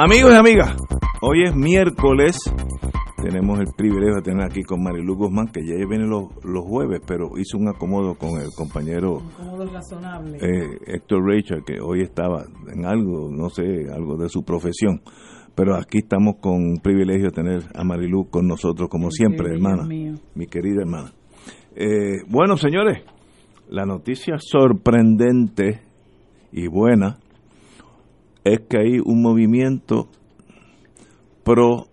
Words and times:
Amigos 0.00 0.32
y 0.32 0.36
amigas, 0.36 0.76
hoy 1.22 1.42
es 1.42 1.56
miércoles. 1.56 2.38
Tenemos 3.20 3.58
el 3.58 3.66
privilegio 3.76 4.14
de 4.14 4.22
tener 4.22 4.44
aquí 4.44 4.62
con 4.62 4.80
Marilu 4.80 5.16
Guzmán, 5.16 5.48
que 5.48 5.66
ya 5.66 5.74
viene 5.74 6.06
los, 6.06 6.28
los 6.44 6.64
jueves, 6.64 7.00
pero 7.04 7.36
hizo 7.36 7.58
un 7.58 7.66
acomodo 7.66 8.14
con 8.14 8.40
el 8.40 8.50
compañero 8.56 9.22
eh, 10.40 10.78
Héctor 10.86 11.24
Rachel, 11.26 11.64
que 11.66 11.80
hoy 11.80 12.02
estaba 12.02 12.44
en 12.72 12.86
algo, 12.86 13.28
no 13.28 13.50
sé, 13.50 13.90
algo 13.92 14.16
de 14.16 14.28
su 14.28 14.44
profesión. 14.44 15.02
Pero 15.56 15.74
aquí 15.74 15.98
estamos 15.98 16.36
con 16.40 16.54
un 16.54 16.76
privilegio 16.76 17.30
de 17.30 17.32
tener 17.32 17.62
a 17.74 17.82
Marilu 17.82 18.30
con 18.30 18.46
nosotros, 18.46 18.88
como 18.88 19.10
siempre, 19.10 19.52
hermana. 19.52 19.82
Mi 19.82 20.46
querida 20.46 20.82
hermana. 20.82 21.12
Eh, 21.74 22.22
bueno, 22.28 22.56
señores, 22.56 23.02
la 23.68 23.84
noticia 23.84 24.36
sorprendente 24.38 25.80
y 26.52 26.68
buena 26.68 27.18
es 28.52 28.60
que 28.68 28.78
hay 28.78 28.98
un 29.04 29.22
movimiento 29.22 30.08
pro 31.44 31.86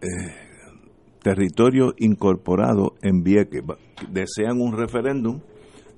eh, 0.00 0.06
territorio 1.22 1.94
incorporado 1.98 2.94
en 3.02 3.22
Vieques. 3.22 3.62
Desean 4.10 4.60
un 4.60 4.76
referéndum 4.76 5.40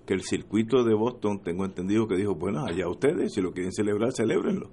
que 0.07 0.15
el 0.15 0.23
circuito 0.23 0.83
de 0.83 0.95
Boston, 0.95 1.41
tengo 1.43 1.65
entendido 1.65 2.09
que 2.09 2.17
dijo, 2.17 2.35
bueno, 2.35 2.65
allá 2.65 2.89
ustedes, 2.89 3.33
si 3.33 3.41
lo 3.41 3.53
quieren 3.53 3.73
celebrar, 3.73 4.13
celebrenlo. 4.13 4.71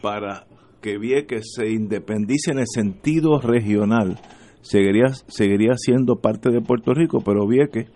Para 0.00 0.46
que 0.80 0.98
Vieques 0.98 1.52
se 1.56 1.70
independice 1.70 2.52
en 2.52 2.58
el 2.58 2.66
sentido 2.72 3.40
regional, 3.40 4.20
seguiría, 4.60 5.08
seguiría 5.28 5.72
siendo 5.76 6.16
parte 6.16 6.50
de 6.50 6.60
Puerto 6.60 6.92
Rico, 6.92 7.22
pero 7.24 7.46
Vieques 7.46 7.90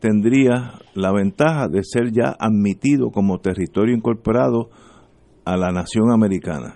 tendría 0.00 0.74
la 0.94 1.12
ventaja 1.12 1.68
de 1.68 1.82
ser 1.82 2.12
ya 2.12 2.34
admitido 2.38 3.10
como 3.10 3.38
territorio 3.38 3.94
incorporado 3.94 4.70
a 5.48 5.56
la 5.56 5.72
nación 5.72 6.10
americana. 6.12 6.74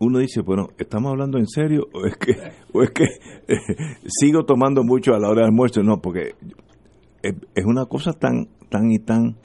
Uno 0.00 0.18
dice, 0.18 0.40
bueno, 0.42 0.70
¿estamos 0.76 1.12
hablando 1.12 1.38
en 1.38 1.46
serio 1.46 1.86
o 1.94 2.04
es 2.04 2.16
que, 2.16 2.32
o 2.72 2.82
es 2.82 2.90
que 2.90 3.04
sigo 4.08 4.44
tomando 4.44 4.82
mucho 4.82 5.14
a 5.14 5.20
la 5.20 5.28
hora 5.28 5.42
del 5.42 5.50
almuerzo? 5.50 5.84
No, 5.84 6.00
porque 6.00 6.34
es, 7.22 7.64
una 7.64 7.86
cosa 7.86 8.12
tan, 8.12 8.48
tan 8.68 8.90
y 8.90 8.98
tan 8.98 9.36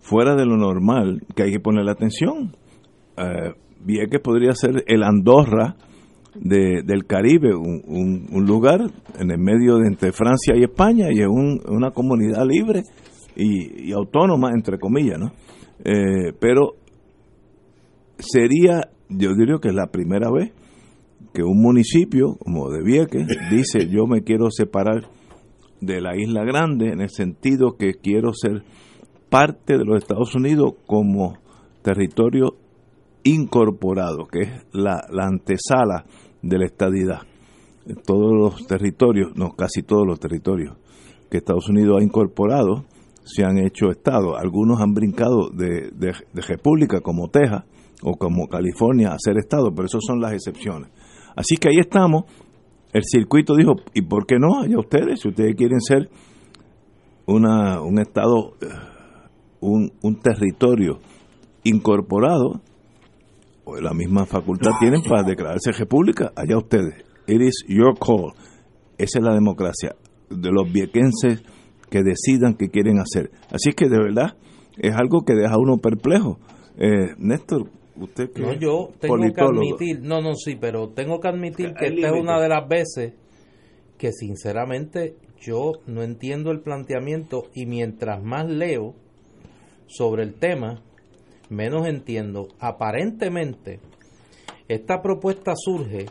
fuera 0.00 0.34
de 0.36 0.44
lo 0.44 0.58
normal 0.58 1.22
que 1.34 1.44
hay 1.44 1.52
que 1.52 1.60
ponerle 1.60 1.92
atención. 1.92 2.54
Eh, 3.16 3.54
que 4.10 4.18
podría 4.18 4.52
ser 4.52 4.84
el 4.86 5.02
Andorra 5.02 5.76
de, 6.34 6.82
del 6.84 7.06
Caribe, 7.06 7.54
un, 7.54 8.26
un, 8.30 8.44
lugar 8.44 8.82
en 9.18 9.30
el 9.30 9.38
medio 9.38 9.78
de 9.78 9.88
entre 9.88 10.12
Francia 10.12 10.54
y 10.54 10.64
España 10.64 11.06
y 11.10 11.20
es 11.20 11.26
una 11.26 11.90
comunidad 11.90 12.44
libre 12.46 12.82
y, 13.34 13.88
y 13.88 13.92
autónoma, 13.92 14.50
entre 14.54 14.78
comillas, 14.78 15.18
¿no? 15.18 15.32
Eh, 15.84 16.32
pero 16.38 16.74
sería, 18.18 18.90
yo 19.08 19.34
diría 19.34 19.56
que 19.60 19.68
es 19.68 19.74
la 19.74 19.86
primera 19.86 20.30
vez 20.30 20.52
que 21.32 21.42
un 21.42 21.60
municipio 21.60 22.36
como 22.42 22.70
de 22.70 22.82
Vieques 22.82 23.26
dice 23.50 23.88
yo 23.88 24.06
me 24.06 24.22
quiero 24.22 24.50
separar 24.50 25.08
de 25.80 26.00
la 26.00 26.16
isla 26.16 26.44
grande 26.44 26.92
en 26.92 27.00
el 27.00 27.10
sentido 27.10 27.76
que 27.78 27.94
quiero 27.94 28.32
ser 28.34 28.64
parte 29.30 29.78
de 29.78 29.84
los 29.84 30.02
Estados 30.02 30.34
Unidos 30.34 30.74
como 30.86 31.38
territorio 31.82 32.56
incorporado, 33.22 34.26
que 34.26 34.40
es 34.40 34.50
la, 34.72 35.02
la 35.10 35.26
antesala 35.26 36.04
de 36.42 36.58
la 36.58 36.66
estadidad. 36.66 37.20
Todos 38.04 38.32
los 38.32 38.66
territorios, 38.66 39.32
no 39.36 39.52
casi 39.52 39.82
todos 39.82 40.06
los 40.06 40.20
territorios 40.20 40.76
que 41.30 41.38
Estados 41.38 41.68
Unidos 41.68 41.98
ha 42.00 42.04
incorporado, 42.04 42.84
se 43.32 43.44
han 43.44 43.58
hecho 43.58 43.90
estados. 43.90 44.36
Algunos 44.38 44.80
han 44.80 44.92
brincado 44.92 45.50
de, 45.50 45.90
de, 45.92 46.12
república 46.46 47.00
como 47.00 47.28
Texas 47.28 47.64
o 48.02 48.16
como 48.16 48.48
California 48.48 49.12
a 49.12 49.18
ser 49.18 49.38
estado, 49.38 49.72
pero 49.74 49.86
esas 49.86 50.02
son 50.06 50.20
las 50.20 50.32
excepciones. 50.32 50.90
Así 51.36 51.56
que 51.56 51.68
ahí 51.68 51.78
estamos. 51.78 52.24
El 52.92 53.02
circuito 53.04 53.54
dijo, 53.54 53.74
¿y 53.94 54.02
por 54.02 54.26
qué 54.26 54.36
no? 54.38 54.60
Allá 54.62 54.78
ustedes, 54.78 55.20
si 55.20 55.28
ustedes 55.28 55.54
quieren 55.54 55.80
ser 55.80 56.10
una, 57.26 57.80
un 57.80 58.00
estado, 58.00 58.54
eh, 58.60 58.66
un, 59.60 59.92
un 60.02 60.20
territorio 60.20 60.98
incorporado, 61.62 62.60
o 63.64 63.76
la 63.76 63.92
misma 63.92 64.26
facultad 64.26 64.72
tienen 64.80 65.02
para 65.02 65.22
declararse 65.22 65.70
república, 65.72 66.32
allá 66.34 66.58
ustedes. 66.58 67.04
It 67.26 67.40
is 67.42 67.64
your 67.68 67.96
call. 67.96 68.32
Esa 68.98 69.18
es 69.18 69.24
la 69.24 69.34
democracia 69.34 69.94
de 70.28 70.50
los 70.50 70.70
viequenses 70.72 71.42
que 71.90 72.02
decidan 72.02 72.54
qué 72.54 72.68
quieren 72.68 72.98
hacer. 72.98 73.30
Así 73.50 73.72
que 73.72 73.88
de 73.88 73.98
verdad 73.98 74.36
es 74.78 74.94
algo 74.94 75.24
que 75.24 75.34
deja 75.34 75.54
a 75.54 75.58
uno 75.58 75.78
perplejo. 75.78 76.38
Eh, 76.78 77.14
Néstor, 77.18 77.68
usted 77.96 78.32
que 78.32 78.42
no, 78.42 78.54
yo 78.54 78.90
tengo 79.00 79.16
que 79.34 79.40
admitir, 79.40 80.00
no, 80.00 80.22
no, 80.22 80.34
sí, 80.34 80.56
pero 80.58 80.90
tengo 80.90 81.20
que 81.20 81.28
admitir 81.28 81.74
que 81.74 81.86
esta 81.86 82.08
es 82.08 82.12
una 82.12 82.40
de 82.40 82.48
las 82.48 82.66
veces 82.68 83.14
que 83.98 84.12
sinceramente 84.12 85.16
yo 85.38 85.72
no 85.86 86.02
entiendo 86.02 86.50
el 86.50 86.60
planteamiento 86.60 87.44
y 87.54 87.66
mientras 87.66 88.22
más 88.22 88.48
leo 88.48 88.94
sobre 89.86 90.22
el 90.22 90.34
tema, 90.34 90.82
menos 91.50 91.86
entiendo. 91.86 92.48
Aparentemente, 92.60 93.80
esta 94.68 95.02
propuesta 95.02 95.52
surge 95.56 96.06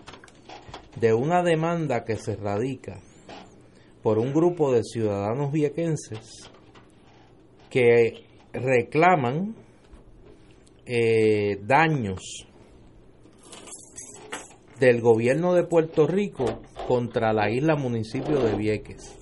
de 0.99 1.13
una 1.13 1.41
demanda 1.41 2.03
que 2.03 2.17
se 2.17 2.35
radica 2.35 2.99
por 4.01 4.17
un 4.17 4.33
grupo 4.33 4.71
de 4.71 4.83
ciudadanos 4.83 5.51
viequenses 5.51 6.49
que 7.69 8.23
reclaman 8.53 9.55
eh, 10.85 11.59
daños 11.63 12.47
del 14.79 15.01
gobierno 15.01 15.53
de 15.53 15.63
Puerto 15.63 16.07
Rico 16.07 16.61
contra 16.87 17.33
la 17.33 17.51
isla 17.51 17.75
municipio 17.75 18.41
de 18.41 18.55
Vieques. 18.55 19.17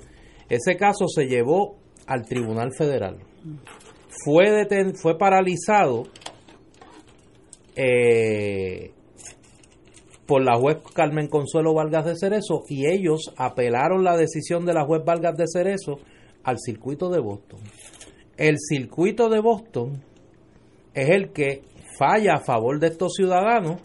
Ese 0.49 0.77
caso 0.77 1.07
se 1.07 1.25
llevó 1.25 1.77
al 2.05 2.25
Tribunal 2.25 2.71
Federal. 2.77 3.17
Fue, 4.23 4.67
fue 5.01 5.17
paralizado 5.17 6.03
eh, 7.75 8.91
por 10.27 10.43
la 10.43 10.57
juez 10.57 10.77
Carmen 10.93 11.27
Consuelo 11.27 11.73
Vargas 11.73 12.05
de 12.05 12.17
Cerezo 12.17 12.63
y 12.67 12.85
ellos 12.85 13.33
apelaron 13.37 14.03
la 14.03 14.17
decisión 14.17 14.65
de 14.65 14.73
la 14.73 14.85
juez 14.85 15.03
Vargas 15.05 15.37
de 15.37 15.45
Cerezo 15.47 15.99
al 16.43 16.59
circuito 16.59 17.09
de 17.09 17.19
Boston. 17.19 17.61
El 18.35 18.57
circuito 18.59 19.29
de 19.29 19.39
Boston 19.39 20.03
es 20.93 21.09
el 21.09 21.31
que 21.31 21.63
falla 21.97 22.35
a 22.35 22.43
favor 22.43 22.79
de 22.79 22.87
estos 22.87 23.13
ciudadanos 23.15 23.79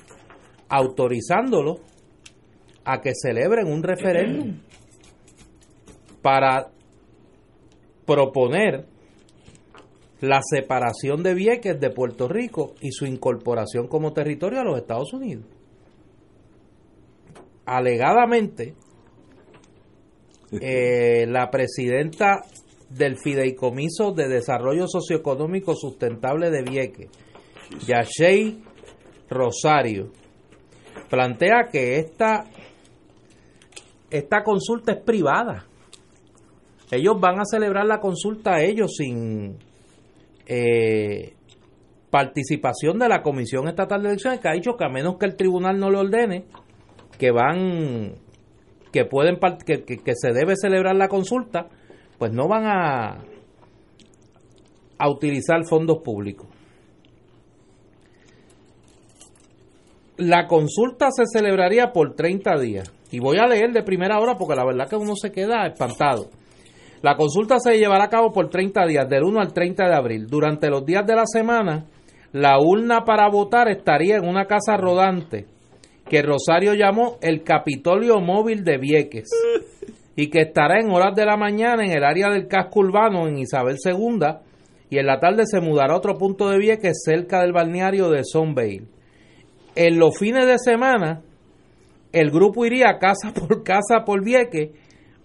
autorizándolos 0.68 1.80
a 2.84 3.00
que 3.00 3.12
celebren 3.14 3.68
un 3.68 3.82
referéndum 3.82 4.58
para 6.22 6.70
proponer 8.04 8.86
la 10.20 10.40
separación 10.42 11.22
de 11.22 11.34
Vieques 11.34 11.78
de 11.78 11.90
Puerto 11.90 12.28
Rico 12.28 12.74
y 12.80 12.90
su 12.90 13.06
incorporación 13.06 13.86
como 13.86 14.12
territorio 14.12 14.60
a 14.60 14.64
los 14.64 14.78
Estados 14.78 15.12
Unidos 15.12 15.44
alegadamente 17.66 18.74
eh, 20.60 21.26
la 21.28 21.50
presidenta 21.50 22.42
del 22.88 23.16
Fideicomiso 23.18 24.12
de 24.12 24.28
Desarrollo 24.28 24.86
Socioeconómico 24.86 25.74
Sustentable 25.74 26.50
de 26.50 26.62
Vieques, 26.62 27.10
Yashei 27.86 28.62
Rosario, 29.30 30.10
plantea 31.08 31.68
que 31.70 31.96
esta, 31.96 32.44
esta 34.10 34.42
consulta 34.42 34.92
es 34.92 35.02
privada. 35.02 35.66
Ellos 36.90 37.18
van 37.18 37.40
a 37.40 37.44
celebrar 37.46 37.86
la 37.86 38.00
consulta 38.00 38.56
a 38.56 38.62
ellos 38.62 38.92
sin, 38.94 39.56
eh, 40.46 41.32
participación 42.12 42.98
de 42.98 43.08
la 43.08 43.22
Comisión 43.22 43.68
Estatal 43.68 44.02
de 44.02 44.10
Elecciones 44.10 44.38
que 44.38 44.48
ha 44.48 44.52
dicho 44.52 44.76
que 44.76 44.84
a 44.84 44.90
menos 44.90 45.16
que 45.16 45.24
el 45.24 45.34
tribunal 45.34 45.78
no 45.78 45.90
le 45.90 45.96
ordene 45.96 46.44
que 47.22 47.30
van 47.30 48.14
que 48.90 49.04
pueden 49.04 49.38
que, 49.64 49.84
que, 49.84 50.14
se 50.16 50.32
debe 50.32 50.56
celebrar 50.56 50.96
la 50.96 51.06
consulta 51.06 51.68
pues 52.18 52.32
no 52.32 52.48
van 52.48 52.64
a 52.66 53.20
a 54.98 55.08
utilizar 55.08 55.64
fondos 55.64 55.98
públicos. 55.98 56.48
La 60.16 60.48
consulta 60.48 61.10
se 61.12 61.22
celebraría 61.26 61.92
por 61.92 62.14
30 62.14 62.58
días. 62.58 62.92
Y 63.12 63.20
voy 63.20 63.38
a 63.38 63.46
leer 63.46 63.72
de 63.72 63.84
primera 63.84 64.18
hora 64.18 64.36
porque 64.36 64.56
la 64.56 64.64
verdad 64.64 64.88
que 64.88 64.96
uno 64.96 65.14
se 65.14 65.30
queda 65.30 65.66
espantado. 65.66 66.28
La 67.02 67.16
consulta 67.16 67.60
se 67.60 67.78
llevará 67.78 68.04
a 68.04 68.10
cabo 68.10 68.32
por 68.32 68.48
30 68.48 68.84
días, 68.86 69.08
del 69.08 69.22
1 69.22 69.40
al 69.40 69.52
30 69.52 69.88
de 69.88 69.94
abril. 69.94 70.26
Durante 70.26 70.70
los 70.70 70.84
días 70.84 71.06
de 71.06 71.16
la 71.16 71.26
semana, 71.26 71.86
la 72.32 72.58
urna 72.60 73.04
para 73.04 73.28
votar 73.28 73.68
estaría 73.68 74.16
en 74.16 74.26
una 74.26 74.46
casa 74.46 74.76
rodante 74.76 75.51
que 76.12 76.20
Rosario 76.20 76.74
llamó 76.74 77.16
el 77.22 77.42
Capitolio 77.42 78.20
Móvil 78.20 78.64
de 78.64 78.76
Vieques 78.76 79.30
y 80.14 80.28
que 80.28 80.42
estará 80.42 80.78
en 80.78 80.90
horas 80.90 81.16
de 81.16 81.24
la 81.24 81.38
mañana 81.38 81.86
en 81.86 81.90
el 81.90 82.04
área 82.04 82.28
del 82.28 82.48
casco 82.48 82.80
urbano 82.80 83.26
en 83.26 83.38
Isabel 83.38 83.78
II 83.82 84.20
y 84.90 84.98
en 84.98 85.06
la 85.06 85.18
tarde 85.18 85.44
se 85.46 85.62
mudará 85.62 85.94
a 85.94 85.96
otro 85.96 86.18
punto 86.18 86.50
de 86.50 86.58
Vieques 86.58 87.00
cerca 87.02 87.40
del 87.40 87.54
balneario 87.54 88.10
de 88.10 88.24
Sunvale. 88.24 88.82
En 89.74 89.98
los 89.98 90.18
fines 90.18 90.44
de 90.44 90.58
semana, 90.58 91.22
el 92.12 92.30
grupo 92.30 92.66
iría 92.66 92.98
casa 92.98 93.32
por 93.34 93.62
casa 93.62 94.04
por 94.04 94.22
Vieques 94.22 94.68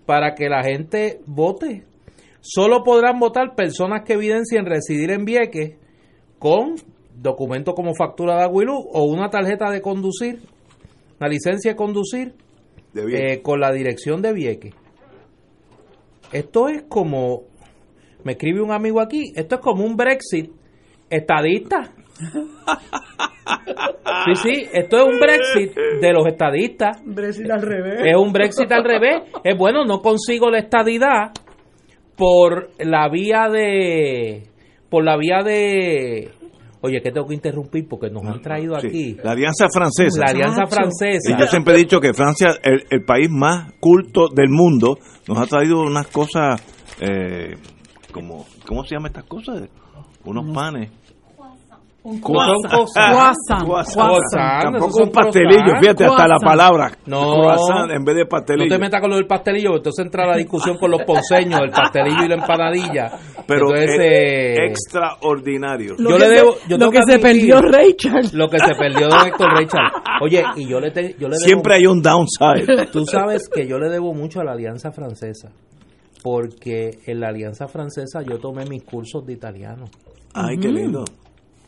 para 0.06 0.36
que 0.36 0.48
la 0.48 0.64
gente 0.64 1.20
vote. 1.26 1.84
Solo 2.40 2.86
podrán 2.86 3.20
votar 3.20 3.56
personas 3.56 4.04
que 4.06 4.14
evidencien 4.14 4.66
residir 4.66 5.12
en 5.12 5.26
Vieques 5.26 5.76
con 6.40 6.76
documento 7.14 7.74
como 7.74 7.94
factura 7.94 8.38
de 8.38 8.44
Aguilú 8.44 8.88
o 8.94 9.04
una 9.04 9.30
tarjeta 9.30 9.70
de 9.70 9.82
conducir, 9.82 10.40
una 11.20 11.30
licencia 11.30 11.72
de 11.72 11.78
conducir 11.78 12.34
eh, 12.96 13.42
con 13.42 13.60
la 13.60 13.72
dirección 13.72 14.22
de 14.22 14.34
Vieques. 14.34 14.74
Esto 16.32 16.68
es 16.68 16.84
como, 16.90 17.44
me 18.24 18.34
escribe 18.34 18.62
un 18.62 18.72
amigo 18.72 19.00
aquí, 19.00 19.32
esto 19.36 19.56
es 19.56 19.62
como 19.62 19.84
un 19.84 19.96
Brexit 19.96 20.52
estadista. 21.10 21.94
Sí, 24.26 24.36
sí, 24.36 24.68
esto 24.74 24.98
es 24.98 25.04
un 25.06 25.20
Brexit 25.20 25.76
de 26.02 26.12
los 26.12 26.26
estadistas. 26.26 27.02
Brexit 27.06 27.50
al 27.50 27.62
revés. 27.62 28.02
Es 28.06 28.16
un 28.18 28.34
Brexit 28.34 28.72
al 28.72 28.84
revés. 28.84 29.24
Es 29.44 29.58
bueno, 29.58 29.86
no 29.86 30.02
consigo 30.02 30.50
la 30.50 30.60
estadidad 30.60 31.32
por 32.18 32.72
la 32.80 33.08
vía 33.10 33.48
de 33.50 34.44
por 34.90 35.04
la 35.04 35.18
vía 35.18 35.44
de 35.44 36.32
Oye, 36.82 37.02
que 37.02 37.12
tengo 37.12 37.28
que 37.28 37.34
interrumpir 37.34 37.88
porque 37.88 38.10
nos 38.10 38.24
han 38.24 38.42
traído 38.42 38.76
aquí. 38.76 39.18
La 39.24 39.32
Alianza 39.32 39.68
Francesa. 39.70 40.20
La 40.20 40.32
Alianza 40.32 40.66
Francesa. 40.68 41.32
Y 41.32 41.40
yo 41.40 41.48
siempre 41.48 41.74
he 41.74 41.78
dicho 41.78 42.00
que 42.00 42.14
Francia, 42.14 42.52
el, 42.64 42.86
el 42.90 43.04
país 43.04 43.30
más 43.30 43.74
culto 43.80 44.28
del 44.30 44.50
mundo, 44.50 45.00
nos 45.28 45.40
ha 45.40 45.46
traído 45.48 45.82
unas 45.82 46.08
cosas, 46.08 46.62
eh, 47.02 47.56
como, 48.12 48.46
¿cómo 48.66 48.84
se 48.84 48.96
llaman 48.96 49.12
estas 49.12 49.26
cosas? 49.26 49.70
Unos 50.24 50.54
panes. 50.54 50.92
Un 52.08 52.22
croissant. 52.22 52.88
Tampoco 54.62 55.04
un 55.04 55.12
pastelillo, 55.12 55.76
fíjate, 55.78 56.06
hasta 56.06 56.26
la 56.26 56.40
palabra. 56.40 56.90
No. 57.06 57.44
en 57.92 58.06
vez 58.06 58.16
de 58.16 58.26
pastelillo. 58.26 58.70
No 58.70 58.76
te 58.76 58.80
metas 58.80 59.02
con 59.02 59.10
lo 59.10 59.18
del 59.18 59.28
pastelillo, 59.28 59.76
entonces 59.76 60.06
entra 60.06 60.26
la 60.26 60.38
discusión 60.38 60.78
con 60.78 60.90
los 60.90 61.02
ponceños, 61.04 61.60
el 61.60 61.72
pastelillo 61.72 62.24
y 62.24 62.30
la 62.30 62.36
empanadilla. 62.36 63.12
Pero 63.46 63.76
es 63.76 63.90
eh, 64.00 64.56
extraordinario. 64.68 65.96
Lo 65.98 66.12
yo 66.12 66.18
que, 66.18 66.24
le 66.24 66.30
debo, 66.30 66.56
yo 66.70 66.78
lo 66.78 66.90
que 66.90 67.04
se 67.06 67.20
perdió 67.20 67.62
Rachel. 67.62 68.30
Lo 68.32 68.48
que 68.48 68.60
se 68.60 68.74
perdió 68.80 69.10
de 69.10 69.28
Héctor 69.28 69.50
Rachel. 69.52 69.80
Oye, 70.22 70.44
y 70.56 70.66
yo 70.66 70.80
le, 70.80 70.92
yo 70.94 71.28
le 71.28 71.36
debo, 71.36 71.46
Siempre 71.46 71.76
hay 71.76 71.88
un 71.88 72.02
downside. 72.02 72.88
Tú 72.90 73.06
sabes 73.06 73.50
que 73.50 73.68
yo 73.68 73.78
le 73.80 73.90
debo 73.90 74.14
mucho 74.14 74.40
a 74.40 74.46
la 74.46 74.54
Alianza 74.54 74.94
Francesa. 74.94 75.50
Porque 76.24 77.00
en 77.06 77.20
la 77.20 77.28
Alianza 77.28 77.68
Francesa 77.68 78.22
yo 78.22 78.40
tomé 78.40 78.66
mis 78.66 78.84
cursos 78.84 79.26
de 79.26 79.34
italiano. 79.34 79.86
Ay, 80.34 80.58
qué 80.58 80.70
lindo. 80.70 81.04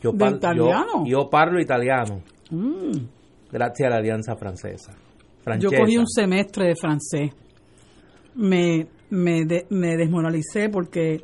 Yo, 0.00 0.12
italiano? 0.14 1.04
Yo, 1.06 1.28
parlo 1.30 1.60
italiano. 1.60 2.22
Mm. 2.50 2.92
Gracias 3.52 3.86
a 3.86 3.90
la 3.90 3.96
Alianza 3.96 4.36
Francesa. 4.36 4.92
Yo 5.58 5.70
cogí 5.70 5.96
un 5.96 6.06
semestre 6.06 6.68
de 6.68 6.76
francés. 6.76 7.32
Me, 8.34 8.86
me, 9.10 9.44
me 9.70 9.96
desmoralicé 9.96 10.68
porque 10.68 11.22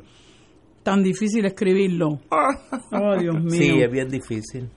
tan 0.83 1.03
difícil 1.03 1.45
escribirlo. 1.45 2.19
Oh, 2.91 3.17
Dios 3.19 3.35
mío. 3.43 3.51
Sí, 3.51 3.81
es 3.81 3.91
bien 3.91 4.07
difícil. 4.07 4.69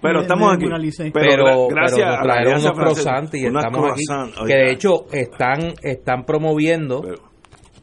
Pero 0.00 0.22
estamos 0.22 0.54
aquí. 0.54 0.66
Pero, 1.12 1.68
gracias 1.68 2.06
a 2.06 2.22
trajeron 2.22 2.60
unos 2.60 2.72
croissants 2.72 3.34
y 3.34 3.46
estamos 3.46 3.92
aquí. 3.92 4.46
Que 4.46 4.54
de 4.54 4.72
hecho 4.72 5.06
están, 5.12 5.74
están 5.82 6.24
promoviendo 6.24 7.02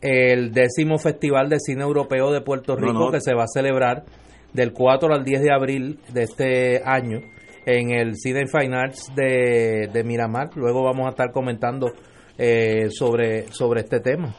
el 0.02 0.52
décimo 0.52 0.98
Festival 0.98 1.50
de 1.50 1.60
Cine 1.60 1.84
Europeo 1.84 2.32
de 2.32 2.42
Puerto 2.42 2.76
Rico 2.76 3.12
que 3.12 3.22
se 3.22 3.34
va 3.34 3.44
a 3.44 3.48
celebrar 3.48 4.04
del 4.54 4.74
4 4.74 5.14
al 5.14 5.24
10 5.24 5.42
de 5.42 5.54
abril 5.54 6.00
de 6.14 6.24
este 6.24 6.82
año 6.84 7.20
en 7.66 7.92
el 7.92 8.16
Cine 8.16 8.46
Fine 8.48 8.76
Arts 8.76 9.12
de, 9.16 10.04
Miramar. 10.04 10.50
Luego 10.56 10.84
vamos 10.84 11.08
a 11.08 11.10
estar 11.10 11.32
comentando 11.32 11.92
eh, 12.38 12.90
sobre, 12.90 13.48
sobre 13.52 13.82
este 13.82 14.00
tema. 14.00 14.34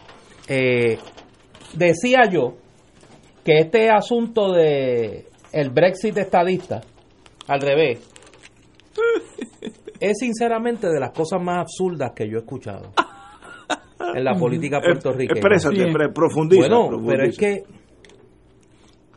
Eh, 0.48 0.98
decía 1.74 2.22
yo 2.30 2.56
que 3.44 3.58
este 3.58 3.90
asunto 3.90 4.52
de 4.52 5.26
el 5.52 5.70
Brexit 5.70 6.16
estadista, 6.16 6.80
al 7.48 7.60
revés, 7.60 8.08
es 10.00 10.18
sinceramente 10.18 10.88
de 10.88 10.98
las 10.98 11.10
cosas 11.10 11.40
más 11.42 11.60
absurdas 11.60 12.12
que 12.14 12.28
yo 12.28 12.38
he 12.38 12.40
escuchado 12.40 12.92
en 14.14 14.24
la 14.24 14.34
política 14.38 14.80
puertorriqueña. 14.80 15.38
Exprésate, 15.38 16.08
profundiza. 16.12 16.68
Bueno, 16.68 17.04
pero 17.06 17.24
es 17.24 17.36
que 17.36 17.62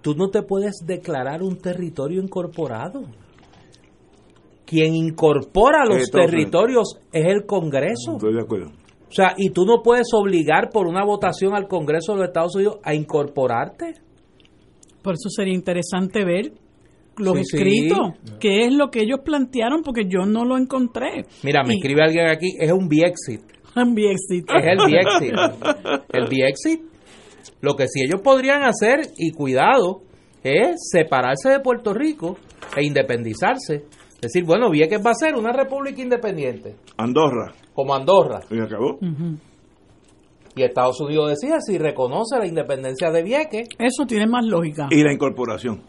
tú 0.05 0.13
no 0.13 0.29
te 0.29 0.43
puedes 0.43 0.83
declarar 0.85 1.41
un 1.41 1.57
territorio 1.57 2.21
incorporado. 2.21 3.01
Quien 4.63 4.93
incorpora 4.93 5.83
los 5.83 6.11
territorios 6.11 6.99
es 7.11 7.25
el 7.25 7.47
Congreso. 7.47 8.13
Estoy 8.13 8.35
de 8.35 8.41
acuerdo. 8.41 8.67
O 8.67 9.11
sea, 9.11 9.33
y 9.35 9.49
tú 9.49 9.65
no 9.65 9.81
puedes 9.83 10.09
obligar 10.13 10.69
por 10.71 10.85
una 10.85 11.03
votación 11.03 11.55
al 11.55 11.67
Congreso 11.67 12.11
de 12.11 12.19
los 12.19 12.27
Estados 12.27 12.55
Unidos 12.55 12.77
a 12.83 12.93
incorporarte. 12.93 13.93
Por 15.01 15.15
eso 15.15 15.29
sería 15.29 15.55
interesante 15.55 16.23
ver 16.23 16.53
los 17.17 17.39
escritos, 17.39 17.97
qué 18.39 18.65
es 18.65 18.73
lo 18.75 18.91
que 18.91 18.99
ellos 18.99 19.21
plantearon, 19.25 19.81
porque 19.81 20.03
yo 20.07 20.27
no 20.27 20.45
lo 20.45 20.55
encontré. 20.55 21.25
Mira, 21.43 21.63
me 21.63 21.73
escribe 21.73 22.03
alguien 22.03 22.27
aquí, 22.27 22.55
es 22.59 22.71
un 22.71 22.87
Biexit. 22.87 23.41
Un 23.75 23.95
Biexit. 23.95 24.45
Es 24.49 24.65
el 24.65 24.77
Biexit. 24.85 25.33
el 26.13 26.27
Biexit 26.29 26.94
lo 27.65 27.75
que 27.75 27.87
sí 27.87 28.01
ellos 28.05 28.21
podrían 28.21 28.63
hacer, 28.63 29.01
y 29.17 29.31
cuidado, 29.31 30.01
es 30.43 30.89
separarse 30.91 31.49
de 31.49 31.59
Puerto 31.59 31.93
Rico 31.93 32.37
e 32.77 32.85
independizarse. 32.85 33.85
Decir, 34.21 34.45
bueno, 34.45 34.69
Vieques 34.69 35.01
va 35.05 35.11
a 35.11 35.15
ser 35.15 35.35
una 35.35 35.51
república 35.51 36.01
independiente. 36.01 36.75
Andorra. 36.97 37.53
Como 37.73 37.93
Andorra. 37.93 38.41
Y 38.49 38.59
acabó. 38.59 38.99
Y 40.55 40.63
Estados 40.63 41.01
Unidos 41.01 41.31
decía 41.31 41.59
si 41.59 41.77
reconoce 41.77 42.37
la 42.37 42.47
independencia 42.47 43.11
de 43.11 43.23
Vieques. 43.23 43.67
Eso 43.77 44.05
tiene 44.07 44.27
más 44.27 44.45
lógica. 44.45 44.87
Y 44.89 45.03
la 45.03 45.11
incorporación. 45.11 45.81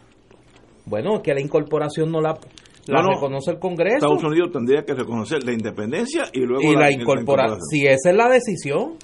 Bueno, 0.85 1.21
que 1.21 1.33
la 1.33 1.41
incorporación 1.41 2.11
no 2.11 2.19
la, 2.19 2.37
la 2.87 3.01
reconoce 3.01 3.51
el 3.51 3.59
Congreso. 3.59 3.97
Estados 3.97 4.23
Unidos 4.23 4.51
tendría 4.51 4.83
que 4.83 4.93
reconocer 4.93 5.43
la 5.43 5.53
independencia 5.53 6.25
y 6.33 6.41
luego 6.41 6.63
y 6.63 6.75
la, 6.75 6.91
incorporación. 6.91 7.61
Si 7.69 7.85
esa 7.85 8.09
es 8.09 8.15
la 8.15 8.29
decisión. 8.29 8.97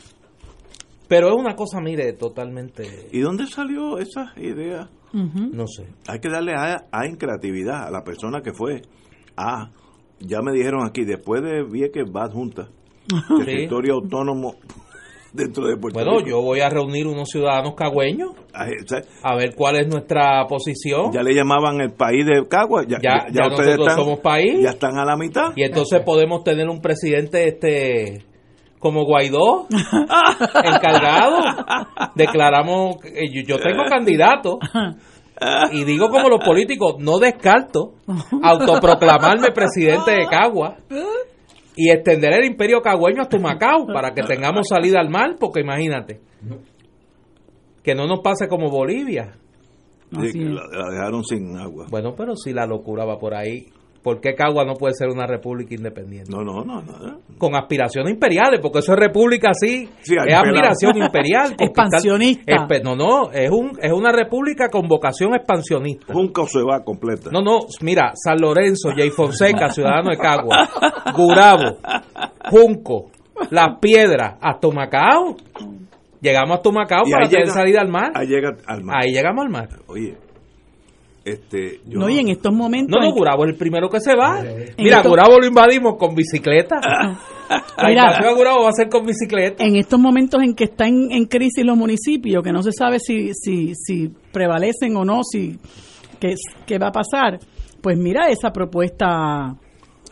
Pero 1.08 1.30
es 1.30 1.36
una 1.36 1.56
cosa, 1.56 1.80
mire, 1.82 2.14
totalmente... 2.14 2.84
¿Y 3.12 3.20
dónde 3.20 3.46
salió 3.48 3.98
esa 3.98 4.34
idea? 4.38 4.90
No 5.14 5.68
sé. 5.68 5.86
Hay 6.08 6.20
que 6.20 6.30
darle 6.30 6.54
a, 6.54 6.86
a 6.92 7.06
en 7.06 7.18
creatividad 7.18 7.88
a 7.88 7.92
la 7.92 8.04
persona 8.04 8.42
que 8.42 8.52
fue. 8.52 8.82
Ah, 9.38 9.70
ya 10.20 10.42
me 10.42 10.52
dijeron 10.52 10.86
aquí, 10.88 11.06
después 11.06 11.44
de 11.44 11.64
Vieques 11.64 12.06
va 12.06 12.30
junta. 12.30 12.70
Territorio 13.38 13.96
autónomo 13.96 14.56
dentro 15.34 15.68
de 15.68 15.78
Puerto 15.78 16.00
bueno, 16.00 16.26
yo 16.26 16.42
voy 16.42 16.62
a 16.62 16.70
reunir 16.70 17.08
unos 17.08 17.30
ciudadanos 17.30 17.74
cagüeños 17.76 18.32
a 18.54 19.36
ver 19.36 19.56
cuál 19.56 19.78
es 19.78 19.88
nuestra 19.88 20.46
posición. 20.48 21.12
Ya 21.12 21.24
le 21.24 21.34
llamaban 21.34 21.82
el 21.82 21.92
país 21.92 22.26
de 22.26 22.48
Cagua, 22.48 22.84
ya, 22.88 23.00
ya, 23.02 23.26
ya, 23.32 23.50
nosotros 23.50 23.94
somos 23.94 24.20
país. 24.20 24.62
Ya 24.62 24.70
están 24.70 24.98
a 24.98 25.06
la 25.06 25.18
mitad. 25.18 25.52
Y 25.56 25.64
entonces 25.64 26.02
podemos 26.06 26.44
tener 26.44 26.70
un 26.70 26.82
presidente 26.82 27.48
este 27.48 28.24
como 28.84 29.06
Guaidó, 29.06 29.66
encargado. 30.64 31.38
Declaramos, 32.16 32.98
yo 33.46 33.58
tengo 33.60 33.86
candidato. 33.90 34.60
Y 35.72 35.86
digo 35.86 36.10
como 36.10 36.30
los 36.30 36.44
políticos, 36.44 36.96
no 37.00 37.18
descarto 37.18 37.96
autoproclamarme 38.44 39.52
presidente 39.52 40.12
de 40.12 40.28
Cagua 40.28 40.78
y 41.76 41.90
extender 41.90 42.34
el 42.34 42.46
imperio 42.46 42.82
cagüeño 42.82 43.22
hasta 43.22 43.40
Macao 43.40 43.88
para 43.88 44.14
que 44.14 44.22
tengamos 44.22 44.68
salida 44.68 45.00
al 45.00 45.10
mar, 45.10 45.38
porque 45.40 45.62
imagínate, 45.62 46.22
que 47.82 47.96
no 47.96 48.06
nos 48.06 48.20
pase 48.20 48.48
como 48.48 48.70
Bolivia. 48.70 49.38
la, 50.12 50.92
dejaron 50.92 51.24
sin 51.24 51.58
agua. 51.58 51.88
Bueno, 51.90 52.14
pero 52.16 52.36
si 52.36 52.54
la 52.54 52.68
locura 52.68 53.06
va 53.06 53.18
por 53.18 53.34
ahí, 53.34 53.66
¿por 54.04 54.20
qué 54.20 54.36
Cagua 54.36 54.66
no 54.66 54.74
puede 54.74 54.94
ser 54.94 55.08
una 55.08 55.26
república 55.26 55.74
independiente? 55.74 56.30
No, 56.30 56.44
no, 56.44 56.64
no. 56.64 56.82
no. 56.82 57.20
Con 57.38 57.56
aspiraciones 57.56 58.14
imperiales, 58.14 58.60
porque 58.62 58.80
eso 58.80 58.94
es 58.94 59.00
república 59.00 59.52
así, 59.52 59.90
es 60.04 60.34
aspiración 60.34 60.98
imperial. 60.98 61.56
Expansionista. 61.60 62.68
no, 62.84 62.96
no, 62.96 63.32
es, 63.32 63.50
un, 63.50 63.78
es 63.82 63.92
una 63.92 64.12
república 64.12 64.70
con 64.70 64.88
vocación 64.88 65.34
expansionista. 65.34 66.14
Junca 66.14 66.46
se 66.46 66.60
va 66.62 66.84
completa. 66.84 67.30
No, 67.32 67.42
no, 67.42 67.60
mira, 67.82 68.12
San 68.16 68.40
Lorenzo, 68.40 68.90
Jay 68.96 69.10
Fonseca, 69.10 69.70
ciudadano 69.70 70.10
de 70.10 70.18
Cagua, 70.18 70.70
Gurabo, 71.16 71.78
Junco, 72.50 73.12
Las 73.50 73.80
Piedras, 73.80 74.36
hasta 74.42 74.68
Macao. 74.70 75.36
Llegamos 76.20 76.60
a 76.66 76.72
Macao 76.72 77.04
para 77.10 77.28
tener 77.28 77.50
salida 77.50 77.82
al 77.82 77.90
mar. 77.90 78.12
Ahí, 78.16 78.28
llega 78.28 78.52
al 78.66 78.84
mar. 78.84 78.98
ahí 79.02 79.12
llegamos 79.12 79.46
al 79.46 79.52
mar. 79.52 79.70
Oye, 79.88 80.18
este, 81.26 81.80
no, 81.86 82.10
y 82.10 82.20
en 82.20 82.30
estos 82.30 82.54
momentos. 82.54 83.00
No, 83.00 83.08
no, 83.08 83.14
Gurabo 83.14 83.46
es 83.46 83.52
el 83.52 83.58
primero 83.58 83.90
que 83.90 84.02
se 84.02 84.14
va. 84.14 84.44
Mira, 84.78 85.02
Gurabo 85.02 85.40
lo 85.40 85.46
invadimos 85.46 85.96
con 85.98 86.14
bicicleta. 86.16 86.82
Mira, 87.88 88.20
Gurabo 88.36 88.64
va 88.64 88.70
a 88.70 88.74
ser 88.74 88.90
con 88.90 89.06
bicicleta. 89.06 89.64
En 89.64 89.78
estos 89.78 90.00
momentos 90.00 90.42
en 90.44 90.54
que 90.54 90.66
están 90.66 91.12
en 91.12 91.26
crisis 91.26 91.66
los 91.66 91.78
municipios, 91.78 92.44
que 92.44 92.52
no 92.52 92.62
se 92.62 92.74
sabe 92.74 93.00
si, 93.00 93.34
si, 93.34 93.74
si 93.74 94.10
prevalecen 94.34 94.98
o 94.98 95.06
no, 95.06 95.22
si 95.24 95.58
qué, 96.20 96.78
va 96.78 96.88
a 96.88 96.92
pasar, 96.92 97.40
pues 97.82 97.98
mira, 97.98 98.28
esa 98.28 98.52
propuesta 98.52 99.56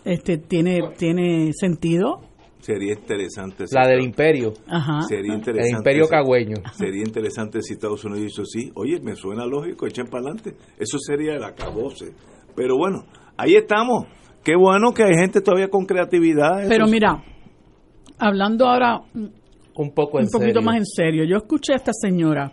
este 0.06 0.38
tiene, 0.38 0.80
tiene 0.98 1.52
sentido 1.54 2.22
Sería 2.62 2.94
interesante. 2.94 3.66
la 3.72 3.88
del 3.88 4.04
imperio. 4.04 4.54
Ajá. 4.68 5.02
Sería 5.02 5.34
interesante. 5.34 5.70
El 5.70 5.78
imperio 5.78 6.08
cagüeño. 6.08 6.56
Sería 6.74 7.02
interesante 7.02 7.62
si 7.62 7.74
Estados 7.74 8.06
Unidos 8.06 8.36
dice 8.36 8.44
sí. 8.46 8.72
Oye, 8.76 9.00
me 9.02 9.16
suena 9.16 9.46
lógico, 9.46 9.88
echen 9.88 10.06
para 10.06 10.24
adelante. 10.24 10.56
Eso 10.78 10.98
sería 11.00 11.34
el 11.34 11.44
acabose. 11.44 12.14
Pero 12.56 12.78
bueno, 12.78 13.06
ahí 13.38 13.56
estamos. 13.56 14.06
Qué 14.44 14.56
bueno 14.56 14.94
que 14.94 15.04
hay 15.04 15.16
gente 15.20 15.42
todavía 15.42 15.70
con 15.70 15.86
creatividad. 15.86 16.68
Pero 16.68 16.88
mira, 16.88 17.24
hablando 18.18 18.68
ahora 18.68 19.02
un 19.76 19.94
poco 19.94 20.20
un 20.20 20.30
poquito 20.30 20.62
más 20.62 20.78
en 20.78 20.86
serio. 20.86 21.24
Yo 21.26 21.38
escuché 21.38 21.74
a 21.74 21.78
esta 21.78 21.92
señora 21.94 22.52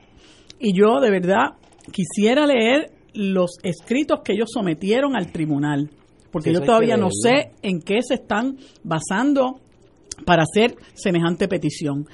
y 0.58 0.76
yo 0.76 1.00
de 1.00 1.10
verdad 1.10 1.54
quisiera 1.92 2.46
leer 2.46 2.92
los 3.14 3.58
escritos 3.62 4.20
que 4.24 4.32
ellos 4.32 4.48
sometieron 4.52 5.16
al 5.16 5.32
tribunal, 5.32 5.90
porque 6.30 6.52
yo 6.52 6.60
todavía 6.60 6.96
no 6.96 7.08
sé 7.10 7.52
en 7.62 7.80
qué 7.80 8.02
se 8.02 8.14
están 8.14 8.56
basando 8.82 9.60
para 10.25 10.42
hacer 10.42 10.76
semejante 10.94 11.48
petición. 11.48 12.06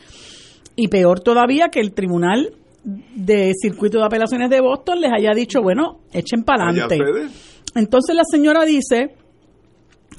Y 0.77 0.89
peor 0.89 1.21
todavía 1.21 1.69
que 1.69 1.81
el 1.81 1.93
Tribunal 1.93 2.55
de 2.85 3.53
Circuito 3.61 3.99
de 3.99 4.05
Apelaciones 4.05 4.51
de 4.51 4.61
Boston 4.61 5.01
les 5.01 5.13
haya 5.13 5.33
dicho, 5.35 5.63
bueno, 5.63 6.01
echen 6.13 6.45
para 6.45 6.69
adelante. 6.69 6.99
Entonces 7.75 8.15
la 8.15 8.25
señora 8.25 8.65
dice 8.65 9.15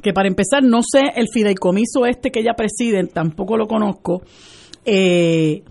que 0.02 0.14
para 0.14 0.28
empezar, 0.28 0.64
no 0.64 0.82
sé 0.82 1.02
el 1.16 1.28
fideicomiso 1.32 2.06
este 2.06 2.32
que 2.32 2.42
ella 2.42 2.54
preside, 2.54 3.06
tampoco 3.08 3.58
lo 3.58 3.68
conozco, 3.68 4.22
eh, 4.84 5.64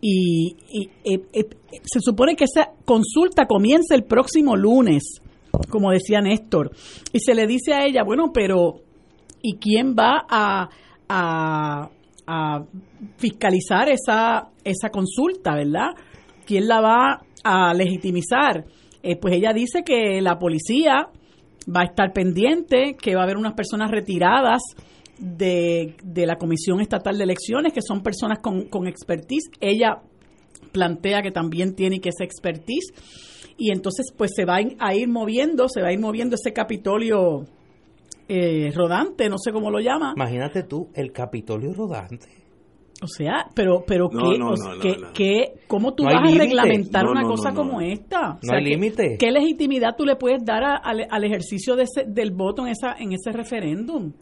y, 0.00 0.56
eh, 1.04 1.20
eh, 1.32 1.44
se 1.84 2.00
supone 2.00 2.34
que 2.34 2.44
esa 2.44 2.70
consulta 2.84 3.46
comienza 3.46 3.94
el 3.94 4.04
próximo 4.04 4.56
lunes, 4.56 5.20
como 5.68 5.90
decía 5.90 6.20
Néstor, 6.20 6.72
y 7.12 7.20
se 7.20 7.34
le 7.34 7.46
dice 7.46 7.72
a 7.74 7.84
ella, 7.84 8.02
bueno, 8.02 8.32
pero 8.32 8.80
¿y 9.42 9.56
quién 9.58 9.94
va 9.98 10.24
a 10.28 10.68
a, 11.12 11.90
fiscalizar 13.18 13.88
esa, 13.90 14.48
esa 14.64 14.88
consulta, 14.90 15.54
¿verdad? 15.54 15.90
¿Quién 16.46 16.66
la 16.66 16.80
va 16.80 17.20
a 17.44 17.74
legitimizar? 17.74 18.64
Eh, 19.02 19.16
pues 19.16 19.34
ella 19.34 19.52
dice 19.52 19.82
que 19.84 20.22
la 20.22 20.38
policía 20.38 21.08
va 21.68 21.80
a 21.82 21.84
estar 21.84 22.12
pendiente, 22.12 22.96
que 23.00 23.14
va 23.14 23.22
a 23.22 23.24
haber 23.24 23.36
unas 23.36 23.52
personas 23.52 23.90
retiradas 23.90 24.62
de, 25.18 25.96
de 26.02 26.26
la 26.26 26.36
Comisión 26.36 26.80
Estatal 26.80 27.18
de 27.18 27.24
Elecciones, 27.24 27.72
que 27.72 27.82
son 27.82 28.02
personas 28.02 28.38
con, 28.38 28.68
con 28.68 28.86
expertise. 28.86 29.50
Ella 29.60 30.00
plantea 30.72 31.22
que 31.22 31.32
también 31.32 31.74
tiene 31.74 32.00
que 32.00 32.12
ser 32.12 32.26
expertise. 32.26 32.94
Y 33.58 33.72
entonces, 33.72 34.06
pues 34.16 34.30
se 34.34 34.44
va 34.44 34.60
a 34.78 34.94
ir 34.94 35.08
moviendo, 35.08 35.68
se 35.68 35.82
va 35.82 35.88
a 35.88 35.92
ir 35.92 36.00
moviendo 36.00 36.36
ese 36.36 36.52
Capitolio 36.52 37.44
eh, 38.32 38.72
rodante, 38.74 39.28
no 39.28 39.36
sé 39.38 39.52
cómo 39.52 39.70
lo 39.70 39.78
llama. 39.78 40.14
Imagínate 40.16 40.62
tú, 40.62 40.88
el 40.94 41.12
Capitolio 41.12 41.72
rodante. 41.74 42.28
O 43.02 43.08
sea, 43.08 43.48
pero, 43.54 43.82
pero 43.84 44.08
¿qué, 45.12 45.54
¿cómo 45.66 45.92
tú 45.92 46.04
vas 46.04 46.14
a 46.14 46.38
reglamentar 46.38 47.04
una 47.06 47.22
cosa 47.24 47.52
como 47.52 47.80
esta? 47.80 48.38
no 48.42 48.54
hay 48.54 48.64
límite. 48.64 49.16
¿Qué 49.18 49.30
legitimidad 49.32 49.96
tú 49.98 50.04
le 50.04 50.14
puedes 50.16 50.44
dar 50.44 50.62
al 50.84 51.24
ejercicio 51.24 51.74
de 51.74 51.84
del 52.06 52.30
voto 52.30 52.64
en, 52.64 52.68
esa, 52.68 52.94
en 52.98 53.12
ese 53.12 53.32
referéndum? 53.32 54.12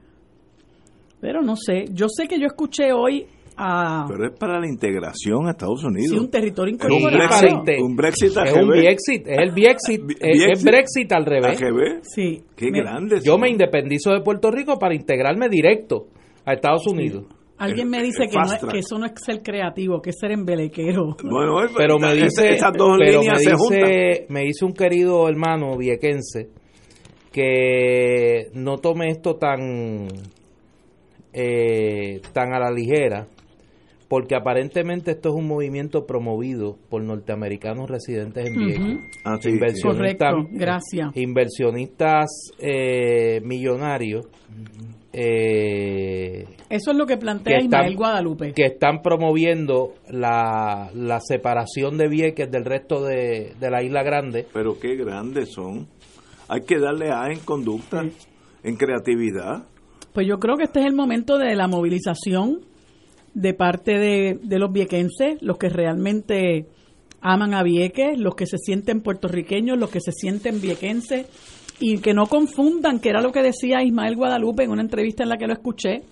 Pero 1.21 1.43
no 1.43 1.55
sé, 1.57 1.85
yo 1.93 2.07
sé 2.09 2.27
que 2.27 2.41
yo 2.41 2.47
escuché 2.47 2.93
hoy 2.95 3.27
pero 3.57 4.27
es 4.27 4.39
para 4.39 4.59
la 4.59 4.67
integración 4.67 5.47
a 5.47 5.51
Estados 5.51 5.85
Unidos. 5.85 6.11
Sí, 6.11 6.19
un 6.19 6.31
territorio 6.31 6.75
incorporado. 6.75 7.37
Un 7.83 7.97
Brexit, 7.97 8.37
Es 8.37 8.55
un 8.55 8.69
Brexit, 8.69 9.27
es 9.27 9.39
el 9.39 9.53
Brexit, 9.53 10.03
es, 10.21 10.65
Brexit 10.65 11.13
al 11.13 11.27
revés. 11.27 11.61
Sí. 12.03 12.43
Qué 12.57 12.71
grande. 12.71 13.21
Yo 13.23 13.39
me 13.39 13.49
independizo 13.49 14.11
de 14.11 14.21
Puerto 14.21 14.51
Rico 14.51 14.79
para 14.79 14.95
integrarme 14.95 15.49
directo 15.49 16.07
a 16.45 16.55
Estados 16.55 16.87
Unidos. 16.87 17.27
Alguien 17.59 17.91
me 17.91 18.03
dice 18.03 18.27
que, 18.27 18.39
no 18.39 18.73
que, 18.73 18.79
eso 18.79 18.99
no 18.99 19.05
es 19.05 19.13
ser 19.17 19.43
creativo, 19.43 20.01
que 20.01 20.11
es 20.11 20.19
ser 20.19 20.33
embelequero. 20.33 21.15
Bueno, 21.23 21.57
pero 21.77 21.99
me 21.99 22.15
dice, 22.15 22.57
pero 22.59 22.97
me, 22.97 23.35
dice 23.35 24.27
me 24.31 24.41
dice 24.45 24.65
un 24.65 24.73
querido 24.73 25.29
hermano 25.29 25.77
viequense 25.77 26.49
que 27.31 28.47
no 28.55 28.79
tome 28.79 29.09
esto 29.09 29.37
tan 29.37 30.09
eh, 31.35 32.21
tan 32.33 32.55
a 32.55 32.59
la 32.59 32.71
ligera 32.71 33.27
porque 34.11 34.35
aparentemente 34.35 35.13
esto 35.13 35.29
es 35.29 35.37
un 35.37 35.47
movimiento 35.47 36.05
promovido 36.05 36.77
por 36.89 37.01
norteamericanos 37.01 37.89
residentes 37.89 38.45
en 38.45 38.57
Vieques. 38.57 38.99
Ah, 39.25 39.39
inversionistas, 39.45 40.35
gracias. 40.51 41.17
Inversionistas 41.17 42.51
eh, 42.59 43.41
millonarios. 43.45 44.27
Eh, 45.13 46.45
Eso 46.69 46.91
es 46.91 46.97
lo 46.97 47.07
que 47.07 47.19
plantea 47.19 47.61
Ismael 47.61 47.95
Guadalupe. 47.95 48.53
Que 48.53 48.65
están 48.65 49.01
promoviendo 49.01 49.95
la, 50.09 50.91
separación 51.21 51.97
de 51.97 52.09
Vieques 52.09 52.51
del 52.51 52.65
resto 52.65 53.05
de, 53.05 53.55
la 53.61 53.81
isla 53.85 54.03
grande. 54.03 54.45
Pero 54.53 54.77
qué 54.81 54.97
grandes 54.97 55.53
son. 55.53 55.87
Hay 56.49 56.63
que 56.63 56.81
darle 56.81 57.13
a 57.13 57.29
en 57.31 57.39
conducta, 57.39 58.03
en 58.65 58.75
creatividad. 58.75 59.69
Pues 60.13 60.27
yo 60.27 60.41
creo 60.41 60.57
que 60.57 60.65
este 60.65 60.81
es 60.81 60.87
el 60.87 60.95
momento 60.95 61.39
de 61.39 61.55
la 61.55 61.69
movilización 61.69 62.69
de 63.35 63.55
parte 63.55 63.99
de, 63.99 64.59
los 64.59 64.73
viequenses, 64.73 65.41
los 65.41 65.59
que 65.59 65.69
realmente 65.69 66.67
aman 67.21 67.55
a 67.55 67.63
Vieques, 67.63 68.19
los 68.19 68.35
que 68.35 68.47
se 68.47 68.59
sienten 68.59 69.03
puertorriqueños, 69.03 69.79
los 69.79 69.91
que 69.91 70.01
se 70.01 70.13
sienten 70.13 70.61
viequenses, 70.61 71.27
y 71.79 71.99
que 71.99 72.13
no 72.13 72.27
confundan, 72.27 73.01
que 73.01 73.09
era 73.09 73.23
lo 73.23 73.33
que 73.33 73.43
decía 73.43 73.83
Ismael 73.83 74.17
Guadalupe 74.17 74.65
en 74.65 74.71
una 74.71 74.83
entrevista 74.83 75.23
en 75.23 75.29
la 75.29 75.39
que 75.39 75.47
lo 75.47 75.55
escuché, 75.55 76.03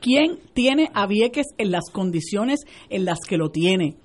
quién 0.00 0.38
tiene 0.52 0.90
a 0.92 1.06
Vieques 1.06 1.46
en 1.58 1.70
las 1.70 1.90
condiciones 1.90 2.60
en 2.88 3.04
las 3.04 3.20
que 3.20 3.36
lo 3.36 3.50
tiene. 3.50 3.96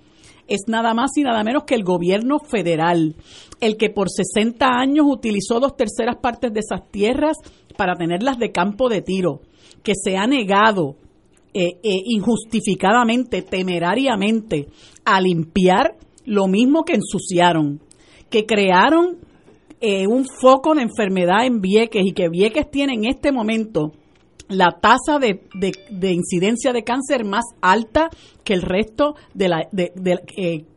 Es 0.48 0.62
nada 0.68 0.94
más 0.94 1.12
y 1.18 1.24
nada 1.24 1.44
menos 1.44 1.64
que 1.64 1.76
el 1.76 1.84
gobierno 1.84 2.40
federal, 2.40 3.16
el 3.60 3.78
que 3.78 3.90
por 3.90 4.10
60 4.10 4.66
años 4.68 5.06
utilizó 5.10 5.60
dos 5.60 5.76
terceras 5.76 6.18
partes 6.18 6.54
de 6.54 6.60
esas 6.60 6.90
tierras 6.92 7.38
para 7.76 7.96
tenerlas 7.96 8.38
de 8.38 8.52
campo 8.52 8.88
de 8.88 9.02
tiro, 9.02 9.42
que 9.84 9.94
se 9.96 10.18
ha 10.18 10.28
negado 10.28 10.98
eh, 11.58 11.80
eh, 11.84 12.02
injustificadamente, 12.08 13.42
temerariamente, 13.42 14.68
a 15.06 15.22
limpiar 15.22 15.96
lo 16.26 16.48
mismo 16.48 16.84
que 16.84 16.96
ensuciaron, 16.96 17.80
que 18.30 18.46
crearon 18.46 19.20
eh, 19.80 20.06
un 20.06 20.26
foco 20.26 20.76
de 20.76 20.82
enfermedad 20.82 21.46
en 21.46 21.62
Vieques 21.62 22.02
y 22.06 22.12
que 22.12 22.28
Vieques 22.28 22.70
tiene 22.70 22.96
en 22.96 23.06
este 23.06 23.32
momento 23.32 23.94
la 24.50 24.82
tasa 24.82 25.18
de, 25.18 25.44
de, 25.54 26.12
incidencia 26.12 26.74
de 26.74 26.84
cáncer 26.84 27.24
más 27.24 27.46
alta 27.62 28.10
que 28.44 28.54
el 28.54 28.62
resto 28.62 29.16
de 29.34 29.48
la, 29.48 29.70
de, 29.72 29.94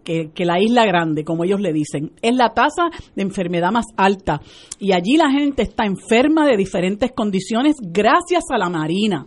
que, 0.05 0.31
que, 0.33 0.45
la 0.45 0.63
isla 0.63 0.87
grande, 0.87 1.25
como 1.25 1.43
ellos 1.43 1.61
le 1.61 1.73
dicen. 1.73 2.13
Es 2.23 2.37
la 2.37 2.55
tasa 2.55 2.85
de 3.17 3.23
enfermedad 3.23 3.73
más 3.73 3.87
alta. 3.97 4.41
Y 4.79 4.93
allí 4.93 5.17
la 5.17 5.33
gente 5.33 5.63
está 5.63 5.87
enferma 5.87 6.47
de 6.47 6.57
diferentes 6.57 7.11
condiciones 7.11 7.75
gracias 7.83 8.45
a 8.53 8.59
la 8.59 8.69
Marina 8.69 9.27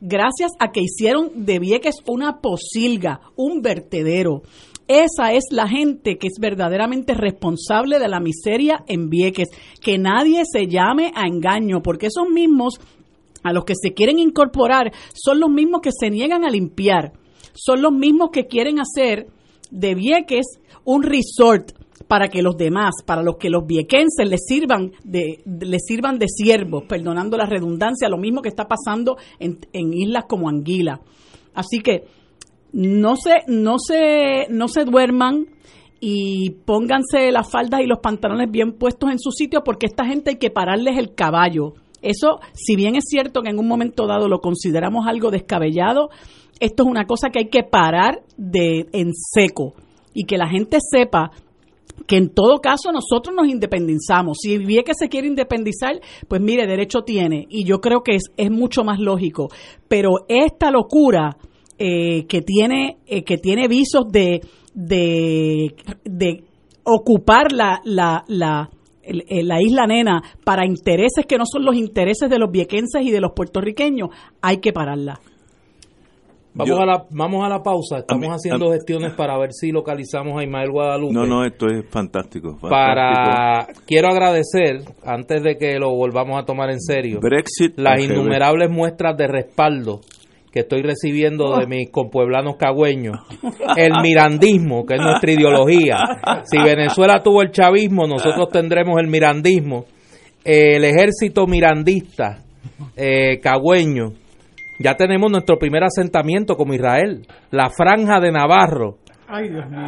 gracias 0.00 0.52
a 0.58 0.72
que 0.72 0.80
hicieron 0.80 1.44
de 1.46 1.58
Vieques 1.58 1.96
una 2.06 2.40
posilga, 2.40 3.20
un 3.36 3.62
vertedero. 3.62 4.42
Esa 4.88 5.32
es 5.32 5.44
la 5.50 5.68
gente 5.68 6.16
que 6.16 6.28
es 6.28 6.38
verdaderamente 6.40 7.14
responsable 7.14 7.98
de 7.98 8.08
la 8.08 8.20
miseria 8.20 8.84
en 8.86 9.10
Vieques. 9.10 9.48
Que 9.80 9.98
nadie 9.98 10.42
se 10.50 10.66
llame 10.68 11.12
a 11.14 11.26
engaño, 11.26 11.82
porque 11.82 12.06
esos 12.06 12.28
mismos 12.28 12.78
a 13.42 13.52
los 13.52 13.64
que 13.64 13.74
se 13.80 13.94
quieren 13.94 14.18
incorporar 14.18 14.92
son 15.14 15.40
los 15.40 15.50
mismos 15.50 15.80
que 15.80 15.90
se 15.92 16.10
niegan 16.10 16.44
a 16.44 16.50
limpiar, 16.50 17.12
son 17.54 17.80
los 17.80 17.92
mismos 17.92 18.30
que 18.32 18.46
quieren 18.46 18.80
hacer 18.80 19.28
de 19.70 19.94
Vieques 19.94 20.46
un 20.84 21.02
resort 21.02 21.72
para 22.08 22.28
que 22.28 22.42
los 22.42 22.56
demás, 22.56 22.94
para 23.04 23.22
los 23.22 23.36
que 23.36 23.50
los 23.50 23.66
viequenses 23.66 24.28
les 24.28 24.44
sirvan 24.46 24.92
de, 25.04 25.42
les 25.44 25.84
sirvan 25.86 26.18
de 26.18 26.26
siervos, 26.28 26.84
perdonando 26.88 27.36
la 27.36 27.46
redundancia, 27.46 28.08
lo 28.08 28.18
mismo 28.18 28.42
que 28.42 28.48
está 28.48 28.66
pasando 28.66 29.16
en, 29.38 29.58
en 29.72 29.92
islas 29.92 30.24
como 30.28 30.48
Anguila. 30.48 31.00
Así 31.54 31.80
que 31.80 32.04
no 32.72 33.16
se, 33.16 33.36
no 33.48 33.78
se, 33.78 34.46
no 34.50 34.68
se 34.68 34.84
duerman 34.84 35.46
y 36.00 36.50
pónganse 36.64 37.32
las 37.32 37.50
faldas 37.50 37.80
y 37.80 37.86
los 37.86 38.00
pantalones 38.00 38.50
bien 38.50 38.72
puestos 38.72 39.10
en 39.10 39.18
su 39.18 39.30
sitio 39.30 39.64
porque 39.64 39.86
esta 39.86 40.04
gente 40.04 40.30
hay 40.30 40.36
que 40.36 40.50
pararles 40.50 40.98
el 40.98 41.14
caballo. 41.14 41.72
Eso, 42.02 42.38
si 42.52 42.76
bien 42.76 42.94
es 42.94 43.04
cierto 43.08 43.42
que 43.42 43.50
en 43.50 43.58
un 43.58 43.66
momento 43.66 44.06
dado 44.06 44.28
lo 44.28 44.40
consideramos 44.40 45.06
algo 45.06 45.30
descabellado, 45.30 46.10
esto 46.60 46.82
es 46.84 46.88
una 46.88 47.06
cosa 47.06 47.30
que 47.30 47.40
hay 47.40 47.48
que 47.48 47.62
parar 47.62 48.22
de 48.36 48.86
en 48.92 49.12
seco 49.14 49.74
y 50.14 50.24
que 50.24 50.38
la 50.38 50.48
gente 50.48 50.78
sepa 50.80 51.30
que 52.06 52.16
en 52.16 52.30
todo 52.30 52.60
caso 52.60 52.92
nosotros 52.92 53.34
nos 53.34 53.48
independizamos. 53.48 54.38
Si 54.40 54.58
bien 54.58 54.84
que 54.84 54.92
se 54.94 55.08
quiere 55.08 55.26
independizar, 55.26 56.00
pues 56.28 56.40
mire, 56.40 56.66
derecho 56.66 57.02
tiene. 57.02 57.46
Y 57.48 57.64
yo 57.64 57.80
creo 57.80 58.02
que 58.02 58.16
es, 58.16 58.24
es 58.36 58.50
mucho 58.50 58.84
más 58.84 58.98
lógico. 58.98 59.48
Pero 59.88 60.10
esta 60.28 60.70
locura 60.70 61.36
eh, 61.78 62.26
que, 62.26 62.42
tiene, 62.42 62.98
eh, 63.06 63.22
que 63.22 63.38
tiene 63.38 63.68
visos 63.68 64.04
de, 64.10 64.40
de, 64.74 65.74
de 66.04 66.44
ocupar 66.84 67.52
la, 67.52 67.80
la, 67.84 68.24
la, 68.28 68.70
eh, 69.02 69.42
la 69.42 69.60
isla 69.60 69.86
nena 69.86 70.22
para 70.44 70.66
intereses 70.66 71.26
que 71.26 71.38
no 71.38 71.44
son 71.44 71.64
los 71.64 71.76
intereses 71.76 72.30
de 72.30 72.38
los 72.38 72.50
viequenses 72.50 73.02
y 73.02 73.10
de 73.10 73.20
los 73.20 73.32
puertorriqueños, 73.32 74.10
hay 74.40 74.58
que 74.58 74.72
pararla. 74.72 75.20
Vamos, 76.56 76.80
a 76.80 76.86
la, 76.86 77.04
vamos 77.10 77.44
a 77.44 77.50
la 77.50 77.62
pausa. 77.62 77.98
Estamos 77.98 78.28
haciendo 78.28 78.72
gestiones 78.72 79.12
para 79.12 79.36
ver 79.36 79.52
si 79.52 79.70
localizamos 79.72 80.40
a 80.40 80.42
Ismael 80.42 80.70
Guadalupe. 80.70 81.12
No, 81.12 81.26
no, 81.26 81.44
esto 81.44 81.66
es 81.66 81.84
fantástico. 81.90 82.56
Para 82.58 83.66
quiero 83.86 84.08
agradecer 84.08 84.80
antes 85.04 85.42
de 85.42 85.58
que 85.58 85.78
lo 85.78 85.90
volvamos 85.94 86.40
a 86.40 86.46
tomar 86.46 86.70
en 86.70 86.80
serio. 86.80 87.20
Brexit. 87.20 87.74
Las 87.76 88.02
innumerables 88.02 88.70
muestras 88.70 89.18
de 89.18 89.26
respaldo 89.26 90.00
que 90.50 90.60
estoy 90.60 90.80
recibiendo 90.80 91.58
de 91.58 91.66
mis 91.68 91.90
compueblanos 91.90 92.56
cagüeños, 92.56 93.18
el 93.76 93.92
mirandismo, 94.02 94.86
que 94.86 94.94
es 94.94 95.00
nuestra 95.02 95.30
ideología. 95.30 95.98
Si 96.44 96.56
Venezuela 96.56 97.22
tuvo 97.22 97.42
el 97.42 97.50
chavismo, 97.50 98.06
nosotros 98.06 98.48
tendremos 98.50 98.98
el 98.98 99.08
mirandismo. 99.08 99.84
El 100.42 100.84
ejército 100.84 101.46
mirandista 101.46 102.38
eh, 102.96 103.40
cagüeño 103.42 104.12
ya 104.78 104.94
tenemos 104.94 105.30
nuestro 105.30 105.58
primer 105.58 105.84
asentamiento 105.84 106.56
como 106.56 106.74
Israel, 106.74 107.26
la 107.50 107.70
franja 107.70 108.20
de 108.20 108.32
Navarro, 108.32 108.98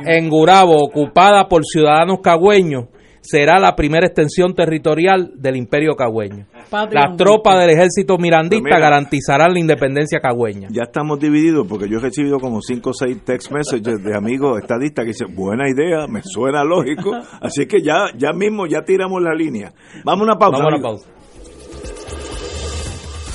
en 0.05 0.29
Gurabo, 0.29 0.83
ocupada 0.83 1.49
por 1.49 1.65
ciudadanos 1.65 2.19
cagüeños, 2.23 2.87
será 3.21 3.59
la 3.59 3.77
primera 3.77 4.07
extensión 4.07 4.55
territorial 4.55 5.33
del 5.37 5.57
imperio 5.57 5.95
cagüeño. 5.95 6.47
Las 6.91 7.17
tropas 7.17 7.61
del 7.61 7.71
ejército 7.71 8.17
mirandista 8.19 8.69
pues 8.71 8.81
garantizarán 8.81 9.53
la 9.53 9.61
independencia 9.61 10.21
cagüeña. 10.21 10.69
Ya 10.71 10.85
estamos 10.85 11.21
divididos 11.21 11.67
porque 11.69 11.89
yo 11.89 11.99
he 11.99 12.01
recibido 12.01 12.39
como 12.39 12.63
5 12.63 12.91
o 12.91 12.93
6 12.93 13.25
text 13.25 13.53
messages 13.53 14.03
de 14.03 14.17
amigos 14.17 14.61
estadistas 14.61 15.05
que 15.05 15.09
dicen, 15.11 15.35
buena 15.35 15.69
idea, 15.69 16.07
me 16.09 16.21
suena 16.25 16.65
lógico, 16.65 17.13
así 17.41 17.67
que 17.67 17.83
ya, 17.83 18.07
ya 18.17 18.33
mismo 18.33 18.67
ya 18.67 18.83
tiramos 18.83 19.23
la 19.23 19.35
línea. 19.35 19.73
Vamos 20.05 20.23
a 20.23 20.33
una 20.33 20.39
pausa. 20.39 20.59
Vamos 20.59 20.73
a 20.73 20.77
una 20.77 20.83
pausa. 20.83 21.18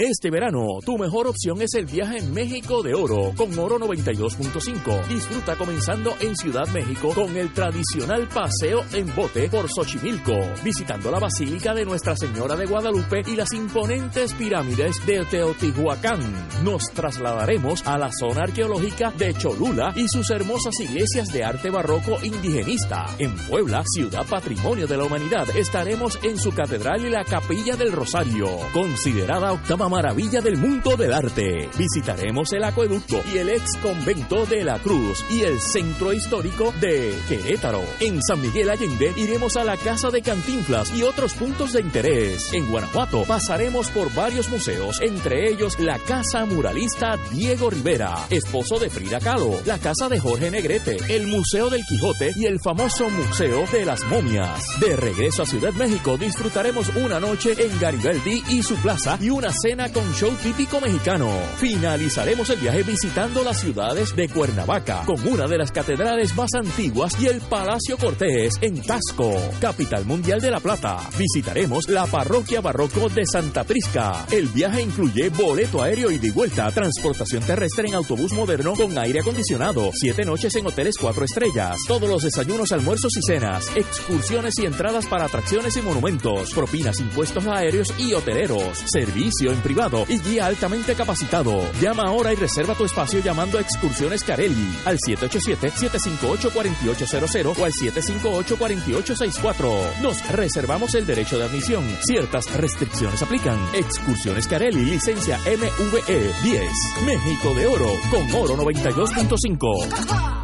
Este 0.00 0.30
verano, 0.30 0.78
tu 0.82 0.96
mejor 0.96 1.26
opción 1.26 1.60
es 1.60 1.74
el 1.74 1.84
viaje 1.84 2.16
en 2.16 2.32
México 2.32 2.82
de 2.82 2.94
Oro 2.94 3.34
con 3.36 3.58
Oro 3.58 3.78
92.5. 3.78 5.06
Disfruta 5.08 5.56
comenzando 5.56 6.14
en 6.20 6.34
Ciudad 6.36 6.66
México 6.68 7.12
con 7.14 7.36
el 7.36 7.52
tradicional 7.52 8.26
paseo 8.26 8.82
en 8.94 9.14
bote 9.14 9.50
por 9.50 9.68
Xochimilco, 9.68 10.32
visitando 10.64 11.10
la 11.10 11.18
Basílica 11.18 11.74
de 11.74 11.84
Nuestra 11.84 12.16
Señora 12.16 12.56
de 12.56 12.64
Guadalupe 12.64 13.24
y 13.26 13.36
las 13.36 13.52
imponentes 13.52 14.32
pirámides 14.32 15.04
de 15.04 15.22
Teotihuacán. 15.26 16.20
Nos 16.64 16.84
trasladaremos 16.94 17.86
a 17.86 17.98
la 17.98 18.10
zona 18.10 18.44
arqueológica 18.44 19.10
de 19.10 19.34
Cholula 19.34 19.92
y 19.96 20.08
sus 20.08 20.30
hermosas 20.30 20.80
iglesias 20.80 21.28
de 21.28 21.44
arte 21.44 21.68
barroco 21.68 22.16
indigenista. 22.22 23.04
En 23.18 23.36
Puebla, 23.36 23.82
ciudad 23.84 24.26
patrimonio 24.26 24.86
de 24.86 24.96
la 24.96 25.04
humanidad, 25.04 25.46
estaremos 25.54 26.18
en 26.22 26.38
su 26.38 26.52
catedral 26.52 27.04
y 27.04 27.10
la 27.10 27.26
capilla 27.26 27.76
del 27.76 27.92
Rosario, 27.92 28.48
considerada 28.72 29.52
octava 29.52 29.89
maravilla 29.90 30.40
del 30.40 30.56
mundo 30.56 30.96
del 30.96 31.12
arte. 31.12 31.68
Visitaremos 31.76 32.52
el 32.52 32.64
acueducto 32.64 33.22
y 33.34 33.38
el 33.38 33.50
ex 33.50 33.76
convento 33.78 34.46
de 34.46 34.64
la 34.64 34.78
Cruz 34.78 35.24
y 35.28 35.42
el 35.42 35.60
centro 35.60 36.12
histórico 36.12 36.72
de 36.80 37.14
Querétaro. 37.28 37.82
En 37.98 38.22
San 38.22 38.40
Miguel 38.40 38.70
Allende 38.70 39.12
iremos 39.16 39.56
a 39.56 39.64
la 39.64 39.76
Casa 39.76 40.10
de 40.10 40.22
Cantinflas 40.22 40.94
y 40.96 41.02
otros 41.02 41.34
puntos 41.34 41.72
de 41.72 41.80
interés. 41.80 42.52
En 42.54 42.70
Guanajuato 42.70 43.24
pasaremos 43.24 43.88
por 43.90 44.14
varios 44.14 44.48
museos, 44.48 45.00
entre 45.00 45.50
ellos 45.50 45.78
la 45.80 45.98
Casa 45.98 46.46
Muralista 46.46 47.18
Diego 47.32 47.68
Rivera, 47.68 48.26
esposo 48.30 48.78
de 48.78 48.90
Frida 48.90 49.18
Kahlo, 49.18 49.60
la 49.66 49.78
Casa 49.78 50.08
de 50.08 50.20
Jorge 50.20 50.50
Negrete, 50.50 50.98
el 51.08 51.26
Museo 51.26 51.68
del 51.68 51.84
Quijote 51.84 52.32
y 52.36 52.46
el 52.46 52.60
famoso 52.60 53.10
Museo 53.10 53.64
de 53.72 53.84
las 53.84 54.04
Momias. 54.06 54.62
De 54.78 54.94
regreso 54.94 55.42
a 55.42 55.46
Ciudad 55.46 55.72
México 55.72 56.16
disfrutaremos 56.16 56.88
una 56.94 57.18
noche 57.18 57.54
en 57.58 57.78
Garibaldi 57.80 58.44
y 58.50 58.62
su 58.62 58.76
plaza 58.76 59.18
y 59.20 59.30
una 59.30 59.52
cena 59.52 59.79
con 59.88 60.12
show 60.12 60.30
típico 60.42 60.78
mexicano. 60.80 61.30
Finalizaremos 61.56 62.50
el 62.50 62.58
viaje 62.58 62.82
visitando 62.82 63.42
las 63.42 63.60
ciudades 63.60 64.14
de 64.14 64.28
Cuernavaca, 64.28 65.04
con 65.06 65.26
una 65.26 65.46
de 65.46 65.56
las 65.56 65.72
catedrales 65.72 66.36
más 66.36 66.50
antiguas 66.54 67.18
y 67.18 67.26
el 67.26 67.40
Palacio 67.40 67.96
Cortés 67.96 68.54
en 68.60 68.82
Tasco, 68.82 69.34
capital 69.58 70.04
mundial 70.04 70.40
de 70.40 70.50
La 70.50 70.60
Plata. 70.60 70.98
Visitaremos 71.16 71.88
la 71.88 72.06
parroquia 72.06 72.60
barroco 72.60 73.08
de 73.08 73.24
Santa 73.24 73.64
Prisca. 73.64 74.26
El 74.30 74.48
viaje 74.48 74.82
incluye 74.82 75.30
boleto 75.30 75.82
aéreo 75.82 76.10
y 76.10 76.18
de 76.18 76.30
vuelta, 76.30 76.70
transportación 76.70 77.42
terrestre 77.42 77.88
en 77.88 77.94
autobús 77.94 78.32
moderno 78.32 78.74
con 78.74 78.96
aire 78.98 79.20
acondicionado, 79.20 79.90
siete 79.94 80.26
noches 80.26 80.54
en 80.56 80.66
hoteles 80.66 80.96
cuatro 80.98 81.24
estrellas, 81.24 81.78
todos 81.88 82.08
los 82.08 82.22
desayunos, 82.22 82.72
almuerzos 82.72 83.16
y 83.16 83.22
cenas, 83.22 83.64
excursiones 83.74 84.58
y 84.58 84.66
entradas 84.66 85.06
para 85.06 85.24
atracciones 85.24 85.74
y 85.78 85.82
monumentos, 85.82 86.52
propinas, 86.52 87.00
impuestos 87.00 87.46
aéreos 87.46 87.94
y 87.98 88.12
hoteleros, 88.12 88.78
servicio 88.92 89.52
en 89.52 89.59
privado 89.60 90.04
y 90.08 90.18
guía 90.20 90.46
altamente 90.46 90.94
capacitado. 90.94 91.60
Llama 91.80 92.04
ahora 92.04 92.32
y 92.32 92.36
reserva 92.36 92.74
tu 92.74 92.84
espacio 92.84 93.18
llamando 93.20 93.58
a 93.58 93.60
Excursiones 93.60 94.24
Carelli 94.24 94.74
al 94.84 94.98
787-758-4800 94.98 97.58
o 97.58 97.64
al 97.64 97.72
758-4864. 97.72 100.00
Nos 100.02 100.28
reservamos 100.28 100.94
el 100.94 101.06
derecho 101.06 101.38
de 101.38 101.44
admisión. 101.44 101.84
Ciertas 102.02 102.52
restricciones 102.56 103.22
aplican. 103.22 103.58
Excursiones 103.74 104.46
Carelli, 104.46 104.84
licencia 104.84 105.38
MVE 105.38 106.32
10. 106.42 106.62
México 107.04 107.54
de 107.54 107.66
Oro 107.66 107.90
con 108.10 108.30
Oro 108.34 108.56
92.5 108.56 110.39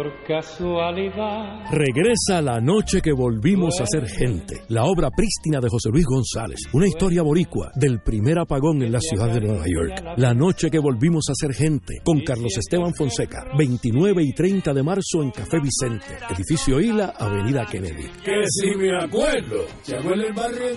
por 0.00 0.24
casualidad. 0.26 1.64
Regresa 1.70 2.40
la 2.40 2.60
noche 2.60 3.00
que 3.02 3.12
volvimos 3.12 3.80
a 3.80 3.86
ser 3.86 4.06
gente. 4.08 4.62
La 4.68 4.84
obra 4.84 5.10
prístina 5.10 5.60
de 5.60 5.68
José 5.68 5.90
Luis 5.90 6.06
González. 6.06 6.58
Una 6.72 6.86
historia 6.86 7.22
boricua 7.22 7.70
del 7.74 8.00
primer 8.00 8.38
apagón 8.38 8.82
en 8.82 8.92
la 8.92 9.00
ciudad 9.00 9.32
de 9.32 9.40
Nueva 9.40 9.64
York. 9.66 10.14
La 10.16 10.32
noche 10.32 10.70
que 10.70 10.78
volvimos 10.78 11.24
a 11.28 11.34
ser 11.34 11.52
gente. 11.54 12.00
Con 12.02 12.20
Carlos 12.20 12.56
Esteban 12.56 12.94
Fonseca. 12.94 13.44
29 13.58 14.22
y 14.22 14.32
30 14.32 14.72
de 14.72 14.82
marzo 14.82 15.22
en 15.22 15.32
Café 15.32 15.58
Vicente. 15.60 16.06
Edificio 16.34 16.80
Hila, 16.80 17.12
Avenida 17.18 17.66
Kennedy. 17.66 18.04
Que 18.24 18.44
si 18.48 18.74
me 18.76 18.96
acuerdo. 18.96 19.66
el 19.86 20.32
barrio 20.32 20.70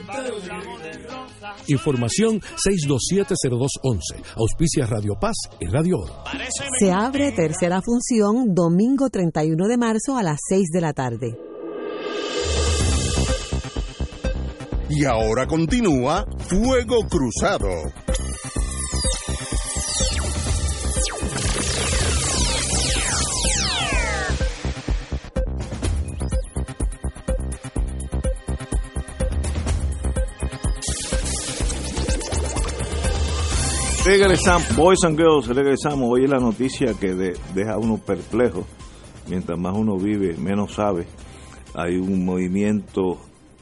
Información 1.67 2.41
6270211. 2.41 3.99
Auspicia 4.36 4.86
Radio 4.86 5.13
Paz 5.19 5.36
y 5.59 5.67
Radio 5.67 5.99
Oro. 5.99 6.23
Se 6.79 6.91
abre 6.91 7.31
tercera 7.31 7.81
función 7.81 8.53
domingo 8.53 9.09
31 9.13 9.67
de 9.67 9.78
marzo 9.78 10.17
a 10.17 10.23
las 10.23 10.39
6 10.49 10.69
de 10.73 10.82
la 10.82 10.91
tarde. 10.91 11.38
Y 14.89 15.06
ahora 15.06 15.45
continúa 15.45 16.26
Fuego 16.39 17.08
Cruzado. 17.08 17.69
Regresamos, 34.04 34.76
Boys 34.76 34.99
and 35.06 35.17
Girls, 35.17 35.47
regresamos. 35.47 36.10
Hoy 36.12 36.26
es 36.26 36.30
la 36.30 36.39
noticia 36.39 36.93
que 36.99 37.13
deja 37.13 37.73
a 37.73 37.78
uno 37.78 37.99
perplejo 37.99 38.65
mientras 39.29 39.57
más 39.59 39.75
uno 39.75 39.97
vive, 39.97 40.38
menos 40.38 40.73
sabe. 40.73 41.05
Hay 41.73 41.97
un 41.97 42.23
movimiento 42.23 43.19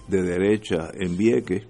de 0.08 0.22
derecha 0.22 0.92
en 1.00 1.18
Vieques 1.18 1.66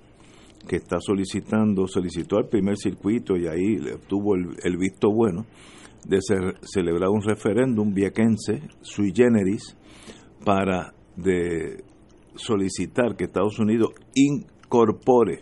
que 0.68 0.78
está 0.78 0.98
solicitando, 1.00 1.88
solicitó 1.88 2.38
al 2.38 2.48
primer 2.48 2.78
circuito 2.78 3.36
y 3.36 3.48
ahí 3.48 3.78
obtuvo 3.94 4.36
el, 4.36 4.78
visto 4.78 5.12
bueno 5.12 5.46
de 6.06 6.20
celebrar 6.64 7.10
un 7.10 7.22
referéndum 7.22 7.94
viequense 7.94 8.62
sui 8.82 9.12
generis 9.16 9.76
para 10.44 10.94
de 11.16 11.84
solicitar 12.36 13.16
que 13.16 13.26
Estados 13.26 13.60
Unidos 13.60 13.92
incorpore 14.16 15.42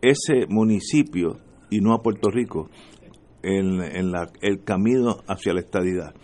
ese 0.00 0.46
municipio 0.48 1.38
y 1.70 1.80
no 1.80 1.94
a 1.94 2.02
Puerto 2.02 2.30
Rico 2.30 2.70
en, 3.42 4.10
la, 4.10 4.30
el 4.40 4.64
camino 4.64 5.18
hacia 5.28 5.52
la 5.52 5.60
estadidad. 5.60 6.14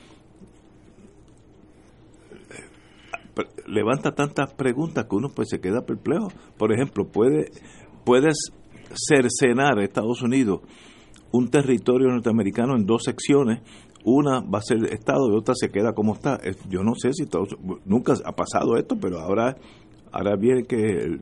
Levanta 3.67 4.13
tantas 4.13 4.53
preguntas 4.55 5.07
que 5.07 5.17
uno 5.17 5.29
pues 5.35 5.49
se 5.49 5.61
queda 5.61 5.83
perplejo. 5.83 6.29
Por 6.57 6.73
ejemplo, 6.73 7.07
puede 7.07 7.51
puedes 8.05 8.53
cercenar 8.95 9.79
Estados 9.79 10.23
Unidos 10.23 10.61
un 11.33 11.49
territorio 11.49 12.09
norteamericano 12.09 12.75
en 12.75 12.87
dos 12.87 13.05
secciones 13.05 13.61
una 14.05 14.41
va 14.41 14.59
a 14.59 14.63
ser 14.63 14.79
Estado 14.93 15.31
y 15.31 15.37
otra 15.37 15.55
se 15.55 15.71
queda 15.71 15.93
como 15.93 16.15
está. 16.15 16.41
Yo 16.69 16.83
no 16.83 16.95
sé 16.95 17.13
si 17.13 17.25
nunca 17.85 18.15
ha 18.25 18.33
pasado 18.33 18.77
esto, 18.77 18.97
pero 19.01 19.21
ahora 19.21 19.57
ahora 20.13 20.37
viene 20.37 20.65
que 20.65 21.21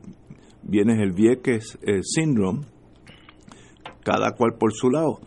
viene 0.63 1.01
el 1.03 1.11
Vieques 1.11 1.77
el 1.81 2.03
Syndrome, 2.03 2.61
cada 4.03 4.31
cual 4.31 4.53
por 4.57 4.73
su 4.73 4.89
lado. 4.89 5.19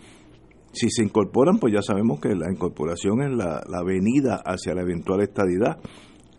Si 0.72 0.88
se 0.88 1.02
incorporan, 1.02 1.59
pues 1.59 1.74
ya 1.74 1.83
sabemos 1.83 2.18
que 2.20 2.35
la 2.35 2.50
incorporación 2.50 3.20
es 3.22 3.37
la, 3.37 3.62
la 3.68 3.83
venida 3.85 4.40
hacia 4.42 4.74
la 4.74 4.81
eventual 4.81 5.20
estadidad. 5.20 5.78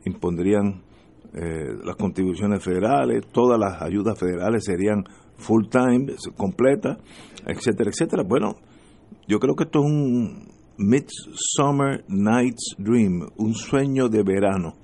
Impondrían 0.05 0.81
eh, 1.33 1.75
las 1.83 1.95
contribuciones 1.95 2.63
federales, 2.63 3.25
todas 3.31 3.59
las 3.59 3.81
ayudas 3.81 4.19
federales 4.19 4.63
serían 4.63 5.03
full 5.37 5.65
time, 5.67 6.13
completas, 6.37 6.97
etcétera, 7.45 7.89
etcétera. 7.89 8.23
Bueno, 8.23 8.55
yo 9.27 9.39
creo 9.39 9.55
que 9.55 9.63
esto 9.63 9.79
es 9.79 9.85
un 9.85 10.47
Midsummer 10.77 12.03
Night's 12.07 12.75
Dream, 12.77 13.29
un 13.37 13.53
sueño 13.53 14.09
de 14.09 14.23
verano. 14.23 14.75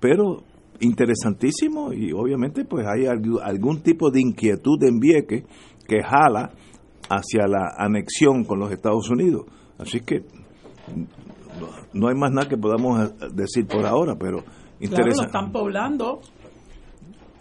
Pero 0.00 0.42
interesantísimo 0.80 1.92
y 1.92 2.12
obviamente 2.12 2.64
pues 2.64 2.86
hay 2.86 3.06
algún 3.06 3.82
tipo 3.82 4.10
de 4.10 4.20
inquietud 4.20 4.82
en 4.82 4.98
Vieques 4.98 5.44
que 5.86 6.02
jala 6.02 6.52
hacia 7.08 7.46
la 7.46 7.74
anexión 7.78 8.44
con 8.44 8.58
los 8.58 8.72
Estados 8.72 9.08
Unidos. 9.10 9.46
Así 9.78 10.00
que 10.00 10.24
no 11.92 12.08
hay 12.08 12.14
más 12.14 12.32
nada 12.32 12.48
que 12.48 12.56
podamos 12.56 13.12
decir 13.34 13.66
por 13.66 13.86
ahora, 13.86 14.16
pero 14.18 14.38
interesante. 14.80 15.12
Claro, 15.14 15.26
están 15.26 15.52
poblando 15.52 16.20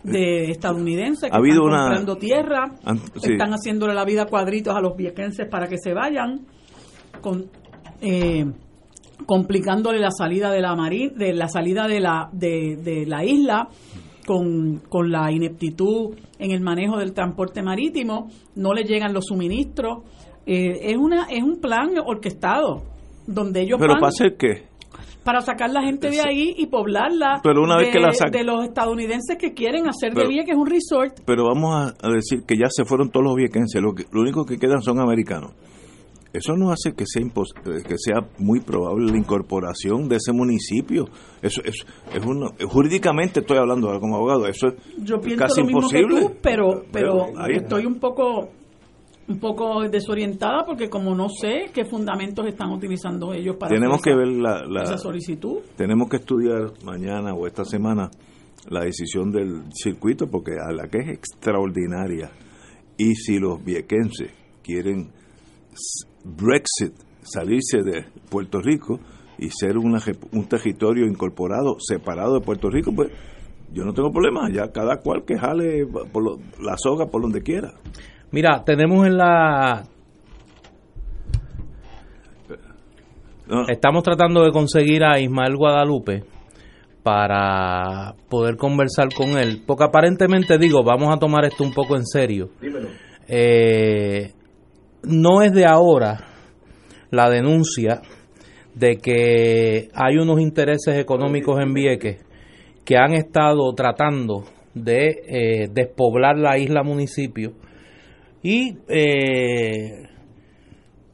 de 0.03 0.51
estadounidenses 0.51 1.29
que 1.29 1.49
están 1.49 1.59
comprando 1.59 2.15
tierra, 2.17 2.71
están 3.15 3.51
haciéndole 3.51 3.93
la 3.93 4.05
vida 4.05 4.25
cuadritos 4.25 4.75
a 4.75 4.81
los 4.81 4.95
viequenses 4.95 5.47
para 5.47 5.67
que 5.67 5.77
se 5.77 5.93
vayan, 5.93 6.45
con, 7.21 7.45
eh, 8.01 8.45
complicándole 9.25 9.99
la 9.99 10.11
salida 10.11 10.51
de 10.51 10.61
la 10.61 10.75
de 10.75 11.33
la 11.33 11.47
salida 11.47 11.87
de 11.87 11.99
la 11.99 12.29
de, 12.31 13.05
la 13.07 13.23
isla 13.23 13.67
con, 14.25 14.81
con 14.89 15.11
la 15.11 15.31
ineptitud 15.31 16.15
en 16.39 16.51
el 16.51 16.61
manejo 16.61 16.97
del 16.97 17.13
transporte 17.13 17.61
marítimo, 17.61 18.29
no 18.55 18.73
le 18.73 18.83
llegan 18.83 19.13
los 19.13 19.25
suministros, 19.25 19.99
eh, 20.45 20.91
es 20.91 20.97
una 20.97 21.25
es 21.29 21.43
un 21.43 21.59
plan 21.59 21.91
orquestado 22.03 22.90
donde 23.27 23.61
ellos 23.61 23.77
pero 23.79 23.95
para 23.95 24.07
hacer 24.07 24.35
qué 24.37 24.71
para 25.23 25.41
sacar 25.41 25.69
la 25.69 25.83
gente 25.83 26.09
de 26.09 26.21
ahí 26.21 26.53
y 26.57 26.67
poblarla 26.67 27.41
pero 27.43 27.61
una 27.61 27.77
vez 27.77 27.87
de, 27.87 27.93
que 27.93 27.99
la 27.99 28.11
de 28.31 28.43
los 28.43 28.63
estadounidenses 28.63 29.37
que 29.37 29.53
quieren 29.53 29.87
hacer 29.87 30.13
de 30.13 30.23
de 30.23 30.45
que 30.45 30.51
es 30.51 30.57
un 30.57 30.67
resort. 30.67 31.19
Pero 31.25 31.45
vamos 31.45 31.93
a, 32.01 32.09
decir 32.09 32.43
que 32.47 32.55
ya 32.55 32.67
se 32.69 32.85
fueron 32.85 33.09
todos 33.09 33.25
los 33.25 33.35
viequenses, 33.35 33.81
lo, 33.81 33.93
que, 33.93 34.05
lo 34.11 34.21
único 34.21 34.45
que 34.45 34.57
quedan 34.57 34.81
son 34.81 34.99
americanos. 34.99 35.51
Eso 36.33 36.55
no 36.55 36.71
hace 36.71 36.93
que 36.93 37.05
sea 37.05 37.21
eh, 37.23 37.83
que 37.85 37.95
sea 37.97 38.21
muy 38.37 38.61
probable 38.61 39.11
la 39.11 39.17
incorporación 39.17 40.07
de 40.07 40.15
ese 40.15 40.31
municipio. 40.31 41.09
Eso 41.41 41.61
es, 41.65 41.85
es 42.13 42.25
uno, 42.25 42.51
jurídicamente 42.69 43.41
estoy 43.41 43.57
hablando 43.57 43.87
como 43.99 44.15
abogado, 44.15 44.47
eso 44.47 44.67
es 44.67 44.75
Yo 45.03 45.19
pienso 45.19 45.43
casi 45.43 45.59
lo 45.59 45.67
mismo 45.67 45.79
imposible. 45.81 46.15
Que 46.15 46.27
tú, 46.27 46.35
pero 46.41 46.83
pero, 46.91 47.25
estoy 47.49 47.85
un 47.85 47.99
poco 47.99 48.49
un 49.27 49.39
poco 49.39 49.81
desorientada 49.89 50.65
porque 50.65 50.89
como 50.89 51.15
no 51.15 51.29
sé 51.29 51.71
qué 51.73 51.85
fundamentos 51.85 52.45
están 52.47 52.71
utilizando 52.71 53.33
ellos 53.33 53.55
para 53.55 53.73
tenemos 53.73 54.01
que 54.01 54.15
ver 54.15 54.27
la, 54.27 54.63
esa 54.83 54.97
solicitud. 54.97 55.59
tenemos 55.75 56.09
que 56.09 56.17
estudiar 56.17 56.73
mañana 56.83 57.33
o 57.33 57.47
esta 57.47 57.63
semana 57.63 58.09
la 58.69 58.83
decisión 58.83 59.31
del 59.31 59.63
circuito 59.73 60.27
porque 60.27 60.53
a 60.53 60.71
la 60.71 60.87
que 60.87 60.99
es 60.99 61.09
extraordinaria. 61.09 62.31
Y 62.97 63.15
si 63.15 63.39
los 63.39 63.63
viequenses 63.63 64.31
quieren 64.61 65.09
Brexit 66.23 66.93
salirse 67.23 67.81
de 67.83 68.05
Puerto 68.29 68.59
Rico 68.59 68.99
y 69.39 69.49
ser 69.49 69.77
una, 69.77 69.99
un 70.33 70.45
territorio 70.45 71.07
incorporado 71.07 71.77
separado 71.79 72.35
de 72.35 72.41
Puerto 72.41 72.69
Rico 72.69 72.91
pues 72.93 73.09
yo 73.73 73.83
no 73.83 73.93
tengo 73.93 74.11
problema. 74.11 74.51
Ya 74.51 74.71
cada 74.71 74.97
cual 74.97 75.23
que 75.25 75.37
jale 75.37 75.87
por 76.11 76.39
la 76.59 76.75
soga 76.77 77.07
por 77.07 77.21
donde 77.21 77.41
quiera 77.41 77.73
Mira, 78.31 78.63
tenemos 78.63 79.05
en 79.05 79.17
la... 79.17 79.83
Estamos 83.67 84.03
tratando 84.03 84.43
de 84.45 84.51
conseguir 84.51 85.03
a 85.03 85.19
Ismael 85.19 85.57
Guadalupe 85.57 86.23
para 87.03 88.15
poder 88.29 88.55
conversar 88.55 89.13
con 89.13 89.37
él, 89.37 89.61
porque 89.67 89.83
aparentemente 89.83 90.57
digo, 90.57 90.83
vamos 90.83 91.13
a 91.13 91.19
tomar 91.19 91.43
esto 91.43 91.65
un 91.65 91.73
poco 91.73 91.97
en 91.97 92.05
serio. 92.05 92.51
Eh, 93.27 94.31
no 95.03 95.41
es 95.41 95.51
de 95.51 95.65
ahora 95.65 96.27
la 97.09 97.29
denuncia 97.29 98.01
de 98.73 98.95
que 98.97 99.89
hay 99.93 100.17
unos 100.17 100.39
intereses 100.39 100.97
económicos 100.97 101.59
en 101.59 101.73
Vieques 101.73 102.23
que 102.85 102.95
han 102.95 103.13
estado 103.13 103.73
tratando 103.73 104.45
de 104.73 105.09
eh, 105.27 105.67
despoblar 105.69 106.37
la 106.37 106.57
isla 106.57 106.83
municipio 106.83 107.51
y 108.43 108.77
eh, 108.87 110.07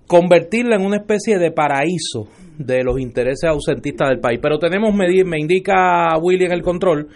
convertirla 0.08 0.76
en 0.76 0.86
una 0.86 0.98
especie 0.98 1.38
de 1.38 1.52
paraíso 1.52 2.28
de 2.58 2.84
los 2.84 3.00
intereses 3.00 3.50
ausentistas 3.50 4.10
del 4.10 4.20
país. 4.20 4.40
Pero 4.42 4.58
tenemos, 4.58 4.94
me, 4.94 5.08
me 5.26 5.40
indica 5.40 6.18
Willy 6.22 6.46
en 6.46 6.54
el 6.54 6.62
control, 6.62 7.10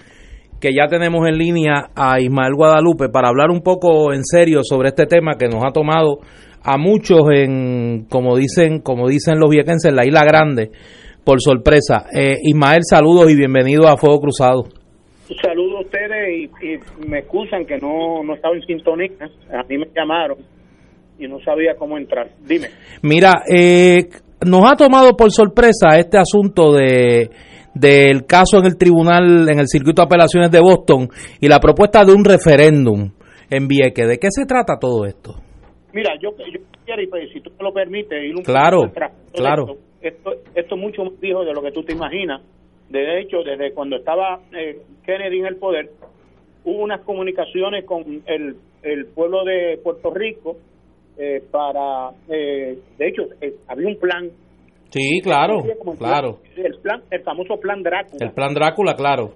que 0.60 0.74
ya 0.74 0.88
tenemos 0.88 1.28
en 1.28 1.38
línea 1.38 1.90
a 1.96 2.20
Ismael 2.20 2.54
Guadalupe 2.56 3.10
para 3.10 3.30
hablar 3.30 3.50
un 3.50 3.62
poco 3.62 4.14
en 4.14 4.24
serio 4.24 4.62
sobre 4.64 4.90
este 4.90 5.06
tema 5.06 5.36
que 5.38 5.48
nos 5.48 5.64
ha 5.66 5.72
tomado 5.72 6.20
a 6.64 6.78
muchos 6.78 7.22
en, 7.34 8.06
como 8.10 8.38
dicen, 8.38 8.82
como 8.82 9.08
dicen 9.08 9.40
los 9.40 9.50
viequenses, 9.50 9.90
en 9.90 9.96
la 9.96 10.06
Isla 10.06 10.24
Grande, 10.24 10.72
por 11.24 11.42
sorpresa. 11.42 12.06
Eh, 12.14 12.38
Ismael, 12.44 12.82
saludos 12.84 13.32
y 13.32 13.36
bienvenido 13.36 13.88
a 13.88 13.98
Fuego 13.98 14.20
Cruzado. 14.20 14.66
Saludos 15.42 15.78
a 15.78 15.82
ustedes 15.86 16.52
y, 16.62 16.71
me 17.08 17.20
excusan 17.20 17.66
que 17.66 17.78
no, 17.78 18.24
no 18.24 18.36
estaba 18.36 18.56
en 18.56 18.62
sintonía. 18.64 19.10
A 19.52 19.64
mí 19.64 19.78
me 19.78 19.88
llamaron 19.96 20.38
y 21.20 21.28
no 21.28 21.40
sabía 21.42 21.76
cómo 21.76 21.98
entrar. 21.98 22.30
Dime. 22.40 22.68
Mira, 23.04 23.44
eh, 23.50 24.08
nos 24.46 24.72
ha 24.72 24.76
tomado 24.76 25.16
por 25.16 25.32
sorpresa 25.32 25.98
este 25.98 26.18
asunto 26.18 26.74
de 26.74 27.30
del 27.74 28.26
caso 28.26 28.60
en 28.60 28.66
el 28.66 28.78
tribunal, 28.78 29.48
en 29.48 29.60
el 29.60 29.68
circuito 29.68 30.02
de 30.02 30.06
apelaciones 30.06 30.52
de 30.52 30.60
Boston 30.60 31.08
y 31.40 31.48
la 31.48 31.60
propuesta 31.60 32.04
de 32.04 32.12
un 32.12 32.26
referéndum 32.26 33.12
en 33.50 33.68
Vieques. 33.68 34.08
¿De 34.08 34.18
qué 34.18 34.28
se 34.30 34.46
trata 34.46 34.78
todo 34.80 35.06
esto? 35.06 35.36
Mira, 35.94 36.14
yo, 36.22 36.32
yo 36.38 36.60
pues, 37.10 37.30
si 37.34 37.42
tú 37.42 37.52
me 37.58 37.64
lo 37.64 37.74
permites, 37.74 38.24
ir 38.24 38.36
un 38.36 38.44
claro, 38.44 38.92
claro. 39.34 39.78
Esto, 40.02 40.32
esto, 40.56 40.76
es 40.76 40.82
mucho 40.82 41.04
más 41.04 41.20
viejo 41.20 41.46
de 41.46 41.54
lo 41.54 41.62
que 41.62 41.72
tú 41.72 41.84
te 41.84 41.94
imaginas. 41.94 42.42
De 42.90 43.22
hecho, 43.22 43.44
desde 43.44 43.74
cuando 43.74 43.98
estaba 43.98 44.40
eh, 44.52 44.82
Kennedy 45.06 45.40
en 45.40 45.46
el 45.46 45.58
poder, 45.58 45.92
hubo 46.64 46.84
unas 46.84 47.02
comunicaciones 47.02 47.86
con 47.86 48.24
el, 48.26 48.56
el 48.84 49.06
pueblo 49.08 49.44
de 49.44 49.80
Puerto 49.84 50.12
Rico 50.14 50.58
eh, 51.18 51.44
para, 51.52 52.12
eh, 52.30 52.80
de 52.98 53.08
hecho, 53.08 53.24
había 53.68 53.88
un 53.88 54.00
plan. 54.00 54.30
Sí, 54.90 55.22
claro, 55.22 55.64
claro. 55.98 56.40
el 56.56 56.80
plan, 56.80 57.02
el 57.12 57.22
famoso 57.22 57.60
plan 57.60 57.82
Drácula. 57.84 58.26
El 58.26 58.34
plan 58.34 58.54
Drácula, 58.54 58.96
claro. 58.96 59.34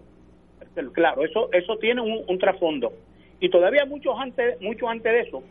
claro, 0.93 1.23
eso, 1.23 1.49
eso 1.53 1.77
tiene 1.77 2.01
un, 2.01 2.37
trasfondo. 2.39 2.91
Y 3.39 3.49
todavía 3.49 3.85
mucho 3.85 4.17
antes, 4.17 4.59
mucho 4.61 4.89
antes 4.89 5.11
de 5.13 5.19
eso, 5.21 5.43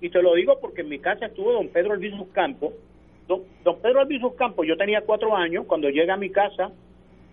y 0.00 0.10
te 0.10 0.22
lo 0.22 0.34
digo 0.34 0.58
porque 0.60 0.82
en 0.82 0.90
mi 0.90 0.98
casa 0.98 1.26
estuvo 1.26 1.52
don 1.52 1.68
Pedro 1.68 1.94
Albizus 1.94 2.28
Campos. 2.32 2.74
Don, 3.26 3.42
don 3.64 3.80
Pedro 3.80 4.00
Albizus 4.00 4.34
Campos, 4.34 4.66
yo 4.66 4.76
tenía 4.76 5.00
cuatro 5.00 5.34
años 5.36 5.64
cuando 5.66 5.88
llega 5.88 6.14
a 6.14 6.18
mi 6.18 6.30
casa 6.30 6.70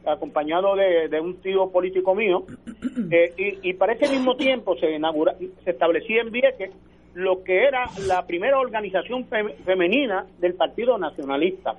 acompañado 0.07 0.75
de, 0.75 1.19
un 1.19 1.37
tío 1.41 1.69
político 1.71 2.15
mío, 2.15 2.45
eh, 3.11 3.59
y, 3.61 3.73
para 3.73 3.93
ese 3.93 4.09
mismo 4.09 4.35
tiempo 4.35 4.77
se, 4.77 4.91
inaugura, 4.91 5.35
se 5.63 5.71
establecía 5.71 6.21
en 6.21 6.31
Vieques 6.31 6.71
lo 7.13 7.43
que 7.43 7.63
era 7.63 7.85
la 8.07 8.25
primera 8.27 8.59
organización 8.59 9.25
femenina 9.63 10.25
del 10.39 10.53
Partido 10.53 10.97
Nacionalista. 10.97 11.75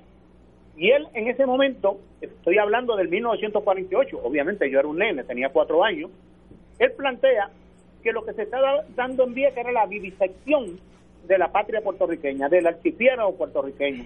Y 0.76 0.90
él 0.90 1.06
en 1.14 1.28
ese 1.28 1.46
momento, 1.46 1.98
estoy 2.20 2.58
hablando 2.58 2.96
del 2.96 3.08
1948, 3.08 4.20
obviamente 4.22 4.70
yo 4.70 4.78
era 4.78 4.88
un 4.88 4.98
nene, 4.98 5.24
tenía 5.24 5.50
cuatro 5.50 5.84
años, 5.84 6.10
él 6.78 6.92
plantea 6.92 7.50
que 8.02 8.12
lo 8.12 8.24
que 8.24 8.32
se 8.34 8.42
estaba 8.42 8.82
dando 8.94 9.24
en 9.24 9.34
Vieques 9.34 9.58
era 9.58 9.72
la 9.72 9.86
vivisección 9.86 10.78
de 11.26 11.38
la 11.38 11.50
patria 11.50 11.80
puertorriqueña, 11.80 12.48
del 12.48 12.66
archipiélago 12.66 13.36
puertorriqueño. 13.36 14.04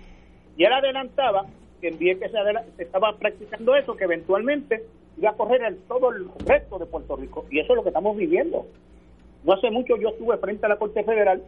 Y 0.56 0.64
él 0.64 0.72
adelantaba 0.72 1.46
que 1.81 1.88
en 1.88 1.99
Vieques 1.99 2.31
se, 2.31 2.83
estaba 2.83 3.16
practicando 3.16 3.75
eso, 3.75 3.97
que 3.97 4.05
eventualmente 4.05 4.85
iba 5.19 5.31
a 5.31 5.35
correr 5.35 5.62
el, 5.62 5.77
todo 5.88 6.11
el 6.11 6.29
resto 6.47 6.79
de 6.79 6.87
Puerto 6.87 7.16
Rico. 7.16 7.47
Y 7.51 7.61
eso 7.61 7.73
es 7.73 7.77
lo 7.77 7.83
que 7.83 7.88
estamos 7.88 8.16
viviendo. 8.16 8.66
No 9.45 9.53
hace 9.55 9.71
mucho 9.71 9.97
yo 9.97 10.11
estuve 10.11 10.37
frente 10.38 10.66
a 10.66 10.69
la 10.69 10.77
Corte 10.77 11.03
Federal, 11.03 11.43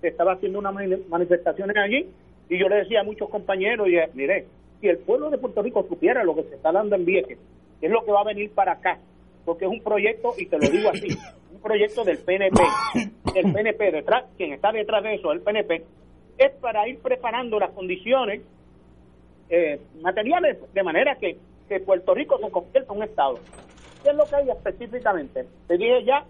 se 0.00 0.08
estaba 0.08 0.32
haciendo 0.32 0.58
unas 0.58 0.74
manifestaciones 1.08 1.76
allí, 1.76 2.08
y 2.48 2.58
yo 2.58 2.68
le 2.68 2.76
decía 2.76 3.00
a 3.00 3.04
muchos 3.04 3.28
compañeros, 3.28 3.88
y 3.88 3.96
mire, 4.14 4.46
si 4.80 4.88
el 4.88 4.98
pueblo 4.98 5.30
de 5.30 5.38
Puerto 5.38 5.62
Rico 5.62 5.86
supiera 5.88 6.24
lo 6.24 6.34
que 6.34 6.42
se 6.44 6.56
está 6.56 6.72
dando 6.72 6.96
en 6.96 7.04
Vieques, 7.04 7.38
es 7.80 7.90
lo 7.90 8.04
que 8.04 8.12
va 8.12 8.20
a 8.20 8.24
venir 8.24 8.50
para 8.50 8.72
acá, 8.72 8.98
porque 9.44 9.64
es 9.64 9.70
un 9.70 9.80
proyecto, 9.80 10.34
y 10.38 10.46
te 10.46 10.58
lo 10.58 10.68
digo 10.68 10.90
así, 10.90 11.08
un 11.54 11.60
proyecto 11.60 12.04
del 12.04 12.18
PNP, 12.18 12.60
el 13.34 13.52
PNP 13.52 13.92
detrás, 13.92 14.24
quien 14.36 14.52
está 14.52 14.72
detrás 14.72 15.02
de 15.02 15.14
eso, 15.14 15.32
el 15.32 15.40
PNP, 15.40 15.84
es 16.38 16.52
para 16.60 16.86
ir 16.88 16.98
preparando 16.98 17.58
las 17.58 17.70
condiciones 17.70 18.42
eh, 19.48 19.80
materiales 20.00 20.58
de 20.72 20.82
manera 20.82 21.16
que, 21.16 21.38
que 21.68 21.80
Puerto 21.80 22.14
Rico 22.14 22.38
se 22.38 22.50
convierta 22.50 22.92
en 22.92 22.98
un 22.98 23.04
Estado. 23.04 23.38
¿Qué 24.02 24.10
es 24.10 24.16
lo 24.16 24.24
que 24.24 24.36
hay 24.36 24.50
específicamente? 24.50 25.46
Te 25.66 25.76
dije 25.76 26.04
ya 26.04 26.24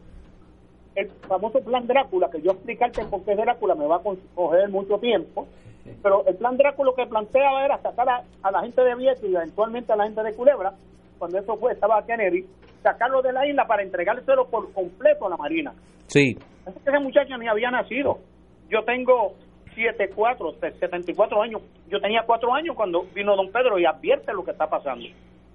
el 0.94 1.10
famoso 1.28 1.60
plan 1.60 1.86
Drácula, 1.86 2.30
que 2.30 2.40
yo 2.40 2.52
explicarte 2.52 3.04
por 3.04 3.22
qué 3.24 3.32
es 3.32 3.36
Drácula 3.36 3.74
me 3.74 3.86
va 3.86 3.96
a 3.96 4.02
coger 4.34 4.68
mucho 4.70 4.98
tiempo, 4.98 5.46
pero 6.02 6.24
el 6.26 6.36
plan 6.36 6.56
Drácula 6.56 6.92
que 6.96 7.06
planteaba 7.06 7.64
era 7.64 7.78
sacar 7.82 8.08
a, 8.08 8.50
la 8.50 8.62
gente 8.62 8.82
de 8.82 8.94
Vieques 8.94 9.22
y 9.22 9.34
eventualmente 9.34 9.92
a 9.92 9.96
la 9.96 10.04
gente 10.04 10.22
de 10.22 10.34
Culebra, 10.34 10.72
cuando 11.18 11.38
eso 11.38 11.56
fue, 11.56 11.72
estaba 11.72 12.04
Kennedy, 12.06 12.46
sacarlo 12.82 13.20
de 13.22 13.32
la 13.32 13.46
isla 13.46 13.66
para 13.66 13.82
entregárselo 13.82 14.46
por 14.46 14.72
completo 14.72 15.26
a 15.26 15.30
la 15.30 15.36
Marina. 15.36 15.72
Sí. 16.06 16.38
Ese 16.66 16.98
muchacho 16.98 17.36
ni 17.36 17.48
había 17.48 17.70
nacido. 17.70 18.18
Yo 18.70 18.82
tengo 18.84 19.34
74, 19.76 20.54
74 20.60 21.42
años. 21.42 21.62
Yo 21.88 22.00
tenía 22.00 22.22
4 22.26 22.54
años 22.54 22.74
cuando 22.74 23.06
vino 23.14 23.36
don 23.36 23.52
Pedro 23.52 23.78
y 23.78 23.84
advierte 23.84 24.32
lo 24.32 24.44
que 24.44 24.50
está 24.50 24.68
pasando. 24.68 25.06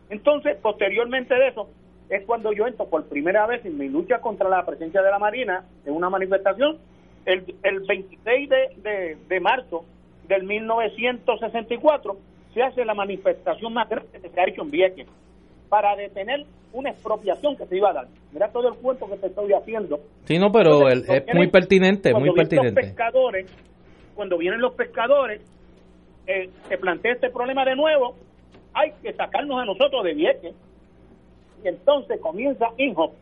Entonces, 0.10 0.58
posteriormente 0.62 1.34
de 1.36 1.48
eso, 1.50 1.70
es 2.10 2.26
cuando 2.26 2.52
yo 2.54 2.68
entro 2.68 2.86
por 2.86 3.06
primera 3.08 3.48
vez 3.48 3.66
en 3.66 3.78
mi 3.78 3.88
lucha 3.88 4.20
contra 4.20 4.50
la 4.50 4.66
presencia 4.66 5.02
de 5.02 5.10
la 5.10 5.20
Marina 5.20 5.64
en 5.86 5.94
una 5.94 6.10
manifestación 6.10 6.78
el, 7.26 7.56
el 7.64 7.80
26 7.82 8.50
de, 8.50 9.18
de, 9.28 9.40
marzo 9.40 9.86
del 10.28 10.44
1964 10.44 12.18
se 12.54 12.62
hace 12.62 12.86
la 12.86 12.94
manifestación 12.94 13.74
más 13.74 13.90
grande 13.90 14.20
que 14.22 14.30
se 14.30 14.40
ha 14.40 14.48
hecho 14.48 14.64
en 14.64 14.72
Vieques 14.72 15.08
para 15.70 15.96
detener 15.96 16.46
una 16.74 16.90
expropiación 16.90 17.56
que 17.56 17.66
se 17.66 17.78
iba 17.78 17.90
a 17.90 17.94
dar. 17.94 18.08
Mira 18.32 18.50
todo 18.50 18.70
el 18.70 18.76
cuento 18.76 19.08
que 19.08 19.18
te 19.18 19.28
estoy 19.28 19.54
haciendo. 19.54 20.00
Sí, 20.26 20.38
no, 20.38 20.52
pero 20.52 20.90
es 20.90 21.06
muy 21.34 21.48
pertinente, 21.48 22.14
muy 22.14 22.34
pertinente. 22.34 22.82
Los 22.82 22.90
pescadores, 22.90 23.46
cuando 24.15 24.38
vienen 24.38 24.62
los 24.62 24.74
pescadores, 24.74 25.41
eh, 26.28 26.50
se 26.67 26.78
plantea 26.78 27.13
este 27.13 27.30
problema 27.30 27.65
de 27.65 27.76
nuevo, 27.76 28.15
hay 28.74 28.91
que 29.02 29.13
sacarnos 29.13 29.62
a 29.62 29.65
nosotros 29.65 30.04
de 30.04 30.13
Vieques 30.13 30.54
y 31.63 31.67
entonces 31.67 32.19
comienza 32.19 32.69
Inhofe, 32.78 33.15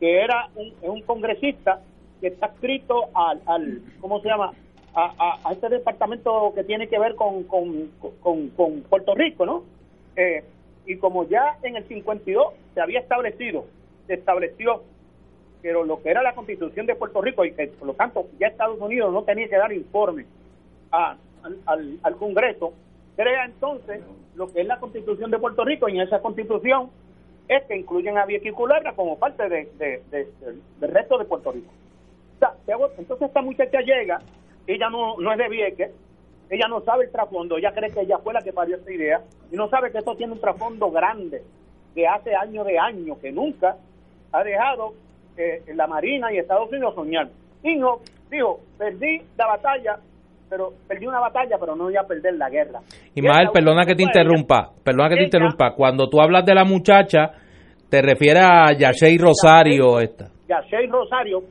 que 0.00 0.20
era 0.20 0.48
un, 0.54 0.72
un 0.82 1.02
congresista 1.02 1.80
que 2.20 2.28
está 2.28 2.46
escrito 2.46 3.08
al, 3.14 3.40
al 3.46 3.82
¿cómo 4.00 4.20
se 4.20 4.28
llama? 4.28 4.52
A, 4.94 5.38
a, 5.44 5.52
este 5.52 5.68
departamento 5.68 6.52
que 6.54 6.64
tiene 6.64 6.88
que 6.88 6.98
ver 6.98 7.14
con, 7.14 7.44
con, 7.44 7.90
con, 8.20 8.80
Puerto 8.88 9.14
Rico, 9.14 9.46
¿no? 9.46 9.62
Eh, 10.16 10.42
y 10.86 10.96
como 10.96 11.28
ya 11.28 11.56
en 11.62 11.76
el 11.76 11.86
52 11.86 12.54
se 12.74 12.80
había 12.80 12.98
establecido, 12.98 13.66
se 14.08 14.14
estableció 14.14 14.82
pero 15.62 15.84
lo 15.84 16.02
que 16.02 16.10
era 16.10 16.22
la 16.22 16.34
constitución 16.34 16.86
de 16.86 16.94
Puerto 16.94 17.20
Rico 17.20 17.44
y 17.44 17.52
que 17.52 17.68
por 17.68 17.88
lo 17.88 17.94
tanto 17.94 18.26
ya 18.38 18.48
Estados 18.48 18.80
Unidos 18.80 19.12
no 19.12 19.22
tenía 19.24 19.48
que 19.48 19.56
dar 19.56 19.72
informe 19.72 20.26
a, 20.92 21.16
al, 21.66 22.16
Congreso, 22.18 22.72
crea 23.16 23.44
entonces 23.44 24.02
lo 24.34 24.52
que 24.52 24.60
es 24.60 24.66
la 24.66 24.78
constitución 24.78 25.30
de 25.30 25.38
Puerto 25.38 25.64
Rico 25.64 25.88
y 25.88 25.96
en 25.96 26.06
esa 26.06 26.20
constitución 26.20 26.90
es 27.48 27.62
que 27.64 27.76
incluyen 27.76 28.18
a 28.18 28.26
Vieques 28.26 28.52
y 28.52 28.54
Culebra 28.54 28.92
como 28.94 29.18
parte 29.18 29.48
de, 29.48 30.02
del 30.80 30.90
resto 30.92 31.18
de 31.18 31.24
Puerto 31.24 31.52
Rico. 31.52 31.70
entonces 32.98 33.28
esta 33.28 33.42
muchacha 33.42 33.80
llega, 33.80 34.20
ella 34.66 34.90
no, 34.90 35.16
no 35.18 35.32
es 35.32 35.38
de 35.38 35.48
Vieques, 35.48 35.90
ella 36.50 36.68
no 36.68 36.80
sabe 36.82 37.04
el 37.04 37.10
trasfondo, 37.10 37.58
ella 37.58 37.72
cree 37.72 37.90
que 37.90 38.00
ella 38.00 38.18
fue 38.18 38.32
la 38.32 38.42
que 38.42 38.52
parió 38.52 38.76
esta 38.76 38.92
idea 38.92 39.22
y 39.50 39.56
no 39.56 39.68
sabe 39.68 39.90
que 39.90 39.98
esto 39.98 40.16
tiene 40.16 40.32
un 40.32 40.40
trasfondo 40.40 40.90
grande 40.90 41.42
que 41.94 42.06
hace 42.06 42.34
años 42.34 42.66
de 42.66 42.78
años, 42.78 43.18
que 43.18 43.32
nunca 43.32 43.76
ha 44.32 44.44
dejado 44.44 44.94
eh, 45.38 45.62
la 45.74 45.86
Marina 45.86 46.32
y 46.32 46.38
Estados 46.38 46.68
Unidos 46.70 46.94
soñar. 46.94 47.28
Hijo, 47.62 48.00
dijo, 48.30 48.60
perdí 48.76 49.22
la 49.36 49.46
batalla, 49.46 49.98
pero 50.50 50.72
perdí 50.86 51.06
una 51.06 51.20
batalla, 51.20 51.56
pero 51.58 51.76
no 51.76 51.84
voy 51.84 51.96
a 51.96 52.02
perder 52.02 52.34
la 52.34 52.50
guerra. 52.50 52.80
Ismael, 53.14 53.50
perdona 53.52 53.86
que 53.86 53.94
te 53.94 54.02
interrumpa, 54.02 54.72
perdona 54.84 55.10
que 55.10 55.16
te 55.16 55.24
interrumpa. 55.24 55.74
Cuando 55.74 56.08
tú 56.08 56.20
hablas 56.20 56.44
de 56.44 56.54
la 56.54 56.64
muchacha, 56.64 57.32
te 57.88 58.02
refieres 58.02 58.42
a 58.42 58.72
Yashei 58.72 59.16
Rosario 59.18 60.00
esta. 60.00 60.26
Yashei 60.48 60.86
Rosario, 60.88 61.42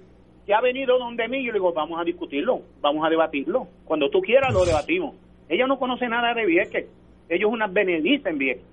que 0.45 0.53
ha 0.53 0.61
venido 0.61 0.97
donde 0.97 1.27
mí, 1.27 1.45
yo 1.45 1.51
le 1.51 1.59
digo, 1.59 1.73
vamos 1.73 1.99
a 1.99 2.03
discutirlo, 2.03 2.61
vamos 2.81 3.05
a 3.05 3.09
debatirlo. 3.09 3.67
Cuando 3.85 4.09
tú 4.09 4.19
quieras 4.21 4.53
lo 4.53 4.65
debatimos. 4.65 5.15
Ella 5.49 5.65
no 5.65 5.79
conoce 5.79 6.07
nada 6.09 6.33
de 6.33 6.45
Vieques, 6.45 6.87
ellos 7.29 7.49
una 7.49 7.67
benedicta 7.67 8.29
en 8.29 8.37
Vieques. 8.37 8.65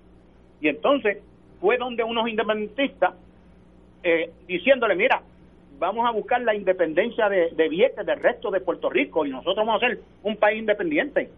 Y 0.60 0.68
entonces 0.68 1.18
fue 1.60 1.76
donde 1.78 2.02
unos 2.02 2.28
independentistas 2.28 3.14
eh, 4.04 4.30
diciéndole, 4.46 4.94
mira, 4.94 5.22
vamos 5.78 6.06
a 6.06 6.12
buscar 6.12 6.40
la 6.42 6.54
independencia 6.54 7.28
de, 7.28 7.68
Vieques 7.68 8.04
del 8.04 8.20
resto 8.20 8.50
de 8.50 8.60
Puerto 8.60 8.90
Rico 8.90 9.24
y 9.24 9.30
nosotros 9.30 9.66
vamos 9.66 9.82
a 9.82 9.86
ser 9.86 9.98
un 10.22 10.36
país 10.36 10.58
independiente. 10.58 11.30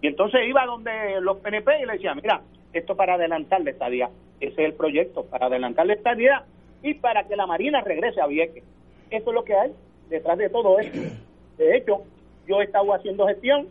Y 0.00 0.06
entonces 0.06 0.40
iba 0.48 0.64
donde 0.64 1.20
los 1.20 1.36
PNP 1.38 1.82
y 1.82 1.86
le 1.86 1.92
decía, 1.92 2.14
mira, 2.14 2.40
esto 2.72 2.96
para 2.96 3.14
adelantar 3.14 3.60
la 3.60 3.70
estadía, 3.70 4.08
ese 4.40 4.52
es 4.52 4.58
el 4.70 4.74
proyecto, 4.74 5.24
para 5.24 5.46
adelantar 5.46 5.86
la 5.86 5.92
estadía 5.92 6.44
y 6.82 6.94
para 6.94 7.24
que 7.24 7.36
la 7.36 7.46
Marina 7.46 7.82
regrese 7.82 8.20
a 8.20 8.26
Vieques. 8.26 8.64
Eso 9.10 9.30
es 9.30 9.34
lo 9.34 9.44
que 9.44 9.54
hay 9.54 9.72
detrás 10.08 10.38
de 10.38 10.48
todo 10.48 10.78
esto. 10.78 10.98
De 11.58 11.76
hecho, 11.76 12.02
yo 12.46 12.62
he 12.62 12.64
estado 12.64 12.94
haciendo 12.94 13.26
gestión, 13.26 13.68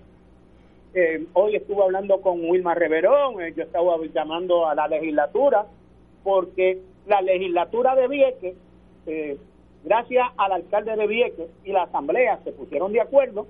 eh, 0.93 1.25
hoy 1.33 1.55
estuve 1.55 1.83
hablando 1.83 2.21
con 2.21 2.47
Wilma 2.47 2.75
Reverón, 2.75 3.41
eh, 3.41 3.53
yo 3.55 3.63
estaba 3.63 3.95
llamando 4.13 4.67
a 4.67 4.75
la 4.75 4.87
legislatura, 4.87 5.65
porque 6.23 6.79
la 7.09 7.21
legislatura 7.21 7.95
de 7.95 8.07
Vieques 8.07 8.55
eh, 9.05 9.37
gracias 9.83 10.27
al 10.37 10.51
alcalde 10.51 10.95
de 10.95 11.07
Vieques 11.07 11.49
y 11.63 11.71
la 11.71 11.83
asamblea 11.83 12.39
se 12.43 12.51
pusieron 12.51 12.91
de 12.93 13.01
acuerdo, 13.01 13.47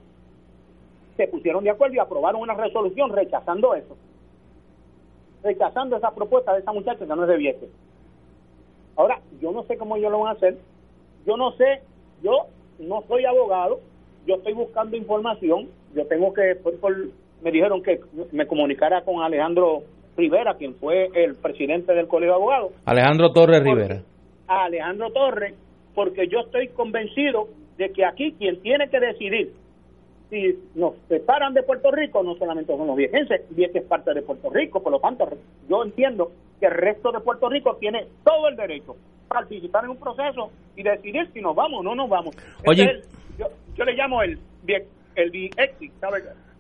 se 1.18 1.28
pusieron 1.28 1.64
de 1.64 1.72
acuerdo 1.72 1.96
y 1.96 2.00
aprobaron 2.00 2.42
una 2.42 2.54
resolución 2.54 3.12
rechazando 3.12 3.74
eso, 3.76 3.98
rechazando 5.44 5.98
esa 5.98 6.12
propuesta 6.12 6.54
de 6.54 6.60
esa 6.60 6.72
muchacha 6.72 7.00
que 7.00 7.06
no 7.06 7.24
es 7.24 7.30
de 7.30 7.38
Vieques. 7.38 7.70
Ahora, 8.96 9.22
yo 9.42 9.52
no 9.52 9.64
sé 9.64 9.78
cómo 9.78 9.96
ellos 9.96 10.12
lo 10.12 10.20
van 10.20 10.30
a 10.30 10.38
hacer, 10.38 10.58
yo 11.26 11.36
no 11.36 11.52
sé, 11.54 11.82
yo 12.22 12.48
no 12.80 13.04
soy 13.08 13.26
abogado, 13.26 13.80
yo 14.26 14.36
estoy 14.36 14.54
buscando 14.54 14.96
información, 14.96 15.70
yo 15.94 16.06
tengo 16.08 16.34
que, 16.34 16.58
me 17.42 17.52
dijeron 17.52 17.82
que 17.82 18.02
me 18.32 18.48
comunicara 18.48 19.04
con 19.04 19.22
Alejandro 19.22 19.84
Rivera, 20.20 20.56
quien 20.56 20.76
fue 20.76 21.10
el 21.16 21.36
presidente 21.36 21.94
del 21.94 22.08
Colegio 22.08 22.34
de 22.34 22.36
Abogados. 22.36 22.72
Alejandro 22.86 23.32
Torres 23.32 23.64
Rivera. 23.64 24.02
Alejandro 24.48 25.12
Torres 25.12 25.56
porque 25.96 26.28
yo 26.28 26.40
estoy 26.40 26.70
convencido 26.70 27.50
de 27.78 27.92
que 27.92 28.06
aquí 28.06 28.34
quien 28.40 28.62
tiene 28.62 28.90
que 28.90 29.00
decidir 29.00 29.54
si 30.30 30.58
nos 30.76 30.94
separan 31.08 31.54
de 31.54 31.64
Puerto 31.64 31.92
Rico 31.92 32.24
no 32.24 32.36
solamente 32.36 32.76
son 32.78 32.88
los 32.88 32.96
viejenses, 32.96 33.42
Vieques 33.50 33.84
es 33.84 33.88
parte 33.88 34.14
de 34.14 34.22
Puerto 34.22 34.50
Rico, 34.50 34.82
por 34.82 34.92
lo 34.92 35.00
tanto 35.00 35.28
yo 35.68 35.84
entiendo 35.84 36.32
que 36.60 36.68
el 36.68 36.74
resto 36.74 37.12
de 37.12 37.20
Puerto 37.20 37.50
Rico 37.50 37.76
tiene 37.82 38.08
todo 38.24 38.48
el 38.48 38.56
derecho 38.56 38.96
a 39.30 39.34
participar 39.34 39.86
en 39.86 39.92
un 39.92 39.98
proceso 39.98 40.52
y 40.76 40.84
decidir 40.84 41.30
si 41.34 41.42
nos 41.42 41.56
vamos 41.56 41.80
o 41.80 41.84
no 41.84 41.96
nos 41.96 42.10
vamos. 42.10 42.36
Oye, 42.66 43.02
yo, 43.38 43.86
le 43.86 43.94
llamo 43.94 44.22
el 44.22 44.32
el 44.32 44.38
Viexit, 44.64 44.90
El 45.16 45.32
Viexit, 45.32 45.94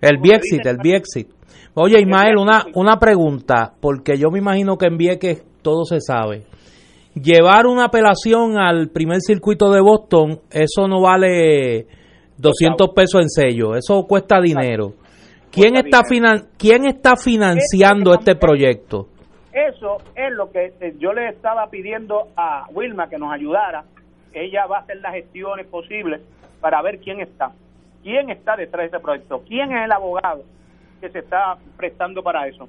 el 0.01 0.17
Viexit. 0.17 1.29
Oye, 1.75 1.99
Ismael, 1.99 2.37
una, 2.37 2.65
una 2.75 2.97
pregunta, 2.97 3.73
porque 3.79 4.17
yo 4.17 4.29
me 4.31 4.39
imagino 4.39 4.77
que 4.77 4.87
en 4.87 4.97
Vieques 4.97 5.43
todo 5.61 5.85
se 5.85 6.01
sabe 6.01 6.45
llevar 7.21 7.65
una 7.67 7.85
apelación 7.85 8.57
al 8.57 8.89
primer 8.89 9.19
circuito 9.21 9.71
de 9.71 9.81
Boston, 9.81 10.39
eso 10.51 10.87
no 10.87 11.01
vale 11.01 11.87
200 12.37 12.89
pesos 12.95 13.21
en 13.21 13.29
sello, 13.29 13.75
eso 13.75 14.05
cuesta 14.07 14.39
dinero. 14.41 14.93
¿Quién 15.51 15.75
está, 15.75 16.03
¿quién 16.57 16.85
está 16.85 17.15
financiando 17.15 18.13
este 18.13 18.35
proyecto? 18.35 19.07
Eso 19.51 19.97
es 20.15 20.31
lo 20.31 20.51
que 20.51 20.73
eh, 20.79 20.93
yo 20.99 21.11
le 21.11 21.29
estaba 21.29 21.67
pidiendo 21.69 22.27
a 22.37 22.67
Wilma 22.71 23.09
que 23.09 23.17
nos 23.17 23.33
ayudara. 23.33 23.83
Ella 24.31 24.67
va 24.67 24.77
a 24.77 24.81
hacer 24.81 24.97
las 24.97 25.13
gestiones 25.13 25.65
posibles 25.67 26.21
para 26.61 26.81
ver 26.83 26.99
quién 26.99 27.19
está. 27.19 27.51
¿Quién 28.03 28.29
está 28.29 28.55
detrás 28.55 28.81
de 28.81 28.85
este 28.85 28.99
proyecto? 28.99 29.43
¿Quién 29.47 29.71
es 29.71 29.85
el 29.85 29.91
abogado 29.91 30.43
que 31.01 31.09
se 31.09 31.19
está 31.19 31.57
prestando 31.77 32.21
para 32.21 32.47
eso? 32.47 32.67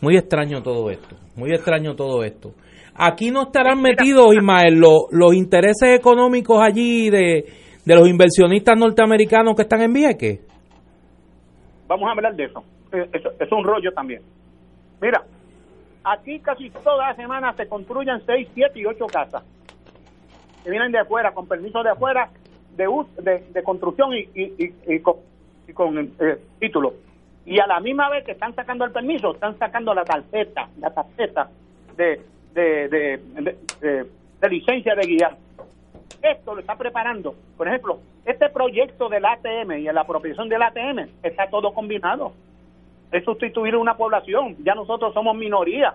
Muy 0.00 0.16
extraño 0.16 0.62
todo 0.62 0.90
esto, 0.90 1.16
muy 1.36 1.50
extraño 1.50 1.94
todo 1.94 2.24
esto. 2.24 2.52
Aquí 2.94 3.30
no 3.30 3.42
estarán 3.44 3.80
metidos, 3.80 4.34
Ismael, 4.34 4.74
los, 4.78 5.06
los 5.10 5.34
intereses 5.34 5.98
económicos 5.98 6.60
allí 6.62 7.10
de, 7.10 7.44
de 7.84 7.94
los 7.94 8.08
inversionistas 8.08 8.78
norteamericanos 8.78 9.54
que 9.56 9.62
están 9.62 9.82
en 9.82 9.92
Vieques. 9.92 10.40
Vamos 11.86 12.08
a 12.08 12.12
hablar 12.12 12.34
de 12.34 12.44
eso. 12.44 12.64
Eh, 12.92 13.08
eso. 13.12 13.30
Es 13.40 13.50
un 13.52 13.64
rollo 13.64 13.90
también. 13.92 14.22
Mira, 15.00 15.22
aquí 16.04 16.38
casi 16.40 16.70
toda 16.70 17.08
la 17.08 17.16
semana 17.16 17.52
se 17.54 17.68
construyen 17.68 18.20
6, 18.24 18.48
7 18.54 18.78
y 18.78 18.86
8 18.86 19.06
casas 19.06 19.42
que 20.62 20.70
vienen 20.70 20.92
de 20.92 20.98
afuera, 20.98 21.32
con 21.32 21.46
permiso 21.46 21.82
de 21.82 21.90
afuera, 21.90 22.30
de, 22.76 22.86
de, 23.22 23.44
de 23.52 23.62
construcción 23.62 24.14
y, 24.14 24.28
y, 24.34 25.00
con, 25.00 26.14
eh, 26.20 26.38
título. 26.58 26.94
Y 27.46 27.58
a 27.58 27.66
la 27.66 27.80
misma 27.80 28.08
vez 28.08 28.24
que 28.24 28.32
están 28.32 28.54
sacando 28.54 28.84
el 28.84 28.92
permiso, 28.92 29.32
están 29.34 29.58
sacando 29.58 29.94
la 29.94 30.04
tarjeta, 30.04 30.68
la 30.78 30.90
tarjeta 30.90 31.50
de, 31.96 32.20
de, 32.54 32.88
de, 32.88 34.06
de 34.40 34.48
licencia 34.48 34.94
de 34.94 35.06
guiar. 35.06 35.36
Esto 36.22 36.54
lo 36.54 36.60
está 36.60 36.76
preparando. 36.76 37.34
Por 37.56 37.68
ejemplo, 37.68 37.98
este 38.24 38.48
proyecto 38.48 39.08
del 39.08 39.24
ATM 39.24 39.72
y 39.72 39.84
la 39.84 40.00
apropiación 40.00 40.48
del 40.48 40.62
ATM 40.62 41.10
está 41.22 41.48
todo 41.48 41.74
combinado. 41.74 42.32
Es 43.12 43.24
sustituir 43.24 43.76
una 43.76 43.96
población. 43.96 44.56
Ya 44.64 44.74
nosotros 44.74 45.12
somos 45.12 45.36
minoría. 45.36 45.94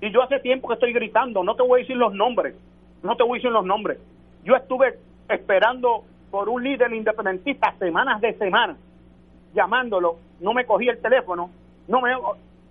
Y 0.00 0.10
yo 0.10 0.22
hace 0.22 0.38
tiempo 0.38 0.68
que 0.68 0.74
estoy 0.74 0.92
gritando, 0.92 1.44
no 1.44 1.54
te 1.56 1.62
voy 1.62 1.80
a 1.80 1.82
decir 1.82 1.96
los 1.96 2.14
nombres, 2.14 2.54
no 3.02 3.16
te 3.16 3.22
voy 3.22 3.32
a 3.32 3.38
decir 3.38 3.50
los 3.50 3.66
nombres. 3.66 3.98
Yo 4.44 4.56
estuve 4.56 4.98
esperando 5.30 6.04
por 6.30 6.48
un 6.48 6.62
líder 6.62 6.92
independentista 6.92 7.74
semanas 7.78 8.20
de 8.20 8.34
semana, 8.34 8.76
llamándolo, 9.54 10.18
no 10.40 10.54
me 10.54 10.64
cogí 10.64 10.88
el 10.88 11.00
teléfono, 11.00 11.50
no 11.88 12.00
me 12.00 12.12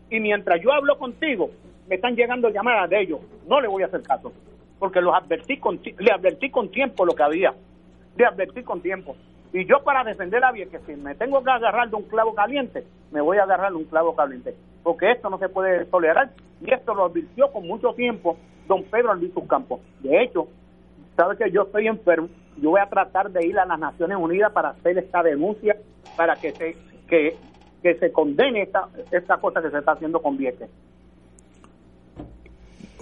y 0.09 0.19
mientras 0.19 0.59
yo 0.61 0.73
hablo 0.73 0.97
contigo, 0.97 1.51
me 1.87 1.95
están 1.95 2.15
llegando 2.15 2.49
llamadas 2.49 2.89
de 2.89 3.01
ellos. 3.01 3.19
No 3.47 3.61
le 3.61 3.67
voy 3.67 3.83
a 3.83 3.87
hacer 3.87 4.01
caso, 4.01 4.31
porque 4.79 5.01
los 5.01 5.13
advertí 5.13 5.57
con, 5.57 5.79
le 5.83 6.11
advertí 6.11 6.49
con 6.49 6.69
tiempo 6.69 7.05
lo 7.05 7.13
que 7.13 7.23
había. 7.23 7.53
Le 8.15 8.25
advertí 8.25 8.63
con 8.63 8.81
tiempo. 8.81 9.15
Y 9.53 9.65
yo 9.65 9.83
para 9.83 10.03
defender 10.03 10.43
a 10.43 10.51
bien 10.51 10.69
que 10.69 10.79
si 10.79 10.95
me 10.95 11.15
tengo 11.15 11.43
que 11.43 11.49
agarrar 11.49 11.89
de 11.89 11.95
un 11.95 12.03
clavo 12.03 12.33
caliente, 12.33 12.85
me 13.11 13.21
voy 13.21 13.37
a 13.37 13.43
agarrar 13.43 13.71
de 13.71 13.77
un 13.77 13.85
clavo 13.85 14.15
caliente. 14.15 14.55
Porque 14.83 15.11
esto 15.11 15.29
no 15.29 15.37
se 15.37 15.49
puede 15.49 15.85
tolerar. 15.85 16.29
Y 16.61 16.71
esto 16.73 16.93
lo 16.93 17.05
advirtió 17.05 17.51
con 17.51 17.67
mucho 17.67 17.93
tiempo 17.93 18.37
don 18.67 18.83
Pedro 18.83 19.11
Albizu 19.11 19.47
Campos. 19.47 19.79
De 20.01 20.23
hecho, 20.23 20.47
sabe 21.15 21.37
que 21.37 21.51
yo 21.51 21.63
estoy 21.63 21.87
enfermo, 21.87 22.29
yo 22.61 22.71
voy 22.71 22.81
a 22.81 22.89
tratar 22.89 23.31
de 23.31 23.45
ir 23.45 23.57
a 23.59 23.65
las 23.65 23.79
Naciones 23.79 24.17
Unidas 24.19 24.51
para 24.53 24.69
hacer 24.69 24.97
esta 24.97 25.21
denuncia, 25.23 25.75
para 26.15 26.35
que 26.35 26.51
se, 26.51 26.75
que, 27.07 27.35
que 27.81 27.95
se 27.95 28.11
condene 28.11 28.63
esta, 28.63 28.87
esta 29.11 29.37
cosa 29.37 29.61
que 29.61 29.69
se 29.69 29.77
está 29.77 29.93
haciendo 29.93 30.19
con 30.19 30.37
Vieques. 30.37 30.69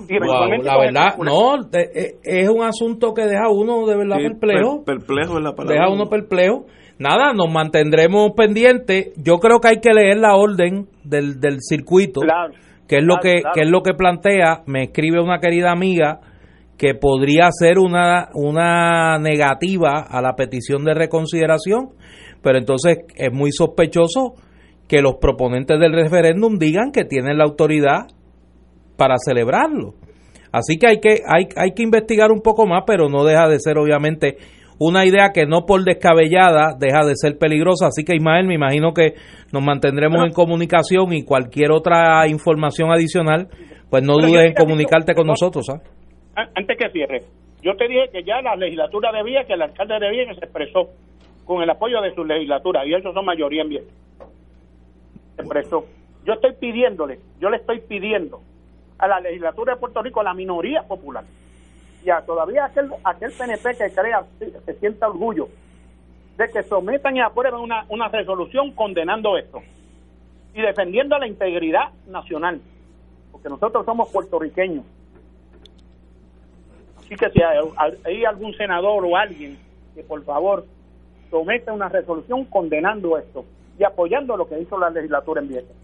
la 0.09 0.77
verdad, 0.77 1.17
no, 1.17 1.55
eh, 1.73 2.17
es 2.23 2.49
un 2.49 2.63
asunto 2.63 3.13
que 3.13 3.23
deja 3.23 3.49
uno 3.49 3.85
de 3.85 3.97
verdad 3.97 4.17
perplejo. 4.17 4.83
perplejo 4.83 5.37
es 5.37 5.43
la 5.43 5.53
palabra. 5.53 5.81
Deja 5.81 5.93
uno 5.93 6.05
perplejo. 6.05 6.65
Nada, 6.99 7.33
nos 7.33 7.51
mantendremos 7.51 8.31
pendientes. 8.35 9.13
Yo 9.23 9.37
creo 9.37 9.59
que 9.59 9.67
hay 9.67 9.79
que 9.79 9.93
leer 9.93 10.17
la 10.17 10.35
orden 10.35 10.87
del, 11.03 11.39
del 11.39 11.57
circuito. 11.61 12.21
Claro 12.21 12.53
¿Qué 12.87 12.97
es 12.97 13.03
lo 13.03 13.17
que 13.17 13.41
es 13.55 13.69
lo 13.69 13.81
que 13.81 13.93
plantea? 13.93 14.61
Me 14.65 14.83
escribe 14.83 15.19
una 15.19 15.39
querida 15.39 15.71
amiga 15.71 16.21
que 16.77 16.93
podría 16.93 17.49
ser 17.51 17.79
una 17.79 18.29
una 18.33 19.17
negativa 19.19 20.05
a 20.07 20.21
la 20.21 20.35
petición 20.35 20.83
de 20.83 20.93
reconsideración, 20.93 21.89
pero 22.41 22.59
entonces 22.59 22.99
es 23.15 23.33
muy 23.33 23.51
sospechoso 23.51 24.35
que 24.87 25.01
los 25.01 25.15
proponentes 25.15 25.79
del 25.79 25.93
referéndum 25.93 26.57
digan 26.57 26.91
que 26.91 27.03
tienen 27.03 27.37
la 27.37 27.45
autoridad 27.45 28.07
para 28.95 29.15
celebrarlo. 29.17 29.95
Así 30.51 30.77
que 30.77 30.87
hay 30.87 30.99
que 30.99 31.21
hay, 31.27 31.47
hay 31.55 31.71
que 31.73 31.83
investigar 31.83 32.31
un 32.31 32.41
poco 32.41 32.65
más, 32.65 32.83
pero 32.87 33.09
no 33.09 33.25
deja 33.25 33.47
de 33.47 33.59
ser 33.59 33.77
obviamente 33.77 34.37
una 34.79 35.05
idea 35.05 35.31
que 35.33 35.45
no 35.45 35.65
por 35.65 35.83
descabellada 35.83 36.75
deja 36.79 37.05
de 37.05 37.13
ser 37.15 37.37
peligrosa. 37.37 37.87
Así 37.87 38.03
que 38.03 38.15
Ismael, 38.15 38.45
me 38.45 38.55
imagino 38.55 38.93
que 38.93 39.15
nos 39.51 39.63
mantendremos 39.63 40.23
en 40.25 40.31
comunicación 40.31 41.13
y 41.13 41.23
cualquier 41.23 41.71
otra 41.71 42.27
información 42.27 42.91
adicional, 42.91 43.49
pues 43.89 44.03
no 44.03 44.13
dudes 44.13 44.45
en 44.45 44.53
comunicarte 44.53 45.15
con 45.15 45.27
nosotros. 45.27 45.65
¿ah? 45.69 45.81
Antes 46.37 46.77
que 46.77 46.89
cierre, 46.91 47.23
yo 47.63 47.75
te 47.75 47.87
dije 47.87 48.09
que 48.11 48.23
ya 48.23 48.43
la 48.43 48.55
legislatura 48.55 49.11
debía, 49.11 49.45
que 49.45 49.53
el 49.53 49.61
alcalde 49.63 49.99
debía 49.99 50.27
que 50.27 50.35
se 50.35 50.45
expresó 50.45 50.89
con 51.45 51.63
el 51.63 51.69
apoyo 51.69 51.99
de 52.01 52.13
su 52.13 52.23
legislatura, 52.23 52.85
y 52.85 52.93
ellos 52.93 53.11
son 53.11 53.25
mayoría 53.25 53.63
en 53.63 53.69
bien. 53.69 53.83
Se 55.35 55.41
expresó. 55.41 55.85
Yo 56.25 56.33
estoy 56.33 56.53
pidiéndole, 56.53 57.19
yo 57.39 57.49
le 57.49 57.57
estoy 57.57 57.79
pidiendo 57.79 58.41
a 58.99 59.07
la 59.07 59.19
legislatura 59.19 59.73
de 59.73 59.79
Puerto 59.79 60.03
Rico, 60.03 60.19
a 60.19 60.25
la 60.25 60.35
minoría 60.35 60.83
popular, 60.83 61.23
y 62.05 62.09
a 62.11 62.21
todavía 62.21 62.65
aquel, 62.65 62.91
aquel 63.03 63.31
PNP 63.31 63.75
que 63.75 63.91
crea, 63.91 64.23
se 64.65 64.73
sienta 64.75 65.07
orgullo 65.07 65.49
de 66.37 66.51
que 66.51 66.61
sometan 66.61 67.15
y 67.15 67.21
aprueben 67.21 67.61
una, 67.61 67.85
una 67.89 68.09
resolución 68.09 68.73
condenando 68.73 69.39
esto 69.39 69.63
y 70.53 70.61
defendiendo 70.61 71.17
la 71.17 71.27
integridad 71.27 71.89
nacional, 72.05 72.61
porque 73.31 73.49
nosotros 73.49 73.83
somos 73.85 74.09
puertorriqueños. 74.09 74.85
Así 77.07 77.15
que 77.15 77.29
si 77.31 77.39
hay, 77.41 78.25
algún 78.25 78.53
senador 78.55 79.05
o 79.05 79.15
alguien 79.15 79.57
que 79.95 80.03
por 80.03 80.21
favor 80.25 80.65
someta 81.31 81.71
una 81.71 81.87
resolución 81.87 82.43
condenando 82.45 83.17
esto 83.17 83.45
y 83.79 83.85
apoyando 83.85 84.35
lo 84.35 84.45
que 84.45 84.59
hizo 84.59 84.77
la 84.77 84.89
legislatura 84.89 85.41
en 85.41 85.47
Vieques. 85.47 85.75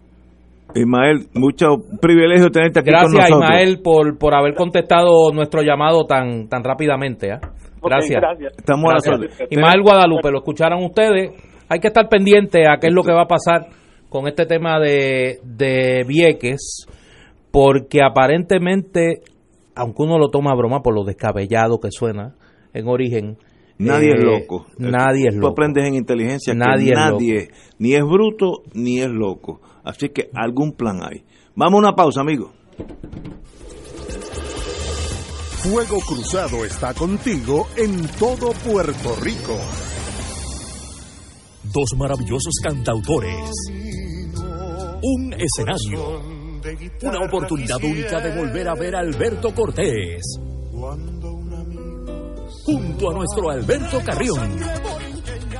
Ismael, 0.74 1.26
mucho 1.34 1.76
privilegio 2.00 2.50
tenerte 2.50 2.80
aquí 2.80 2.90
Gracias, 2.90 3.10
con 3.10 3.20
nosotros. 3.20 3.50
Ismael, 3.50 3.80
por, 3.82 4.18
por 4.18 4.34
haber 4.34 4.54
contestado 4.54 5.32
nuestro 5.32 5.62
llamado 5.62 6.04
tan, 6.04 6.48
tan 6.48 6.62
rápidamente. 6.62 7.28
¿eh? 7.28 7.38
Gracias. 7.82 8.22
Estamos 8.58 8.90
a 8.90 9.10
la 9.10 9.26
Ismael 9.48 9.82
Guadalupe, 9.82 10.30
lo 10.30 10.38
escucharon 10.38 10.84
ustedes. 10.84 11.30
Hay 11.70 11.80
que 11.80 11.88
estar 11.88 12.06
pendiente 12.08 12.68
a 12.68 12.76
qué 12.78 12.88
es 12.88 12.92
lo 12.94 13.02
que 13.02 13.12
va 13.12 13.22
a 13.22 13.26
pasar 13.26 13.68
con 14.10 14.28
este 14.28 14.44
tema 14.44 14.78
de, 14.78 15.38
de 15.42 16.04
Vieques, 16.06 16.86
porque 17.50 18.02
aparentemente, 18.02 19.20
aunque 19.74 20.02
uno 20.02 20.18
lo 20.18 20.28
toma 20.28 20.52
a 20.52 20.56
broma 20.56 20.82
por 20.82 20.94
lo 20.94 21.04
descabellado 21.04 21.80
que 21.80 21.90
suena 21.90 22.34
en 22.72 22.88
origen, 22.88 23.38
Nadie 23.78 24.10
es 24.10 24.20
eh, 24.20 24.24
loco. 24.24 24.66
Nadie 24.78 25.28
es 25.28 25.34
loco. 25.34 25.48
Tú 25.48 25.52
aprendes 25.52 25.84
en 25.84 25.94
inteligencia 25.94 26.54
nadie 26.54 26.90
que 26.90 26.94
nadie 26.94 27.50
ni 27.78 27.94
es 27.94 28.02
bruto 28.02 28.62
ni 28.72 29.00
es 29.00 29.10
loco. 29.10 29.60
Así 29.82 30.10
que 30.10 30.30
algún 30.32 30.72
plan 30.72 31.00
hay. 31.02 31.24
Vamos 31.56 31.78
a 31.78 31.88
una 31.88 31.94
pausa, 31.94 32.20
amigo. 32.20 32.52
Fuego 35.64 35.98
Cruzado 36.06 36.64
está 36.64 36.94
contigo 36.94 37.66
en 37.76 38.06
todo 38.18 38.52
Puerto 38.52 39.16
Rico. 39.22 39.58
Dos 41.72 41.94
maravillosos 41.96 42.54
cantautores. 42.62 43.50
Un 45.02 45.34
escenario. 45.34 46.33
Una 47.02 47.20
oportunidad 47.20 47.82
única 47.82 48.20
de 48.20 48.36
volver 48.36 48.68
a 48.68 48.74
ver 48.74 48.96
a 48.96 49.00
Alberto 49.00 49.54
Cortés. 49.54 50.22
Junto 52.64 53.10
a 53.10 53.14
nuestro 53.14 53.50
Alberto 53.50 54.00
Carrión 54.04 54.58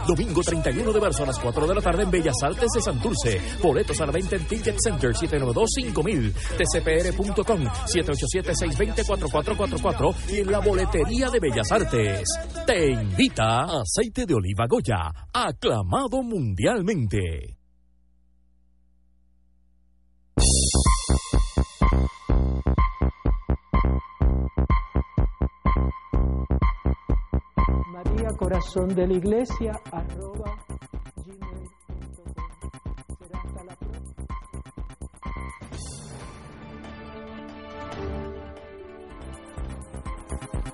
Domingo 0.06 0.42
31 0.42 0.92
de 0.92 1.00
marzo 1.00 1.22
a 1.22 1.26
las 1.26 1.38
4 1.38 1.66
de 1.66 1.74
la 1.74 1.80
tarde 1.80 2.02
en 2.02 2.10
Bellas 2.10 2.36
Artes 2.42 2.68
de 2.74 2.82
Santurce. 2.82 3.40
Boletos 3.62 3.98
a 4.00 4.06
la 4.06 4.12
venta 4.12 4.36
en 4.36 4.44
Ticket 4.44 4.76
Center 4.78 5.12
792-5000, 5.12 6.32
tcpr.com 6.58 7.64
787-620-4444 7.64 10.14
y 10.30 10.40
en 10.40 10.50
la 10.50 10.58
boletería 10.60 11.30
de 11.30 11.40
Bellas 11.40 11.72
Artes. 11.72 12.28
Te 12.66 12.92
invita 12.92 13.62
Aceite 13.62 14.26
de 14.26 14.34
Oliva 14.34 14.66
Goya, 14.68 15.10
aclamado 15.32 16.22
mundialmente. 16.22 17.63
Corazón 28.44 28.94
de 28.94 29.06
la 29.06 29.14
Iglesia, 29.14 29.80
arroba 29.90 30.58
La 40.46 40.73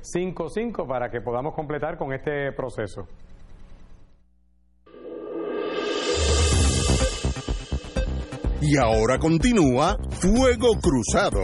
1-877-955-2955 0.01 0.87
para 0.87 1.09
que 1.09 1.21
podamos 1.21 1.53
completar 1.53 1.97
con 1.97 2.13
este 2.13 2.51
proceso. 2.53 3.07
Y 8.61 8.77
ahora 8.77 9.17
continúa 9.17 9.97
Fuego 10.11 10.75
Cruzado. 10.79 11.41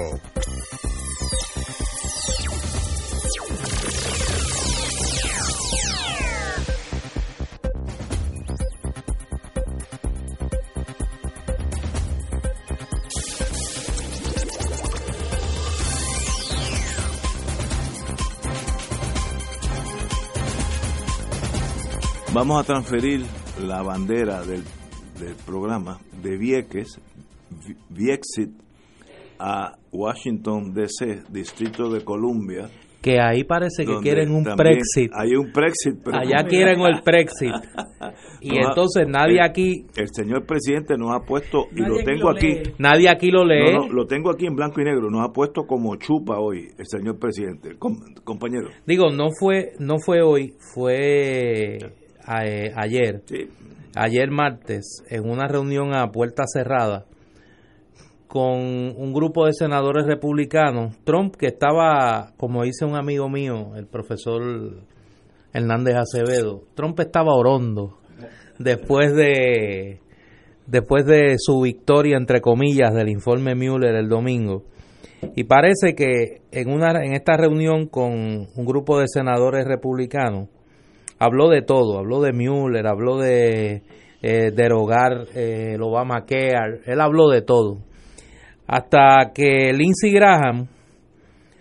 Vamos 22.37 22.61
a 22.61 22.63
transferir 22.63 23.21
la 23.65 23.81
bandera 23.81 24.43
del 24.43 24.61
del 25.19 25.33
programa 25.43 25.97
de 26.21 26.37
Vieques, 26.37 27.01
Viexit, 27.89 28.51
a 29.39 29.75
Washington 29.91 30.71
DC, 30.71 31.23
Distrito 31.29 31.89
de 31.89 32.03
Columbia. 32.03 32.69
Que 33.01 33.19
ahí 33.19 33.43
parece 33.43 33.87
que 33.87 33.95
quieren 34.03 34.29
un 34.29 34.43
Brexit. 34.43 35.11
Hay 35.15 35.35
un 35.35 35.51
Brexit. 35.51 35.95
Allá 36.13 36.47
quieren 36.47 36.79
el 36.81 37.01
Brexit. 37.03 37.49
y 38.41 38.55
entonces 38.59 39.07
nadie 39.07 39.41
aquí... 39.41 39.87
El 39.95 40.09
señor 40.13 40.45
presidente 40.45 40.95
nos 40.95 41.15
ha 41.15 41.25
puesto, 41.25 41.65
y 41.75 41.81
lo 41.81 42.03
tengo 42.05 42.29
aquí... 42.29 42.61
nadie 42.77 43.09
aquí 43.09 43.31
lo 43.31 43.45
lee. 43.45 43.89
lo 43.89 44.05
tengo 44.05 44.29
aquí 44.29 44.45
en 44.45 44.55
blanco 44.55 44.79
y 44.79 44.83
negro, 44.83 45.09
nos 45.09 45.27
ha 45.27 45.33
puesto 45.33 45.65
como 45.65 45.95
chupa 45.95 46.37
hoy 46.37 46.67
el 46.77 46.85
señor 46.85 47.17
presidente, 47.17 47.77
compañero. 48.23 48.69
Digo, 48.85 49.09
no 49.09 49.29
fue, 49.39 49.71
no 49.79 49.95
fue 49.97 50.21
hoy, 50.21 50.53
fue 50.75 51.79
eh, 52.43 52.71
ayer. 52.75 53.21
Sí 53.25 53.49
ayer 53.97 54.29
martes 54.29 55.03
en 55.09 55.29
una 55.29 55.47
reunión 55.47 55.93
a 55.93 56.11
puerta 56.11 56.43
cerrada 56.45 57.05
con 58.27 58.59
un 58.59 59.13
grupo 59.13 59.45
de 59.45 59.53
senadores 59.53 60.05
republicanos, 60.05 60.97
Trump 61.05 61.35
que 61.35 61.47
estaba, 61.47 62.33
como 62.37 62.63
dice 62.63 62.85
un 62.85 62.95
amigo 62.95 63.29
mío, 63.29 63.75
el 63.75 63.87
profesor 63.87 64.83
Hernández 65.53 65.95
Acevedo, 65.95 66.63
Trump 66.75 66.99
estaba 66.99 67.33
orondo 67.33 67.97
después 68.59 69.13
de 69.15 70.01
después 70.65 71.05
de 71.05 71.35
su 71.37 71.61
victoria 71.61 72.17
entre 72.17 72.41
comillas 72.41 72.93
del 72.93 73.07
informe 73.07 73.55
Mueller 73.55 73.95
el 73.95 74.09
domingo. 74.09 74.65
Y 75.35 75.45
parece 75.45 75.95
que 75.95 76.41
en 76.51 76.69
una 76.69 76.91
en 77.03 77.13
esta 77.13 77.37
reunión 77.37 77.87
con 77.87 78.11
un 78.11 78.65
grupo 78.65 78.99
de 78.99 79.07
senadores 79.07 79.65
republicanos 79.65 80.49
habló 81.19 81.49
de 81.49 81.61
todo, 81.61 81.99
habló 81.99 82.21
de 82.21 82.33
Mueller, 82.33 82.87
habló 82.87 83.17
de 83.17 83.83
eh, 84.21 84.51
derogar 84.51 85.27
eh, 85.35 85.73
el 85.75 85.81
Obamacare, 85.81 86.81
él 86.85 87.01
habló 87.01 87.29
de 87.29 87.41
todo. 87.41 87.79
Hasta 88.67 89.31
que 89.33 89.71
Lindsey 89.73 90.11
Graham 90.11 90.67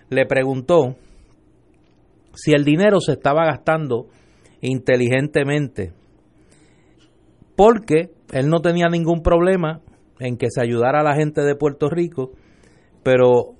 le 0.08 0.26
preguntó 0.26 0.96
si 2.34 2.52
el 2.52 2.64
dinero 2.64 3.00
se 3.00 3.12
estaba 3.12 3.46
gastando 3.46 4.08
inteligentemente, 4.60 5.92
porque 7.54 8.10
él 8.32 8.48
no 8.48 8.60
tenía 8.60 8.88
ningún 8.88 9.22
problema 9.22 9.80
en 10.18 10.36
que 10.36 10.50
se 10.50 10.60
ayudara 10.60 11.00
a 11.00 11.04
la 11.04 11.14
gente 11.14 11.42
de 11.42 11.54
Puerto 11.54 11.88
Rico, 11.88 12.32
pero 13.02 13.54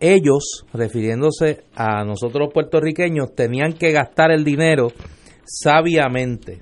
ellos, 0.00 0.64
refiriéndose 0.72 1.64
a 1.74 2.04
nosotros 2.04 2.50
puertorriqueños, 2.52 3.34
tenían 3.34 3.74
que 3.74 3.92
gastar 3.92 4.30
el 4.30 4.44
dinero 4.44 4.88
sabiamente. 5.50 6.60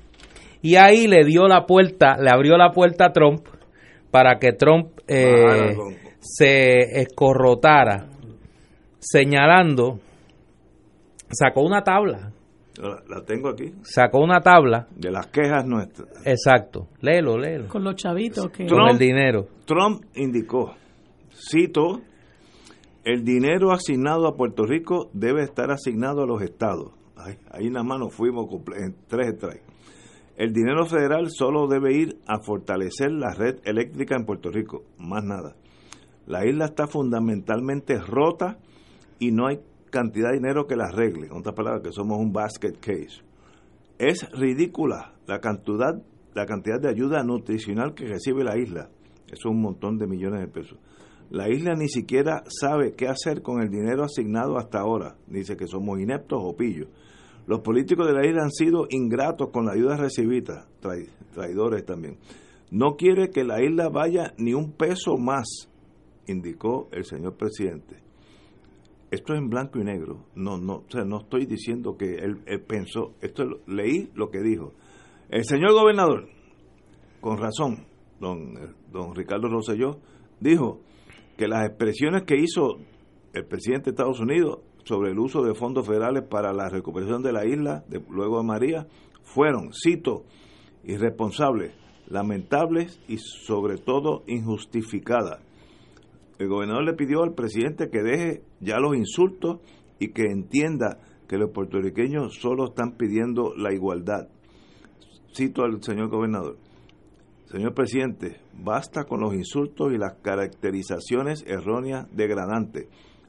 Y 0.62 0.76
ahí 0.76 1.07
le 1.07 1.24
dio 1.24 1.47
la 1.47 1.66
puerta, 1.66 2.16
le 2.18 2.30
abrió 2.30 2.57
la 2.57 2.72
puerta 2.72 3.07
a 3.07 3.12
Trump 3.12 3.47
para 4.11 4.39
que 4.39 4.53
Trump 4.53 4.99
eh, 5.07 5.76
se 6.20 7.01
escorrotara, 7.01 8.07
señalando, 8.99 10.01
sacó 11.30 11.62
una 11.62 11.82
tabla. 11.82 12.32
La, 12.80 13.22
tengo 13.24 13.51
aquí. 13.51 13.72
Sacó 13.82 14.20
una 14.20 14.41
tabla. 14.41 14.86
De 14.95 15.11
las 15.11 15.26
quejas 15.26 15.66
nuestras. 15.66 16.09
Exacto. 16.24 16.86
Léelo, 17.01 17.36
léelo. 17.36 17.68
Con 17.68 17.82
los 17.82 17.97
chavitos 17.97 18.51
que... 18.51 18.66
Con 18.66 18.89
el 18.89 18.97
dinero. 18.97 19.49
Trump 19.64 20.05
indicó, 20.14 20.76
cito, 21.32 22.01
el 23.05 23.24
dinero 23.24 23.72
asignado 23.72 24.28
a 24.28 24.36
Puerto 24.36 24.64
Rico 24.64 25.11
debe 25.12 25.43
estar 25.43 25.72
asignado 25.72 26.22
a 26.22 26.26
los 26.26 26.41
estados 26.41 26.98
ahí 27.51 27.71
nada 27.71 27.85
más 27.85 27.99
nos 27.99 28.14
fuimos 28.14 28.47
en 28.77 28.97
tres 29.07 29.35
strikes. 29.37 29.64
El 30.37 30.53
dinero 30.53 30.87
federal 30.87 31.31
solo 31.31 31.66
debe 31.66 31.95
ir 31.95 32.21
a 32.27 32.39
fortalecer 32.39 33.11
la 33.11 33.35
red 33.35 33.57
eléctrica 33.64 34.14
en 34.14 34.25
Puerto 34.25 34.51
Rico, 34.51 34.85
más 34.99 35.25
nada. 35.25 35.57
La 36.27 36.47
isla 36.47 36.66
está 36.66 36.87
fundamentalmente 36.87 37.99
rota 37.99 38.59
y 39.19 39.33
no 39.33 39.49
hay 39.49 39.59
cantidad 39.91 40.29
de 40.29 40.37
dinero 40.37 40.66
que 40.66 40.77
la 40.77 40.85
arregle. 40.85 41.27
En 41.27 41.33
otras 41.33 41.55
palabras, 41.55 41.83
que 41.83 41.91
somos 41.91 42.19
un 42.19 42.33
basket 42.33 42.75
case. 42.79 43.23
Es 43.99 44.31
ridícula 44.31 45.14
la 45.27 45.41
cantidad, 45.41 46.01
la 46.35 46.47
cantidad 46.47 46.81
de 46.81 46.91
ayuda 46.91 47.25
nutricional 47.25 47.95
que 47.95 48.07
recibe 48.07 48.45
la 48.45 48.57
isla. 48.57 48.91
Es 49.27 49.45
un 49.45 49.61
montón 49.61 49.99
de 49.99 50.07
millones 50.07 50.41
de 50.41 50.49
pesos. 50.49 50.79
La 51.31 51.49
isla 51.49 51.75
ni 51.75 51.89
siquiera 51.89 52.45
sabe 52.47 52.95
qué 52.95 53.09
hacer 53.09 53.43
con 53.43 53.61
el 53.61 53.69
dinero 53.69 54.05
asignado 54.05 54.57
hasta 54.57 54.79
ahora. 54.79 55.16
Dice 55.27 55.57
que 55.57 55.66
somos 55.66 55.99
ineptos 56.01 56.41
o 56.43 56.57
pillos. 56.57 56.89
Los 57.49 57.61
políticos 57.61 58.07
de 58.07 58.13
la 58.13 58.27
isla 58.27 58.43
han 58.43 58.51
sido 58.51 58.87
ingratos 58.91 59.49
con 59.51 59.65
la 59.65 59.73
ayuda 59.73 59.97
recibida, 59.97 60.67
traidores 61.33 61.83
también. 61.87 62.19
No 62.71 62.97
quiere 62.97 63.31
que 63.31 63.43
la 63.43 63.63
isla 63.63 63.89
vaya 63.89 64.35
ni 64.37 64.53
un 64.53 64.73
peso 64.73 65.17
más, 65.17 65.47
indicó 66.27 66.91
el 66.93 67.07
señor 67.07 67.39
presidente. 67.39 67.97
Esto 69.11 69.33
es 69.33 69.39
en 69.39 69.49
blanco 69.49 69.79
y 69.79 69.85
negro. 69.85 70.27
No, 70.35 70.59
no, 70.59 70.75
o 70.75 70.91
sea, 70.91 71.05
no 71.05 71.23
estoy 71.23 71.47
diciendo 71.47 71.97
que 71.97 72.17
él, 72.17 72.37
pensó. 72.67 73.15
Esto 73.23 73.45
leí 73.67 74.11
lo 74.15 74.29
que 74.29 74.43
dijo. 74.43 74.75
El 75.31 75.45
señor 75.45 75.73
gobernador, 75.73 76.29
con 77.23 77.39
razón, 77.39 77.87
don, 78.21 78.53
don 78.93 79.15
Ricardo 79.15 79.49
Rosselló, 79.49 80.01
dijo 80.39 80.81
que 81.39 81.49
las 81.49 81.67
expresiones 81.67 82.25
que 82.25 82.37
hizo 82.37 82.77
el 83.33 83.47
presidente 83.47 83.85
de 83.87 83.91
Estados 83.93 84.21
Unidos 84.21 84.59
sobre 84.89 85.11
el 85.11 85.18
uso 85.18 85.43
de 85.43 85.55
fondos 85.55 85.86
federales 85.86 86.24
para 86.24 86.55
la 86.55 86.70
recuperación 86.70 87.22
de 87.22 87.32
la 87.32 87.47
isla 87.47 87.84
de, 87.89 88.03
luego 88.09 88.39
de 88.39 88.47
María 88.47 88.86
fueron, 89.22 89.70
cito, 89.74 90.24
irresponsables, 90.84 91.74
lamentables 92.07 92.99
y 93.07 93.18
sobre 93.18 93.76
todo 93.76 94.24
injustificadas. 94.26 95.41
El 96.39 96.49
gobernador 96.49 96.84
le 96.84 96.95
pidió 96.95 97.22
al 97.22 97.34
presidente 97.34 97.91
que 97.91 98.03
deje 98.03 98.43
ya 98.61 98.78
los 98.78 98.97
insultos 98.97 99.61
y 99.99 100.09
que 100.12 100.22
entienda 100.22 101.01
que 101.28 101.36
los 101.36 101.51
puertorriqueños 101.51 102.39
solo 102.41 102.68
están 102.68 102.93
pidiendo 102.97 103.55
la 103.57 103.74
igualdad. 103.74 104.28
Cito 105.34 105.64
al 105.64 105.82
señor 105.82 106.09
gobernador. 106.09 106.57
Señor 107.51 107.74
presidente, 107.74 108.41
basta 108.55 109.05
con 109.05 109.20
los 109.20 109.34
insultos 109.34 109.93
y 109.93 109.99
las 109.99 110.14
caracterizaciones 110.22 111.45
erróneas 111.47 112.07
degradantes. 112.14 112.86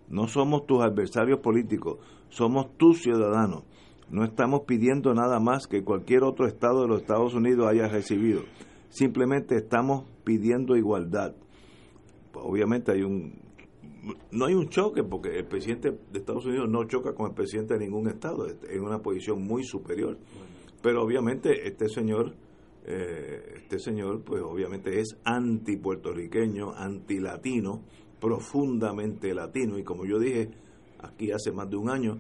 No 0.10 0.28
somos 0.28 0.66
tus 0.66 0.82
adversarios 0.82 1.40
políticos, 1.40 2.00
somos 2.30 2.76
tus 2.78 3.02
ciudadanos. 3.02 3.64
No 4.10 4.24
estamos 4.24 4.62
pidiendo 4.62 5.14
nada 5.14 5.40
más 5.40 5.68
que 5.68 5.84
cualquier 5.84 6.24
otro 6.24 6.48
estado 6.48 6.82
de 6.82 6.88
los 6.88 7.02
Estados 7.02 7.36
Unidos 7.36 7.68
haya 7.68 7.88
recibido. 7.88 8.42
Simplemente 8.90 9.56
estamos 9.56 10.06
pidiendo 10.24 10.76
igualdad. 10.76 11.36
Pues, 12.32 12.46
obviamente 12.48 12.92
hay 12.92 13.04
un 13.04 13.48
no 14.32 14.46
hay 14.46 14.54
un 14.54 14.70
choque 14.70 15.04
porque 15.04 15.38
el 15.38 15.46
presidente 15.46 15.92
de 15.92 16.20
Estados 16.20 16.46
Unidos 16.46 16.70
no 16.70 16.86
choca 16.86 17.14
con 17.14 17.28
el 17.28 17.34
presidente 17.34 17.74
de 17.74 17.82
ningún 17.82 18.08
estado, 18.08 18.48
en 18.48 18.82
una 18.82 19.00
posición 19.00 19.44
muy 19.46 19.64
superior. 19.64 20.18
Pero 20.82 21.04
obviamente 21.04 21.68
este 21.68 21.90
señor 21.90 22.34
eh, 22.86 23.56
este 23.58 23.78
señor 23.78 24.24
pues 24.24 24.42
obviamente 24.42 25.00
es 25.00 25.18
anti 25.24 25.78
puertorriqueño, 25.78 26.72
anti 26.74 27.20
latino, 27.20 27.84
profundamente 28.20 29.34
latino 29.34 29.78
y 29.78 29.84
como 29.84 30.06
yo 30.06 30.20
dije 30.20 30.50
aquí 31.02 31.32
hace 31.32 31.52
más 31.52 31.70
de 31.70 31.78
un 31.78 31.90
año, 31.90 32.18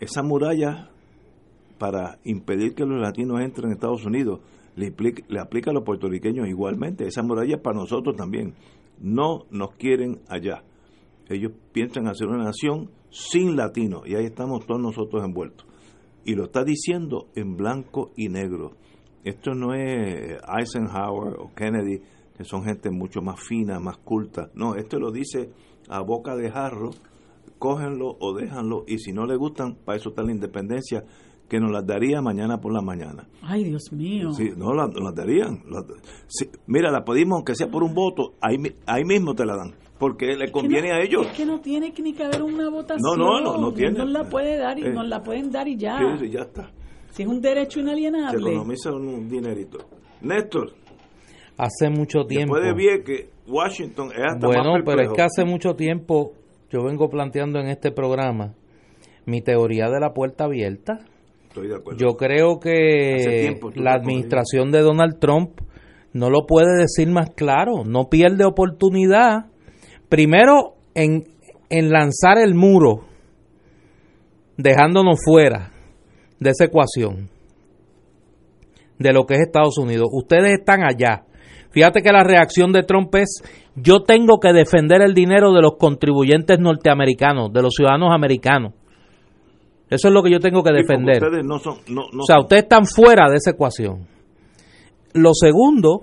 esa 0.00 0.22
muralla 0.22 0.90
para 1.78 2.18
impedir 2.24 2.74
que 2.74 2.84
los 2.84 3.00
latinos 3.00 3.40
entren 3.40 3.66
en 3.66 3.72
Estados 3.72 4.04
Unidos 4.04 4.40
le, 4.76 4.94
le 5.28 5.40
aplica 5.40 5.70
a 5.70 5.74
los 5.74 5.84
puertorriqueños 5.84 6.48
igualmente. 6.48 7.06
Esa 7.06 7.22
muralla 7.22 7.60
para 7.62 7.76
nosotros 7.76 8.16
también. 8.16 8.54
No 9.00 9.46
nos 9.50 9.72
quieren 9.72 10.20
allá. 10.28 10.62
Ellos 11.28 11.52
piensan 11.72 12.08
hacer 12.08 12.28
una 12.28 12.44
nación 12.44 12.90
sin 13.10 13.56
latinos 13.56 14.02
y 14.06 14.14
ahí 14.14 14.24
estamos 14.24 14.66
todos 14.66 14.80
nosotros 14.80 15.24
envueltos. 15.24 15.66
Y 16.24 16.34
lo 16.34 16.44
está 16.44 16.64
diciendo 16.64 17.28
en 17.34 17.56
blanco 17.56 18.10
y 18.16 18.28
negro. 18.28 18.72
Esto 19.24 19.54
no 19.54 19.74
es 19.74 20.38
Eisenhower 20.58 21.34
o 21.38 21.52
Kennedy, 21.54 22.00
que 22.38 22.44
son 22.44 22.62
gente 22.62 22.90
mucho 22.90 23.20
más 23.20 23.40
fina, 23.40 23.80
más 23.80 23.98
culta. 23.98 24.48
No, 24.54 24.76
esto 24.76 25.00
lo 25.00 25.10
dice 25.10 25.50
a 25.88 26.00
boca 26.02 26.36
de 26.36 26.50
jarro, 26.50 26.90
cógenlo 27.58 28.16
o 28.20 28.32
déjanlo, 28.32 28.84
y 28.86 28.98
si 28.98 29.12
no 29.12 29.26
le 29.26 29.36
gustan, 29.36 29.74
para 29.84 29.98
eso 29.98 30.10
está 30.10 30.22
la 30.22 30.30
independencia 30.30 31.04
que 31.48 31.58
nos 31.58 31.72
las 31.72 31.84
daría 31.84 32.22
mañana 32.22 32.60
por 32.60 32.72
la 32.72 32.80
mañana. 32.80 33.26
Ay, 33.42 33.64
Dios 33.64 33.92
mío. 33.92 34.30
Sí, 34.32 34.50
no, 34.56 34.72
las, 34.72 34.90
darían. 35.14 35.64
mira, 36.66 36.92
la 36.92 37.04
pedimos 37.04 37.38
aunque 37.38 37.56
sea 37.56 37.68
por 37.68 37.82
un 37.82 37.92
voto, 37.92 38.34
ahí, 38.40 38.56
ahí 38.86 39.02
mismo 39.04 39.34
te 39.34 39.44
la 39.44 39.56
dan, 39.56 39.74
porque 39.98 40.36
le 40.36 40.52
conviene 40.52 40.92
a 40.92 41.00
ellos. 41.00 41.26
Es 41.26 41.32
que 41.32 41.44
no 41.44 41.60
tiene 41.60 41.92
ni 42.00 42.12
que 42.12 42.22
haber 42.22 42.42
una 42.44 42.68
votación. 42.70 43.00
No, 43.02 43.16
no, 43.16 43.40
no, 43.40 43.58
no 43.58 43.72
tiene. 43.72 43.98
Nos 43.98 44.10
la 44.10 44.24
puede 44.24 44.58
dar 44.58 44.78
y 44.78 44.84
eh, 44.84 44.92
nos 44.92 45.08
la 45.08 45.24
pueden 45.24 45.50
dar 45.50 45.66
y 45.66 45.76
ya. 45.76 45.98
Sí, 46.20 46.30
ya 46.30 46.42
está. 46.42 46.70
Si 47.10 47.22
es 47.24 47.28
un 47.28 47.40
derecho 47.40 47.80
inalienable. 47.80 48.38
Se 48.38 48.50
economiza 48.50 48.92
un 48.92 49.28
dinerito. 49.28 49.78
Néstor. 50.20 50.72
Hace 51.58 51.90
mucho 51.90 52.24
tiempo. 52.24 52.58
Después 52.58 53.04
de 53.04 53.28
Washington 53.46 54.10
es 54.12 54.22
hasta 54.24 54.46
Bueno, 54.46 54.74
pero 54.84 55.02
es 55.02 55.10
que 55.10 55.22
hace 55.22 55.44
mucho 55.44 55.74
tiempo 55.74 56.32
yo 56.70 56.84
vengo 56.84 57.10
planteando 57.10 57.58
en 57.58 57.68
este 57.68 57.90
programa 57.90 58.54
mi 59.26 59.42
teoría 59.42 59.90
de 59.90 60.00
la 60.00 60.14
puerta 60.14 60.44
abierta 60.44 61.00
yo 61.96 62.16
creo 62.16 62.60
que 62.60 63.58
la 63.74 63.94
administración 63.94 64.70
de 64.70 64.80
Donald 64.80 65.18
Trump 65.18 65.60
no 66.12 66.30
lo 66.30 66.46
puede 66.46 66.76
decir 66.80 67.08
más 67.08 67.30
claro, 67.30 67.84
no 67.84 68.08
pierde 68.08 68.44
oportunidad, 68.44 69.46
primero 70.08 70.74
en, 70.94 71.24
en 71.68 71.90
lanzar 71.90 72.38
el 72.38 72.54
muro, 72.54 73.04
dejándonos 74.56 75.20
fuera 75.24 75.70
de 76.40 76.50
esa 76.50 76.64
ecuación, 76.64 77.28
de 78.98 79.12
lo 79.12 79.26
que 79.26 79.34
es 79.34 79.40
Estados 79.40 79.78
Unidos. 79.78 80.08
Ustedes 80.12 80.58
están 80.58 80.82
allá. 80.82 81.24
Fíjate 81.78 82.02
que 82.02 82.10
la 82.10 82.24
reacción 82.24 82.72
de 82.72 82.82
Trump 82.82 83.14
es, 83.14 83.40
yo 83.76 84.02
tengo 84.02 84.40
que 84.40 84.52
defender 84.52 85.00
el 85.00 85.14
dinero 85.14 85.52
de 85.52 85.62
los 85.62 85.76
contribuyentes 85.78 86.58
norteamericanos, 86.58 87.52
de 87.52 87.62
los 87.62 87.72
ciudadanos 87.72 88.12
americanos. 88.12 88.74
Eso 89.88 90.08
es 90.08 90.12
lo 90.12 90.24
que 90.24 90.32
yo 90.32 90.40
tengo 90.40 90.64
que 90.64 90.72
defender. 90.72 91.22
o 91.22 92.26
sea, 92.26 92.40
ustedes 92.40 92.64
están 92.64 92.84
fuera 92.84 93.30
de 93.30 93.36
esa 93.36 93.52
ecuación. 93.52 94.08
Lo 95.12 95.30
segundo, 95.34 96.02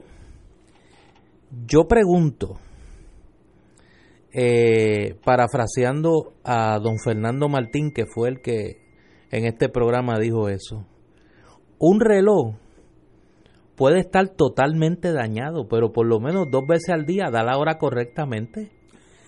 yo 1.67 1.89
pregunto, 1.89 2.53
eh, 4.32 5.17
parafraseando 5.26 6.36
a 6.45 6.80
don 6.80 6.99
Fernando 7.03 7.49
Martín, 7.49 7.91
que 7.91 8.05
fue 8.05 8.30
el 8.30 8.39
que 8.39 8.78
en 9.30 9.43
este 9.43 9.67
programa 9.67 10.19
dijo 10.19 10.47
eso, 10.47 10.86
un 11.80 11.99
reloj 11.99 12.55
puede 13.76 13.99
estar 13.99 14.30
totalmente 14.30 15.11
dañado, 15.11 15.67
pero 15.67 15.91
por 15.91 16.07
lo 16.07 16.19
menos 16.19 16.47
dos 16.49 16.65
veces 16.67 16.89
al 16.89 17.05
día 17.05 17.30
da 17.32 17.43
la 17.43 17.57
hora 17.57 17.78
correctamente. 17.78 18.71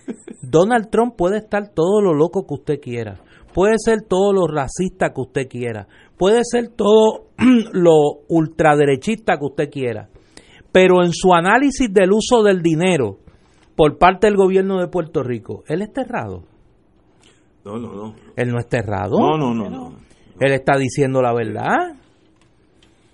Donald 0.42 0.90
Trump 0.90 1.14
puede 1.16 1.38
estar 1.38 1.72
todo 1.74 2.00
lo 2.00 2.14
loco 2.14 2.46
que 2.46 2.54
usted 2.54 2.80
quiera, 2.80 3.20
puede 3.54 3.74
ser 3.78 4.02
todo 4.08 4.32
lo 4.32 4.46
racista 4.46 5.12
que 5.12 5.20
usted 5.20 5.48
quiera, 5.48 5.86
puede 6.16 6.40
ser 6.44 6.68
todo 6.68 7.26
lo 7.72 8.22
ultraderechista 8.28 9.38
que 9.38 9.44
usted 9.44 9.70
quiera, 9.70 10.08
pero 10.72 11.02
en 11.02 11.12
su 11.12 11.34
análisis 11.34 11.92
del 11.92 12.12
uso 12.12 12.42
del 12.42 12.62
dinero 12.62 13.18
por 13.76 13.98
parte 13.98 14.26
del 14.26 14.36
gobierno 14.36 14.80
de 14.80 14.88
Puerto 14.88 15.22
Rico, 15.22 15.62
¿él 15.68 15.82
es 15.82 15.90
errado? 15.96 16.42
No, 17.64 17.78
no, 17.78 17.92
no. 17.92 18.14
¿Él 18.34 18.50
no 18.50 18.58
está 18.58 18.78
errado? 18.78 19.18
No, 19.18 19.36
no, 19.36 19.54
no, 19.54 19.68
no. 19.68 19.98
Él 20.40 20.52
está 20.52 20.78
diciendo 20.78 21.20
la 21.20 21.34
verdad. 21.34 21.96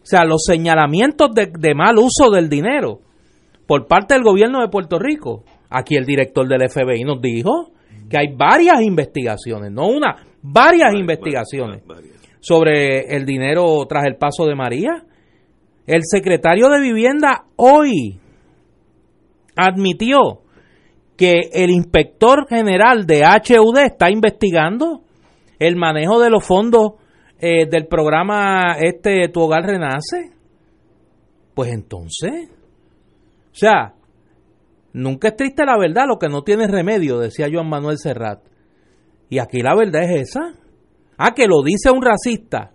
O 0.04 0.06
sea, 0.06 0.24
los 0.24 0.42
señalamientos 0.44 1.30
de, 1.34 1.50
de 1.58 1.74
mal 1.74 1.96
uso 1.96 2.30
del 2.30 2.50
dinero 2.50 3.00
por 3.66 3.86
parte 3.86 4.12
del 4.12 4.22
gobierno 4.22 4.60
de 4.60 4.68
Puerto 4.68 4.98
Rico. 4.98 5.44
Aquí 5.70 5.96
el 5.96 6.04
director 6.04 6.46
del 6.46 6.68
FBI 6.68 7.04
nos 7.04 7.22
dijo 7.22 7.70
que 8.10 8.18
hay 8.18 8.34
varias 8.36 8.82
investigaciones, 8.82 9.72
no 9.72 9.88
una, 9.88 10.16
varias 10.42 10.92
investigaciones 10.94 11.82
sobre 12.40 13.16
el 13.16 13.24
dinero 13.24 13.84
tras 13.88 14.04
el 14.04 14.16
paso 14.16 14.44
de 14.44 14.54
María. 14.54 15.04
El 15.86 16.02
secretario 16.04 16.68
de 16.68 16.80
Vivienda 16.80 17.46
hoy 17.56 18.20
admitió 19.56 20.42
que 21.16 21.48
el 21.52 21.70
inspector 21.70 22.46
general 22.46 23.06
de 23.06 23.22
HUD 23.22 23.78
está 23.78 24.10
investigando 24.10 25.00
el 25.58 25.76
manejo 25.76 26.20
de 26.20 26.30
los 26.30 26.44
fondos 26.44 26.94
eh, 27.38 27.66
del 27.68 27.86
programa 27.86 28.76
este 28.80 29.28
Tu 29.28 29.40
Hogar 29.40 29.64
Renace. 29.64 30.32
Pues 31.54 31.72
entonces, 31.72 32.48
o 32.50 33.54
sea, 33.54 33.94
nunca 34.92 35.28
es 35.28 35.36
triste 35.36 35.64
la 35.64 35.78
verdad, 35.78 36.06
lo 36.08 36.18
que 36.18 36.28
no 36.28 36.42
tiene 36.42 36.66
remedio, 36.66 37.18
decía 37.18 37.48
Joan 37.52 37.68
Manuel 37.68 37.98
Serrat. 37.98 38.40
Y 39.28 39.38
aquí 39.38 39.60
la 39.60 39.76
verdad 39.76 40.02
es 40.02 40.30
esa. 40.30 40.54
Ah, 41.16 41.32
que 41.34 41.46
lo 41.46 41.62
dice 41.62 41.90
un 41.90 42.02
racista, 42.02 42.72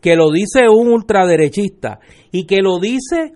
que 0.00 0.16
lo 0.16 0.30
dice 0.30 0.68
un 0.68 0.88
ultraderechista 0.88 2.00
y 2.30 2.46
que 2.46 2.60
lo 2.60 2.78
dice 2.78 3.32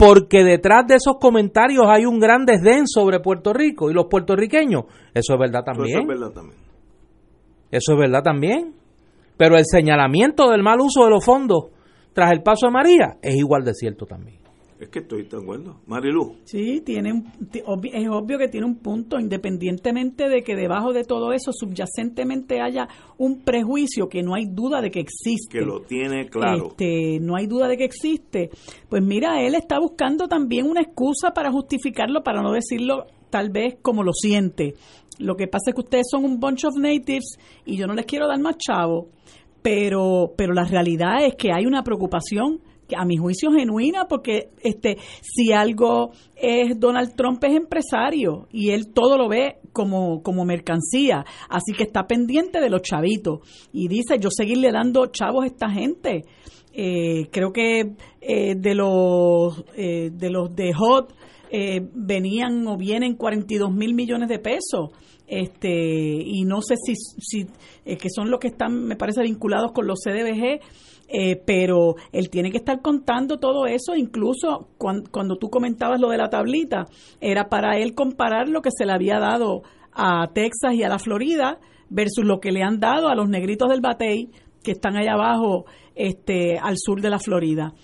porque 0.00 0.44
detrás 0.44 0.86
de 0.86 0.94
esos 0.94 1.18
comentarios 1.20 1.84
hay 1.86 2.06
un 2.06 2.18
gran 2.18 2.46
desdén 2.46 2.86
sobre 2.86 3.20
Puerto 3.20 3.52
Rico 3.52 3.90
y 3.90 3.94
los 3.94 4.06
puertorriqueños. 4.06 4.84
Eso 5.12 5.34
es 5.34 5.38
verdad 5.38 5.62
también. 5.62 5.98
Eso 5.98 6.00
es 6.00 6.08
verdad 6.08 6.30
también. 6.32 6.58
Eso 7.70 7.92
es 7.92 7.98
verdad 7.98 8.22
también. 8.22 8.79
Pero 9.40 9.56
el 9.56 9.64
señalamiento 9.64 10.50
del 10.50 10.62
mal 10.62 10.80
uso 10.80 11.04
de 11.04 11.12
los 11.12 11.24
fondos 11.24 11.70
tras 12.12 12.30
el 12.30 12.42
paso 12.42 12.66
de 12.66 12.72
María 12.72 13.16
es 13.22 13.36
igual 13.36 13.64
de 13.64 13.72
cierto 13.72 14.04
también. 14.04 14.38
Es 14.78 14.90
que 14.90 14.98
estoy 14.98 15.22
de 15.22 15.34
acuerdo. 15.38 15.80
Marilu. 15.86 16.36
Sí, 16.44 16.82
tiene 16.84 17.22
es 17.54 18.08
obvio 18.10 18.36
que 18.36 18.48
tiene 18.48 18.66
un 18.66 18.76
punto, 18.76 19.18
independientemente 19.18 20.28
de 20.28 20.42
que 20.42 20.54
debajo 20.56 20.92
de 20.92 21.04
todo 21.04 21.32
eso 21.32 21.52
subyacentemente 21.54 22.60
haya 22.60 22.86
un 23.16 23.40
prejuicio 23.40 24.10
que 24.10 24.22
no 24.22 24.34
hay 24.34 24.44
duda 24.44 24.82
de 24.82 24.90
que 24.90 25.00
existe. 25.00 25.58
Que 25.58 25.64
lo 25.64 25.80
tiene 25.80 26.28
claro. 26.28 26.72
Este, 26.72 27.18
no 27.22 27.34
hay 27.34 27.46
duda 27.46 27.66
de 27.66 27.78
que 27.78 27.84
existe. 27.84 28.50
Pues 28.90 29.02
mira, 29.02 29.40
él 29.40 29.54
está 29.54 29.78
buscando 29.78 30.28
también 30.28 30.68
una 30.68 30.82
excusa 30.82 31.30
para 31.30 31.50
justificarlo, 31.50 32.22
para 32.22 32.42
no 32.42 32.52
decirlo 32.52 33.06
tal 33.30 33.48
vez 33.48 33.78
como 33.80 34.02
lo 34.02 34.12
siente. 34.12 34.74
Lo 35.20 35.36
que 35.36 35.46
pasa 35.46 35.70
es 35.70 35.74
que 35.74 35.82
ustedes 35.82 36.06
son 36.10 36.24
un 36.24 36.40
bunch 36.40 36.64
of 36.64 36.76
natives 36.76 37.38
y 37.66 37.76
yo 37.76 37.86
no 37.86 37.94
les 37.94 38.06
quiero 38.06 38.26
dar 38.26 38.40
más 38.40 38.56
chavo, 38.56 39.08
pero, 39.62 40.32
pero 40.36 40.52
la 40.52 40.64
realidad 40.64 41.24
es 41.24 41.34
que 41.34 41.52
hay 41.52 41.66
una 41.66 41.82
preocupación 41.82 42.60
a 42.96 43.04
mi 43.04 43.16
juicio 43.16 43.50
genuina 43.52 44.06
porque 44.08 44.50
este 44.62 44.96
si 45.20 45.52
algo 45.52 46.10
es 46.36 46.78
Donald 46.78 47.14
Trump 47.14 47.42
es 47.44 47.56
empresario 47.56 48.48
y 48.52 48.70
él 48.70 48.92
todo 48.92 49.16
lo 49.16 49.28
ve 49.28 49.58
como, 49.72 50.22
como 50.22 50.44
mercancía, 50.44 51.24
así 51.48 51.72
que 51.72 51.84
está 51.84 52.06
pendiente 52.06 52.60
de 52.60 52.70
los 52.70 52.82
chavitos 52.82 53.40
y 53.72 53.88
dice 53.88 54.18
yo 54.18 54.28
seguirle 54.30 54.72
dando 54.72 55.06
chavos 55.06 55.44
a 55.44 55.46
esta 55.46 55.70
gente. 55.70 56.24
Eh, 56.72 57.28
creo 57.32 57.52
que 57.52 57.94
eh, 58.20 58.54
de 58.56 58.74
los 58.74 59.64
eh, 59.76 60.10
de 60.12 60.30
los 60.30 60.54
de 60.54 60.72
Hot 60.72 61.14
venían 61.92 62.64
o 62.68 62.76
vienen 62.76 63.16
42 63.16 63.72
mil 63.72 63.92
millones 63.92 64.28
de 64.28 64.38
pesos 64.38 64.90
este 65.30 65.70
y 65.70 66.42
no 66.44 66.60
sé 66.60 66.74
si, 66.76 66.94
si 66.96 67.46
que 67.84 68.08
son 68.10 68.30
los 68.30 68.40
que 68.40 68.48
están 68.48 68.84
me 68.84 68.96
parece 68.96 69.22
vinculados 69.22 69.70
con 69.72 69.86
los 69.86 70.00
CDBG 70.04 70.60
eh, 71.12 71.42
pero 71.44 71.96
él 72.12 72.30
tiene 72.30 72.52
que 72.52 72.58
estar 72.58 72.80
contando 72.80 73.38
todo 73.38 73.66
eso, 73.66 73.96
incluso 73.96 74.68
cuando, 74.78 75.38
tú 75.38 75.50
comentabas 75.50 76.00
lo 76.00 76.08
de 76.08 76.18
la 76.18 76.30
tablita, 76.30 76.86
era 77.20 77.48
para 77.48 77.78
él 77.78 77.96
comparar 77.96 78.48
lo 78.48 78.62
que 78.62 78.70
se 78.70 78.86
le 78.86 78.92
había 78.92 79.18
dado 79.18 79.62
a 79.92 80.28
Texas 80.32 80.74
y 80.74 80.84
a 80.84 80.88
la 80.88 81.00
Florida 81.00 81.58
versus 81.88 82.24
lo 82.24 82.38
que 82.38 82.52
le 82.52 82.62
han 82.62 82.78
dado 82.78 83.08
a 83.08 83.16
los 83.16 83.28
negritos 83.28 83.68
del 83.70 83.80
Batey 83.80 84.30
que 84.62 84.70
están 84.70 84.96
allá 84.96 85.14
abajo 85.14 85.64
este 85.96 86.58
al 86.58 86.76
sur 86.78 87.00
de 87.00 87.10
la 87.10 87.18
Florida. 87.18 87.74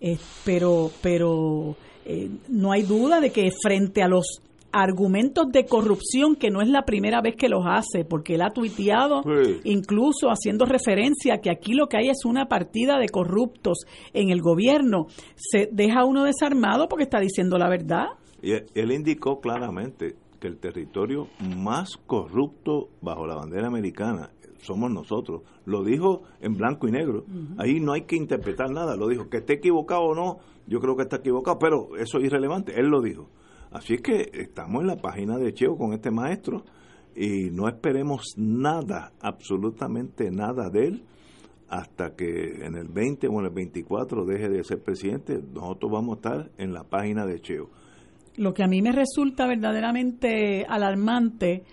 Eh, 0.00 0.18
pero 0.44 0.90
pero 1.02 1.74
eh, 2.04 2.30
no 2.48 2.70
hay 2.70 2.82
duda 2.82 3.20
de 3.20 3.30
que 3.30 3.50
frente 3.50 4.04
a 4.04 4.08
los 4.08 4.42
argumentos 4.82 5.50
de 5.50 5.64
corrupción 5.64 6.36
que 6.36 6.50
no 6.50 6.60
es 6.60 6.68
la 6.68 6.84
primera 6.84 7.20
vez 7.20 7.34
que 7.36 7.48
los 7.48 7.64
hace, 7.66 8.04
porque 8.04 8.34
él 8.34 8.42
ha 8.42 8.50
tuiteado 8.50 9.22
incluso 9.64 10.28
haciendo 10.28 10.66
referencia 10.66 11.40
que 11.40 11.50
aquí 11.50 11.72
lo 11.72 11.86
que 11.88 11.96
hay 11.96 12.08
es 12.08 12.24
una 12.24 12.46
partida 12.46 12.98
de 12.98 13.08
corruptos 13.08 13.86
en 14.12 14.30
el 14.30 14.42
gobierno. 14.42 15.06
Se 15.36 15.68
deja 15.72 16.04
uno 16.04 16.24
desarmado 16.24 16.88
porque 16.88 17.04
está 17.04 17.20
diciendo 17.20 17.58
la 17.58 17.68
verdad. 17.68 18.06
Y 18.42 18.52
él 18.52 18.92
indicó 18.92 19.40
claramente 19.40 20.16
que 20.38 20.46
el 20.46 20.58
territorio 20.58 21.28
más 21.56 21.96
corrupto 22.06 22.90
bajo 23.00 23.26
la 23.26 23.34
bandera 23.34 23.68
americana 23.68 24.30
somos 24.60 24.90
nosotros. 24.90 25.42
Lo 25.64 25.84
dijo 25.84 26.22
en 26.40 26.54
blanco 26.54 26.86
y 26.88 26.90
negro. 26.90 27.24
Ahí 27.56 27.80
no 27.80 27.92
hay 27.92 28.02
que 28.02 28.16
interpretar 28.16 28.70
nada. 28.70 28.96
Lo 28.96 29.08
dijo. 29.08 29.28
Que 29.28 29.38
esté 29.38 29.54
equivocado 29.54 30.02
o 30.02 30.14
no, 30.14 30.38
yo 30.66 30.80
creo 30.80 30.96
que 30.96 31.04
está 31.04 31.16
equivocado, 31.16 31.58
pero 31.58 31.96
eso 31.96 32.18
es 32.18 32.24
irrelevante. 32.24 32.78
Él 32.78 32.88
lo 32.88 33.00
dijo. 33.00 33.30
Así 33.76 33.92
es 33.92 34.00
que 34.00 34.30
estamos 34.32 34.80
en 34.80 34.86
la 34.86 34.96
página 34.96 35.36
de 35.36 35.52
Cheo 35.52 35.76
con 35.76 35.92
este 35.92 36.10
maestro 36.10 36.64
y 37.14 37.50
no 37.50 37.68
esperemos 37.68 38.22
nada, 38.38 39.12
absolutamente 39.20 40.30
nada 40.30 40.70
de 40.70 40.86
él 40.86 41.04
hasta 41.68 42.16
que 42.16 42.64
en 42.64 42.74
el 42.74 42.88
20 42.88 43.28
o 43.28 43.38
en 43.38 43.44
el 43.44 43.52
24 43.52 44.24
deje 44.24 44.48
de 44.48 44.64
ser 44.64 44.82
presidente. 44.82 45.42
Nosotros 45.52 45.92
vamos 45.92 46.14
a 46.14 46.16
estar 46.16 46.50
en 46.56 46.72
la 46.72 46.84
página 46.84 47.26
de 47.26 47.38
Cheo. 47.38 47.68
Lo 48.38 48.54
que 48.54 48.64
a 48.64 48.66
mí 48.66 48.80
me 48.80 48.92
resulta 48.92 49.46
verdaderamente 49.46 50.64
alarmante 50.66 51.64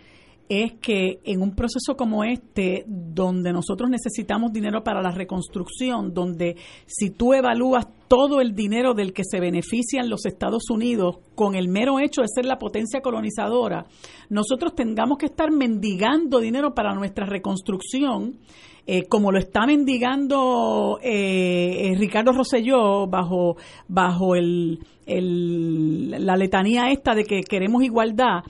es 0.62 0.74
que 0.74 1.20
en 1.24 1.42
un 1.42 1.56
proceso 1.56 1.96
como 1.98 2.24
este, 2.24 2.86
donde 2.88 3.52
nosotros 3.52 3.90
necesitamos 3.90 4.54
dinero 4.54 4.84
para 4.84 5.02
la 5.02 5.12
reconstrucción, 5.12 6.14
donde 6.14 6.56
si 6.86 7.10
tú 7.10 7.34
evalúas 7.34 7.88
todo 8.08 8.42
el 8.42 8.54
dinero 8.54 8.94
del 8.94 9.14
que 9.14 9.24
se 9.24 9.40
benefician 9.40 10.10
los 10.10 10.26
Estados 10.26 10.70
Unidos 10.70 11.18
con 11.36 11.56
el 11.56 11.68
mero 11.68 12.00
hecho 12.00 12.22
de 12.22 12.28
ser 12.28 12.46
la 12.46 12.60
potencia 12.60 13.02
colonizadora, 13.02 13.86
nosotros 14.30 14.76
tengamos 14.76 15.18
que 15.18 15.26
estar 15.26 15.52
mendigando 15.52 16.40
dinero 16.40 16.74
para 16.74 16.94
nuestra 16.94 17.26
reconstrucción 17.26 18.40
eh, 18.86 19.06
como 19.08 19.32
lo 19.32 19.40
está 19.40 19.66
mendigando 19.66 21.00
eh, 21.02 21.92
eh, 21.92 21.96
Ricardo 21.98 22.34
Rosselló 22.34 23.08
bajo, 23.08 23.56
bajo 23.88 24.36
el, 24.36 24.80
la 25.06 26.36
letanía 26.36 26.92
esta 26.92 27.16
de 27.16 27.24
que 27.24 27.44
queremos 27.44 27.84
igualdad, 27.84 28.44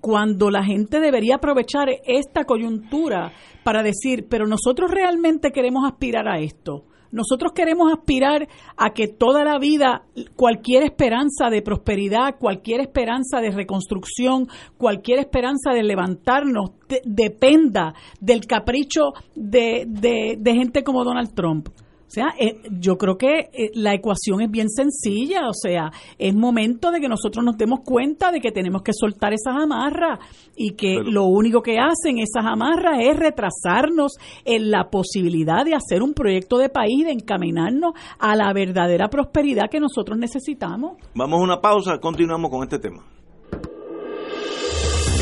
cuando 0.00 0.50
la 0.50 0.64
gente 0.64 1.00
debería 1.00 1.34
aprovechar 1.36 1.88
esta 2.06 2.44
coyuntura 2.44 3.32
para 3.62 3.82
decir, 3.82 4.26
pero 4.28 4.46
nosotros 4.46 4.90
realmente 4.90 5.50
queremos 5.50 5.84
aspirar 5.84 6.28
a 6.28 6.38
esto. 6.38 6.84
Nosotros 7.12 7.52
queremos 7.52 7.92
aspirar 7.92 8.48
a 8.76 8.90
que 8.90 9.08
toda 9.08 9.44
la 9.44 9.58
vida, 9.58 10.02
cualquier 10.36 10.84
esperanza 10.84 11.50
de 11.50 11.62
prosperidad, 11.62 12.38
cualquier 12.38 12.80
esperanza 12.80 13.40
de 13.40 13.50
reconstrucción, 13.50 14.48
cualquier 14.78 15.18
esperanza 15.18 15.72
de 15.72 15.82
levantarnos, 15.82 16.70
dependa 17.04 17.94
del 18.20 18.46
capricho 18.46 19.12
de, 19.34 19.86
de 19.86 20.54
gente 20.54 20.84
como 20.84 21.04
Donald 21.04 21.34
Trump. 21.34 21.68
O 22.10 22.12
sea, 22.12 22.34
eh, 22.40 22.60
yo 22.72 22.98
creo 22.98 23.16
que 23.16 23.50
eh, 23.52 23.70
la 23.74 23.94
ecuación 23.94 24.40
es 24.40 24.50
bien 24.50 24.68
sencilla, 24.68 25.48
o 25.48 25.54
sea, 25.54 25.92
es 26.18 26.34
momento 26.34 26.90
de 26.90 27.00
que 27.00 27.08
nosotros 27.08 27.44
nos 27.44 27.56
demos 27.56 27.82
cuenta 27.84 28.32
de 28.32 28.40
que 28.40 28.50
tenemos 28.50 28.82
que 28.82 28.90
soltar 28.92 29.32
esas 29.32 29.54
amarras 29.54 30.18
y 30.56 30.72
que 30.72 31.04
lo 31.04 31.26
único 31.26 31.62
que 31.62 31.78
hacen 31.78 32.18
esas 32.18 32.44
amarras 32.44 32.98
es 32.98 33.16
retrasarnos 33.16 34.16
en 34.44 34.72
la 34.72 34.90
posibilidad 34.90 35.64
de 35.64 35.76
hacer 35.76 36.02
un 36.02 36.12
proyecto 36.12 36.58
de 36.58 36.68
país, 36.68 37.04
de 37.04 37.12
encaminarnos 37.12 37.92
a 38.18 38.34
la 38.34 38.52
verdadera 38.52 39.08
prosperidad 39.08 39.70
que 39.70 39.78
nosotros 39.78 40.18
necesitamos. 40.18 40.96
Vamos 41.14 41.38
a 41.38 41.44
una 41.44 41.60
pausa, 41.60 42.00
continuamos 42.00 42.50
con 42.50 42.64
este 42.64 42.80
tema. 42.80 43.04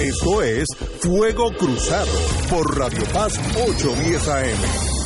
Esto 0.00 0.40
es 0.40 0.66
Fuego 1.00 1.50
Cruzado 1.58 2.08
por 2.48 2.78
Radio 2.78 3.04
Paz 3.12 3.38
810 3.56 4.28
AM. 4.28 4.97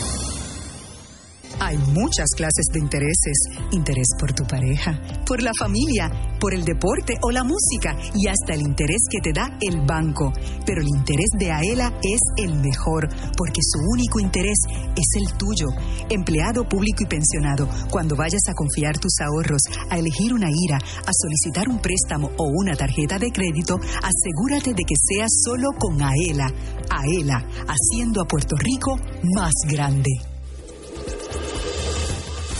Hay 1.65 1.79
muchas 1.79 2.27
clases 2.37 2.67
de 2.73 2.81
intereses. 2.81 3.39
Interés 3.71 4.09
por 4.19 4.33
tu 4.33 4.43
pareja, 4.43 5.01
por 5.25 5.41
la 5.41 5.53
familia, 5.57 6.11
por 6.41 6.55
el 6.55 6.65
deporte 6.65 7.15
o 7.23 7.31
la 7.31 7.45
música 7.45 7.97
y 8.17 8.27
hasta 8.27 8.55
el 8.55 8.63
interés 8.63 8.99
que 9.09 9.21
te 9.21 9.33
da 9.33 9.47
el 9.61 9.81
banco. 9.87 10.33
Pero 10.67 10.81
el 10.81 10.89
interés 10.89 11.29
de 11.39 11.53
Aela 11.53 11.95
es 12.03 12.21
el 12.45 12.57
mejor 12.57 13.09
porque 13.37 13.61
su 13.63 13.79
único 13.93 14.19
interés 14.19 14.59
es 14.97 15.23
el 15.23 15.39
tuyo. 15.39 15.69
Empleado 16.11 16.69
público 16.69 17.05
y 17.05 17.07
pensionado, 17.07 17.69
cuando 17.93 18.17
vayas 18.17 18.43
a 18.49 18.55
confiar 18.55 18.99
tus 18.99 19.21
ahorros, 19.21 19.63
a 19.89 19.99
elegir 20.01 20.35
una 20.35 20.49
IRA, 20.51 20.79
a 20.79 21.13
solicitar 21.13 21.69
un 21.69 21.79
préstamo 21.79 22.33
o 22.39 22.45
una 22.59 22.75
tarjeta 22.75 23.21
de 23.21 23.31
crédito, 23.31 23.77
asegúrate 24.03 24.75
de 24.75 24.83
que 24.83 24.97
sea 24.99 25.27
solo 25.29 25.69
con 25.79 26.03
Aela. 26.03 26.53
Aela, 26.91 27.47
haciendo 27.69 28.21
a 28.21 28.27
Puerto 28.27 28.57
Rico 28.57 28.97
más 29.33 29.53
grande. 29.71 30.32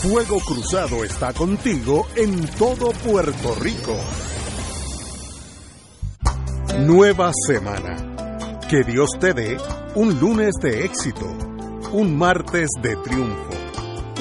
Fuego 0.03 0.39
Cruzado 0.41 1.05
está 1.05 1.31
contigo 1.31 2.07
en 2.15 2.45
todo 2.57 2.91
Puerto 2.91 3.55
Rico. 3.55 3.95
Nueva 6.79 7.31
semana. 7.47 8.59
Que 8.69 8.83
Dios 8.83 9.11
te 9.19 9.33
dé 9.33 9.57
un 9.95 10.19
lunes 10.19 10.55
de 10.61 10.83
éxito, 10.83 11.25
un 11.91 12.17
martes 12.17 12.67
de 12.81 12.95
triunfo, 12.97 13.49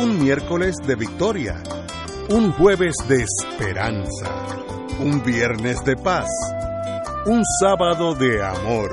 un 0.01 0.23
miércoles 0.23 0.77
de 0.87 0.95
victoria, 0.95 1.63
un 2.29 2.53
jueves 2.53 2.95
de 3.09 3.25
esperanza, 3.25 4.31
un 5.01 5.23
viernes 5.25 5.83
de 5.85 5.97
paz, 5.97 6.29
un 7.27 7.43
sábado 7.61 8.15
de 8.15 8.45
amor, 8.45 8.91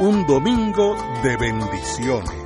un 0.00 0.26
domingo 0.26 0.96
de 1.22 1.36
bendiciones. 1.36 2.45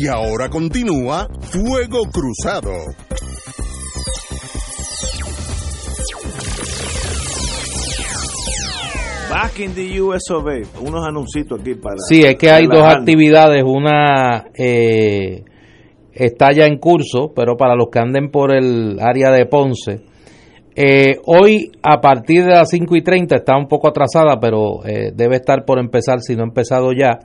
Y 0.00 0.06
ahora 0.06 0.48
continúa 0.48 1.26
Fuego 1.40 2.04
Cruzado. 2.12 2.70
Back 9.28 9.58
in 9.58 9.74
the 9.74 10.00
US 10.00 10.30
of 10.30 10.46
A. 10.46 10.60
Unos 10.86 11.04
anuncios 11.04 11.46
aquí 11.58 11.74
para. 11.74 11.96
Sí, 12.08 12.22
es 12.22 12.36
que 12.36 12.48
hay 12.48 12.68
dos 12.68 12.84
actividades. 12.84 13.64
Una 13.64 14.46
eh, 14.54 15.42
está 16.12 16.52
ya 16.52 16.66
en 16.66 16.78
curso, 16.78 17.32
pero 17.34 17.56
para 17.56 17.74
los 17.74 17.88
que 17.90 17.98
anden 17.98 18.30
por 18.30 18.54
el 18.54 19.00
área 19.00 19.32
de 19.32 19.46
Ponce. 19.46 20.02
Eh, 20.76 21.16
hoy, 21.24 21.72
a 21.82 22.00
partir 22.00 22.44
de 22.44 22.52
las 22.52 22.68
5 22.70 22.94
y 22.94 23.02
30, 23.02 23.34
está 23.34 23.56
un 23.56 23.66
poco 23.66 23.88
atrasada, 23.88 24.38
pero 24.40 24.86
eh, 24.86 25.10
debe 25.12 25.34
estar 25.34 25.64
por 25.64 25.80
empezar, 25.80 26.20
si 26.20 26.36
no 26.36 26.44
ha 26.44 26.46
empezado 26.46 26.92
ya. 26.92 27.18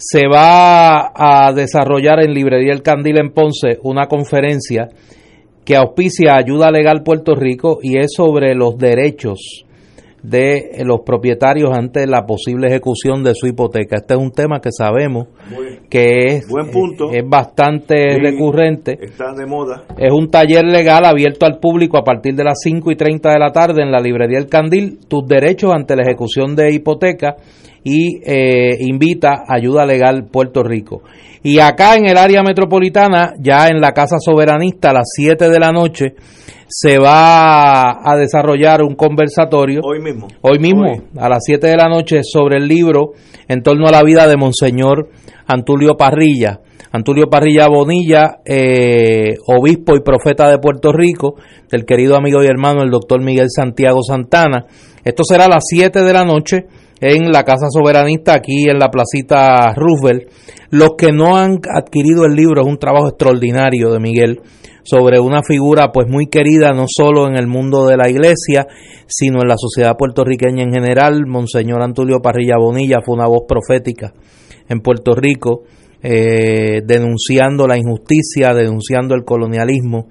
Se 0.00 0.28
va 0.28 1.10
a 1.12 1.52
desarrollar 1.52 2.20
en 2.20 2.32
Librería 2.32 2.72
El 2.72 2.82
Candil 2.82 3.18
en 3.18 3.32
Ponce 3.32 3.80
una 3.82 4.06
conferencia 4.06 4.88
que 5.64 5.74
auspicia 5.74 6.36
Ayuda 6.36 6.70
Legal 6.70 7.02
Puerto 7.02 7.34
Rico 7.34 7.80
y 7.82 7.98
es 7.98 8.12
sobre 8.14 8.54
los 8.54 8.78
derechos 8.78 9.64
de 10.22 10.82
los 10.84 11.00
propietarios 11.00 11.76
ante 11.76 12.06
la 12.06 12.26
posible 12.26 12.68
ejecución 12.68 13.24
de 13.24 13.34
su 13.34 13.48
hipoteca. 13.48 13.96
Este 13.96 14.14
es 14.14 14.20
un 14.20 14.30
tema 14.30 14.60
que 14.60 14.70
sabemos 14.70 15.28
que 15.90 16.10
es, 16.26 16.46
es 17.12 17.28
bastante 17.28 18.20
recurrente. 18.20 18.98
Está 19.00 19.32
de 19.34 19.46
moda. 19.46 19.82
Es 19.98 20.12
un 20.12 20.30
taller 20.30 20.64
legal 20.64 21.06
abierto 21.06 21.44
al 21.44 21.58
público 21.58 21.98
a 21.98 22.04
partir 22.04 22.36
de 22.36 22.44
las 22.44 22.60
5 22.62 22.92
y 22.92 22.96
30 22.96 23.32
de 23.32 23.38
la 23.40 23.50
tarde 23.50 23.82
en 23.82 23.90
la 23.90 23.98
librería 23.98 24.38
El 24.38 24.46
Candil, 24.46 25.00
tus 25.08 25.26
derechos 25.26 25.74
ante 25.74 25.96
la 25.96 26.02
ejecución 26.02 26.54
de 26.54 26.72
hipoteca 26.72 27.34
y 27.88 28.20
eh, 28.22 28.76
invita 28.80 29.44
Ayuda 29.48 29.86
Legal 29.86 30.26
Puerto 30.30 30.62
Rico. 30.62 31.02
Y 31.42 31.58
acá 31.58 31.96
en 31.96 32.06
el 32.06 32.18
área 32.18 32.42
metropolitana, 32.42 33.32
ya 33.40 33.68
en 33.68 33.80
la 33.80 33.92
Casa 33.92 34.16
Soberanista 34.18 34.90
a 34.90 34.92
las 34.92 35.08
7 35.14 35.48
de 35.48 35.58
la 35.58 35.72
noche, 35.72 36.14
se 36.68 36.98
va 36.98 37.98
a 38.04 38.16
desarrollar 38.16 38.82
un 38.82 38.94
conversatorio. 38.94 39.80
Hoy 39.82 40.00
mismo. 40.00 40.28
Hoy 40.42 40.58
mismo, 40.58 40.84
a 41.16 41.28
las 41.30 41.44
7 41.46 41.66
de 41.66 41.76
la 41.76 41.88
noche, 41.88 42.20
sobre 42.24 42.58
el 42.58 42.68
libro 42.68 43.12
en 43.48 43.62
torno 43.62 43.86
a 43.86 43.90
la 43.92 44.02
vida 44.02 44.26
de 44.26 44.36
Monseñor 44.36 45.08
Antulio 45.46 45.96
Parrilla. 45.96 46.60
Antulio 46.92 47.28
Parrilla 47.28 47.68
Bonilla, 47.68 48.40
eh, 48.44 49.36
obispo 49.46 49.94
y 49.96 50.00
profeta 50.00 50.48
de 50.48 50.58
Puerto 50.58 50.92
Rico, 50.92 51.34
del 51.70 51.84
querido 51.84 52.16
amigo 52.16 52.42
y 52.42 52.46
hermano 52.46 52.82
el 52.82 52.90
doctor 52.90 53.22
Miguel 53.22 53.48
Santiago 53.50 54.02
Santana. 54.02 54.66
Esto 55.04 55.22
será 55.24 55.44
a 55.46 55.48
las 55.48 55.64
7 55.68 56.02
de 56.02 56.12
la 56.12 56.24
noche 56.24 56.66
en 57.00 57.30
la 57.30 57.44
Casa 57.44 57.66
Soberanista, 57.70 58.34
aquí 58.34 58.68
en 58.68 58.78
la 58.78 58.90
placita 58.90 59.74
Roosevelt. 59.74 60.30
Los 60.70 60.90
que 60.96 61.12
no 61.12 61.36
han 61.36 61.60
adquirido 61.74 62.24
el 62.24 62.34
libro, 62.34 62.62
es 62.62 62.66
un 62.66 62.78
trabajo 62.78 63.08
extraordinario 63.08 63.90
de 63.90 64.00
Miguel 64.00 64.40
sobre 64.82 65.20
una 65.20 65.42
figura 65.42 65.90
pues 65.92 66.08
muy 66.08 66.28
querida 66.28 66.72
no 66.72 66.86
solo 66.88 67.28
en 67.28 67.36
el 67.36 67.46
mundo 67.46 67.86
de 67.86 67.96
la 67.96 68.08
iglesia, 68.08 68.66
sino 69.06 69.42
en 69.42 69.48
la 69.48 69.56
sociedad 69.58 69.96
puertorriqueña 69.98 70.62
en 70.62 70.72
general. 70.72 71.26
Monseñor 71.26 71.82
Antulio 71.82 72.20
Parrilla 72.22 72.56
Bonilla 72.58 73.00
fue 73.04 73.16
una 73.16 73.26
voz 73.26 73.42
profética 73.46 74.14
en 74.68 74.80
Puerto 74.80 75.14
Rico, 75.14 75.64
eh, 76.02 76.82
denunciando 76.84 77.66
la 77.66 77.76
injusticia, 77.76 78.54
denunciando 78.54 79.14
el 79.14 79.24
colonialismo, 79.24 80.06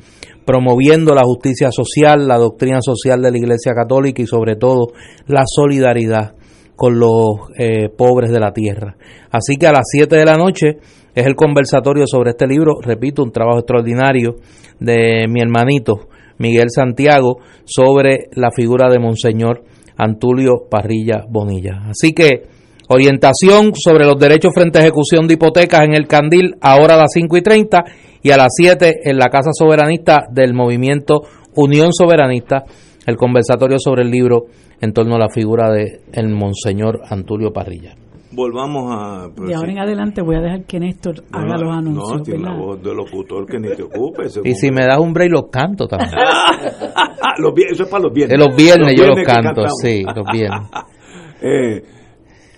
promoviendo 0.45 1.13
la 1.13 1.23
justicia 1.23 1.71
social, 1.71 2.27
la 2.27 2.37
doctrina 2.37 2.81
social 2.81 3.21
de 3.21 3.31
la 3.31 3.37
Iglesia 3.37 3.73
Católica 3.73 4.21
y 4.21 4.27
sobre 4.27 4.55
todo 4.55 4.87
la 5.27 5.43
solidaridad 5.45 6.35
con 6.75 6.99
los 6.99 7.49
eh, 7.57 7.89
pobres 7.89 8.31
de 8.31 8.39
la 8.39 8.53
tierra. 8.53 8.95
Así 9.31 9.55
que 9.57 9.67
a 9.67 9.71
las 9.71 9.87
7 9.91 10.15
de 10.15 10.25
la 10.25 10.37
noche 10.37 10.77
es 11.15 11.25
el 11.25 11.35
conversatorio 11.35 12.05
sobre 12.05 12.31
este 12.31 12.47
libro, 12.47 12.79
repito, 12.81 13.23
un 13.23 13.31
trabajo 13.31 13.59
extraordinario 13.59 14.35
de 14.79 15.25
mi 15.27 15.41
hermanito 15.41 16.07
Miguel 16.37 16.67
Santiago 16.69 17.39
sobre 17.65 18.29
la 18.33 18.51
figura 18.51 18.89
de 18.89 18.99
Monseñor 18.99 19.63
Antulio 19.97 20.67
Parrilla 20.69 21.25
Bonilla. 21.27 21.81
Así 21.89 22.13
que 22.13 22.56
orientación 22.87 23.73
sobre 23.75 24.05
los 24.05 24.17
derechos 24.17 24.53
frente 24.53 24.79
a 24.79 24.81
ejecución 24.81 25.27
de 25.27 25.35
hipotecas 25.35 25.83
en 25.83 25.93
el 25.93 26.07
Candil, 26.07 26.55
ahora 26.61 26.95
a 26.95 26.97
las 26.97 27.11
5 27.13 27.37
y 27.37 27.41
30 27.41 27.83
y 28.23 28.31
a 28.31 28.37
las 28.37 28.49
7 28.55 29.01
en 29.03 29.17
la 29.17 29.29
Casa 29.29 29.51
Soberanista 29.53 30.25
del 30.31 30.53
movimiento 30.53 31.21
Unión 31.55 31.93
Soberanista, 31.93 32.63
el 33.05 33.15
conversatorio 33.17 33.77
sobre 33.79 34.03
el 34.03 34.11
libro 34.11 34.45
en 34.79 34.93
torno 34.93 35.15
a 35.15 35.19
la 35.19 35.29
figura 35.29 35.71
de 35.71 36.01
el 36.11 36.29
Monseñor 36.29 37.01
Antulio 37.09 37.51
Parrilla 37.51 37.95
volvamos 38.37 38.95
a... 38.95 39.29
De 39.35 39.55
ahora 39.55 39.71
en 39.71 39.79
adelante 39.79 40.21
voy 40.21 40.35
a 40.35 40.41
dejar 40.41 40.63
que 40.65 40.79
Néstor 40.79 41.23
haga 41.31 41.57
los 41.57 41.75
anuncios. 41.75 42.17
No, 42.17 42.23
tiene 42.23 42.43
la 42.43 42.55
voz 42.55 42.81
de 42.81 42.93
locutor 42.93 43.45
que 43.47 43.59
ni 43.59 43.69
te 43.75 43.83
ocupe. 43.83 44.27
Y 44.43 44.53
si 44.53 44.71
me 44.71 44.85
das 44.85 44.99
un 44.99 45.11
break, 45.11 45.31
los 45.31 45.45
canto 45.51 45.87
también. 45.87 46.11
los, 47.39 47.53
eso 47.71 47.83
es 47.83 47.89
para 47.89 48.03
los 48.03 48.13
viernes. 48.13 48.37
De 48.37 48.45
los 48.45 48.55
viernes, 48.55 48.95
yo 48.95 49.07
los 49.07 49.23
canto, 49.25 49.63
sí, 49.81 50.03
los 50.03 50.25
viernes. 50.31 50.69
eh, 51.41 51.83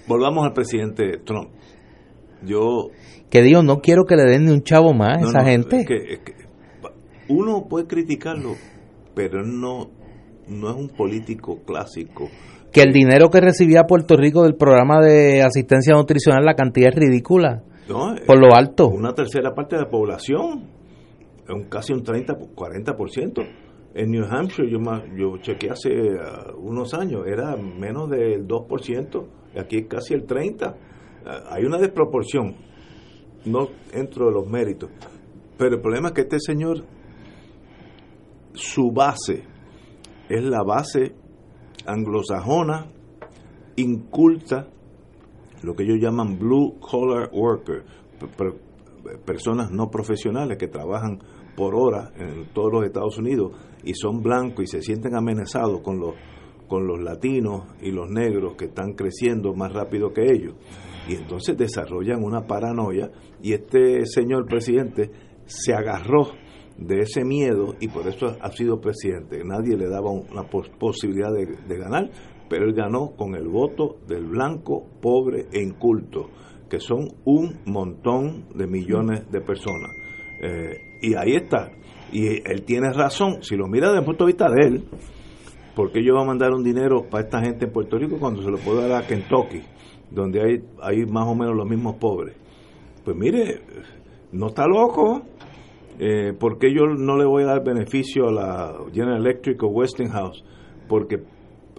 volvamos 0.09 0.45
al 0.45 0.51
presidente 0.51 1.19
Trump. 1.23 1.51
Yo... 2.43 2.89
Que 3.29 3.41
digo, 3.43 3.61
no 3.61 3.77
quiero 3.77 4.05
que 4.05 4.15
le 4.15 4.23
den 4.23 4.45
ni 4.45 4.51
un 4.51 4.63
chavo 4.63 4.91
más 4.91 5.23
a 5.23 5.27
esa 5.27 5.45
gente. 5.45 5.81
Es 5.81 5.87
que, 5.87 6.13
es 6.13 6.19
que 6.19 6.33
uno 7.27 7.67
puede 7.69 7.85
criticarlo, 7.85 8.55
pero 9.13 9.43
no, 9.43 9.91
no 10.47 10.69
es 10.71 10.75
un 10.75 10.89
político 10.89 11.59
clásico 11.63 12.27
que 12.71 12.81
el 12.81 12.91
dinero 12.91 13.29
que 13.29 13.41
recibía 13.41 13.83
Puerto 13.83 14.15
Rico 14.15 14.43
del 14.43 14.55
programa 14.55 15.01
de 15.01 15.41
asistencia 15.41 15.93
nutricional, 15.95 16.45
la 16.45 16.53
cantidad 16.53 16.89
es 16.89 16.95
ridícula. 16.95 17.63
por 17.87 18.39
lo 18.39 18.53
alto. 18.53 18.87
Una 18.89 19.13
tercera 19.13 19.53
parte 19.53 19.75
de 19.75 19.83
la 19.83 19.89
población, 19.89 20.67
un, 21.49 21.63
casi 21.69 21.93
un 21.93 22.03
30, 22.03 22.37
40%. 22.55 23.47
En 23.95 24.11
New 24.11 24.23
Hampshire, 24.23 24.69
yo, 24.69 24.77
yo 25.17 25.37
chequeé 25.41 25.71
hace 25.71 25.89
uh, 25.89 26.55
unos 26.59 26.93
años, 26.93 27.23
era 27.25 27.55
menos 27.55 28.07
del 28.09 28.47
2%, 28.47 29.25
y 29.25 29.38
aquí 29.57 29.77
es 29.77 29.87
casi 29.87 30.13
el 30.13 30.25
30%. 30.25 30.73
Uh, 30.73 31.29
hay 31.49 31.65
una 31.65 31.77
desproporción, 31.77 32.55
no 33.45 33.67
entro 33.91 34.27
de 34.27 34.31
los 34.31 34.47
méritos. 34.47 34.89
Pero 35.57 35.75
el 35.75 35.81
problema 35.81 36.09
es 36.09 36.13
que 36.13 36.21
este 36.21 36.39
señor, 36.39 36.85
su 38.53 38.91
base 38.91 39.43
es 40.29 40.43
la 40.43 40.63
base 40.63 41.13
anglosajona, 41.85 42.87
inculta, 43.75 44.67
lo 45.61 45.75
que 45.75 45.83
ellos 45.83 45.97
llaman 45.99 46.37
blue 46.37 46.79
collar 46.79 47.29
worker, 47.33 47.83
personas 49.25 49.71
no 49.71 49.89
profesionales 49.89 50.57
que 50.57 50.67
trabajan 50.67 51.19
por 51.55 51.75
hora 51.75 52.11
en 52.15 52.53
todos 52.53 52.71
los 52.71 52.85
Estados 52.85 53.17
Unidos 53.17 53.53
y 53.83 53.93
son 53.93 54.21
blancos 54.21 54.63
y 54.63 54.67
se 54.67 54.81
sienten 54.81 55.15
amenazados 55.15 55.81
con 55.81 55.99
los 55.99 56.15
con 56.69 56.87
los 56.87 57.01
latinos 57.01 57.63
y 57.81 57.91
los 57.91 58.09
negros 58.09 58.55
que 58.55 58.65
están 58.65 58.93
creciendo 58.93 59.53
más 59.53 59.73
rápido 59.73 60.13
que 60.13 60.31
ellos. 60.31 60.53
Y 61.09 61.15
entonces 61.15 61.57
desarrollan 61.57 62.23
una 62.23 62.45
paranoia 62.45 63.11
y 63.41 63.53
este 63.53 64.05
señor 64.05 64.45
presidente 64.45 65.09
se 65.45 65.73
agarró 65.73 66.27
de 66.77 67.01
ese 67.01 67.25
miedo 67.25 67.75
y 67.79 67.89
por 67.89 68.07
eso 68.07 68.37
ha 68.39 68.51
sido 68.51 68.79
presidente. 68.79 69.43
Nadie 69.43 69.75
le 69.75 69.89
daba 69.89 70.11
una 70.11 70.43
posibilidad 70.43 71.31
de, 71.33 71.77
ganar, 71.77 72.09
pero 72.47 72.65
él 72.65 72.73
ganó 72.73 73.15
con 73.17 73.35
el 73.35 73.47
voto 73.47 73.97
del 74.07 74.27
blanco, 74.27 74.85
pobre 75.01 75.47
e 75.51 75.61
inculto, 75.61 76.29
que 76.69 76.79
son 76.79 77.09
un 77.25 77.59
montón 77.65 78.45
de 78.55 78.67
millones 78.67 79.29
de 79.31 79.41
personas. 79.41 79.91
Eh, 80.41 80.77
y 81.01 81.15
ahí 81.15 81.35
está. 81.35 81.71
Y 82.11 82.27
él 82.49 82.63
tiene 82.63 82.93
razón. 82.93 83.43
Si 83.43 83.55
lo 83.55 83.67
mira 83.67 83.87
desde 83.87 83.99
el 83.99 84.05
punto 84.05 84.25
de 84.25 84.31
vista 84.31 84.47
de 84.49 84.67
él, 84.67 84.83
¿por 85.79 85.93
qué 85.93 86.03
yo 86.03 86.15
voy 86.15 86.23
a 86.23 86.27
mandar 86.27 86.51
un 86.51 86.61
dinero 86.61 87.05
para 87.09 87.23
esta 87.23 87.39
gente 87.39 87.67
en 87.67 87.71
Puerto 87.71 87.97
Rico 87.97 88.17
cuando 88.19 88.43
se 88.43 88.51
lo 88.51 88.57
puedo 88.57 88.81
dar 88.81 89.01
a 89.01 89.07
Kentucky, 89.07 89.61
donde 90.11 90.41
hay, 90.41 90.63
hay 90.81 91.05
más 91.05 91.25
o 91.25 91.35
menos 91.35 91.55
los 91.55 91.65
mismos 91.65 91.95
pobres? 91.95 92.35
Pues 93.05 93.15
mire, 93.15 93.61
no 94.33 94.47
está 94.47 94.65
loco 94.67 95.23
eh, 95.97 96.33
¿Por 96.37 96.57
qué 96.57 96.73
yo 96.73 96.85
no 96.85 97.17
le 97.17 97.25
voy 97.25 97.43
a 97.43 97.47
dar 97.47 97.63
beneficio 97.63 98.27
a 98.27 98.31
la 98.33 98.75
General 98.91 99.21
Electric 99.21 99.63
o 99.63 99.67
Westinghouse? 99.67 100.43
Porque 100.89 101.23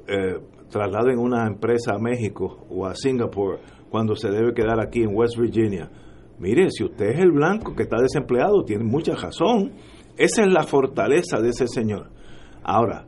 eh, 0.09 0.39
trasladen 0.71 1.19
una 1.19 1.47
empresa 1.47 1.95
a 1.95 1.99
México 1.99 2.67
o 2.71 2.87
a 2.87 2.95
Singapur 2.95 3.59
cuando 3.91 4.17
se 4.17 4.31
debe 4.31 4.55
quedar 4.55 4.81
aquí 4.81 5.03
en 5.03 5.15
West 5.15 5.39
Virginia. 5.39 5.91
Mire, 6.39 6.71
si 6.71 6.85
usted 6.85 7.11
es 7.11 7.21
el 7.21 7.33
blanco 7.33 7.75
que 7.75 7.83
está 7.83 7.99
desempleado, 8.01 8.65
tiene 8.65 8.85
mucha 8.85 9.15
razón. 9.15 9.73
Esa 10.17 10.41
es 10.41 10.49
la 10.49 10.63
fortaleza 10.63 11.39
de 11.43 11.51
ese 11.51 11.67
señor. 11.67 12.11
Ahora, 12.63 13.07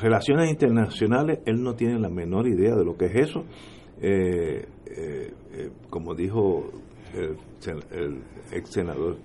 relaciones 0.00 0.50
internacionales, 0.50 1.40
él 1.46 1.62
no 1.62 1.74
tiene 1.74 1.98
la 1.98 2.08
menor 2.08 2.46
idea 2.46 2.74
de 2.74 2.84
lo 2.84 2.96
que 2.96 3.06
es 3.06 3.28
eso. 3.28 3.44
Eh, 4.00 4.64
eh, 4.86 5.32
como 5.90 6.14
dijo 6.14 6.70
el, 7.14 7.36
el 7.90 8.22
ex 8.52 8.70
senador 8.70 9.16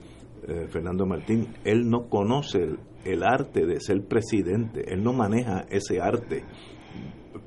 eh, 0.46 0.68
Fernando 0.68 1.06
Martín, 1.06 1.48
él 1.64 1.90
no 1.90 2.10
conoce 2.10 2.68
el, 3.06 3.24
arte 3.24 3.66
de 3.66 3.80
ser 3.80 4.04
presidente, 4.06 4.84
él 4.94 5.02
no 5.02 5.14
maneja 5.14 5.66
ese 5.70 6.02
arte 6.02 6.44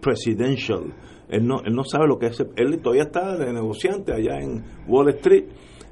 presidential, 0.00 0.94
él 1.28 1.46
no, 1.46 1.60
él 1.62 1.74
no 1.74 1.84
sabe 1.84 2.06
lo 2.06 2.18
que 2.18 2.28
es, 2.28 2.42
él 2.56 2.80
todavía 2.80 3.02
está 3.02 3.36
de 3.36 3.52
negociante 3.52 4.14
allá 4.14 4.40
en 4.40 4.64
Wall 4.86 5.10
Street, 5.10 5.44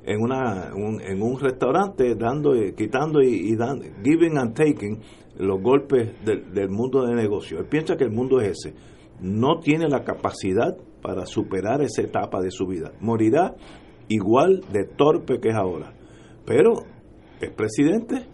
en, 0.06 0.20
una, 0.20 0.70
en 0.74 1.22
un 1.22 1.38
restaurante, 1.38 2.14
dando, 2.14 2.52
quitando 2.76 3.22
y, 3.22 3.54
dando, 3.56 3.84
giving 4.02 4.38
and 4.38 4.54
taking 4.54 5.00
los 5.36 5.60
golpes 5.60 6.24
del, 6.24 6.52
del 6.52 6.70
mundo 6.70 7.06
de 7.06 7.14
negocio. 7.14 7.58
Él 7.58 7.66
piensa 7.66 7.96
que 7.96 8.04
el 8.04 8.10
mundo 8.10 8.40
es 8.40 8.58
ese. 8.58 8.74
no 9.20 9.60
tiene 9.60 9.88
la 9.88 10.04
capacidad 10.04 10.76
para 11.02 11.26
superar 11.26 11.82
esa 11.82 12.02
etapa 12.02 12.40
de 12.40 12.50
su 12.50 12.66
vida. 12.66 12.92
Morirá 13.00 13.54
igual 14.08 14.62
de 14.72 14.84
torpe 14.84 15.40
que 15.40 15.50
es 15.50 15.54
ahora. 15.54 15.92
Pero 16.46 16.72
es 17.40 17.50
presidente 17.50 18.26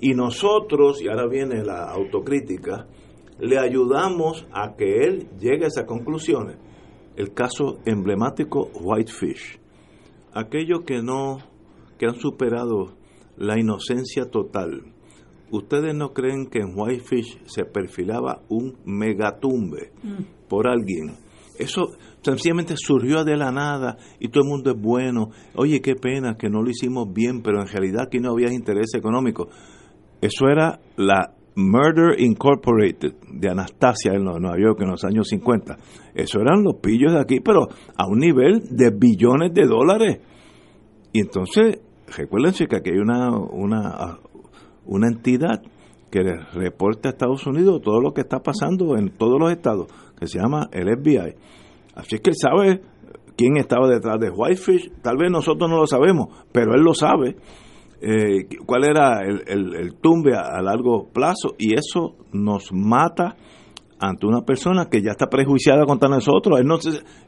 y 0.00 0.14
nosotros, 0.14 1.00
y 1.02 1.08
ahora 1.08 1.26
viene 1.26 1.64
la 1.64 1.90
autocrítica, 1.90 2.86
le 3.38 3.58
ayudamos 3.58 4.46
a 4.52 4.74
que 4.76 5.04
él 5.04 5.28
llegue 5.38 5.64
a 5.64 5.68
esas 5.68 5.84
conclusiones. 5.84 6.56
El 7.16 7.32
caso 7.32 7.78
emblemático 7.84 8.70
Whitefish. 8.80 9.60
Aquellos 10.34 10.80
que 10.84 11.02
no, 11.02 11.38
que 11.98 12.06
han 12.06 12.16
superado 12.16 12.96
la 13.36 13.58
inocencia 13.58 14.30
total. 14.30 14.82
¿Ustedes 15.50 15.94
no 15.94 16.12
creen 16.12 16.46
que 16.46 16.58
en 16.58 16.72
Whitefish 16.74 17.44
se 17.46 17.64
perfilaba 17.64 18.42
un 18.48 18.76
megatumbe 18.84 19.92
mm. 20.02 20.48
por 20.48 20.68
alguien? 20.68 21.16
Eso 21.58 21.92
sencillamente 22.22 22.74
surgió 22.76 23.24
de 23.24 23.36
la 23.36 23.52
nada 23.52 23.96
y 24.18 24.28
todo 24.28 24.42
el 24.42 24.50
mundo 24.50 24.72
es 24.72 24.80
bueno. 24.80 25.30
Oye, 25.54 25.80
qué 25.80 25.94
pena 25.94 26.36
que 26.36 26.50
no 26.50 26.62
lo 26.62 26.70
hicimos 26.70 27.12
bien, 27.12 27.42
pero 27.42 27.60
en 27.60 27.68
realidad 27.68 28.06
aquí 28.06 28.18
no 28.18 28.32
había 28.32 28.52
interés 28.52 28.94
económico. 28.94 29.48
Eso 30.20 30.48
era 30.48 30.80
la 30.96 31.34
Murder 31.56 32.20
Incorporated 32.20 33.14
de 33.32 33.48
Anastasia 33.48 34.12
en 34.12 34.24
Nueva 34.24 34.58
York 34.58 34.80
en 34.80 34.90
los 34.90 35.04
años 35.04 35.28
50. 35.28 35.76
Eso 36.14 36.40
eran 36.40 36.64
los 36.64 36.76
pillos 36.76 37.12
de 37.12 37.20
aquí, 37.20 37.40
pero 37.40 37.68
a 37.96 38.06
un 38.06 38.18
nivel 38.18 38.62
de 38.70 38.90
billones 38.90 39.52
de 39.54 39.66
dólares. 39.66 40.20
Y 41.12 41.20
entonces, 41.20 41.80
recuérdense 42.16 42.66
que 42.66 42.76
aquí 42.76 42.90
hay 42.90 42.98
una, 42.98 43.30
una, 43.36 44.18
una 44.86 45.06
entidad 45.06 45.62
que 46.10 46.22
reporta 46.54 47.08
a 47.08 47.12
Estados 47.12 47.46
Unidos 47.46 47.82
todo 47.82 48.00
lo 48.00 48.12
que 48.12 48.20
está 48.20 48.40
pasando 48.40 48.96
en 48.96 49.10
todos 49.10 49.40
los 49.40 49.50
estados, 49.50 49.88
que 50.18 50.26
se 50.26 50.38
llama 50.38 50.68
el 50.72 50.88
FBI. 50.96 51.34
Así 51.94 52.16
es 52.16 52.20
que 52.20 52.30
él 52.30 52.36
sabe 52.36 52.82
quién 53.36 53.56
estaba 53.56 53.88
detrás 53.88 54.18
de 54.20 54.30
Whitefish. 54.30 54.92
Tal 55.02 55.16
vez 55.16 55.30
nosotros 55.30 55.68
no 55.70 55.76
lo 55.76 55.86
sabemos, 55.86 56.28
pero 56.52 56.74
él 56.74 56.82
lo 56.82 56.94
sabe. 56.94 57.36
Eh, 58.06 58.58
cuál 58.66 58.84
era 58.84 59.20
el, 59.22 59.94
tumbe 59.94 60.36
a, 60.36 60.60
largo 60.60 61.08
plazo 61.10 61.54
y 61.58 61.72
eso 61.72 62.16
nos 62.34 62.70
mata 62.70 63.34
ante 63.98 64.26
una 64.26 64.42
persona 64.42 64.90
que 64.90 65.00
ya 65.00 65.12
está 65.12 65.28
prejuiciada 65.28 65.86
contra 65.86 66.10
nosotros. 66.10 66.60
Él 66.60 66.66
no, 66.66 66.76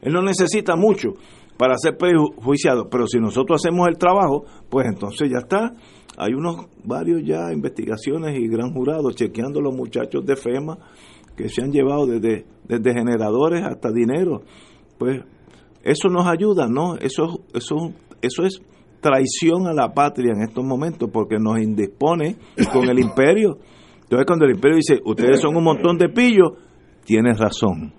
él 0.03 0.13
no 0.13 0.21
necesita 0.21 0.75
mucho 0.75 1.13
para 1.57 1.73
ser 1.77 1.97
prejuiciado, 1.97 2.89
pero 2.91 3.07
si 3.07 3.17
nosotros 3.17 3.59
hacemos 3.59 3.87
el 3.87 3.97
trabajo, 3.97 4.45
pues 4.69 4.85
entonces 4.85 5.31
ya 5.31 5.39
está. 5.39 5.73
Hay 6.15 6.35
unos 6.35 6.67
varios 6.83 7.23
ya 7.25 7.51
investigaciones 7.51 8.37
y 8.37 8.47
gran 8.47 8.71
jurados 8.71 9.15
chequeando 9.15 9.59
los 9.61 9.75
muchachos 9.75 10.27
de 10.27 10.35
FEMA 10.35 10.77
que 11.35 11.49
se 11.49 11.63
han 11.63 11.71
llevado 11.71 12.05
desde, 12.05 12.45
desde 12.67 12.93
generadores 12.93 13.63
hasta 13.63 13.91
dinero. 13.91 14.43
Pues 14.99 15.23
eso 15.81 16.09
nos 16.09 16.27
ayuda, 16.27 16.67
¿no? 16.67 16.97
Eso, 16.97 17.41
eso, 17.55 17.93
eso 18.21 18.43
es 18.43 18.61
traición 19.07 19.67
a 19.67 19.73
la 19.73 19.93
patria 19.93 20.33
en 20.33 20.41
estos 20.41 20.65
momentos 20.65 21.09
porque 21.11 21.37
nos 21.39 21.59
indispone 21.59 22.35
con 22.73 22.89
el 22.89 22.99
imperio. 22.99 23.57
Entonces 24.01 24.25
cuando 24.25 24.45
el 24.45 24.51
imperio 24.51 24.77
dice, 24.77 24.99
ustedes 25.05 25.39
son 25.39 25.55
un 25.55 25.63
montón 25.63 25.97
de 25.97 26.09
pillos, 26.09 26.51
tienes 27.05 27.39
razón. 27.39 27.93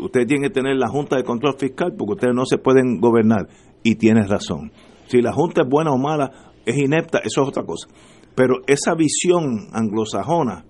Ustedes 0.00 0.26
tienen 0.26 0.48
que 0.48 0.54
tener 0.54 0.76
la 0.76 0.88
Junta 0.88 1.16
de 1.16 1.22
Control 1.22 1.54
Fiscal 1.56 1.94
porque 1.96 2.14
ustedes 2.14 2.34
no 2.34 2.44
se 2.44 2.58
pueden 2.58 3.00
gobernar. 3.00 3.48
Y 3.84 3.94
tienes 3.94 4.28
razón. 4.28 4.72
Si 5.06 5.22
la 5.22 5.32
Junta 5.32 5.62
es 5.62 5.68
buena 5.68 5.92
o 5.92 5.98
mala, 5.98 6.52
es 6.66 6.76
inepta, 6.76 7.18
eso 7.18 7.42
es 7.42 7.48
otra 7.48 7.62
cosa. 7.62 7.88
Pero 8.34 8.56
esa 8.66 8.94
visión 8.94 9.68
anglosajona 9.72 10.64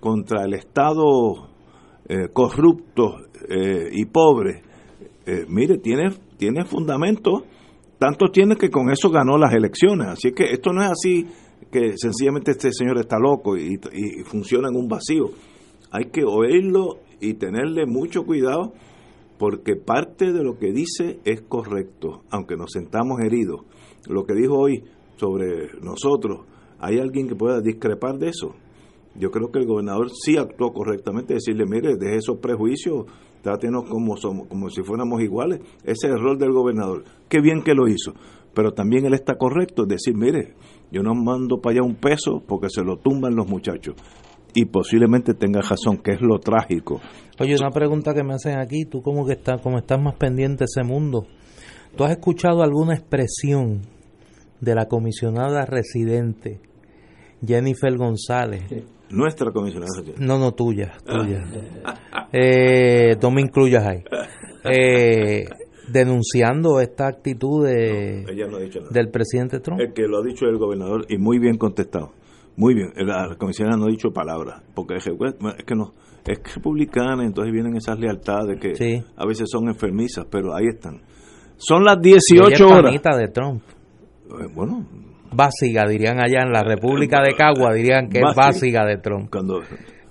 contra 0.00 0.44
el 0.44 0.54
Estado 0.54 1.48
eh, 2.08 2.28
corrupto 2.32 3.16
eh, 3.48 3.90
y 3.92 4.06
pobre, 4.06 4.62
eh, 5.26 5.44
mire, 5.48 5.78
tiene, 5.78 6.10
tiene 6.38 6.64
fundamento 6.64 7.44
tanto 7.98 8.28
tiene 8.30 8.56
que 8.56 8.70
con 8.70 8.90
eso 8.90 9.10
ganó 9.10 9.38
las 9.38 9.54
elecciones. 9.54 10.08
Así 10.08 10.32
que 10.32 10.44
esto 10.44 10.72
no 10.72 10.82
es 10.82 10.90
así 10.90 11.26
que 11.70 11.96
sencillamente 11.96 12.52
este 12.52 12.70
señor 12.72 12.98
está 12.98 13.18
loco 13.18 13.56
y, 13.56 13.78
funciona 14.24 14.68
en 14.68 14.76
un 14.76 14.88
vacío. 14.88 15.30
Hay 15.90 16.06
que 16.06 16.24
oírlo 16.24 16.98
y 17.20 17.34
tenerle 17.34 17.86
mucho 17.86 18.24
cuidado 18.24 18.72
porque 19.38 19.76
parte 19.76 20.32
de 20.32 20.42
lo 20.42 20.58
que 20.58 20.72
dice 20.72 21.20
es 21.24 21.42
correcto, 21.42 22.22
aunque 22.30 22.56
nos 22.56 22.72
sentamos 22.72 23.20
heridos. 23.20 23.62
Lo 24.08 24.24
que 24.24 24.34
dijo 24.34 24.58
hoy 24.58 24.84
sobre 25.16 25.70
nosotros, 25.80 26.46
¿hay 26.78 26.98
alguien 26.98 27.28
que 27.28 27.34
pueda 27.34 27.60
discrepar 27.60 28.18
de 28.18 28.28
eso? 28.28 28.54
Yo 29.18 29.30
creo 29.30 29.50
que 29.50 29.58
el 29.58 29.66
gobernador 29.66 30.10
sí 30.10 30.36
actuó 30.36 30.72
correctamente, 30.72 31.34
decirle, 31.34 31.64
mire, 31.66 31.96
deje 31.96 32.16
esos 32.16 32.38
prejuicios, 32.38 33.06
trátenos 33.42 33.84
como, 33.88 34.16
somos, 34.16 34.46
como 34.48 34.68
si 34.70 34.82
fuéramos 34.82 35.22
iguales. 35.22 35.60
Ese 35.84 36.08
es 36.08 36.14
el 36.14 36.20
rol 36.20 36.38
del 36.38 36.52
gobernador. 36.52 37.04
Qué 37.28 37.40
bien 37.40 37.62
que 37.62 37.74
lo 37.74 37.88
hizo. 37.88 38.12
Pero 38.54 38.72
también 38.72 39.04
él 39.04 39.14
está 39.14 39.36
correcto, 39.36 39.84
decir, 39.84 40.14
mire, 40.16 40.54
yo 40.90 41.02
no 41.02 41.14
mando 41.14 41.60
para 41.60 41.74
allá 41.74 41.82
un 41.82 41.96
peso 41.96 42.42
porque 42.46 42.68
se 42.70 42.82
lo 42.82 42.96
tumban 42.96 43.36
los 43.36 43.46
muchachos. 43.48 43.94
Y 44.54 44.64
posiblemente 44.64 45.34
tenga 45.34 45.60
razón, 45.60 45.98
que 45.98 46.12
es 46.12 46.20
lo 46.22 46.38
trágico. 46.38 47.00
Oye, 47.38 47.54
una 47.60 47.70
pregunta 47.70 48.14
que 48.14 48.24
me 48.24 48.32
hacen 48.32 48.58
aquí, 48.58 48.86
tú 48.86 49.02
como 49.02 49.26
que 49.26 49.34
estás, 49.34 49.60
como 49.60 49.78
estás 49.78 50.00
más 50.00 50.14
pendiente 50.16 50.60
de 50.60 50.64
ese 50.64 50.82
mundo, 50.82 51.26
¿tú 51.96 52.04
has 52.04 52.12
escuchado 52.12 52.62
alguna 52.62 52.94
expresión 52.94 53.82
de 54.60 54.74
la 54.74 54.86
comisionada 54.86 55.66
residente 55.66 56.60
Jennifer 57.46 57.94
González? 57.98 58.62
Nuestra 59.10 59.52
comisionada. 59.52 59.92
No, 60.18 60.38
no, 60.38 60.52
tuya, 60.52 60.94
tuya. 61.04 61.44
eh, 62.32 63.16
no 63.22 63.30
me 63.30 63.40
incluyas 63.40 63.86
ahí. 63.86 64.04
Eh, 64.64 65.44
denunciando 65.88 66.80
esta 66.80 67.06
actitud 67.06 67.66
de, 67.66 68.24
del 68.90 69.08
presidente 69.10 69.60
Trump. 69.60 69.80
El 69.80 69.92
que 69.92 70.02
lo 70.08 70.18
ha 70.18 70.22
dicho 70.24 70.46
el 70.46 70.58
gobernador 70.58 71.06
y 71.08 71.18
muy 71.18 71.38
bien 71.38 71.56
contestado. 71.56 72.12
Muy 72.56 72.74
bien, 72.74 72.90
la 72.96 73.36
comisionada 73.38 73.76
no 73.76 73.84
ha 73.84 73.90
dicho 73.90 74.10
palabra, 74.10 74.62
porque 74.74 74.96
es 74.96 75.04
que 75.04 75.74
no, 75.74 75.92
es 76.24 76.54
republicana, 76.54 77.22
entonces 77.24 77.52
vienen 77.52 77.76
esas 77.76 77.98
lealtades 77.98 78.58
que 78.58 79.04
a 79.14 79.26
veces 79.26 79.46
son 79.50 79.68
enfermizas, 79.68 80.26
pero 80.30 80.54
ahí 80.54 80.66
están. 80.66 81.02
Son 81.58 81.84
las 81.84 82.00
18 82.00 82.66
horas. 82.66 82.92
de 82.92 83.28
Trump. 83.28 83.62
Eh, 84.26 84.48
bueno, 84.54 84.86
básica, 85.36 85.86
dirían 85.86 86.18
allá 86.18 86.42
en 86.42 86.52
la 86.52 86.62
República 86.62 87.20
de 87.22 87.34
Cagua, 87.34 87.74
dirían 87.74 88.08
que 88.08 88.18
es 88.18 88.34
básica 88.34 88.84
de 88.84 88.98
Trump. 88.98 89.28
Cuando 89.30 89.62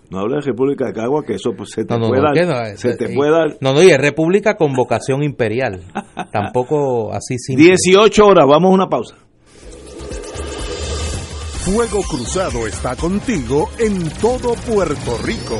no 0.09 0.19
habla 0.19 0.37
de 0.37 0.41
República 0.41 0.85
de 0.85 0.93
Cagua, 0.93 1.23
que 1.25 1.33
eso 1.33 1.51
pues, 1.57 1.71
se 1.71 1.83
te 1.83 1.97
puede 1.97 2.21
dar. 2.21 2.77
se 2.77 2.95
te 2.95 3.13
No, 3.61 3.73
no, 3.73 3.81
y 3.81 3.89
es 3.89 3.97
República 3.97 4.55
con 4.55 4.73
vocación 4.73 5.23
imperial. 5.23 5.81
Tampoco 6.31 7.11
así 7.11 7.37
simple. 7.37 7.65
18 7.65 8.25
horas, 8.25 8.45
vamos 8.47 8.71
a 8.71 8.73
una 8.73 8.87
pausa. 8.87 9.15
Fuego 11.65 12.03
Cruzado 12.07 12.67
está 12.67 12.95
contigo 12.95 13.69
en 13.79 14.07
todo 14.21 14.53
Puerto 14.53 15.17
Rico. 15.23 15.59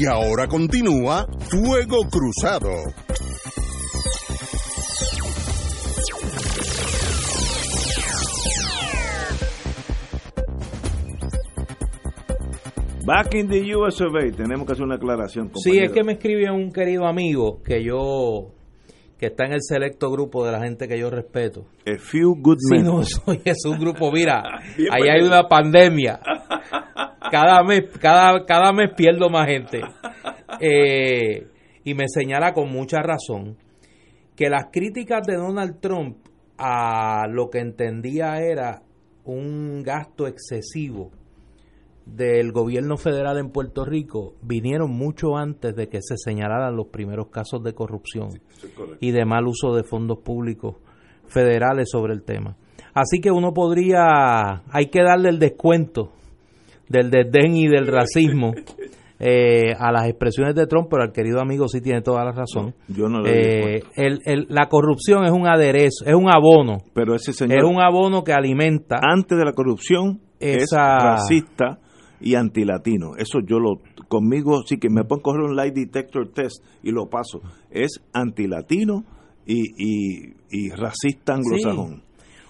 Y 0.00 0.06
ahora 0.06 0.46
continúa 0.46 1.26
Fuego 1.50 2.04
Cruzado. 2.08 2.70
Back 13.04 13.34
in 13.34 13.48
the 13.48 13.74
US 13.74 14.00
of 14.00 14.14
A. 14.14 14.30
Tenemos 14.30 14.66
que 14.68 14.74
hacer 14.74 14.84
una 14.84 14.94
aclaración. 14.94 15.50
Sí, 15.56 15.78
es 15.78 15.90
que 15.90 16.04
me 16.04 16.12
escribió 16.12 16.54
un 16.54 16.70
querido 16.70 17.08
amigo 17.08 17.60
que 17.64 17.82
yo 17.82 18.52
que 19.18 19.26
está 19.26 19.46
en 19.46 19.52
el 19.54 19.62
selecto 19.62 20.12
grupo 20.12 20.46
de 20.46 20.52
la 20.52 20.60
gente 20.60 20.86
que 20.86 20.96
yo 20.96 21.10
respeto. 21.10 21.66
A 21.84 21.98
few 21.98 22.36
good 22.40 22.58
men. 22.70 22.84
Sí, 22.84 22.86
no, 22.86 23.02
soy, 23.02 23.40
es 23.44 23.64
un 23.64 23.80
grupo, 23.80 24.12
mira, 24.12 24.44
ahí 24.92 25.08
hay 25.08 25.26
una 25.26 25.48
pandemia. 25.48 26.20
Cada 27.30 27.62
mes, 27.62 27.84
cada, 28.00 28.44
cada 28.44 28.72
mes 28.72 28.90
pierdo 28.96 29.28
más 29.30 29.46
gente. 29.46 29.80
Eh, 30.60 31.46
y 31.84 31.94
me 31.94 32.08
señala 32.08 32.52
con 32.52 32.70
mucha 32.70 33.00
razón 33.00 33.56
que 34.34 34.48
las 34.48 34.66
críticas 34.72 35.26
de 35.26 35.36
Donald 35.36 35.80
Trump 35.80 36.18
a 36.56 37.26
lo 37.28 37.50
que 37.50 37.60
entendía 37.60 38.40
era 38.40 38.82
un 39.24 39.82
gasto 39.82 40.26
excesivo 40.26 41.12
del 42.16 42.52
gobierno 42.52 42.96
federal 42.96 43.38
en 43.38 43.50
Puerto 43.50 43.84
Rico 43.84 44.34
vinieron 44.42 44.90
mucho 44.90 45.36
antes 45.36 45.76
de 45.76 45.88
que 45.88 46.00
se 46.00 46.16
señalaran 46.16 46.74
los 46.74 46.88
primeros 46.88 47.28
casos 47.28 47.62
de 47.62 47.74
corrupción 47.74 48.40
y 49.00 49.10
de 49.10 49.24
mal 49.24 49.46
uso 49.46 49.74
de 49.74 49.84
fondos 49.84 50.18
públicos 50.18 50.76
federales 51.26 51.88
sobre 51.90 52.14
el 52.14 52.22
tema. 52.22 52.56
Así 52.94 53.20
que 53.20 53.30
uno 53.30 53.52
podría, 53.52 54.62
hay 54.70 54.86
que 54.86 55.02
darle 55.02 55.28
el 55.28 55.38
descuento 55.38 56.12
del 56.88 57.10
desdén 57.10 57.54
y 57.54 57.68
del 57.68 57.86
racismo 57.86 58.52
eh, 59.20 59.72
a 59.78 59.90
las 59.92 60.06
expresiones 60.08 60.54
de 60.54 60.66
Trump, 60.66 60.88
pero 60.90 61.02
al 61.02 61.12
querido 61.12 61.40
amigo 61.40 61.68
sí 61.68 61.80
tiene 61.80 62.02
toda 62.02 62.24
la 62.24 62.32
razón. 62.32 62.74
yo 62.88 63.08
no 63.08 63.26
eh, 63.26 63.82
el, 63.96 64.20
el, 64.24 64.46
la 64.48 64.68
corrupción 64.68 65.24
es 65.24 65.32
un 65.32 65.46
aderezo, 65.48 66.04
es 66.06 66.14
un 66.14 66.28
abono. 66.28 66.78
Pero 66.94 67.14
ese 67.14 67.32
señor 67.32 67.58
es 67.58 67.64
un 67.64 67.80
abono 67.80 68.22
que 68.22 68.32
alimenta. 68.32 68.96
Antes 69.02 69.36
de 69.36 69.44
la 69.44 69.52
corrupción 69.52 70.20
esa, 70.38 70.96
es 70.96 71.02
racista 71.02 71.80
y 72.20 72.34
antilatino. 72.34 73.16
Eso 73.16 73.40
yo 73.44 73.58
lo 73.58 73.80
conmigo 74.08 74.62
sí 74.66 74.78
que 74.78 74.88
me 74.88 75.04
pueden 75.04 75.22
coger 75.22 75.40
un 75.42 75.56
light 75.56 75.74
detector 75.74 76.32
test 76.32 76.64
y 76.82 76.90
lo 76.90 77.08
paso. 77.08 77.40
Es 77.70 78.00
antilatino 78.12 79.04
y, 79.46 79.62
y, 79.76 80.34
y 80.50 80.70
racista 80.70 81.34
anglosajón. 81.34 82.02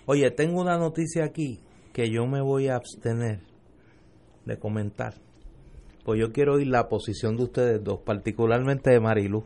Oye, 0.07 0.31
tengo 0.31 0.61
una 0.61 0.79
noticia 0.79 1.25
aquí 1.25 1.61
que 1.93 2.11
yo 2.11 2.27
me 2.27 2.41
voy 2.41 2.69
a 2.69 2.77
abstener 2.77 3.48
de 4.49 4.59
comentar. 4.59 5.15
Pues 6.05 6.19
yo 6.19 6.33
quiero 6.33 6.55
oír 6.55 6.67
la 6.67 6.89
posición 6.89 7.37
de 7.37 7.45
ustedes 7.45 7.85
dos, 7.85 8.01
particularmente 8.05 8.91
de 8.91 8.99
Marilu. 8.99 9.45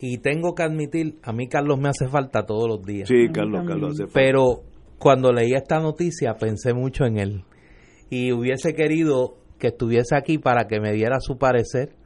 Y 0.00 0.18
tengo 0.18 0.54
que 0.54 0.62
admitir, 0.62 1.18
a 1.22 1.32
mí 1.32 1.48
Carlos 1.48 1.78
me 1.78 1.88
hace 1.88 2.08
falta 2.08 2.46
todos 2.46 2.68
los 2.68 2.82
días. 2.82 3.08
Sí, 3.08 3.28
Carlos, 3.32 3.66
Carlos 3.66 3.94
hace 3.94 4.04
falta. 4.04 4.14
Pero 4.14 4.62
cuando 4.98 5.32
leí 5.32 5.52
esta 5.54 5.80
noticia 5.80 6.34
pensé 6.34 6.72
mucho 6.72 7.04
en 7.04 7.18
él. 7.18 7.44
Y 8.08 8.32
hubiese 8.32 8.74
querido 8.74 9.36
que 9.58 9.68
estuviese 9.68 10.16
aquí 10.16 10.38
para 10.38 10.68
que 10.68 10.80
me 10.80 10.92
diera 10.92 11.18
su 11.20 11.36
parecer 11.36 11.96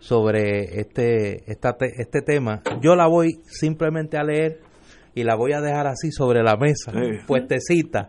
sobre 0.00 0.80
este, 0.80 1.50
esta 1.50 1.76
este 1.80 2.22
tema. 2.22 2.62
Yo 2.82 2.96
la 2.96 3.06
voy 3.06 3.40
simplemente 3.44 4.18
a 4.18 4.24
leer 4.24 4.60
y 5.18 5.24
la 5.24 5.34
voy 5.34 5.52
a 5.52 5.60
dejar 5.60 5.86
así 5.86 6.10
sobre 6.12 6.42
la 6.42 6.56
mesa, 6.56 6.92
Sí. 6.92 7.18
puestecita, 7.26 8.08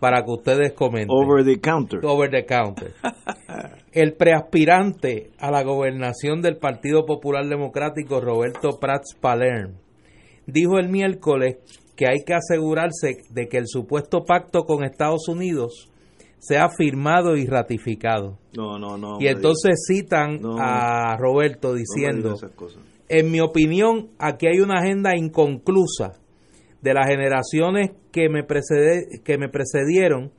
para 0.00 0.22
que 0.24 0.30
ustedes 0.30 0.72
comenten. 0.72 1.10
Over 1.10 1.44
the 1.44 1.60
counter. 1.60 2.00
Over 2.04 2.30
the 2.30 2.44
counter. 2.46 2.92
El 3.92 4.14
preaspirante 4.14 5.30
a 5.38 5.50
la 5.50 5.62
gobernación 5.62 6.42
del 6.42 6.56
Partido 6.56 7.04
Popular 7.06 7.46
Democrático, 7.46 8.20
Roberto 8.20 8.78
Prats 8.80 9.14
Palerm, 9.20 9.74
dijo 10.46 10.78
el 10.78 10.88
miércoles 10.88 11.56
que 11.96 12.06
hay 12.08 12.18
que 12.26 12.34
asegurarse 12.34 13.22
de 13.30 13.48
que 13.48 13.56
el 13.58 13.66
supuesto 13.66 14.24
pacto 14.24 14.64
con 14.64 14.84
Estados 14.84 15.28
Unidos 15.28 15.90
sea 16.38 16.68
firmado 16.68 17.36
y 17.36 17.46
ratificado. 17.46 18.38
No, 18.54 18.78
no, 18.78 18.98
no. 18.98 19.16
Y 19.20 19.28
entonces 19.28 19.84
citan 19.88 20.40
No. 20.40 20.56
a 20.60 21.16
Roberto 21.16 21.68
no 21.70 21.74
diciendo, 21.74 22.36
en 23.08 23.30
mi 23.30 23.40
opinión, 23.40 24.08
aquí 24.18 24.46
hay 24.46 24.60
una 24.60 24.80
agenda 24.80 25.16
inconclusa 25.16 26.12
de 26.82 26.94
las 26.94 27.08
generaciones 27.08 27.90
que 28.12 28.28
me, 28.28 28.44
precede- 28.44 29.22
que 29.24 29.38
me 29.38 29.48
precedieron 29.48 30.32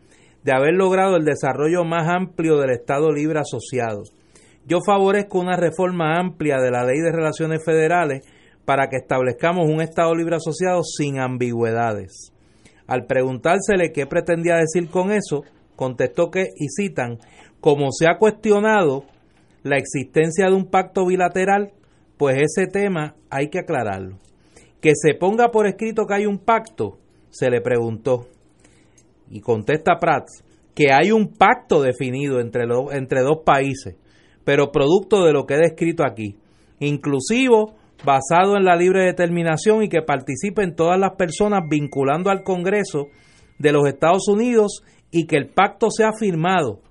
de 0.44 0.54
haber 0.54 0.74
logrado 0.76 1.18
el 1.18 1.26
desarrollo 1.26 1.84
más 1.84 2.08
amplio 2.08 2.58
del 2.58 2.72
Estado 2.72 3.12
Libre 3.12 3.40
Asociado. 3.40 4.04
Yo 4.66 4.80
favorezco 4.86 5.40
una 5.40 5.58
reforma 5.58 6.18
amplia 6.18 6.58
de 6.58 6.72
la 6.72 6.86
Ley 6.86 7.00
de 7.00 7.12
Relaciones 7.12 7.64
Federales 7.66 8.26
para 8.66 8.90
que 8.90 8.98
establezcamos 8.98 9.70
un 9.70 9.82
Estado 9.82 10.14
Libre 10.14 10.36
Asociado 10.36 10.84
sin 10.84 11.20
ambigüedades. 11.20 12.32
Al 12.86 13.06
preguntársele 13.06 13.92
qué 13.94 14.06
pretendía 14.06 14.56
decir 14.56 14.90
con 14.90 15.12
eso, 15.12 15.44
contestó 15.76 16.32
que, 16.32 16.48
y 16.56 16.68
citan, 16.70 17.18
como 17.60 17.92
se 17.92 18.08
ha 18.08 18.18
cuestionado 18.18 19.04
la 19.64 19.78
existencia 19.78 20.48
de 20.48 20.54
un 20.56 20.70
pacto 20.70 21.06
bilateral, 21.06 21.72
pues 22.18 22.38
ese 22.42 22.68
tema 22.68 23.16
hay 23.30 23.50
que 23.50 23.60
aclararlo. 23.60 24.18
Que 24.82 24.92
se 24.96 25.14
ponga 25.16 25.50
por 25.50 25.68
escrito 25.68 26.06
que 26.06 26.14
hay 26.14 26.26
un 26.26 26.38
pacto, 26.40 26.98
se 27.30 27.50
le 27.50 27.62
preguntó. 27.62 28.28
Y 29.30 29.42
contesta 29.42 29.98
Prats 30.00 30.44
que 30.76 30.94
hay 30.94 31.12
un 31.12 31.34
pacto 31.34 31.82
definido 31.82 32.40
entre, 32.40 32.68
lo- 32.68 32.92
entre 32.92 33.22
dos 33.22 33.40
países, 33.44 33.96
pero 34.44 34.72
producto 34.72 35.26
de 35.26 35.34
lo 35.34 35.48
que 35.48 35.56
he 35.56 35.58
descrito 35.58 36.04
aquí, 36.06 36.38
inclusivo, 36.80 37.74
basado 38.06 38.56
en 38.58 38.64
la 38.64 38.76
libre 38.76 39.04
determinación 39.04 39.82
y 39.82 39.90
que 39.90 40.04
participen 40.04 40.76
todas 40.76 41.00
las 41.00 41.16
personas 41.18 41.62
vinculando 41.68 42.30
al 42.30 42.44
Congreso 42.44 43.08
de 43.58 43.72
los 43.72 43.88
Estados 43.88 44.28
Unidos 44.28 44.84
y 45.10 45.26
que 45.26 45.38
el 45.38 45.48
pacto 45.48 45.90
sea 45.90 46.12
firmado 46.18 46.82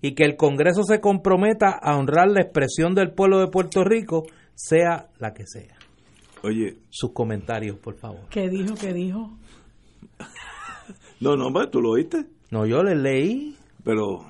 y 0.00 0.14
que 0.14 0.22
el 0.22 0.36
Congreso 0.36 0.84
se 0.84 1.00
comprometa 1.00 1.70
a 1.70 1.96
honrar 1.96 2.28
la 2.30 2.42
expresión 2.42 2.94
del 2.94 3.10
pueblo 3.10 3.40
de 3.40 3.48
Puerto 3.48 3.82
Rico, 3.82 4.22
sea 4.54 5.08
la 5.18 5.32
que 5.34 5.48
sea. 5.48 5.74
Oye, 6.42 6.78
Sus 6.90 7.12
comentarios, 7.12 7.78
por 7.78 7.94
favor. 7.96 8.28
¿Qué 8.30 8.48
dijo? 8.48 8.74
¿Qué 8.74 8.92
dijo? 8.92 9.30
no, 11.20 11.36
no, 11.36 11.46
hombre, 11.46 11.68
tú 11.68 11.80
lo 11.80 11.90
oíste. 11.90 12.26
No, 12.50 12.66
yo 12.66 12.82
le 12.82 12.96
leí. 12.96 13.56
Pero 13.84 14.20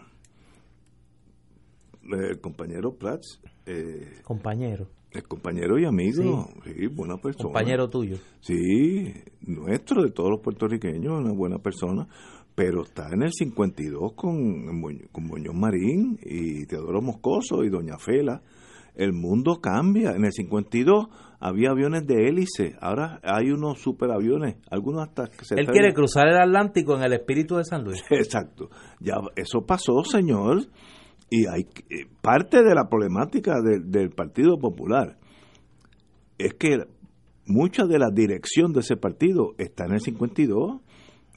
eh, 2.04 2.30
el 2.30 2.40
compañero 2.40 2.94
Prats, 2.96 3.40
eh, 3.66 4.20
Compañero. 4.24 4.88
el 5.10 5.22
compañero 5.24 5.78
y 5.78 5.84
amigo, 5.84 6.48
sí, 6.64 6.86
buena 6.88 7.16
persona. 7.16 7.44
Compañero 7.44 7.88
tuyo. 7.90 8.16
Sí, 8.40 9.12
nuestro, 9.42 10.02
de 10.02 10.10
todos 10.10 10.30
los 10.30 10.40
puertorriqueños, 10.40 11.18
una 11.20 11.32
buena 11.32 11.58
persona. 11.58 12.06
pero 12.54 12.82
está 12.82 13.08
en 13.12 13.22
el 13.22 13.32
52 13.32 14.12
con, 14.14 14.82
con 15.10 15.24
Muñoz 15.24 15.54
Marín 15.54 16.18
y 16.22 16.66
Teodoro 16.66 17.00
Moscoso 17.00 17.64
y 17.64 17.70
Doña 17.70 17.98
Fela. 17.98 18.42
El 18.94 19.12
mundo 19.14 19.58
cambia. 19.62 20.10
En 20.10 20.24
el 20.26 20.32
52 20.32 21.06
había 21.42 21.70
aviones 21.70 22.06
de 22.06 22.28
hélice, 22.28 22.76
ahora 22.80 23.18
hay 23.24 23.50
unos 23.50 23.80
superaviones, 23.80 24.56
algunos 24.70 25.08
hasta 25.08 25.26
que 25.26 25.44
se 25.44 25.56
Él 25.56 25.66
quiere 25.66 25.92
cruzar 25.92 26.28
el 26.28 26.36
Atlántico 26.36 26.94
en 26.96 27.02
el 27.02 27.12
espíritu 27.14 27.56
de 27.56 27.64
San 27.64 27.82
Luis. 27.82 28.04
Exacto. 28.10 28.70
Ya 29.00 29.14
eso 29.34 29.66
pasó, 29.66 30.04
señor. 30.04 30.62
Y 31.28 31.46
hay 31.48 31.62
eh, 31.90 32.06
parte 32.20 32.62
de 32.62 32.74
la 32.74 32.88
problemática 32.88 33.54
del 33.60 34.10
Partido 34.10 34.58
Popular 34.58 35.16
es 36.38 36.54
que 36.54 36.84
mucha 37.46 37.86
de 37.86 37.98
la 37.98 38.10
dirección 38.10 38.72
de 38.72 38.80
ese 38.80 38.96
partido 38.96 39.54
está 39.58 39.86
en 39.86 39.94
el 39.94 40.00
52 40.00 40.80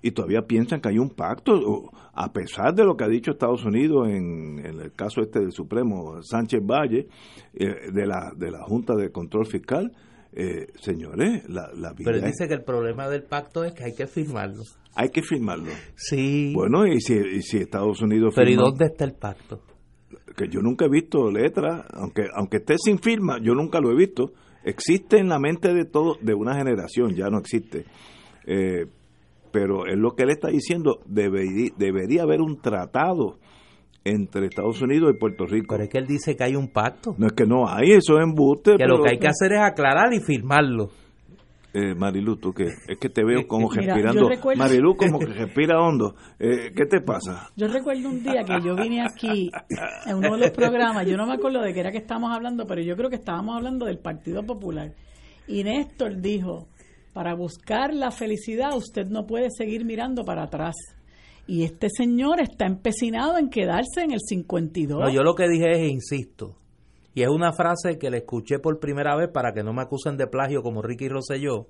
y 0.05 0.11
todavía 0.11 0.43
piensan 0.43 0.81
que 0.81 0.89
hay 0.89 0.99
un 0.99 1.09
pacto, 1.09 1.89
a 2.13 2.31
pesar 2.31 2.75
de 2.75 2.83
lo 2.83 2.95
que 2.95 3.05
ha 3.05 3.07
dicho 3.07 3.31
Estados 3.31 3.65
Unidos 3.65 4.07
en, 4.07 4.59
el 4.63 4.91
caso 4.93 5.21
este 5.21 5.39
del 5.39 5.51
Supremo, 5.51 6.21
Sánchez 6.21 6.61
Valle, 6.63 7.07
eh, 7.55 7.91
de, 7.91 8.05
la, 8.05 8.31
de 8.37 8.51
la 8.51 8.61
Junta 8.65 8.93
de 8.93 9.09
Control 9.09 9.47
Fiscal. 9.47 9.91
Eh, 10.31 10.67
señores, 10.79 11.49
la, 11.49 11.71
la 11.73 11.93
vida 11.93 12.11
Pero 12.11 12.21
dice 12.21 12.47
que 12.47 12.53
el 12.53 12.63
problema 12.63 13.09
del 13.09 13.23
pacto 13.23 13.63
es 13.63 13.73
que 13.73 13.83
hay 13.83 13.95
que 13.95 14.05
firmarlo. 14.05 14.61
Hay 14.93 15.09
que 15.09 15.23
firmarlo. 15.23 15.71
Sí. 15.95 16.53
Bueno, 16.53 16.85
y 16.85 17.01
si, 17.01 17.41
si 17.41 17.57
Estados 17.57 17.99
Unidos 18.03 18.33
Pero 18.35 18.51
¿y 18.51 18.55
dónde 18.55 18.85
está 18.85 19.05
el 19.05 19.13
pacto? 19.13 19.61
Que 20.37 20.47
yo 20.49 20.59
nunca 20.61 20.85
he 20.85 20.89
visto 20.89 21.31
letra, 21.31 21.83
aunque 21.93 22.27
aunque 22.35 22.57
esté 22.57 22.75
sin 22.77 22.99
firma, 22.99 23.39
yo 23.41 23.55
nunca 23.55 23.79
lo 23.79 23.91
he 23.91 23.95
visto. 23.95 24.33
Existe 24.63 25.17
en 25.17 25.29
la 25.29 25.39
mente 25.39 25.73
de 25.73 25.85
todo, 25.85 26.17
de 26.21 26.35
una 26.35 26.55
generación, 26.55 27.15
ya 27.15 27.29
no 27.29 27.39
existe. 27.39 27.85
Eh, 28.45 28.85
pero 29.55 29.85
es 29.85 29.97
lo 29.97 30.15
que 30.15 30.23
él 30.23 30.31
está 30.31 30.49
diciendo, 30.49 30.99
debería, 31.05 31.71
debería 31.77 32.23
haber 32.23 32.41
un 32.41 32.59
tratado 32.59 33.37
entre 34.03 34.47
Estados 34.47 34.81
Unidos 34.81 35.13
y 35.15 35.17
Puerto 35.17 35.45
Rico. 35.45 35.67
Pero 35.69 35.83
es 35.85 35.89
que 35.89 35.97
él 35.97 36.07
dice 36.07 36.35
que 36.35 36.43
hay 36.43 36.57
un 36.57 36.67
pacto. 36.67 37.15
No 37.17 37.27
es 37.27 37.31
que 37.31 37.45
no 37.45 37.65
hay, 37.65 37.93
eso 37.93 38.17
es 38.17 38.23
embuste. 38.23 38.75
Que 38.75 38.85
lo 38.85 39.01
que 39.01 39.11
hay 39.11 39.17
que 39.17 39.29
hacer 39.29 39.53
es 39.53 39.61
aclarar 39.61 40.13
y 40.13 40.19
firmarlo. 40.19 40.89
Eh, 41.73 41.95
Marilu, 41.95 42.35
tú 42.35 42.51
que 42.51 42.65
es 42.65 42.97
que 42.99 43.07
te 43.07 43.23
veo 43.23 43.47
como 43.47 43.71
respirando. 43.71 44.29
Marilu 44.57 44.97
como 44.97 45.19
que 45.19 45.25
respira 45.45 45.79
hondo. 45.79 46.15
Eh, 46.37 46.73
¿Qué 46.75 46.85
te 46.85 46.99
pasa? 46.99 47.49
Yo 47.55 47.69
recuerdo 47.69 48.09
un 48.09 48.21
día 48.21 48.43
que 48.43 48.59
yo 48.61 48.75
vine 48.75 49.05
aquí 49.05 49.49
en 50.05 50.17
uno 50.17 50.35
de 50.35 50.37
los 50.37 50.51
programas, 50.51 51.07
yo 51.07 51.15
no 51.15 51.25
me 51.25 51.35
acuerdo 51.35 51.61
de 51.61 51.73
qué 51.73 51.79
era 51.79 51.93
que 51.93 51.99
estábamos 51.99 52.35
hablando, 52.35 52.65
pero 52.67 52.81
yo 52.81 52.97
creo 52.97 53.09
que 53.09 53.15
estábamos 53.15 53.55
hablando 53.55 53.85
del 53.85 53.99
Partido 53.99 54.43
Popular. 54.43 54.91
Y 55.47 55.63
Néstor 55.63 56.19
dijo, 56.19 56.67
para 57.15 57.33
buscar 57.33 57.93
la 57.93 58.11
felicidad 58.11 58.75
usted 58.75 59.07
no 59.07 59.25
puede 59.25 59.47
seguir 59.49 59.85
mirando 59.85 60.25
para 60.25 60.43
atrás. 60.43 60.75
Y 61.47 61.63
este 61.63 61.87
señor 61.89 62.41
está 62.41 62.65
empecinado 62.65 63.37
en 63.37 63.49
quedarse 63.49 64.01
en 64.03 64.11
el 64.11 64.19
52. 64.19 64.99
No, 64.99 65.09
yo 65.09 65.23
lo 65.23 65.33
que 65.33 65.47
dije 65.47 65.71
es, 65.71 65.89
insisto, 65.89 66.57
y 67.13 67.21
es 67.21 67.29
una 67.29 67.53
frase 67.53 67.97
que 67.97 68.09
le 68.09 68.17
escuché 68.17 68.59
por 68.59 68.81
primera 68.81 69.15
vez 69.15 69.29
para 69.33 69.53
que 69.53 69.63
no 69.63 69.71
me 69.71 69.83
acusen 69.83 70.17
de 70.17 70.27
plagio 70.27 70.61
como 70.61 70.81
Ricky 70.81 71.07
Rosselló, 71.07 71.67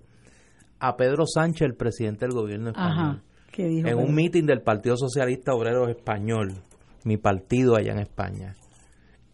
a 0.80 0.96
Pedro 0.98 1.26
Sánchez, 1.28 1.68
el 1.68 1.76
presidente 1.76 2.26
del 2.26 2.34
gobierno 2.34 2.72
español. 2.72 3.22
en 3.56 3.98
un 4.00 4.16
mitin 4.16 4.48
del 4.48 4.64
Partido 4.64 4.98
Socialista 4.98 5.54
Obrero 5.54 5.88
Español, 5.90 6.56
mi 7.04 7.18
partido 7.18 7.76
allá 7.76 7.92
en 7.92 8.00
España 8.00 8.56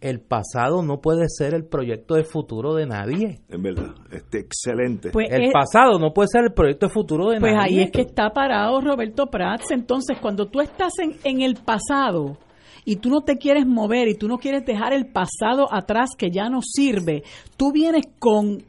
el 0.02 0.20
pasado 0.20 0.82
no 0.82 1.00
puede 1.00 1.28
ser 1.30 1.54
el 1.54 1.64
proyecto 1.64 2.16
de 2.16 2.24
futuro 2.24 2.74
de 2.74 2.88
nadie. 2.88 3.40
En 3.50 3.62
verdad, 3.62 3.94
este 4.12 4.40
excelente. 4.40 5.12
Pues 5.12 5.30
el 5.32 5.52
pasado 5.52 6.00
no 6.00 6.12
puede 6.12 6.28
ser 6.32 6.46
el 6.46 6.54
proyecto 6.54 6.88
de 6.88 6.92
futuro 6.92 7.30
de 7.30 7.40
nadie. 7.40 7.54
Pues 7.54 7.64
ahí 7.64 7.80
es 7.82 7.92
que 7.92 8.02
está 8.02 8.32
parado 8.32 8.82
Roberto 8.82 9.28
Prats. 9.28 9.70
Entonces, 9.70 10.18
cuando 10.20 10.48
tú 10.48 10.60
estás 10.60 10.94
en, 11.00 11.18
en 11.24 11.42
el 11.42 11.56
pasado 11.56 12.38
y 12.84 12.96
tú 12.96 13.10
no 13.10 13.22
te 13.22 13.38
quieres 13.38 13.68
mover 13.68 14.08
y 14.08 14.16
tú 14.16 14.28
no 14.28 14.40
quieres 14.40 14.66
dejar 14.66 14.92
el 14.92 15.06
pasado 15.06 15.72
atrás 15.72 16.16
que 16.18 16.32
ya 16.32 16.50
no 16.50 16.62
sirve, 16.64 17.22
tú 17.56 17.72
vienes 17.72 18.06
con 18.18 18.64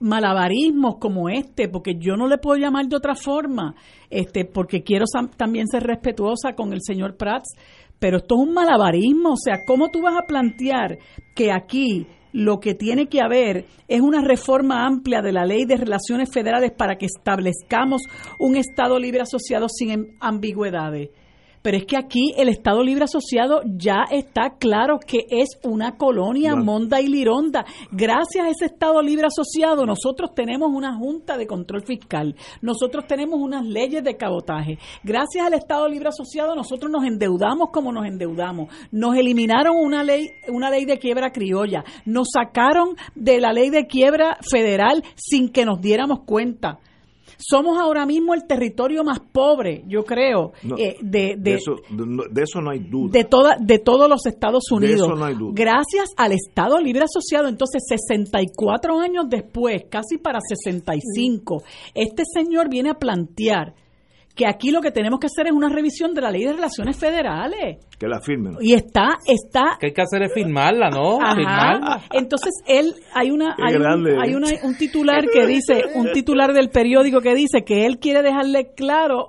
malabarismos 0.00 0.96
como 0.98 1.30
este, 1.30 1.68
porque 1.68 1.94
yo 1.98 2.16
no 2.16 2.26
le 2.26 2.36
puedo 2.36 2.58
llamar 2.58 2.86
de 2.86 2.96
otra 2.96 3.14
forma, 3.14 3.74
este, 4.10 4.44
porque 4.44 4.82
quiero 4.82 5.06
también 5.36 5.66
ser 5.66 5.82
respetuosa 5.84 6.52
con 6.54 6.74
el 6.74 6.80
señor 6.82 7.16
Prats 7.16 7.54
pero 8.04 8.18
esto 8.18 8.34
es 8.34 8.48
un 8.48 8.52
malabarismo, 8.52 9.30
o 9.30 9.36
sea, 9.42 9.64
¿cómo 9.64 9.88
tú 9.88 10.02
vas 10.02 10.14
a 10.14 10.26
plantear 10.26 10.98
que 11.34 11.50
aquí 11.50 12.06
lo 12.34 12.60
que 12.60 12.74
tiene 12.74 13.06
que 13.06 13.22
haber 13.22 13.64
es 13.88 14.02
una 14.02 14.20
reforma 14.20 14.84
amplia 14.84 15.22
de 15.22 15.32
la 15.32 15.46
ley 15.46 15.64
de 15.64 15.78
relaciones 15.78 16.28
federales 16.30 16.72
para 16.72 16.96
que 16.96 17.06
establezcamos 17.06 18.02
un 18.38 18.56
Estado 18.56 18.98
libre 18.98 19.22
asociado 19.22 19.70
sin 19.70 20.18
ambigüedades? 20.20 21.12
Pero 21.64 21.78
es 21.78 21.86
que 21.86 21.96
aquí 21.96 22.34
el 22.36 22.50
Estado 22.50 22.82
Libre 22.82 23.04
Asociado 23.04 23.62
ya 23.64 24.04
está 24.10 24.58
claro 24.58 24.98
que 24.98 25.20
es 25.30 25.58
una 25.62 25.96
colonia 25.96 26.54
monda 26.54 27.00
y 27.00 27.06
lironda. 27.06 27.64
Gracias 27.90 28.44
a 28.44 28.50
ese 28.50 28.66
Estado 28.66 29.00
Libre 29.00 29.28
Asociado 29.28 29.86
nosotros 29.86 30.34
tenemos 30.34 30.70
una 30.70 30.94
Junta 30.94 31.38
de 31.38 31.46
Control 31.46 31.82
Fiscal, 31.86 32.36
nosotros 32.60 33.06
tenemos 33.06 33.40
unas 33.40 33.64
leyes 33.64 34.04
de 34.04 34.18
cabotaje. 34.18 34.76
Gracias 35.02 35.46
al 35.46 35.54
Estado 35.54 35.88
Libre 35.88 36.10
Asociado 36.10 36.54
nosotros 36.54 36.92
nos 36.92 37.02
endeudamos 37.02 37.70
como 37.72 37.92
nos 37.92 38.04
endeudamos. 38.04 38.68
Nos 38.90 39.16
eliminaron 39.16 39.74
una 39.74 40.04
ley, 40.04 40.28
una 40.48 40.68
ley 40.68 40.84
de 40.84 40.98
quiebra 40.98 41.32
criolla, 41.32 41.82
nos 42.04 42.28
sacaron 42.34 42.90
de 43.14 43.40
la 43.40 43.54
ley 43.54 43.70
de 43.70 43.86
quiebra 43.86 44.36
federal 44.50 45.02
sin 45.16 45.48
que 45.48 45.64
nos 45.64 45.80
diéramos 45.80 46.24
cuenta. 46.26 46.78
Somos 47.46 47.78
ahora 47.78 48.06
mismo 48.06 48.32
el 48.32 48.46
territorio 48.46 49.04
más 49.04 49.20
pobre, 49.20 49.84
yo 49.86 50.02
creo, 50.02 50.52
eh, 50.78 50.96
de, 51.02 51.36
de, 51.38 51.54
eso, 51.54 51.76
de, 51.90 52.42
eso, 52.42 52.62
no 52.62 52.70
hay 52.70 52.78
duda. 52.78 53.10
De, 53.12 53.24
toda, 53.24 53.56
de 53.60 53.78
todos 53.78 54.08
los 54.08 54.24
Estados 54.24 54.70
Unidos. 54.72 55.06
Gracias 55.52 56.08
al 56.16 56.32
Estado 56.32 56.80
Libre 56.80 57.04
Asociado, 57.04 57.48
entonces 57.48 57.82
64 57.86 58.98
años 58.98 59.26
después, 59.28 59.82
casi 59.90 60.16
para 60.16 60.38
65, 60.40 61.62
este 61.94 62.22
señor 62.32 62.70
viene 62.70 62.88
a 62.88 62.94
plantear 62.94 63.74
que 64.34 64.46
aquí 64.46 64.70
lo 64.70 64.80
que 64.80 64.90
tenemos 64.90 65.20
que 65.20 65.26
hacer 65.26 65.46
es 65.46 65.52
una 65.52 65.68
revisión 65.68 66.12
de 66.12 66.20
la 66.20 66.30
ley 66.30 66.44
de 66.44 66.52
relaciones 66.54 66.98
federales. 66.98 67.78
Que 67.98 68.08
la 68.08 68.20
firmen. 68.20 68.56
Y 68.60 68.74
está, 68.74 69.18
está. 69.26 69.76
Que 69.78 69.86
hay 69.86 69.92
que 69.92 70.02
hacer 70.02 70.22
es 70.22 70.32
firmarla, 70.32 70.90
¿no? 70.90 71.18
Firmarla. 71.34 72.02
Entonces 72.10 72.52
él, 72.66 72.94
hay 73.14 73.30
una, 73.30 73.54
hay, 73.62 73.76
un, 73.76 74.20
hay 74.20 74.34
una, 74.34 74.48
un 74.64 74.76
titular 74.76 75.24
que 75.32 75.46
dice, 75.46 75.84
un 75.94 76.12
titular 76.12 76.52
del 76.52 76.70
periódico 76.70 77.20
que 77.20 77.34
dice 77.34 77.64
que 77.64 77.86
él 77.86 77.98
quiere 77.98 78.22
dejarle 78.22 78.72
claro, 78.74 79.28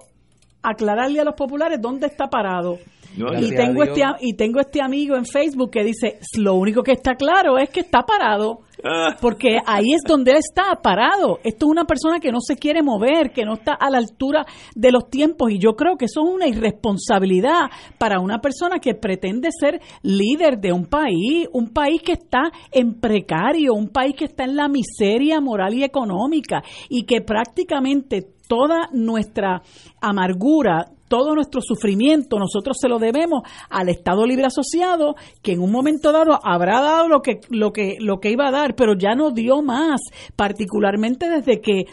aclararle 0.63 1.19
a 1.19 1.23
los 1.23 1.35
populares 1.35 1.79
dónde 1.79 2.07
está 2.07 2.27
parado 2.27 2.79
y 3.15 3.55
tengo 3.55 3.83
este 3.83 4.01
y 4.21 4.33
tengo 4.33 4.59
este 4.59 4.81
amigo 4.81 5.15
en 5.15 5.25
Facebook 5.25 5.71
que 5.71 5.83
dice, 5.83 6.19
lo 6.37 6.55
único 6.55 6.83
que 6.83 6.93
está 6.93 7.15
claro 7.15 7.57
es 7.57 7.69
que 7.69 7.81
está 7.81 8.03
parado. 8.03 8.61
Ah. 8.83 9.15
Porque 9.21 9.57
ahí 9.65 9.93
es 9.93 10.01
donde 10.05 10.31
él 10.31 10.37
está 10.37 10.79
parado. 10.81 11.39
Esto 11.43 11.65
es 11.65 11.71
una 11.71 11.85
persona 11.85 12.19
que 12.19 12.31
no 12.31 12.39
se 12.41 12.57
quiere 12.57 12.83
mover, 12.83 13.31
que 13.31 13.45
no 13.45 13.53
está 13.53 13.73
a 13.73 13.89
la 13.89 13.97
altura 13.97 14.45
de 14.75 14.91
los 14.91 15.09
tiempos. 15.09 15.51
Y 15.51 15.59
yo 15.59 15.75
creo 15.75 15.95
que 15.97 16.05
eso 16.05 16.21
es 16.23 16.33
una 16.33 16.47
irresponsabilidad 16.47 17.69
para 17.97 18.19
una 18.19 18.39
persona 18.39 18.79
que 18.79 18.93
pretende 18.93 19.49
ser 19.57 19.81
líder 20.03 20.59
de 20.59 20.73
un 20.73 20.85
país, 20.85 21.47
un 21.53 21.69
país 21.69 22.01
que 22.01 22.13
está 22.13 22.51
en 22.71 22.99
precario, 22.99 23.73
un 23.73 23.89
país 23.89 24.15
que 24.15 24.25
está 24.25 24.43
en 24.43 24.55
la 24.55 24.67
miseria 24.67 25.39
moral 25.39 25.73
y 25.73 25.83
económica 25.83 26.61
y 26.89 27.05
que 27.05 27.21
prácticamente 27.21 28.35
toda 28.47 28.89
nuestra 28.91 29.61
amargura, 30.01 30.85
todo 31.07 31.35
nuestro 31.35 31.61
sufrimiento, 31.61 32.37
nosotros 32.39 32.77
se 32.79 32.87
lo 32.87 32.99
debemos 32.99 33.41
al 33.69 33.89
Estado 33.89 34.25
Libre 34.25 34.45
Asociado, 34.45 35.15
que 35.41 35.53
en 35.53 35.61
un 35.61 35.71
momento 35.71 36.11
dado 36.11 36.39
habrá 36.43 36.81
dado 36.81 37.07
lo 37.07 37.21
que, 37.21 37.41
lo 37.49 37.71
que, 37.71 37.97
lo 37.99 38.19
que 38.19 38.31
iba 38.31 38.47
a 38.47 38.51
dar, 38.51 38.75
pero 38.75 38.97
ya 38.97 39.15
no 39.15 39.31
dio 39.31 39.61
más, 39.61 40.01
particularmente 40.35 41.29
desde 41.29 41.61
que 41.61 41.85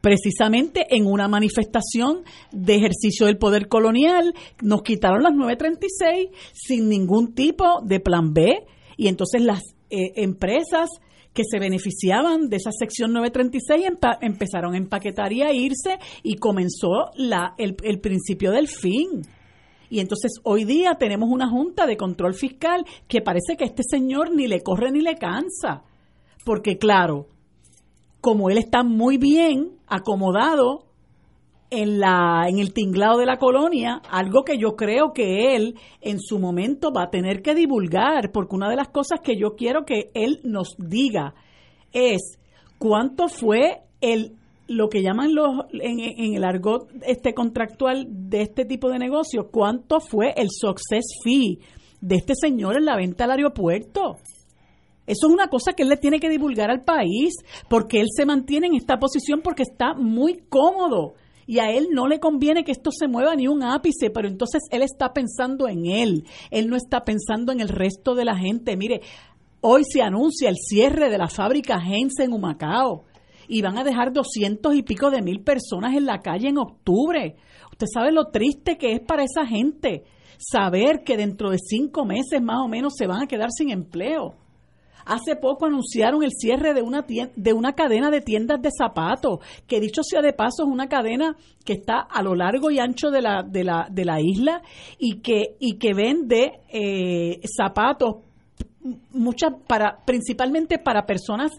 precisamente 0.00 0.86
en 0.90 1.06
una 1.06 1.28
manifestación 1.28 2.24
de 2.50 2.74
ejercicio 2.74 3.26
del 3.26 3.38
poder 3.38 3.68
colonial 3.68 4.34
nos 4.60 4.82
quitaron 4.82 5.22
las 5.22 5.34
936 5.34 6.28
sin 6.52 6.88
ningún 6.88 7.34
tipo 7.34 7.80
de 7.82 8.00
plan 8.00 8.34
B 8.34 8.66
y 8.96 9.08
entonces 9.08 9.42
las 9.42 9.62
eh, 9.90 10.12
empresas 10.16 10.88
que 11.32 11.44
se 11.44 11.58
beneficiaban 11.58 12.48
de 12.48 12.56
esa 12.56 12.70
sección 12.72 13.12
936 13.12 13.86
empezaron 14.20 14.74
a 14.74 14.78
empaquetar 14.78 15.32
y 15.32 15.42
a 15.42 15.52
irse 15.52 15.98
y 16.22 16.36
comenzó 16.36 17.10
la, 17.16 17.54
el, 17.58 17.76
el 17.82 18.00
principio 18.00 18.50
del 18.52 18.68
fin. 18.68 19.22
Y 19.88 20.00
entonces 20.00 20.32
hoy 20.42 20.64
día 20.64 20.96
tenemos 20.98 21.28
una 21.30 21.48
junta 21.48 21.86
de 21.86 21.96
control 21.96 22.34
fiscal 22.34 22.84
que 23.08 23.20
parece 23.20 23.56
que 23.56 23.64
este 23.64 23.82
señor 23.82 24.34
ni 24.34 24.46
le 24.46 24.62
corre 24.62 24.90
ni 24.90 25.00
le 25.00 25.16
cansa. 25.16 25.82
Porque 26.44 26.78
claro, 26.78 27.26
como 28.20 28.50
él 28.50 28.58
está 28.58 28.82
muy 28.82 29.18
bien 29.18 29.72
acomodado 29.86 30.86
en, 31.72 31.98
la, 31.98 32.44
en 32.48 32.58
el 32.58 32.74
tinglado 32.74 33.18
de 33.18 33.24
la 33.24 33.38
colonia, 33.38 34.02
algo 34.10 34.44
que 34.44 34.58
yo 34.58 34.76
creo 34.76 35.14
que 35.14 35.56
él 35.56 35.74
en 36.02 36.20
su 36.20 36.38
momento 36.38 36.92
va 36.92 37.04
a 37.04 37.10
tener 37.10 37.40
que 37.40 37.54
divulgar, 37.54 38.30
porque 38.30 38.54
una 38.54 38.68
de 38.68 38.76
las 38.76 38.90
cosas 38.90 39.20
que 39.24 39.38
yo 39.38 39.56
quiero 39.56 39.86
que 39.86 40.10
él 40.12 40.40
nos 40.44 40.76
diga 40.76 41.34
es 41.92 42.38
cuánto 42.78 43.28
fue 43.28 43.80
el 44.02 44.36
lo 44.68 44.88
que 44.88 45.02
llaman 45.02 45.34
los 45.34 45.66
en, 45.72 46.34
el 46.34 46.44
argot 46.44 46.88
este 47.02 47.34
contractual 47.34 48.06
de 48.08 48.42
este 48.42 48.64
tipo 48.64 48.88
de 48.90 48.98
negocio, 48.98 49.48
cuánto 49.50 50.00
fue 50.00 50.32
el 50.36 50.48
success 50.50 51.04
fee 51.24 51.58
de 52.00 52.16
este 52.16 52.34
señor 52.34 52.76
en 52.76 52.84
la 52.84 52.96
venta 52.96 53.24
al 53.24 53.32
aeropuerto. 53.32 54.16
Eso 55.06 55.26
es 55.26 55.32
una 55.32 55.48
cosa 55.48 55.72
que 55.72 55.82
él 55.82 55.88
le 55.88 55.96
tiene 55.96 56.20
que 56.20 56.28
divulgar 56.28 56.70
al 56.70 56.84
país, 56.84 57.34
porque 57.68 58.00
él 58.00 58.06
se 58.14 58.24
mantiene 58.24 58.68
en 58.68 58.74
esta 58.74 58.98
posición 58.98 59.40
porque 59.42 59.64
está 59.64 59.94
muy 59.94 60.38
cómodo 60.48 61.14
y 61.46 61.58
a 61.58 61.70
él 61.70 61.88
no 61.92 62.06
le 62.06 62.20
conviene 62.20 62.64
que 62.64 62.72
esto 62.72 62.90
se 62.90 63.08
mueva 63.08 63.34
ni 63.34 63.48
un 63.48 63.62
ápice, 63.62 64.10
pero 64.10 64.28
entonces 64.28 64.62
él 64.70 64.82
está 64.82 65.12
pensando 65.12 65.68
en 65.68 65.86
él, 65.86 66.24
él 66.50 66.68
no 66.68 66.76
está 66.76 67.04
pensando 67.04 67.52
en 67.52 67.60
el 67.60 67.68
resto 67.68 68.14
de 68.14 68.24
la 68.24 68.36
gente. 68.36 68.76
Mire, 68.76 69.00
hoy 69.60 69.82
se 69.84 70.02
anuncia 70.02 70.48
el 70.48 70.56
cierre 70.56 71.10
de 71.10 71.18
la 71.18 71.28
fábrica 71.28 71.78
Heinz 71.78 72.18
en 72.20 72.32
Humacao 72.32 73.04
y 73.48 73.62
van 73.62 73.78
a 73.78 73.84
dejar 73.84 74.12
doscientos 74.12 74.74
y 74.74 74.82
pico 74.82 75.10
de 75.10 75.22
mil 75.22 75.42
personas 75.42 75.94
en 75.94 76.06
la 76.06 76.20
calle 76.20 76.48
en 76.48 76.58
octubre. 76.58 77.36
Usted 77.70 77.86
sabe 77.92 78.12
lo 78.12 78.26
triste 78.26 78.78
que 78.78 78.92
es 78.92 79.00
para 79.00 79.24
esa 79.24 79.46
gente 79.46 80.04
saber 80.38 81.02
que 81.04 81.16
dentro 81.16 81.50
de 81.50 81.58
cinco 81.58 82.04
meses 82.04 82.42
más 82.42 82.58
o 82.64 82.68
menos 82.68 82.94
se 82.96 83.06
van 83.06 83.22
a 83.22 83.26
quedar 83.26 83.50
sin 83.50 83.70
empleo. 83.70 84.34
Hace 85.04 85.36
poco 85.36 85.66
anunciaron 85.66 86.22
el 86.22 86.30
cierre 86.30 86.74
de 86.74 86.82
una, 86.82 87.04
de 87.36 87.52
una 87.52 87.72
cadena 87.72 88.10
de 88.10 88.20
tiendas 88.20 88.60
de 88.60 88.70
zapatos, 88.76 89.40
que 89.66 89.80
dicho 89.80 90.02
sea 90.02 90.22
de 90.22 90.32
paso 90.32 90.64
es 90.64 90.68
una 90.68 90.88
cadena 90.88 91.36
que 91.64 91.74
está 91.74 92.00
a 92.00 92.22
lo 92.22 92.34
largo 92.34 92.70
y 92.70 92.78
ancho 92.78 93.10
de 93.10 93.22
la, 93.22 93.42
de 93.42 93.64
la, 93.64 93.88
de 93.90 94.04
la 94.04 94.20
isla 94.20 94.62
y 94.98 95.20
que, 95.20 95.56
y 95.58 95.78
que 95.78 95.94
vende 95.94 96.60
eh, 96.72 97.40
zapatos 97.56 98.16
muchas 99.12 99.52
para 99.66 99.98
principalmente 100.04 100.78
para 100.78 101.06
personas 101.06 101.52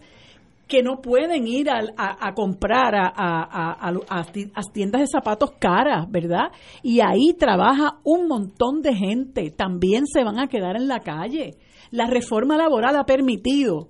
que 0.68 0.82
no 0.82 1.00
pueden 1.00 1.46
ir 1.46 1.68
a, 1.70 1.82
a, 1.96 2.34
comprar 2.34 2.94
a, 2.94 3.12
a, 3.14 4.62
tiendas 4.72 5.02
de 5.02 5.06
zapatos 5.06 5.52
caras, 5.58 6.10
¿verdad? 6.10 6.50
Y 6.82 7.00
ahí 7.00 7.34
trabaja 7.38 7.98
un 8.02 8.26
montón 8.28 8.80
de 8.80 8.94
gente, 8.94 9.50
también 9.50 10.06
se 10.06 10.24
van 10.24 10.38
a 10.38 10.48
quedar 10.48 10.76
en 10.76 10.88
la 10.88 11.00
calle. 11.00 11.54
La 11.94 12.06
reforma 12.06 12.56
laboral 12.56 12.96
ha 12.96 13.06
permitido 13.06 13.86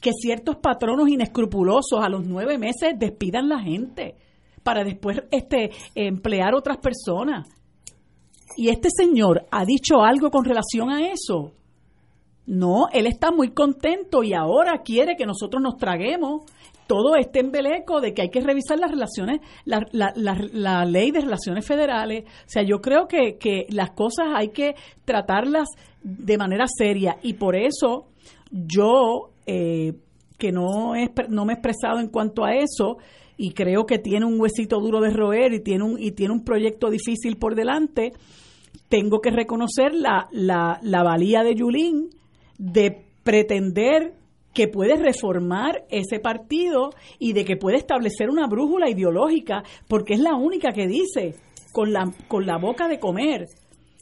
que 0.00 0.10
ciertos 0.10 0.56
patronos 0.56 1.08
inescrupulosos 1.08 2.02
a 2.02 2.08
los 2.08 2.26
nueve 2.26 2.58
meses 2.58 2.98
despidan 2.98 3.48
la 3.48 3.60
gente 3.60 4.16
para 4.64 4.82
después 4.82 5.22
este, 5.30 5.70
emplear 5.94 6.56
otras 6.56 6.78
personas. 6.78 7.46
Y 8.56 8.70
este 8.70 8.88
señor 8.90 9.46
ha 9.52 9.64
dicho 9.64 10.02
algo 10.02 10.32
con 10.32 10.44
relación 10.44 10.90
a 10.90 11.12
eso. 11.12 11.52
No, 12.46 12.88
él 12.92 13.06
está 13.06 13.30
muy 13.30 13.50
contento 13.50 14.24
y 14.24 14.34
ahora 14.34 14.82
quiere 14.82 15.14
que 15.14 15.24
nosotros 15.24 15.62
nos 15.62 15.76
traguemos 15.76 16.42
todo 16.88 17.14
este 17.14 17.38
embeleco 17.38 18.00
de 18.00 18.14
que 18.14 18.22
hay 18.22 18.30
que 18.30 18.40
revisar 18.40 18.80
las 18.80 18.90
relaciones, 18.90 19.42
la, 19.64 19.86
la, 19.92 20.12
la, 20.16 20.84
ley 20.86 21.12
de 21.12 21.20
relaciones 21.20 21.64
federales. 21.64 22.24
O 22.24 22.48
sea, 22.48 22.64
yo 22.64 22.80
creo 22.80 23.06
que, 23.06 23.36
que 23.38 23.66
las 23.68 23.90
cosas 23.90 24.26
hay 24.34 24.48
que 24.48 24.74
tratarlas 25.04 25.68
de 26.02 26.38
manera 26.38 26.66
seria. 26.66 27.16
Y 27.22 27.34
por 27.34 27.56
eso 27.56 28.06
yo, 28.50 29.30
eh, 29.46 29.94
que 30.38 30.52
no, 30.52 30.92
no 31.28 31.44
me 31.44 31.52
he 31.52 31.56
expresado 31.56 32.00
en 32.00 32.08
cuanto 32.08 32.44
a 32.44 32.54
eso, 32.54 32.98
y 33.36 33.52
creo 33.52 33.86
que 33.86 33.98
tiene 33.98 34.26
un 34.26 34.40
huesito 34.40 34.80
duro 34.80 35.00
de 35.00 35.10
roer 35.10 35.52
y 35.54 35.60
tiene 35.60 35.84
un, 35.84 36.02
y 36.02 36.10
tiene 36.10 36.34
un 36.34 36.44
proyecto 36.44 36.90
difícil 36.90 37.36
por 37.36 37.54
delante, 37.54 38.12
tengo 38.88 39.20
que 39.20 39.30
reconocer 39.30 39.94
la, 39.94 40.28
la, 40.32 40.80
la 40.82 41.02
valía 41.02 41.42
de 41.42 41.54
Yulín 41.54 42.10
de 42.58 43.04
pretender 43.22 44.14
que 44.52 44.66
puede 44.66 44.96
reformar 44.96 45.84
ese 45.88 46.18
partido 46.18 46.90
y 47.18 47.32
de 47.32 47.44
que 47.44 47.56
puede 47.56 47.76
establecer 47.76 48.28
una 48.28 48.48
brújula 48.48 48.90
ideológica, 48.90 49.62
porque 49.86 50.14
es 50.14 50.20
la 50.20 50.34
única 50.34 50.72
que 50.72 50.88
dice 50.88 51.36
con 51.72 51.92
la, 51.92 52.12
con 52.26 52.44
la 52.44 52.58
boca 52.58 52.88
de 52.88 52.98
comer, 52.98 53.46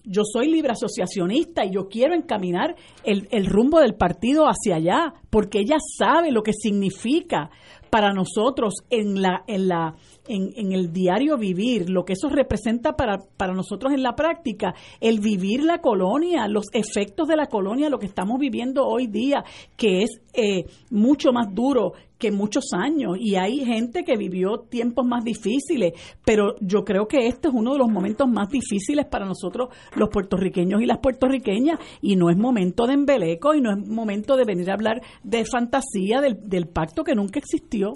yo 0.07 0.23
soy 0.25 0.49
libre 0.49 0.73
asociacionista 0.73 1.65
y 1.65 1.73
yo 1.73 1.89
quiero 1.89 2.15
encaminar 2.15 2.77
el, 3.05 3.29
el 3.31 3.47
rumbo 3.47 3.81
del 3.81 3.95
partido 3.95 4.47
hacia 4.47 4.77
allá, 4.77 5.15
porque 5.31 5.59
ella 5.59 5.77
sabe 5.99 6.31
lo 6.31 6.43
que 6.43 6.53
significa 6.53 7.51
para 7.91 8.13
nosotros 8.13 8.75
en 8.91 9.21
la, 9.21 9.43
en 9.47 9.69
la 9.69 9.95
en, 10.29 10.73
el 10.73 10.93
diario 10.93 11.37
vivir, 11.37 11.91
lo 11.91 12.05
que 12.05 12.15
eso 12.15 12.29
representa 12.29 12.95
para, 12.95 13.19
para 13.37 13.55
nosotros 13.55 13.93
en 13.93 14.03
la 14.03 14.15
práctica, 14.15 14.75
el 15.01 15.21
vivir 15.21 15.63
la 15.65 15.79
colonia, 15.79 16.49
los 16.49 16.67
efectos 16.73 17.29
de 17.29 17.37
la 17.37 17.47
colonia, 17.47 17.89
lo 17.89 17.99
que 17.99 18.07
estamos 18.07 18.39
viviendo 18.39 18.87
hoy 18.87 19.07
día, 19.07 19.45
que 19.77 20.03
es 20.03 20.21
eh, 20.35 20.67
mucho 20.91 21.33
más 21.33 21.55
duro 21.55 21.93
que 22.19 22.31
muchos 22.33 22.65
años 22.73 23.17
y 23.19 23.37
hay 23.37 23.65
gente 23.65 24.05
que 24.05 24.17
vivió 24.17 24.59
tiempos 24.69 25.07
más 25.07 25.25
difíciles, 25.25 25.93
pero 26.25 26.55
yo 26.61 26.85
creo 26.85 27.07
que 27.07 27.27
este 27.27 27.49
es 27.49 27.55
uno 27.55 27.73
de 27.73 27.79
los 27.79 27.89
momentos 27.89 28.29
más 28.29 28.49
difíciles 28.49 29.07
para 29.07 29.27
nosotros 29.27 29.69
los 29.95 30.09
puertorriqueños 30.09 30.81
y 30.81 30.87
las 30.87 30.99
puertorriqueñas 30.99 31.79
y 32.01 32.17
no 32.17 32.31
es 32.31 32.37
momento 32.37 32.87
de 32.87 32.95
embeleco 32.95 33.55
y 33.55 33.61
no 33.61 33.71
es 33.73 33.87
momento 33.87 34.37
de 34.37 34.45
venir 34.45 34.71
a 34.71 34.75
hablar 34.75 35.03
de 35.23 35.45
fantasía 35.45 36.21
del, 36.21 36.49
del 36.49 36.67
pacto 36.67 37.05
que 37.05 37.15
nunca 37.15 37.39
existió. 37.39 37.93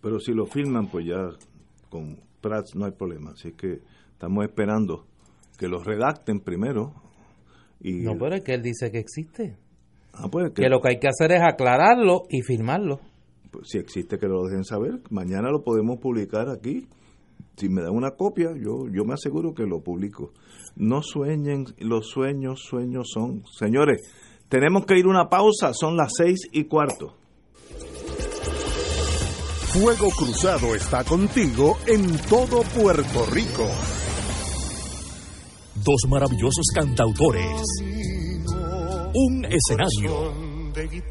Pero 0.00 0.20
si 0.20 0.32
lo 0.32 0.46
firman, 0.46 0.88
pues 0.88 1.06
ya 1.06 1.30
con 1.88 2.20
Prats 2.40 2.74
no 2.74 2.84
hay 2.84 2.92
problema. 2.92 3.32
Así 3.32 3.52
que 3.52 3.80
estamos 4.12 4.44
esperando 4.44 5.06
que 5.58 5.68
lo 5.68 5.82
redacten 5.82 6.40
primero. 6.40 6.94
Y 7.80 8.00
no, 8.00 8.16
pero 8.18 8.36
es 8.36 8.42
que 8.42 8.54
él 8.54 8.62
dice 8.62 8.90
que 8.90 8.98
existe. 8.98 9.56
Ah, 10.12 10.28
pues 10.30 10.52
que, 10.52 10.68
lo 10.68 10.80
que 10.80 10.90
hay 10.90 10.98
que 10.98 11.08
hacer 11.08 11.32
es 11.32 11.42
aclararlo 11.42 12.22
y 12.28 12.42
firmarlo. 12.42 13.00
Pues, 13.50 13.68
si 13.68 13.78
existe, 13.78 14.18
que 14.18 14.26
lo 14.26 14.44
dejen 14.44 14.64
saber. 14.64 15.00
Mañana 15.10 15.50
lo 15.50 15.62
podemos 15.62 15.98
publicar 16.00 16.48
aquí. 16.48 16.86
Si 17.56 17.68
me 17.68 17.82
dan 17.82 17.92
una 17.94 18.12
copia, 18.12 18.50
yo, 18.54 18.88
yo 18.92 19.04
me 19.04 19.14
aseguro 19.14 19.52
que 19.52 19.64
lo 19.64 19.80
publico. 19.80 20.32
No 20.76 21.02
sueñen, 21.02 21.64
los 21.78 22.08
sueños, 22.08 22.60
sueños 22.62 23.10
son. 23.12 23.42
Señores, 23.46 24.02
tenemos 24.48 24.86
que 24.86 24.98
ir 24.98 25.06
a 25.06 25.08
una 25.08 25.28
pausa, 25.28 25.72
son 25.72 25.96
las 25.96 26.12
seis 26.16 26.48
y 26.52 26.64
cuarto. 26.64 27.17
Fuego 29.72 30.08
Cruzado 30.16 30.74
está 30.74 31.04
contigo 31.04 31.76
en 31.86 32.16
todo 32.20 32.62
Puerto 32.62 33.26
Rico. 33.26 33.68
Dos 35.74 36.06
maravillosos 36.08 36.64
cantautores. 36.74 37.60
Un 39.14 39.44
escenario. 39.44 40.32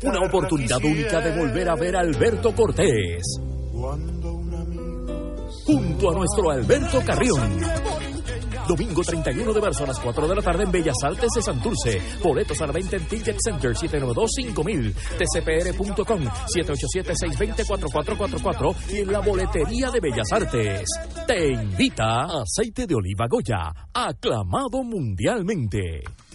Una 0.02 0.26
oportunidad 0.26 0.84
única 0.84 1.22
de 1.22 1.38
volver 1.38 1.70
a 1.70 1.76
ver 1.76 1.98
a 1.98 2.00
Alberto 2.00 2.56
Cortés. 2.56 3.22
Junto 5.66 6.10
a 6.10 6.14
nuestro 6.16 6.50
Alberto 6.50 7.00
Carrión 7.06 7.97
Domingo 8.68 9.02
31 9.02 9.53
de 9.53 9.61
marzo 9.61 9.85
a 9.85 9.88
las 9.88 9.99
4 9.99 10.27
de 10.27 10.35
la 10.35 10.41
tarde 10.41 10.64
en 10.64 10.72
Bellas 10.72 10.98
Artes 11.03 11.30
de 11.34 11.41
Santurce. 11.41 12.02
Boletos 12.22 12.61
a 12.61 12.68
la 12.68 12.73
venta 12.73 12.98
en 12.98 13.07
Ticket 13.07 13.38
Center 13.39 13.73
792-5000, 13.73 14.94
tcpr.com 15.18 16.27
787-620-4444 16.56 18.76
y 18.91 18.98
en 18.98 19.11
la 19.11 19.19
boletería 19.19 19.89
de 19.89 19.99
Bellas 20.02 20.31
Artes. 20.31 20.88
Te 21.26 21.53
invita 21.53 22.26
Aceite 22.26 22.85
de 22.85 22.94
Oliva 22.95 23.27
Goya, 23.30 23.72
aclamado 23.94 24.84
mundialmente. 24.84 26.03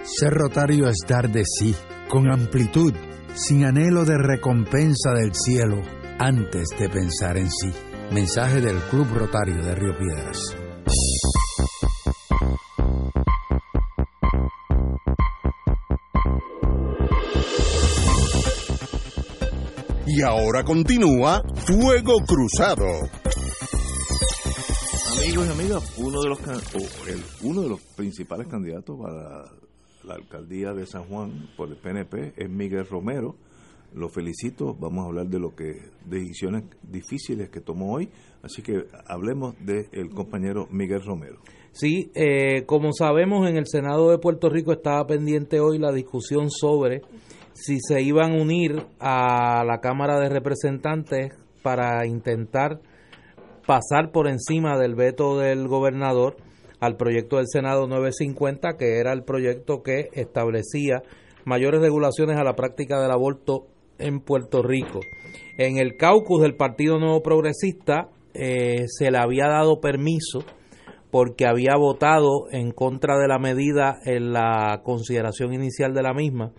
Ser 0.03 0.33
rotario 0.33 0.89
es 0.89 0.97
dar 1.07 1.31
de 1.31 1.43
sí, 1.45 1.75
con 2.09 2.31
amplitud, 2.31 2.93
sin 3.35 3.65
anhelo 3.65 4.05
de 4.05 4.17
recompensa 4.17 5.11
del 5.13 5.33
cielo, 5.33 5.81
antes 6.17 6.69
de 6.79 6.89
pensar 6.89 7.37
en 7.37 7.51
sí. 7.51 7.69
Mensaje 8.11 8.61
del 8.61 8.77
Club 8.89 9.07
Rotario 9.13 9.63
de 9.63 9.75
Río 9.75 9.95
Piedras. 9.97 10.55
Y 20.19 20.21
ahora 20.21 20.65
continúa 20.65 21.41
Fuego 21.65 22.15
Cruzado. 22.27 22.83
Amigos 25.17 25.47
y 25.47 25.49
amigas, 25.49 25.97
uno 25.97 26.21
de 26.21 26.27
los 26.27 26.39
uno 27.41 27.61
de 27.61 27.69
los 27.69 27.79
principales 27.95 28.47
candidatos 28.47 28.99
para 28.99 29.45
la 30.03 30.15
alcaldía 30.15 30.73
de 30.73 30.85
San 30.87 31.05
Juan 31.05 31.47
por 31.55 31.69
el 31.69 31.77
PNP 31.77 32.33
es 32.35 32.49
Miguel 32.49 32.85
Romero. 32.85 33.37
Lo 33.93 34.09
felicito. 34.09 34.75
Vamos 34.77 35.05
a 35.05 35.07
hablar 35.07 35.27
de 35.27 35.39
lo 35.39 35.55
que 35.55 35.83
decisiones 36.03 36.65
difíciles 36.83 37.49
que 37.49 37.61
tomó 37.61 37.93
hoy. 37.93 38.09
Así 38.43 38.61
que 38.61 38.87
hablemos 39.07 39.55
del 39.65 40.09
compañero 40.09 40.67
Miguel 40.69 41.01
Romero. 41.01 41.39
Sí, 41.71 42.11
eh, 42.13 42.65
como 42.65 42.91
sabemos, 42.91 43.49
en 43.49 43.55
el 43.55 43.67
Senado 43.67 44.11
de 44.11 44.17
Puerto 44.17 44.49
Rico 44.49 44.73
estaba 44.73 45.07
pendiente 45.07 45.61
hoy 45.61 45.77
la 45.77 45.93
discusión 45.93 46.49
sobre 46.49 47.03
si 47.59 47.79
se 47.81 48.01
iban 48.01 48.31
a 48.31 48.41
unir 48.41 48.85
a 48.99 49.63
la 49.65 49.79
Cámara 49.81 50.19
de 50.19 50.29
Representantes 50.29 51.33
para 51.61 52.05
intentar 52.05 52.79
pasar 53.67 54.11
por 54.11 54.27
encima 54.27 54.77
del 54.77 54.95
veto 54.95 55.37
del 55.37 55.67
gobernador 55.67 56.37
al 56.79 56.95
proyecto 56.95 57.37
del 57.37 57.47
Senado 57.47 57.87
950, 57.87 58.77
que 58.77 58.99
era 58.99 59.11
el 59.11 59.23
proyecto 59.23 59.83
que 59.83 60.07
establecía 60.13 61.03
mayores 61.43 61.81
regulaciones 61.81 62.37
a 62.37 62.43
la 62.43 62.55
práctica 62.55 63.01
del 63.01 63.11
aborto 63.11 63.67
en 63.97 64.21
Puerto 64.21 64.63
Rico. 64.63 65.01
En 65.57 65.77
el 65.77 65.97
caucus 65.97 66.41
del 66.41 66.55
Partido 66.55 66.97
Nuevo 66.97 67.21
Progresista 67.21 68.09
eh, 68.33 68.85
se 68.87 69.11
le 69.11 69.17
había 69.17 69.47
dado 69.47 69.81
permiso 69.81 70.45
porque 71.11 71.45
había 71.45 71.75
votado 71.75 72.45
en 72.51 72.71
contra 72.71 73.17
de 73.17 73.27
la 73.27 73.39
medida 73.39 73.97
en 74.05 74.31
la 74.31 74.81
consideración 74.83 75.53
inicial 75.53 75.93
de 75.93 76.03
la 76.03 76.13
misma 76.13 76.53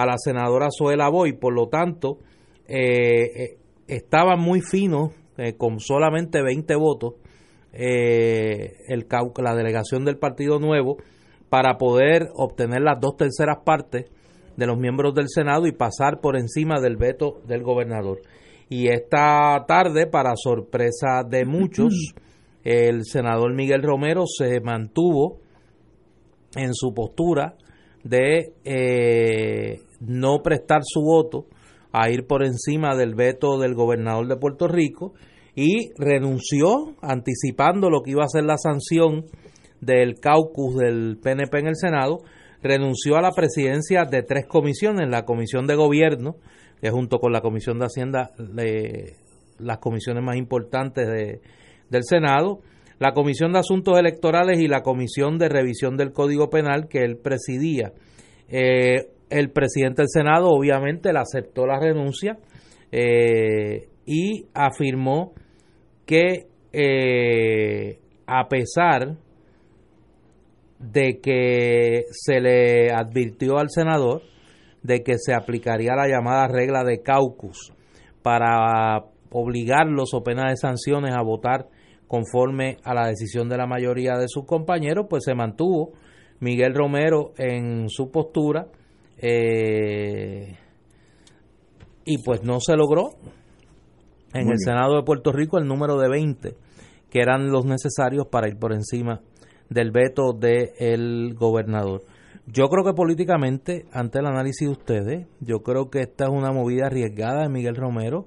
a 0.00 0.06
la 0.06 0.16
senadora 0.16 0.68
Zoela 0.70 1.08
Boy, 1.10 1.34
por 1.34 1.52
lo 1.52 1.68
tanto, 1.68 2.18
eh, 2.66 3.24
eh, 3.36 3.58
estaba 3.86 4.36
muy 4.36 4.62
fino, 4.62 5.12
eh, 5.36 5.56
con 5.56 5.78
solamente 5.78 6.42
20 6.42 6.74
votos, 6.76 7.14
el, 7.72 9.06
la 9.36 9.54
delegación 9.54 10.04
del 10.04 10.16
Partido 10.16 10.58
Nuevo, 10.58 10.96
para 11.48 11.76
poder 11.76 12.28
obtener 12.34 12.80
las 12.80 12.98
dos 13.00 13.16
terceras 13.16 13.58
partes 13.64 14.06
de 14.56 14.66
los 14.66 14.78
miembros 14.78 15.14
del 15.14 15.28
Senado 15.28 15.66
y 15.66 15.72
pasar 15.72 16.20
por 16.20 16.36
encima 16.36 16.80
del 16.80 16.96
veto 16.96 17.42
del 17.46 17.62
gobernador. 17.62 18.20
Y 18.68 18.88
esta 18.88 19.64
tarde, 19.66 20.06
para 20.06 20.32
sorpresa 20.36 21.24
de 21.28 21.44
muchos, 21.44 22.14
el 22.64 23.04
senador 23.04 23.54
Miguel 23.54 23.82
Romero 23.82 24.24
se 24.26 24.60
mantuvo 24.60 25.40
en 26.56 26.72
su 26.74 26.94
postura 26.94 27.56
de 28.02 28.54
eh, 28.64 29.80
no 30.00 30.42
prestar 30.42 30.80
su 30.84 31.00
voto 31.00 31.46
a 31.92 32.10
ir 32.10 32.26
por 32.26 32.44
encima 32.44 32.96
del 32.96 33.14
veto 33.14 33.58
del 33.58 33.74
gobernador 33.74 34.26
de 34.26 34.36
Puerto 34.36 34.68
Rico 34.68 35.12
y 35.54 35.90
renunció 35.98 36.94
anticipando 37.02 37.90
lo 37.90 38.02
que 38.02 38.12
iba 38.12 38.24
a 38.24 38.28
ser 38.28 38.44
la 38.44 38.56
sanción 38.56 39.26
del 39.80 40.20
caucus 40.20 40.76
del 40.76 41.18
PNP 41.22 41.58
en 41.58 41.66
el 41.66 41.76
Senado, 41.76 42.18
renunció 42.62 43.16
a 43.16 43.22
la 43.22 43.32
presidencia 43.32 44.04
de 44.04 44.22
tres 44.22 44.46
comisiones, 44.46 45.08
la 45.08 45.24
Comisión 45.24 45.66
de 45.66 45.74
Gobierno, 45.74 46.36
que 46.80 46.90
junto 46.90 47.18
con 47.18 47.32
la 47.32 47.40
Comisión 47.40 47.78
de 47.78 47.86
Hacienda, 47.86 48.30
las 49.58 49.78
comisiones 49.78 50.22
más 50.22 50.36
importantes 50.36 51.06
de, 51.06 51.40
del 51.88 52.04
Senado, 52.04 52.60
la 52.98 53.12
Comisión 53.12 53.52
de 53.52 53.60
Asuntos 53.60 53.98
Electorales 53.98 54.60
y 54.60 54.68
la 54.68 54.82
Comisión 54.82 55.38
de 55.38 55.48
Revisión 55.48 55.96
del 55.96 56.12
Código 56.12 56.50
Penal 56.50 56.86
que 56.88 57.02
él 57.02 57.16
presidía. 57.16 57.92
Eh, 58.48 59.06
el 59.30 59.50
presidente 59.50 60.02
del 60.02 60.08
Senado 60.08 60.50
obviamente 60.50 61.12
le 61.12 61.20
aceptó 61.20 61.66
la 61.66 61.78
renuncia 61.78 62.36
eh, 62.92 63.88
y 64.04 64.46
afirmó 64.52 65.32
que 66.04 66.46
eh, 66.72 67.98
a 68.26 68.48
pesar 68.48 69.16
de 70.78 71.20
que 71.20 72.04
se 72.10 72.40
le 72.40 72.90
advirtió 72.90 73.58
al 73.58 73.70
senador 73.70 74.22
de 74.82 75.02
que 75.02 75.18
se 75.18 75.34
aplicaría 75.34 75.94
la 75.94 76.08
llamada 76.08 76.48
regla 76.48 76.84
de 76.84 77.02
caucus 77.02 77.72
para 78.22 79.04
obligarlos 79.30 80.14
o 80.14 80.22
pena 80.22 80.48
de 80.48 80.56
sanciones 80.56 81.14
a 81.14 81.22
votar 81.22 81.68
conforme 82.08 82.78
a 82.82 82.94
la 82.94 83.06
decisión 83.06 83.48
de 83.48 83.56
la 83.56 83.66
mayoría 83.66 84.14
de 84.14 84.26
sus 84.26 84.44
compañeros, 84.44 85.06
pues 85.08 85.22
se 85.24 85.34
mantuvo 85.34 85.92
Miguel 86.40 86.74
Romero 86.74 87.32
en 87.36 87.88
su 87.88 88.10
postura 88.10 88.66
eh, 89.22 90.56
y 92.04 92.18
pues 92.24 92.42
no 92.42 92.60
se 92.60 92.76
logró 92.76 93.10
en 94.32 94.48
el 94.48 94.58
Senado 94.58 94.96
de 94.96 95.02
Puerto 95.02 95.32
Rico 95.32 95.58
el 95.58 95.66
número 95.66 95.98
de 95.98 96.08
20 96.08 96.54
que 97.10 97.20
eran 97.20 97.50
los 97.50 97.64
necesarios 97.64 98.26
para 98.28 98.48
ir 98.48 98.56
por 98.56 98.72
encima 98.72 99.20
del 99.68 99.90
veto 99.90 100.32
del 100.32 101.34
gobernador. 101.34 102.02
Yo 102.46 102.68
creo 102.68 102.84
que 102.84 102.94
políticamente, 102.94 103.86
ante 103.92 104.18
el 104.18 104.26
análisis 104.26 104.66
de 104.66 104.72
ustedes, 104.72 105.26
yo 105.40 105.62
creo 105.62 105.90
que 105.90 106.00
esta 106.00 106.24
es 106.24 106.30
una 106.30 106.52
movida 106.52 106.86
arriesgada 106.86 107.42
de 107.42 107.48
Miguel 107.48 107.76
Romero 107.76 108.26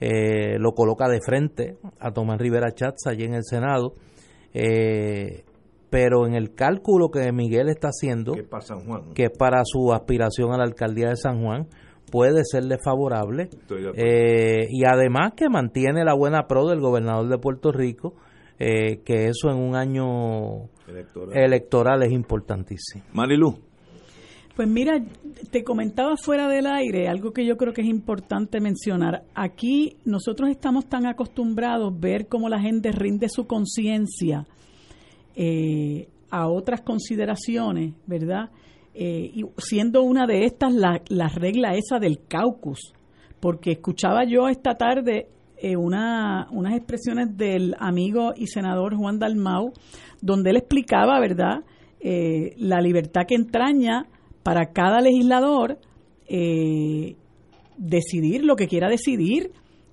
eh, 0.00 0.58
lo 0.58 0.72
coloca 0.72 1.08
de 1.08 1.20
frente 1.20 1.76
a 1.98 2.10
Tomás 2.10 2.38
Rivera 2.38 2.72
Chats 2.74 3.06
allí 3.06 3.24
en 3.24 3.34
el 3.34 3.44
Senado. 3.44 3.94
Eh, 4.54 5.44
pero 5.90 6.26
en 6.26 6.34
el 6.34 6.54
cálculo 6.54 7.10
que 7.10 7.32
Miguel 7.32 7.68
está 7.68 7.88
haciendo, 7.88 8.32
que, 9.14 9.28
para 9.30 9.62
su 9.64 9.92
aspiración 9.92 10.52
a 10.52 10.56
la 10.56 10.64
alcaldía 10.64 11.08
de 11.08 11.16
San 11.16 11.42
Juan, 11.42 11.66
puede 12.10 12.44
serle 12.44 12.78
favorable. 12.82 13.50
Eh, 13.96 14.68
y 14.70 14.84
además 14.84 15.32
que 15.36 15.48
mantiene 15.48 16.04
la 16.04 16.14
buena 16.14 16.46
pro 16.46 16.68
del 16.68 16.80
gobernador 16.80 17.28
de 17.28 17.38
Puerto 17.38 17.72
Rico, 17.72 18.14
que 18.58 19.26
eso 19.26 19.50
en 19.50 19.56
un 19.56 19.74
año 19.74 20.68
electoral, 20.86 21.36
electoral 21.36 22.02
es 22.02 22.12
importantísimo. 22.12 23.04
Marilu. 23.12 23.58
Pues 24.54 24.68
mira, 24.68 25.02
te 25.50 25.64
comentaba 25.64 26.16
fuera 26.16 26.46
del 26.48 26.66
aire 26.66 27.08
algo 27.08 27.32
que 27.32 27.46
yo 27.46 27.56
creo 27.56 27.72
que 27.72 27.80
es 27.80 27.88
importante 27.88 28.60
mencionar. 28.60 29.22
Aquí 29.34 29.96
nosotros 30.04 30.50
estamos 30.50 30.86
tan 30.86 31.06
acostumbrados 31.06 31.94
a 31.94 31.96
ver 31.98 32.26
cómo 32.26 32.48
la 32.48 32.60
gente 32.60 32.92
rinde 32.92 33.28
su 33.30 33.46
conciencia 33.46 34.46
eh, 35.34 36.08
a 36.30 36.48
otras 36.48 36.80
consideraciones, 36.82 37.94
¿verdad? 38.06 38.50
Eh, 38.94 39.30
y 39.34 39.44
siendo 39.58 40.02
una 40.02 40.26
de 40.26 40.44
estas 40.44 40.72
la, 40.72 41.00
regla 41.34 41.74
esa 41.74 41.98
del 41.98 42.20
caucus, 42.26 42.92
porque 43.40 43.72
escuchaba 43.72 44.24
yo 44.24 44.48
esta 44.48 44.74
tarde 44.76 45.28
eh, 45.56 45.76
una, 45.76 46.48
unas 46.50 46.76
expresiones 46.76 47.36
del 47.36 47.74
amigo 47.78 48.32
y 48.36 48.46
senador 48.46 48.96
Juan 48.96 49.18
Dalmau, 49.18 49.72
donde 50.20 50.50
él 50.50 50.56
explicaba, 50.56 51.18
¿verdad?, 51.20 51.64
la 52.02 52.80
libertad 52.80 53.26
que 53.28 53.34
entraña 53.34 54.06
para 54.42 54.72
cada 54.72 55.02
legislador 55.02 55.78
eh, 56.32 57.16
decidir 57.76 58.44
lo 58.44 58.56
que 58.56 58.68
quiera 58.68 58.88
decidir 58.88 59.52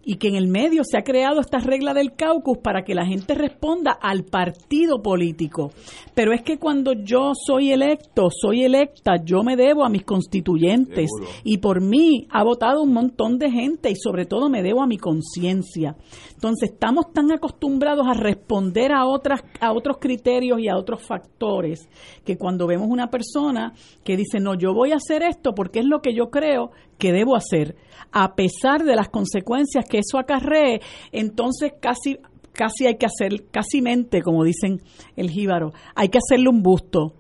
y 0.10 0.16
que 0.16 0.30
en 0.30 0.36
el 0.36 0.48
medio 0.48 0.84
se 0.86 0.98
ha 0.98 1.04
creado 1.04 1.42
esta 1.42 1.58
regla 1.58 1.94
del 1.94 2.16
caucus 2.16 2.60
para 2.60 2.84
que 2.84 2.96
la 2.96 3.06
gente 3.06 3.36
responda 3.36 3.92
al 3.92 4.24
partido 4.24 5.02
político. 5.02 5.72
Pero 6.16 6.32
es 6.32 6.44
que 6.44 6.58
cuando 6.58 6.94
yo 6.94 7.34
soy 7.36 7.74
electo, 7.74 8.30
soy 8.32 8.64
electa, 8.64 9.18
yo 9.22 9.44
me 9.44 9.58
debo 9.58 9.84
a 9.84 9.90
mis 9.90 10.06
constituyentes 10.06 11.10
y 11.44 11.58
por 11.58 11.82
mí 11.82 12.26
ha 12.30 12.42
votado 12.46 12.84
un 12.84 12.94
montón 12.94 13.38
de 13.38 13.52
gente 13.52 13.92
y 13.92 13.98
sobre 13.98 14.26
todo 14.26 14.50
me 14.50 14.64
debo 14.64 14.82
a 14.82 14.88
mi 14.88 14.98
conciencia. 14.98 15.98
Entonces 16.34 16.72
estamos 16.72 17.12
tan 17.12 17.30
acostumbrados 17.34 18.08
a 18.08 18.14
responder 18.14 18.94
a 18.94 19.06
otras 19.06 19.42
a 19.60 19.74
otros 19.74 19.98
criterios 20.00 20.60
y 20.62 20.70
a 20.70 20.78
otros 20.78 21.02
factores 21.02 21.90
que 22.24 22.38
cuando 22.38 22.66
vemos 22.66 22.88
una 22.90 23.10
persona 23.10 23.74
que 24.06 24.16
dice, 24.16 24.40
"No, 24.40 24.56
yo 24.56 24.74
voy 24.74 24.94
a 24.94 24.98
hacer 24.98 25.22
esto 25.22 25.54
porque 25.54 25.80
es 25.80 25.86
lo 25.86 26.00
que 26.00 26.14
yo 26.14 26.30
creo 26.30 26.72
que 26.98 27.12
debo 27.12 27.36
hacer", 27.36 27.76
a 28.12 28.36
pesar 28.36 28.84
de 28.84 28.96
las 28.96 29.10
consecuencias 29.10 29.86
que 29.86 30.00
eso 30.00 30.18
acarree, 30.18 30.82
entonces 31.12 31.74
casi 31.80 32.18
casi 32.58 32.88
hay 32.88 32.98
que 32.98 33.06
hacer, 33.06 33.46
casi 33.52 33.82
mente, 33.82 34.22
como 34.22 34.44
dicen 34.44 34.82
el 35.16 35.30
jíbaro, 35.30 35.74
hay 35.96 36.10
que 36.10 36.18
hacerle 36.18 36.50
un 36.50 36.64
busto 36.64 37.14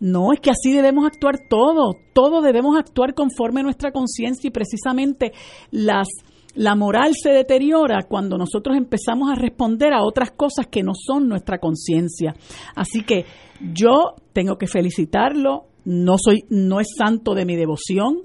No, 0.00 0.32
es 0.32 0.40
que 0.40 0.50
así 0.50 0.72
debemos 0.72 1.06
actuar 1.06 1.36
todo, 1.48 1.92
todo 2.12 2.42
debemos 2.42 2.76
actuar 2.78 3.14
conforme 3.14 3.60
a 3.60 3.62
nuestra 3.62 3.92
conciencia 3.92 4.48
y 4.48 4.50
precisamente 4.50 5.32
las 5.70 6.08
la 6.54 6.74
moral 6.74 7.12
se 7.14 7.30
deteriora 7.30 8.02
cuando 8.08 8.36
nosotros 8.36 8.76
empezamos 8.76 9.30
a 9.30 9.36
responder 9.36 9.92
a 9.92 10.02
otras 10.02 10.32
cosas 10.32 10.66
que 10.66 10.82
no 10.82 10.94
son 10.94 11.28
nuestra 11.28 11.58
conciencia. 11.58 12.34
Así 12.74 13.04
que 13.04 13.24
yo 13.72 14.16
tengo 14.32 14.58
que 14.58 14.66
felicitarlo, 14.66 15.66
no 15.84 16.16
soy, 16.18 16.44
no 16.48 16.80
es 16.80 16.88
santo 16.98 17.34
de 17.34 17.44
mi 17.44 17.54
devoción 17.54 18.22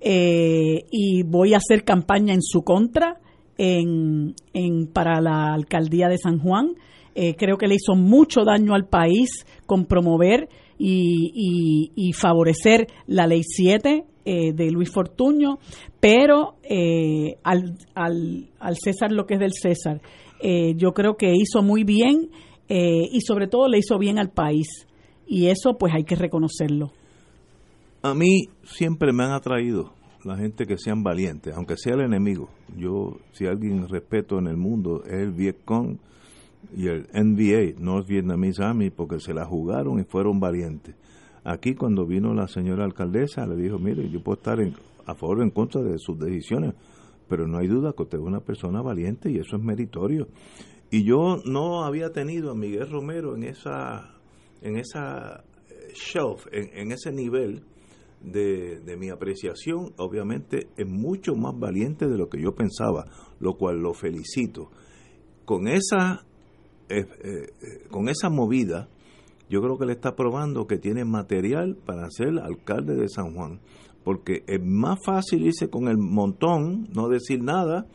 eh, 0.00 0.84
y 0.90 1.22
voy 1.22 1.54
a 1.54 1.58
hacer 1.58 1.84
campaña 1.84 2.34
en 2.34 2.42
su 2.42 2.62
contra 2.62 3.18
en, 3.58 4.34
en, 4.52 4.86
para 4.86 5.20
la 5.20 5.54
alcaldía 5.54 6.08
de 6.08 6.18
San 6.18 6.38
Juan. 6.38 6.74
Eh, 7.14 7.34
creo 7.34 7.56
que 7.56 7.66
le 7.66 7.76
hizo 7.76 7.94
mucho 7.94 8.44
daño 8.44 8.74
al 8.74 8.86
país 8.86 9.46
con 9.64 9.86
promover 9.86 10.48
y, 10.78 11.90
y, 11.96 12.12
favorecer 12.12 12.88
la 13.06 13.26
ley 13.26 13.40
7 13.42 14.04
eh, 14.26 14.52
de 14.52 14.70
Luis 14.70 14.90
Fortuño, 14.90 15.58
pero 15.98 16.56
eh, 16.62 17.38
al, 17.42 17.78
al, 17.94 18.50
al, 18.60 18.76
César 18.76 19.12
lo 19.12 19.24
que 19.24 19.34
es 19.34 19.40
del 19.40 19.54
César. 19.54 20.02
yo 20.76 20.92
creo 20.92 21.16
que 21.16 21.32
hizo 21.34 21.62
muy 21.62 21.84
bien 21.84 22.28
y 22.68 23.20
sobre 23.22 23.46
todo 23.46 23.68
le 23.68 23.78
hizo 23.78 23.96
bien 23.98 24.18
al 24.18 24.28
país 24.28 24.86
y 25.26 25.46
eso 25.46 25.78
pues 25.78 25.94
hay 25.94 26.04
que 26.04 26.16
reconocerlo. 26.16 26.92
A 28.06 28.14
mí 28.14 28.48
siempre 28.62 29.12
me 29.12 29.24
han 29.24 29.32
atraído 29.32 29.92
la 30.24 30.36
gente 30.36 30.64
que 30.64 30.78
sean 30.78 31.02
valientes, 31.02 31.52
aunque 31.56 31.76
sea 31.76 31.94
el 31.94 32.02
enemigo. 32.02 32.48
Yo, 32.76 33.16
si 33.32 33.46
alguien 33.46 33.88
respeto 33.88 34.38
en 34.38 34.46
el 34.46 34.56
mundo, 34.56 35.02
es 35.04 35.14
el 35.14 35.32
Vietcong 35.32 35.98
y 36.76 36.86
el 36.86 37.08
NBA, 37.12 37.80
North 37.80 38.06
Vietnamese 38.06 38.62
Army, 38.62 38.90
porque 38.90 39.18
se 39.18 39.34
la 39.34 39.44
jugaron 39.44 39.98
y 39.98 40.04
fueron 40.04 40.38
valientes. 40.38 40.94
Aquí 41.42 41.74
cuando 41.74 42.06
vino 42.06 42.32
la 42.32 42.46
señora 42.46 42.84
alcaldesa, 42.84 43.44
le 43.44 43.56
dijo, 43.56 43.78
mire, 43.80 44.08
yo 44.08 44.22
puedo 44.22 44.36
estar 44.36 44.58
a 45.04 45.14
favor 45.16 45.40
o 45.40 45.42
en 45.42 45.50
contra 45.50 45.82
de 45.82 45.98
sus 45.98 46.16
decisiones, 46.16 46.74
pero 47.28 47.48
no 47.48 47.58
hay 47.58 47.66
duda 47.66 47.92
que 47.92 48.04
usted 48.04 48.18
es 48.18 48.24
una 48.24 48.40
persona 48.40 48.82
valiente 48.82 49.32
y 49.32 49.38
eso 49.38 49.56
es 49.56 49.62
meritorio. 49.62 50.28
Y 50.92 51.04
yo 51.04 51.38
no 51.44 51.84
había 51.84 52.10
tenido 52.10 52.52
a 52.52 52.54
Miguel 52.54 52.88
Romero 52.88 53.34
en 53.34 53.42
esa, 53.42 54.14
en 54.62 54.76
esa 54.76 55.44
eh, 55.68 55.92
shelf, 55.94 56.46
en, 56.52 56.92
ese 56.92 57.10
nivel 57.10 57.64
de, 58.22 58.80
de, 58.80 58.96
mi 58.96 59.10
apreciación, 59.10 59.92
obviamente 59.98 60.68
es 60.76 60.88
mucho 60.88 61.34
más 61.34 61.58
valiente 61.58 62.08
de 62.08 62.16
lo 62.16 62.28
que 62.28 62.40
yo 62.40 62.54
pensaba, 62.54 63.04
lo 63.40 63.54
cual 63.54 63.80
lo 63.80 63.94
felicito. 63.94 64.70
Con 65.44 65.68
esa 65.68 66.26
eh, 66.88 67.00
eh, 67.00 67.88
con 67.90 68.08
esa 68.08 68.30
movida, 68.30 68.88
yo 69.50 69.60
creo 69.60 69.76
que 69.76 69.86
le 69.86 69.92
está 69.92 70.14
probando 70.14 70.68
que 70.68 70.78
tiene 70.78 71.04
material 71.04 71.76
para 71.84 72.08
ser 72.10 72.38
alcalde 72.38 72.94
de 72.94 73.08
San 73.08 73.34
Juan. 73.34 73.60
Porque 74.04 74.44
es 74.46 74.60
más 74.62 74.98
fácil 75.04 75.46
irse 75.46 75.68
con 75.68 75.88
el 75.88 75.98
montón, 75.98 76.88
no 76.94 77.08
decir 77.08 77.42
nada, 77.42 77.86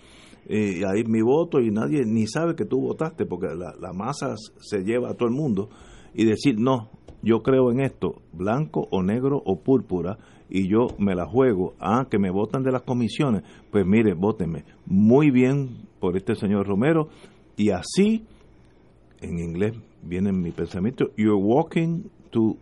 y 0.50 0.84
ahí 0.84 1.06
mi 1.06 1.22
voto 1.22 1.62
y 1.62 1.72
nadie 1.72 2.04
ni 2.06 2.28
sabe 2.28 2.56
que 2.56 2.66
tú 2.66 2.82
votaste, 2.82 3.26
porque 3.26 3.48
la, 3.56 3.74
la 3.80 3.94
masa 3.94 4.36
se 4.60 4.84
lleva 4.84 5.12
a 5.12 5.14
todo 5.14 5.30
el 5.30 5.36
mundo, 5.36 5.70
y 6.14 6.26
decir, 6.26 6.60
no, 6.60 6.90
yo 7.22 7.44
creo 7.44 7.72
en 7.72 7.82
esto, 7.82 8.22
blanco 8.34 8.88
o 8.92 9.04
negro 9.04 9.42
o 9.46 9.60
púrpura, 9.60 10.18
y 10.50 10.68
yo 10.68 10.88
me 10.98 11.16
la 11.16 11.26
juego, 11.26 11.74
ah, 11.80 12.08
que 12.10 12.20
me 12.20 12.30
votan 12.30 12.64
de 12.64 12.72
las 12.72 12.82
comisiones, 12.82 13.44
pues 13.72 13.86
mire, 13.86 14.14
votenme. 14.14 14.66
Muy 14.86 15.32
bien 15.32 15.88
por 16.00 16.18
este 16.18 16.36
señor 16.36 16.68
Romero, 16.68 17.08
y 17.56 17.70
así 17.70 18.26
en 19.22 19.40
inglés 19.40 19.74
viene 20.02 20.30
en 20.30 20.42
mi 20.42 20.52
pensamiento, 20.52 21.12
you're 21.16 21.36
walking 21.36 22.04
to, 22.32 22.58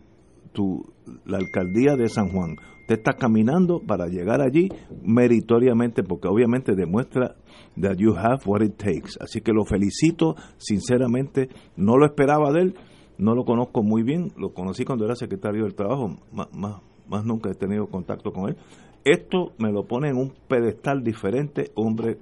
to 0.53 0.83
la 1.25 1.37
alcaldía 1.37 1.95
de 1.95 2.09
San 2.09 2.29
Juan. 2.29 2.55
Usted 2.81 2.97
está 2.97 3.13
caminando 3.13 3.79
para 3.79 4.07
llegar 4.07 4.41
allí 4.41 4.69
meritoriamente, 5.03 6.03
porque 6.03 6.27
obviamente 6.27 6.75
demuestra 6.75 7.35
that 7.79 7.97
you 7.97 8.15
have 8.15 8.39
what 8.45 8.61
it 8.61 8.77
takes. 8.77 9.11
Así 9.19 9.41
que 9.41 9.53
lo 9.53 9.63
felicito, 9.63 10.35
sinceramente, 10.57 11.49
no 11.77 11.97
lo 11.97 12.05
esperaba 12.05 12.51
de 12.51 12.61
él, 12.61 12.75
no 13.19 13.35
lo 13.35 13.43
conozco 13.43 13.83
muy 13.83 14.01
bien, 14.01 14.31
lo 14.37 14.53
conocí 14.53 14.85
cuando 14.85 15.05
era 15.05 15.15
secretario 15.15 15.65
del 15.65 15.75
Trabajo, 15.75 16.17
más, 16.31 16.47
más, 16.53 16.81
más 17.07 17.25
nunca 17.25 17.51
he 17.51 17.53
tenido 17.53 17.87
contacto 17.87 18.31
con 18.31 18.49
él. 18.49 18.57
Esto 19.03 19.51
me 19.57 19.71
lo 19.71 19.85
pone 19.85 20.09
en 20.09 20.17
un 20.17 20.33
pedestal 20.47 21.03
diferente, 21.03 21.71
hombre 21.75 22.17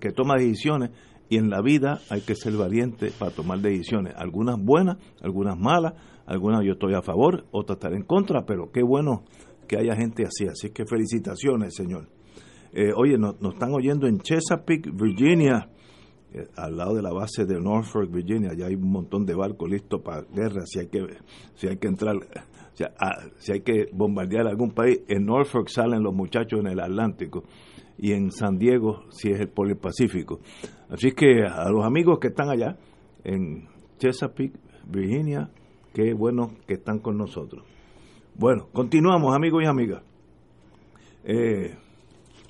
que 0.00 0.12
toma 0.12 0.34
decisiones 0.36 0.90
y 1.28 1.38
en 1.38 1.48
la 1.48 1.62
vida 1.62 2.00
hay 2.10 2.20
que 2.20 2.34
ser 2.34 2.52
valiente 2.56 3.10
para 3.18 3.30
tomar 3.30 3.60
decisiones, 3.60 4.14
algunas 4.16 4.62
buenas, 4.62 4.98
algunas 5.22 5.58
malas, 5.58 5.94
algunas 6.26 6.62
yo 6.64 6.72
estoy 6.72 6.94
a 6.94 7.02
favor, 7.02 7.46
otras 7.50 7.76
estar 7.76 7.94
en 7.94 8.02
contra, 8.02 8.44
pero 8.44 8.70
qué 8.70 8.82
bueno 8.82 9.24
que 9.66 9.78
haya 9.78 9.96
gente 9.96 10.24
así, 10.24 10.46
así 10.46 10.70
que 10.70 10.84
felicitaciones, 10.84 11.74
señor. 11.74 12.08
Eh, 12.72 12.92
oye, 12.94 13.16
nos, 13.16 13.36
están 13.40 13.72
oyendo 13.72 14.06
en 14.06 14.18
Chesapeake, 14.18 14.90
Virginia, 14.92 15.70
eh, 16.34 16.48
al 16.56 16.76
lado 16.76 16.96
de 16.96 17.02
la 17.02 17.12
base 17.12 17.44
de 17.44 17.60
Norfolk, 17.60 18.10
Virginia, 18.10 18.52
ya 18.56 18.66
hay 18.66 18.74
un 18.74 18.90
montón 18.90 19.24
de 19.24 19.34
barcos 19.34 19.70
listos 19.70 20.02
para 20.02 20.22
guerra, 20.22 20.62
si 20.66 20.80
hay 20.80 20.88
que, 20.88 21.06
si 21.54 21.68
hay 21.68 21.76
que 21.76 21.86
entrar, 21.86 22.16
ah, 22.98 23.22
si 23.36 23.52
hay 23.52 23.60
que 23.60 23.86
bombardear 23.92 24.48
algún 24.48 24.72
país, 24.72 25.02
en 25.06 25.26
Norfolk 25.26 25.68
salen 25.68 26.02
los 26.02 26.12
muchachos 26.12 26.58
en 26.58 26.66
el 26.66 26.80
Atlántico 26.80 27.44
y 27.98 28.12
en 28.12 28.32
San 28.32 28.58
Diego 28.58 29.04
si 29.10 29.30
es 29.30 29.38
el 29.38 29.48
Polo 29.48 29.78
Pacífico. 29.78 30.40
Así 30.88 31.12
que 31.12 31.44
a 31.44 31.70
los 31.70 31.84
amigos 31.84 32.18
que 32.18 32.28
están 32.28 32.50
allá 32.50 32.76
en 33.22 33.68
Chesapeake, 33.98 34.58
Virginia, 34.88 35.50
qué 35.92 36.14
bueno 36.14 36.56
que 36.66 36.74
están 36.74 36.98
con 36.98 37.16
nosotros. 37.16 37.64
Bueno, 38.34 38.66
continuamos 38.72 39.36
amigos 39.36 39.62
y 39.62 39.66
amigas. 39.66 40.02
Eh, 41.22 41.76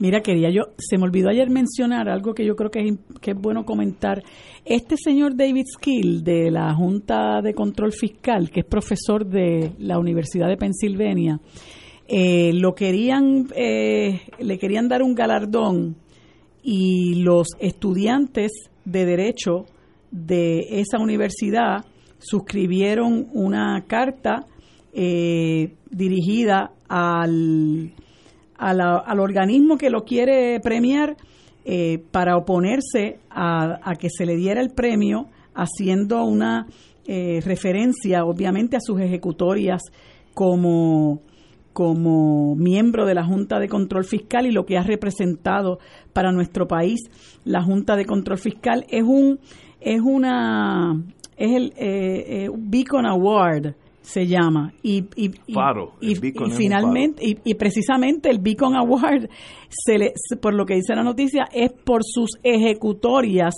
Mira, 0.00 0.20
quería 0.22 0.50
yo, 0.50 0.62
se 0.76 0.98
me 0.98 1.04
olvidó 1.04 1.28
ayer 1.28 1.50
mencionar 1.50 2.08
algo 2.08 2.34
que 2.34 2.44
yo 2.44 2.56
creo 2.56 2.70
que 2.70 2.80
es, 2.80 2.94
que 3.20 3.30
es 3.30 3.40
bueno 3.40 3.64
comentar. 3.64 4.22
Este 4.64 4.96
señor 4.96 5.36
David 5.36 5.66
Skill 5.72 6.24
de 6.24 6.50
la 6.50 6.74
Junta 6.74 7.40
de 7.42 7.54
Control 7.54 7.92
Fiscal, 7.92 8.50
que 8.50 8.60
es 8.60 8.66
profesor 8.66 9.24
de 9.24 9.72
la 9.78 9.98
Universidad 9.98 10.48
de 10.48 10.56
Pensilvania, 10.56 11.38
eh, 12.08 12.52
lo 12.54 12.74
querían, 12.74 13.46
eh, 13.56 14.20
le 14.40 14.58
querían 14.58 14.88
dar 14.88 15.02
un 15.02 15.14
galardón 15.14 15.96
y 16.62 17.22
los 17.22 17.48
estudiantes 17.60 18.50
de 18.84 19.06
derecho 19.06 19.66
de 20.10 20.80
esa 20.80 20.98
universidad 20.98 21.84
suscribieron 22.18 23.28
una 23.32 23.84
carta 23.86 24.46
eh, 24.92 25.74
dirigida 25.90 26.72
al, 26.88 27.92
al, 28.56 29.20
organismo 29.20 29.76
que 29.76 29.90
lo 29.90 30.04
quiere 30.04 30.60
premiar 30.60 31.16
para 32.10 32.36
oponerse 32.36 33.18
a, 33.30 33.80
a, 33.82 33.94
que 33.96 34.08
se 34.10 34.26
le 34.26 34.36
diera 34.36 34.60
el 34.60 34.70
premio, 34.70 35.28
haciendo 35.54 36.24
una 36.24 36.66
referencia, 37.06 38.24
obviamente, 38.24 38.76
a 38.76 38.80
sus 38.80 39.00
ejecutorias 39.00 39.82
como 40.34 41.20
como 41.74 42.54
miembro 42.54 43.04
de 43.04 43.14
la 43.14 43.24
Junta 43.24 43.58
de 43.58 43.68
Control 43.68 44.04
Fiscal 44.04 44.46
y 44.46 44.52
lo 44.52 44.64
que 44.64 44.78
ha 44.78 44.82
representado 44.84 45.80
para 46.12 46.30
nuestro 46.30 46.66
país. 46.68 47.00
La 47.44 47.62
Junta 47.62 47.96
de 47.96 48.06
Control 48.06 48.38
Fiscal 48.38 48.86
es 48.88 49.02
un 49.02 49.40
es 49.80 50.00
una 50.00 51.02
es 51.36 51.50
el 51.50 51.72
eh, 51.76 52.44
eh 52.44 52.50
Beacon 52.56 53.04
Award 53.04 53.74
se 54.04 54.26
llama. 54.26 54.72
Y 54.82 55.04
y, 55.16 55.32
y, 55.46 56.14
finalmente 56.50 57.22
y, 57.44 57.54
precisamente 57.54 58.30
el 58.30 58.38
Beacon 58.38 58.76
Award 58.76 59.28
se 59.68 59.98
le, 59.98 60.12
por 60.40 60.54
lo 60.54 60.66
que 60.66 60.74
dice 60.74 60.94
la 60.94 61.02
noticia 61.02 61.48
es 61.52 61.72
por 61.72 62.02
sus 62.04 62.30
ejecutorias 62.42 63.54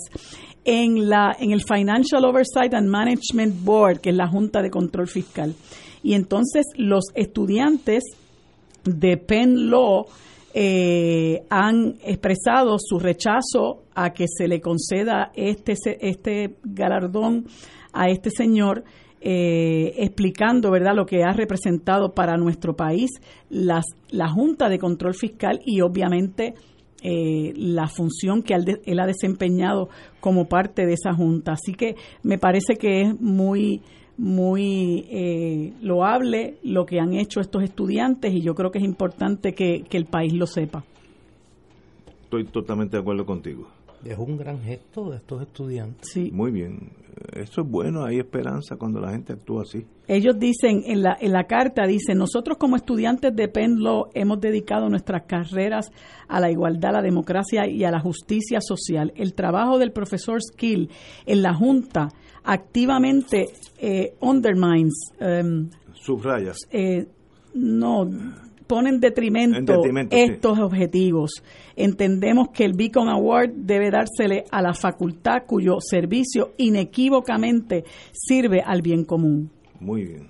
en 0.63 1.09
la 1.09 1.35
en 1.37 1.51
el 1.51 1.61
Financial 1.63 2.23
Oversight 2.23 2.73
and 2.73 2.87
Management 2.87 3.63
Board 3.63 3.99
que 3.99 4.11
es 4.11 4.15
la 4.15 4.27
Junta 4.27 4.61
de 4.61 4.69
Control 4.69 5.07
Fiscal. 5.07 5.53
Y 6.01 6.13
entonces 6.13 6.65
los 6.77 7.05
estudiantes 7.13 8.03
de 8.85 9.17
Penn 9.17 9.69
Law 9.69 10.05
eh, 10.53 11.43
han 11.49 11.95
expresado 12.03 12.77
su 12.79 12.99
rechazo 12.99 13.83
a 13.93 14.11
que 14.13 14.25
se 14.27 14.47
le 14.47 14.61
conceda 14.61 15.31
este, 15.35 15.75
este 15.99 16.55
galardón 16.63 17.45
a 17.91 18.09
este 18.09 18.29
señor, 18.29 18.83
eh, 19.19 19.93
explicando 19.97 20.69
verdad 20.71 20.95
lo 20.95 21.05
que 21.05 21.23
ha 21.23 21.33
representado 21.33 22.13
para 22.13 22.37
nuestro 22.37 22.75
país 22.75 23.09
las, 23.49 23.85
la 24.09 24.29
Junta 24.29 24.69
de 24.69 24.77
Control 24.77 25.15
Fiscal 25.15 25.59
y 25.65 25.81
obviamente 25.81 26.53
eh, 27.03 27.53
la 27.55 27.87
función 27.87 28.41
que 28.43 28.53
él, 28.53 28.99
ha 28.99 29.05
desempeñado 29.05 29.89
como 30.19 30.45
parte 30.47 30.85
de 30.85 30.93
esa 30.93 31.13
Junta. 31.13 31.53
Así 31.53 31.73
que 31.73 31.95
me 32.23 32.37
parece 32.37 32.75
que 32.75 33.01
es 33.01 33.21
muy 33.21 33.81
muy 34.17 35.05
eh, 35.11 35.73
loable 35.81 36.57
lo 36.63 36.87
que 36.87 36.99
han 36.99 37.13
hecho 37.13 37.39
estos 37.39 37.61
estudiantes 37.61 38.33
y 38.33 38.41
yo 38.41 38.55
creo 38.55 38.71
que 38.71 38.79
es 38.79 38.83
importante 38.83 39.53
que, 39.53 39.85
el 39.91 40.05
país 40.05 40.33
lo 40.33 40.47
sepa. 40.47 40.83
Estoy 42.23 42.45
totalmente 42.45 42.97
de 42.97 43.01
acuerdo 43.01 43.27
contigo. 43.27 43.67
Es 44.05 44.17
un 44.17 44.37
gran 44.37 44.61
gesto 44.61 45.09
de 45.09 45.17
estos 45.17 45.41
estudiantes. 45.41 46.09
Sí. 46.09 46.29
Muy 46.31 46.51
bien. 46.51 46.91
Eso 47.33 47.61
es 47.61 47.67
bueno, 47.67 48.05
hay 48.05 48.19
esperanza 48.19 48.75
cuando 48.75 48.99
la 48.99 49.11
gente 49.11 49.33
actúa 49.33 49.63
así. 49.63 49.85
Ellos 50.07 50.37
dicen, 50.37 50.83
en 50.85 51.01
la, 51.01 51.17
en 51.19 51.31
la 51.31 51.45
carta, 51.45 51.85
dicen, 51.87 52.17
nosotros 52.17 52.57
como 52.57 52.75
estudiantes 52.75 53.35
de 53.35 53.47
Penn 53.47 53.81
Law 53.81 54.09
hemos 54.13 54.39
dedicado 54.39 54.87
nuestras 54.87 55.23
carreras 55.23 55.91
a 56.27 56.39
la 56.39 56.51
igualdad, 56.51 56.91
a 56.91 56.93
la 56.93 57.01
democracia 57.01 57.67
y 57.67 57.83
a 57.83 57.91
la 57.91 57.99
justicia 57.99 58.61
social. 58.61 59.13
El 59.15 59.33
trabajo 59.33 59.79
del 59.79 59.91
profesor 59.91 60.41
Skill 60.41 60.89
en 61.25 61.41
la 61.41 61.53
Junta 61.53 62.09
activamente 62.43 63.47
eh, 63.79 64.13
undermines. 64.21 65.11
Um, 65.19 65.69
Subrayas. 65.93 66.57
Eh, 66.71 67.07
no, 67.53 68.07
pone 68.67 68.89
en 68.89 68.99
detrimento, 68.99 69.81
estos 70.11 70.59
objetivos. 70.59 71.43
Entendemos 71.75 72.49
que 72.53 72.65
el 72.65 72.73
Beacon 72.73 73.09
Award 73.09 73.51
debe 73.55 73.89
dársele 73.89 74.43
a 74.51 74.61
la 74.61 74.73
facultad 74.73 75.43
cuyo 75.47 75.77
servicio 75.79 76.51
inequívocamente 76.57 77.83
sirve 78.11 78.61
al 78.61 78.81
bien 78.81 79.05
común. 79.05 79.49
Muy 79.79 80.05
bien. 80.05 80.27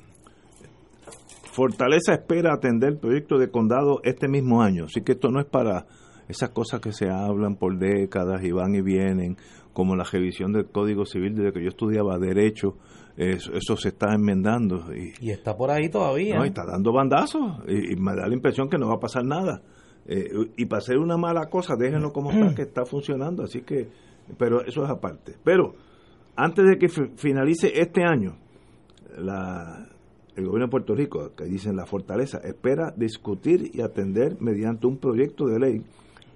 Fortaleza 1.52 2.14
espera 2.14 2.54
atender 2.54 2.90
el 2.90 2.98
proyecto 3.00 3.40
de 3.40 3.50
condado 3.50 4.00
este 4.04 4.28
mismo 4.28 4.62
año, 4.62 4.86
así 4.86 5.02
que 5.02 5.14
esto 5.14 5.30
no 5.30 5.40
es 5.40 5.48
para 5.48 5.88
esas 6.28 6.50
cosas 6.50 6.82
que 6.82 6.92
se 6.92 7.10
hablan 7.10 7.56
por 7.56 7.80
décadas 7.80 8.44
y 8.44 8.52
van 8.52 8.76
y 8.76 8.82
vienen, 8.82 9.38
como 9.74 9.96
la 9.96 10.04
revisión 10.04 10.52
del 10.52 10.68
Código 10.68 11.06
Civil 11.06 11.36
desde 11.36 11.54
que 11.54 11.64
yo 11.64 11.70
estudiaba 11.70 12.20
Derecho, 12.20 12.78
eso, 13.18 13.76
se 13.76 13.90
está 13.90 14.14
enmendando. 14.14 14.86
Y, 14.96 15.32
está 15.32 15.58
por 15.58 15.72
ahí 15.72 15.90
todavía. 15.90 16.38
No, 16.38 16.46
y 16.46 16.50
está 16.50 16.66
dando 16.66 16.94
bandazos 16.94 17.64
y, 17.68 17.96
me 17.96 18.16
da 18.16 18.28
la 18.28 18.34
impresión 18.34 18.70
que 18.70 18.78
no 18.78 18.88
va 18.88 18.96
a 18.96 19.00
pasar 19.00 19.26
nada. 19.26 19.62
Eh, 20.06 20.30
y 20.56 20.66
para 20.66 20.80
hacer 20.80 20.98
una 21.00 21.18
mala 21.18 21.50
cosa, 21.50 21.76
déjenlo 21.76 22.14
como 22.14 22.32
está, 22.32 22.56
que 22.56 22.62
está 22.62 22.86
funcionando. 22.86 23.44
Así 23.44 23.62
que, 23.62 23.90
pero 24.38 24.64
eso 24.64 24.84
es 24.84 24.90
aparte. 24.90 25.36
Pero 25.44 25.74
antes 26.36 26.66
de 26.66 26.78
que 26.78 26.88
finalice 26.90 27.82
este 27.82 28.04
año, 28.04 28.38
la, 29.18 29.90
el 30.36 30.46
gobierno 30.46 30.68
de 30.68 30.72
Puerto 30.72 30.94
Rico, 30.94 31.32
que 31.36 31.46
dicen 31.46 31.76
la 31.76 31.88
fortaleza, 31.88 32.38
espera 32.44 32.94
discutir 32.96 33.72
y 33.74 33.82
atender 33.82 34.38
mediante 34.40 34.86
un 34.86 34.98
proyecto 34.98 35.48
de 35.48 35.60
ley 35.60 35.82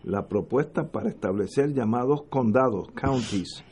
la 0.04 0.28
propuesta 0.28 0.88
para 0.88 1.10
establecer 1.10 1.74
llamados 1.74 2.24
condados, 2.30 2.88
counties, 2.96 3.64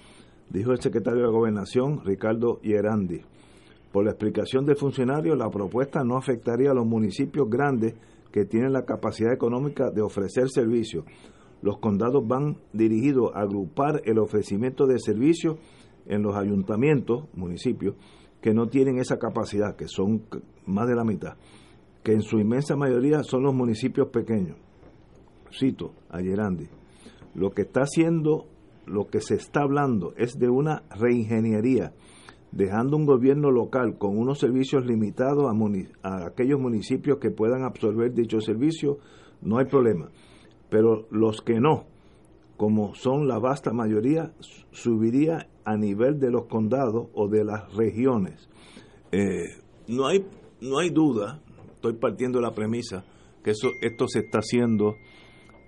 dijo 0.50 0.72
el 0.72 0.82
secretario 0.82 1.24
de 1.24 1.32
Gobernación, 1.32 2.04
Ricardo 2.04 2.60
Hierandi. 2.62 3.22
Por 3.92 4.06
la 4.06 4.12
explicación 4.12 4.66
del 4.66 4.78
funcionario, 4.78 5.36
la 5.36 5.50
propuesta 5.50 6.04
no 6.04 6.18
afectaría 6.18 6.72
a 6.72 6.76
los 6.76 6.86
municipios 6.86 7.50
grandes 7.50 7.96
que 8.32 8.46
tienen 8.46 8.74
la 8.74 8.86
capacidad 8.86 9.34
económica 9.34 9.90
de 9.90 10.02
ofrecer 10.02 10.50
servicios. 10.50 11.06
Los 11.62 11.80
condados 11.80 12.28
van 12.28 12.58
dirigidos 12.72 13.32
a 13.34 13.42
agrupar 13.42 14.02
el 14.06 14.20
ofrecimiento 14.20 14.86
de 14.86 15.00
servicios 15.00 15.58
en 16.06 16.22
los 16.22 16.36
ayuntamientos, 16.36 17.26
municipios, 17.34 17.96
que 18.42 18.54
no 18.54 18.68
tienen 18.68 19.00
esa 19.00 19.18
capacidad, 19.18 19.76
que 19.76 19.88
son 19.88 20.24
más 20.66 20.88
de 20.88 20.96
la 20.96 21.04
mitad, 21.04 21.36
que 22.04 22.14
en 22.14 22.22
su 22.22 22.40
inmensa 22.40 22.76
mayoría 22.76 23.24
son 23.24 23.44
los 23.44 23.54
municipios 23.54 24.08
pequeños. 24.10 24.58
Cito 25.52 25.94
a 26.10 26.20
Gerandi. 26.20 26.68
Lo 27.34 27.52
que 27.52 27.64
está 27.64 27.82
haciendo 27.82 28.46
lo 28.90 29.08
que 29.08 29.22
se 29.22 29.36
está 29.36 29.62
hablando 29.62 30.14
es 30.18 30.38
de 30.38 30.50
una 30.50 30.84
reingeniería, 30.90 31.94
dejando 32.52 32.98
un 32.98 33.06
gobierno 33.06 33.52
local 33.52 33.98
con 33.98 34.18
unos 34.18 34.40
servicios 34.40 34.86
limitados 34.86 35.46
a, 36.04 36.26
aquellos 36.26 36.60
municipios 36.60 37.20
que 37.20 37.32
puedan 37.32 37.64
absorber 37.64 38.14
dichos 38.14 38.46
servicios, 38.46 38.98
no 39.42 39.58
hay 39.58 39.66
problema. 39.66 40.10
Pero 40.70 41.08
los 41.12 41.42
que 41.42 41.60
no, 41.60 41.86
como 42.58 42.96
son 42.96 43.28
la 43.28 43.40
vasta 43.40 43.72
mayoría, 43.72 44.34
subiría 44.72 45.48
a 45.64 45.78
nivel 45.78 46.20
de 46.20 46.32
los 46.32 46.46
condados 46.48 47.08
o 47.14 47.28
de 47.28 47.44
las 47.44 47.74
regiones. 47.76 48.50
Eh, 49.12 49.46
no, 49.88 50.08
hay, 50.08 50.26
no 50.62 50.80
hay 50.80 50.90
duda, 50.90 51.42
estoy 51.74 51.94
partiendo 51.94 52.42
la 52.42 52.52
premisa, 52.52 53.06
que 53.44 53.52
eso, 53.52 53.70
esto 53.82 54.08
se 54.08 54.20
está 54.20 54.40
haciendo 54.40 54.96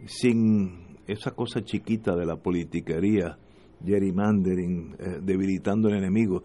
sin 0.05 0.80
esa 1.11 1.31
cosa 1.31 1.61
chiquita 1.63 2.15
de 2.15 2.25
la 2.25 2.37
politiquería, 2.37 3.37
gerrymandering, 3.83 4.95
eh, 4.99 5.19
debilitando 5.21 5.89
al 5.89 5.97
enemigo. 5.97 6.43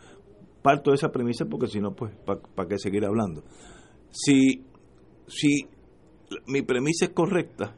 Parto 0.63 0.91
de 0.91 0.97
esa 0.97 1.11
premisa 1.11 1.47
porque 1.47 1.69
si 1.69 1.81
no, 1.81 1.95
pues, 1.95 2.13
¿para 2.25 2.69
qué 2.69 2.79
seguir 2.79 3.05
hablando? 3.05 3.45
Si, 4.11 4.65
si 5.27 5.67
mi 6.47 6.63
premisa 6.63 7.07
es 7.07 7.13
correcta, 7.13 7.77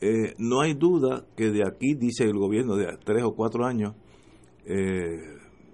eh, 0.00 0.34
no 0.38 0.60
hay 0.60 0.74
duda 0.74 1.26
que 1.36 1.50
de 1.50 1.62
aquí, 1.66 1.94
dice 1.94 2.24
el 2.24 2.38
gobierno, 2.38 2.76
de 2.76 2.96
tres 3.04 3.24
o 3.24 3.34
cuatro 3.34 3.66
años, 3.66 3.94
eh, 4.64 5.18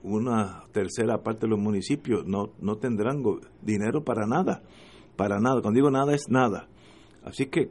una 0.02 0.64
tercera 0.72 1.22
parte 1.22 1.46
de 1.46 1.50
los 1.50 1.58
municipios 1.58 2.24
no, 2.26 2.52
no 2.60 2.76
tendrán 2.76 3.22
dinero 3.62 4.04
para 4.04 4.26
nada, 4.26 4.62
para 5.16 5.40
nada. 5.40 5.60
Cuando 5.60 5.78
digo 5.78 5.90
nada 5.90 6.14
es 6.14 6.28
nada. 6.28 6.68
Así 7.22 7.46
que 7.46 7.70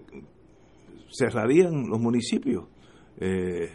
cerrarían 1.14 1.90
los 1.90 2.00
municipios. 2.00 2.66
Eh, 3.20 3.70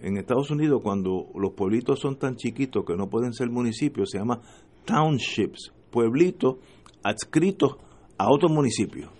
en 0.00 0.16
Estados 0.16 0.50
Unidos, 0.50 0.80
cuando 0.82 1.26
los 1.34 1.52
pueblitos 1.54 1.98
son 1.98 2.16
tan 2.18 2.36
chiquitos 2.36 2.84
que 2.84 2.94
no 2.94 3.08
pueden 3.08 3.32
ser 3.32 3.50
municipios, 3.50 4.10
se 4.10 4.18
llama 4.18 4.40
townships, 4.84 5.72
pueblitos 5.90 6.56
adscritos 7.02 7.76
a 8.16 8.30
otros 8.30 8.52
municipios, 8.52 9.10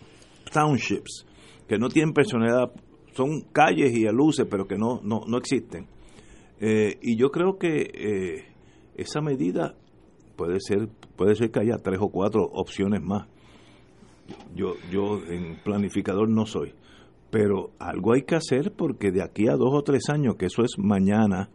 townships, 0.52 1.26
que 1.66 1.78
no 1.78 1.88
tienen 1.88 2.12
personalidad, 2.12 2.70
son 3.12 3.40
calles 3.52 3.92
y 3.96 4.04
luces, 4.04 4.46
pero 4.48 4.66
que 4.66 4.76
no, 4.76 5.00
no, 5.02 5.22
no 5.26 5.38
existen. 5.38 5.88
Eh, 6.60 6.98
y 7.02 7.16
yo 7.16 7.30
creo 7.30 7.58
que 7.58 7.90
eh, 7.92 8.44
esa 8.96 9.20
medida 9.20 9.74
puede 10.36 10.60
ser, 10.60 10.88
puede 11.16 11.34
ser 11.34 11.50
que 11.50 11.60
haya 11.60 11.78
tres 11.78 11.98
o 12.00 12.08
cuatro 12.08 12.44
opciones 12.44 13.02
más. 13.02 13.26
Yo, 14.54 14.74
yo 14.92 15.22
en 15.26 15.60
planificador 15.64 16.28
no 16.28 16.46
soy 16.46 16.74
pero 17.30 17.70
algo 17.78 18.14
hay 18.14 18.22
que 18.22 18.36
hacer 18.36 18.72
porque 18.76 19.10
de 19.10 19.22
aquí 19.22 19.48
a 19.48 19.56
dos 19.56 19.72
o 19.72 19.82
tres 19.82 20.08
años, 20.08 20.36
que 20.36 20.46
eso 20.46 20.62
es 20.62 20.78
mañana, 20.78 21.50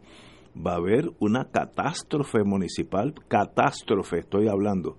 va 0.54 0.72
a 0.72 0.76
haber 0.76 1.10
una 1.18 1.46
catástrofe 1.50 2.44
municipal, 2.44 3.14
catástrofe 3.28 4.20
estoy 4.20 4.48
hablando, 4.48 4.96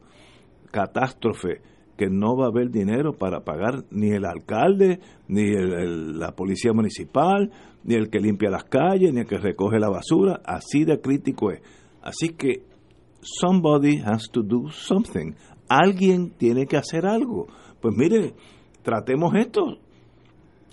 catástrofe, 0.72 1.62
que 1.98 2.10
no 2.10 2.36
va 2.36 2.46
a 2.46 2.50
haber 2.50 2.72
dinero 2.72 3.14
para 3.14 3.46
pagar 3.46 3.86
ni 3.90 4.10
el 4.10 4.26
alcalde, 4.26 5.00
ni 5.28 5.50
la 5.54 6.36
policía 6.36 6.74
municipal, 6.74 7.52
ni 7.84 7.96
el 7.96 8.10
que 8.10 8.20
limpia 8.20 8.50
las 8.50 8.66
calles, 8.66 9.14
ni 9.14 9.22
el 9.22 9.28
que 9.28 9.38
recoge 9.38 9.80
la 9.80 9.90
basura, 9.90 10.42
así 10.46 10.84
de 10.84 11.00
crítico 11.00 11.52
es. 11.52 11.62
Así 12.02 12.30
que 12.30 12.64
somebody 13.22 14.02
has 14.06 14.30
to 14.30 14.42
do 14.44 14.70
something. 14.70 15.34
Alguien 15.70 16.32
tiene 16.32 16.66
que 16.66 16.78
hacer 16.78 17.06
algo. 17.06 17.48
Pues 17.82 17.96
mire, 17.96 18.34
tratemos 18.84 19.34
esto, 19.36 19.78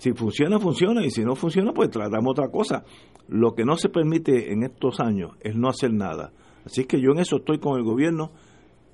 si 0.03 0.11
funciona, 0.11 0.59
funciona, 0.59 1.05
y 1.05 1.09
si 1.09 1.23
no 1.23 1.33
funciona, 1.33 1.71
pues 1.71 1.89
tratamos 1.89 2.31
otra 2.31 2.49
cosa. 2.49 2.83
Lo 3.29 3.53
que 3.53 3.63
no 3.63 3.77
se 3.77 3.87
permite 3.87 4.51
en 4.51 4.63
estos 4.63 4.99
años 4.99 5.31
es 5.39 5.55
no 5.55 5.69
hacer 5.69 5.93
nada. 5.93 6.33
Así 6.65 6.83
que 6.83 6.99
yo 6.99 7.11
en 7.11 7.19
eso 7.19 7.37
estoy 7.37 7.57
con 7.59 7.77
el 7.77 7.85
gobierno. 7.85 8.31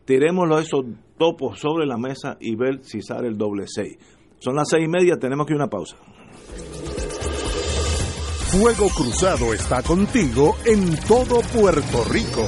Tirémoslo 0.06 0.60
esos 0.60 0.86
topos 1.18 1.60
sobre 1.60 1.88
la 1.88 1.98
mesa 1.98 2.38
y 2.40 2.56
ver 2.56 2.84
si 2.84 3.02
sale 3.02 3.28
el 3.28 3.40
doble 3.40 3.64
seis. 3.66 3.98
Son 4.38 4.56
las 4.56 4.70
seis 4.70 4.86
y 4.86 4.88
media, 4.88 5.18
tenemos 5.18 5.48
que 5.48 5.54
ir 5.54 5.60
a 5.60 5.64
una 5.64 5.70
pausa. 5.72 5.98
Fuego 8.52 8.88
Cruzado 8.96 9.52
está 9.52 9.82
contigo 9.82 10.58
en 10.64 10.96
todo 11.08 11.42
Puerto 11.52 12.04
Rico. 12.12 12.46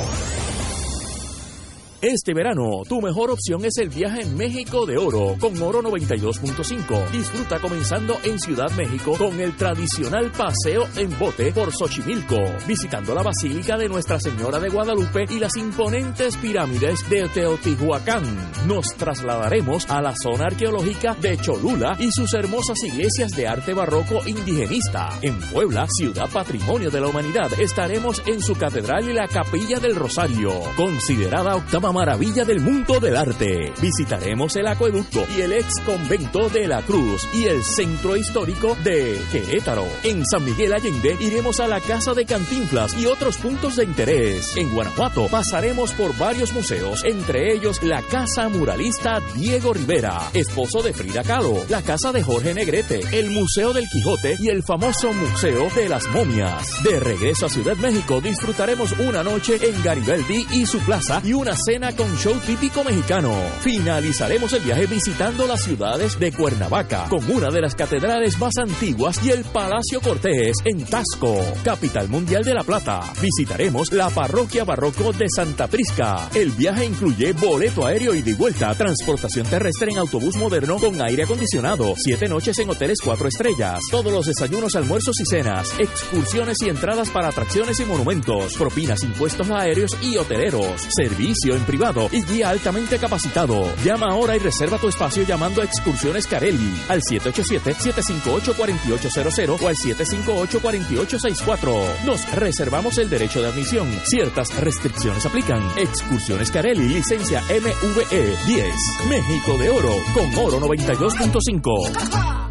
Este 2.01 2.33
verano, 2.33 2.81
tu 2.89 2.99
mejor 2.99 3.29
opción 3.29 3.63
es 3.63 3.77
el 3.77 3.89
viaje 3.89 4.21
en 4.21 4.35
México 4.35 4.87
de 4.87 4.97
Oro 4.97 5.35
con 5.39 5.61
Oro 5.61 5.83
92.5. 5.83 7.11
Disfruta 7.11 7.59
comenzando 7.59 8.17
en 8.23 8.39
Ciudad 8.39 8.71
México 8.71 9.13
con 9.19 9.39
el 9.39 9.55
tradicional 9.55 10.31
paseo 10.31 10.87
en 10.95 11.15
bote 11.19 11.51
por 11.51 11.71
Xochimilco, 11.71 12.37
visitando 12.67 13.13
la 13.13 13.21
Basílica 13.21 13.77
de 13.77 13.87
Nuestra 13.87 14.19
Señora 14.19 14.59
de 14.59 14.69
Guadalupe 14.69 15.25
y 15.29 15.37
las 15.37 15.55
imponentes 15.57 16.37
pirámides 16.37 17.07
de 17.07 17.29
Teotihuacán. 17.29 18.23
Nos 18.65 18.95
trasladaremos 18.97 19.87
a 19.87 20.01
la 20.01 20.15
zona 20.15 20.45
arqueológica 20.47 21.13
de 21.13 21.37
Cholula 21.37 21.97
y 21.99 22.09
sus 22.11 22.33
hermosas 22.33 22.83
iglesias 22.83 23.29
de 23.33 23.47
arte 23.47 23.75
barroco 23.75 24.21
indigenista. 24.25 25.19
En 25.21 25.39
Puebla, 25.39 25.85
ciudad 25.87 26.31
patrimonio 26.33 26.89
de 26.89 26.99
la 26.99 27.09
humanidad, 27.09 27.51
estaremos 27.59 28.23
en 28.25 28.41
su 28.41 28.55
catedral 28.55 29.07
y 29.07 29.13
la 29.13 29.27
capilla 29.27 29.79
del 29.79 29.95
Rosario, 29.95 30.51
considerada 30.75 31.57
octava 31.57 31.90
maravilla 31.91 32.45
del 32.45 32.59
mundo 32.59 32.99
del 32.99 33.15
arte. 33.15 33.73
Visitaremos 33.81 34.55
el 34.55 34.67
acueducto 34.67 35.25
y 35.35 35.41
el 35.41 35.53
ex 35.53 35.79
convento 35.85 36.49
de 36.49 36.67
la 36.67 36.81
Cruz 36.81 37.27
y 37.33 37.45
el 37.45 37.63
centro 37.63 38.15
histórico 38.15 38.75
de 38.83 39.19
Querétaro. 39.31 39.85
En 40.03 40.25
San 40.25 40.45
Miguel 40.45 40.73
Allende 40.73 41.17
iremos 41.19 41.59
a 41.59 41.67
la 41.67 41.79
casa 41.79 42.13
de 42.13 42.25
Cantinflas 42.25 42.95
y 42.97 43.05
otros 43.05 43.37
puntos 43.37 43.75
de 43.75 43.85
interés. 43.85 44.55
En 44.57 44.71
Guanajuato 44.73 45.27
pasaremos 45.27 45.91
por 45.93 46.17
varios 46.17 46.53
museos, 46.53 47.03
entre 47.03 47.53
ellos 47.53 47.81
la 47.83 48.01
Casa 48.01 48.49
Muralista 48.49 49.21
Diego 49.35 49.73
Rivera, 49.73 50.29
esposo 50.33 50.81
de 50.81 50.93
Frida 50.93 51.23
Kahlo, 51.23 51.65
la 51.69 51.81
Casa 51.81 52.11
de 52.11 52.23
Jorge 52.23 52.53
Negrete, 52.53 53.01
el 53.11 53.31
Museo 53.31 53.73
del 53.73 53.87
Quijote 53.87 54.35
y 54.39 54.49
el 54.49 54.63
famoso 54.63 55.13
Museo 55.13 55.69
de 55.75 55.89
las 55.89 56.07
Momias. 56.09 56.83
De 56.83 56.99
regreso 56.99 57.45
a 57.45 57.49
Ciudad 57.49 57.77
México 57.77 58.21
disfrutaremos 58.21 58.91
una 58.99 59.23
noche 59.23 59.59
en 59.61 59.83
Garibaldi 59.83 60.45
y 60.51 60.65
su 60.65 60.79
plaza 60.79 61.21
y 61.23 61.33
una 61.33 61.55
cena 61.55 61.80
con 61.89 62.15
show 62.15 62.39
típico 62.45 62.83
mexicano. 62.83 63.33
Finalizaremos 63.61 64.53
el 64.53 64.61
viaje 64.61 64.85
visitando 64.85 65.47
las 65.47 65.63
ciudades 65.63 66.19
de 66.19 66.31
Cuernavaca, 66.31 67.07
con 67.09 67.29
una 67.29 67.49
de 67.49 67.59
las 67.59 67.73
catedrales 67.73 68.37
más 68.37 68.55
antiguas 68.59 69.19
y 69.25 69.31
el 69.31 69.43
Palacio 69.43 69.99
Cortés 69.99 70.57
en 70.63 70.85
Tasco, 70.85 71.43
capital 71.63 72.07
mundial 72.07 72.43
de 72.43 72.53
La 72.53 72.63
Plata. 72.63 73.01
Visitaremos 73.19 73.91
la 73.93 74.11
parroquia 74.11 74.63
barroco 74.63 75.11
de 75.11 75.25
Santa 75.35 75.67
Prisca. 75.67 76.29
El 76.35 76.51
viaje 76.51 76.85
incluye 76.85 77.33
boleto 77.33 77.87
aéreo 77.87 78.13
y 78.13 78.21
de 78.21 78.35
vuelta, 78.35 78.73
transportación 78.75 79.47
terrestre 79.47 79.91
en 79.91 79.97
autobús 79.97 80.35
moderno 80.37 80.77
con 80.77 81.01
aire 81.01 81.23
acondicionado, 81.23 81.95
siete 81.97 82.27
noches 82.27 82.59
en 82.59 82.69
hoteles 82.69 82.99
cuatro 83.03 83.27
estrellas, 83.27 83.79
todos 83.89 84.13
los 84.13 84.27
desayunos, 84.27 84.75
almuerzos 84.75 85.19
y 85.19 85.25
cenas, 85.25 85.73
excursiones 85.79 86.57
y 86.61 86.69
entradas 86.69 87.09
para 87.09 87.29
atracciones 87.29 87.79
y 87.79 87.85
monumentos, 87.85 88.53
propinas, 88.53 89.01
impuestos 89.03 89.49
aéreos 89.49 89.97
y 90.03 90.17
hoteleros, 90.17 90.87
servicio 90.95 91.55
en 91.55 91.70
privado 91.71 92.09
y 92.11 92.21
guía 92.23 92.49
altamente 92.49 92.99
capacitado. 92.99 93.73
Llama 93.81 94.11
ahora 94.11 94.35
y 94.35 94.39
reserva 94.39 94.77
tu 94.77 94.89
espacio 94.89 95.23
llamando 95.23 95.61
a 95.61 95.63
Excursiones 95.63 96.27
Carelli 96.27 96.83
al 96.89 97.01
787-758-4800 97.01 99.61
o 99.61 99.67
al 99.69 99.75
758-4864. 99.75 102.03
Nos 102.05 102.29
reservamos 102.35 102.97
el 102.97 103.09
derecho 103.09 103.41
de 103.41 103.47
admisión. 103.47 103.89
Ciertas 104.03 104.53
restricciones 104.59 105.25
aplican. 105.25 105.61
Excursiones 105.77 106.51
Carelli, 106.51 106.89
licencia 106.89 107.41
MVE 107.43 108.35
10. 108.47 108.75
México 109.07 109.57
de 109.57 109.69
Oro 109.69 109.95
con 110.13 110.35
Oro 110.35 110.59
92.5. 110.59 112.50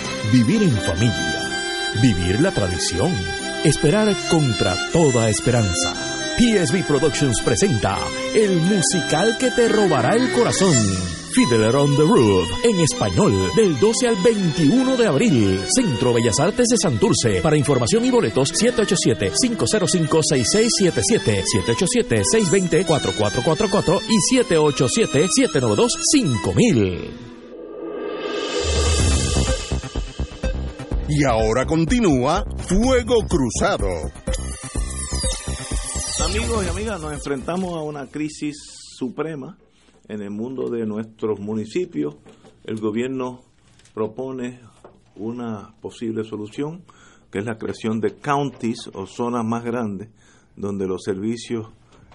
Vivir 0.29 0.61
en 0.63 0.71
familia, 0.71 1.49
vivir 2.01 2.39
la 2.39 2.51
tradición, 2.51 3.11
esperar 3.65 4.15
contra 4.29 4.77
toda 4.93 5.29
esperanza. 5.29 5.93
PSB 6.37 6.85
Productions 6.85 7.41
presenta 7.43 7.97
el 8.33 8.55
musical 8.61 9.37
que 9.37 9.51
te 9.51 9.67
robará 9.67 10.15
el 10.15 10.31
corazón. 10.31 10.73
Fiddler 11.33 11.75
on 11.75 11.97
the 11.97 12.03
Roof, 12.03 12.47
en 12.63 12.79
español, 12.79 13.51
del 13.55 13.77
12 13.79 14.07
al 14.07 14.15
21 14.23 14.95
de 14.95 15.07
abril. 15.07 15.59
Centro 15.75 16.13
Bellas 16.13 16.39
Artes 16.39 16.69
de 16.69 16.77
Santurce. 16.77 17.41
Para 17.41 17.57
información 17.57 18.05
y 18.05 18.11
boletos, 18.11 18.53
787-505-6677, 18.53 21.43
787-620-4444 21.65 23.99
y 24.07 24.17
787-792-5000. 24.37 27.30
Y 31.13 31.25
ahora 31.25 31.65
continúa 31.65 32.45
Fuego 32.69 33.15
Cruzado. 33.27 33.89
Amigos 36.23 36.65
y 36.65 36.69
amigas, 36.69 37.01
nos 37.01 37.11
enfrentamos 37.11 37.75
a 37.75 37.81
una 37.81 38.07
crisis 38.07 38.55
suprema 38.97 39.57
en 40.07 40.21
el 40.21 40.29
mundo 40.29 40.69
de 40.69 40.85
nuestros 40.85 41.37
municipios. 41.41 42.15
El 42.63 42.79
gobierno 42.79 43.41
propone 43.93 44.61
una 45.17 45.75
posible 45.81 46.23
solución, 46.23 46.85
que 47.29 47.39
es 47.39 47.45
la 47.45 47.57
creación 47.57 47.99
de 47.99 48.15
counties 48.15 48.89
o 48.93 49.05
zonas 49.05 49.43
más 49.43 49.65
grandes, 49.65 50.07
donde 50.55 50.87
los 50.87 51.03
servicios 51.03 51.67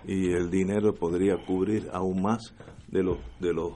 y 0.06 0.32
el 0.32 0.50
dinero 0.50 0.94
podría 0.94 1.36
cubrir 1.44 1.90
aún 1.92 2.22
más 2.22 2.54
de 2.88 3.02
los, 3.02 3.18
de 3.40 3.52
los 3.52 3.74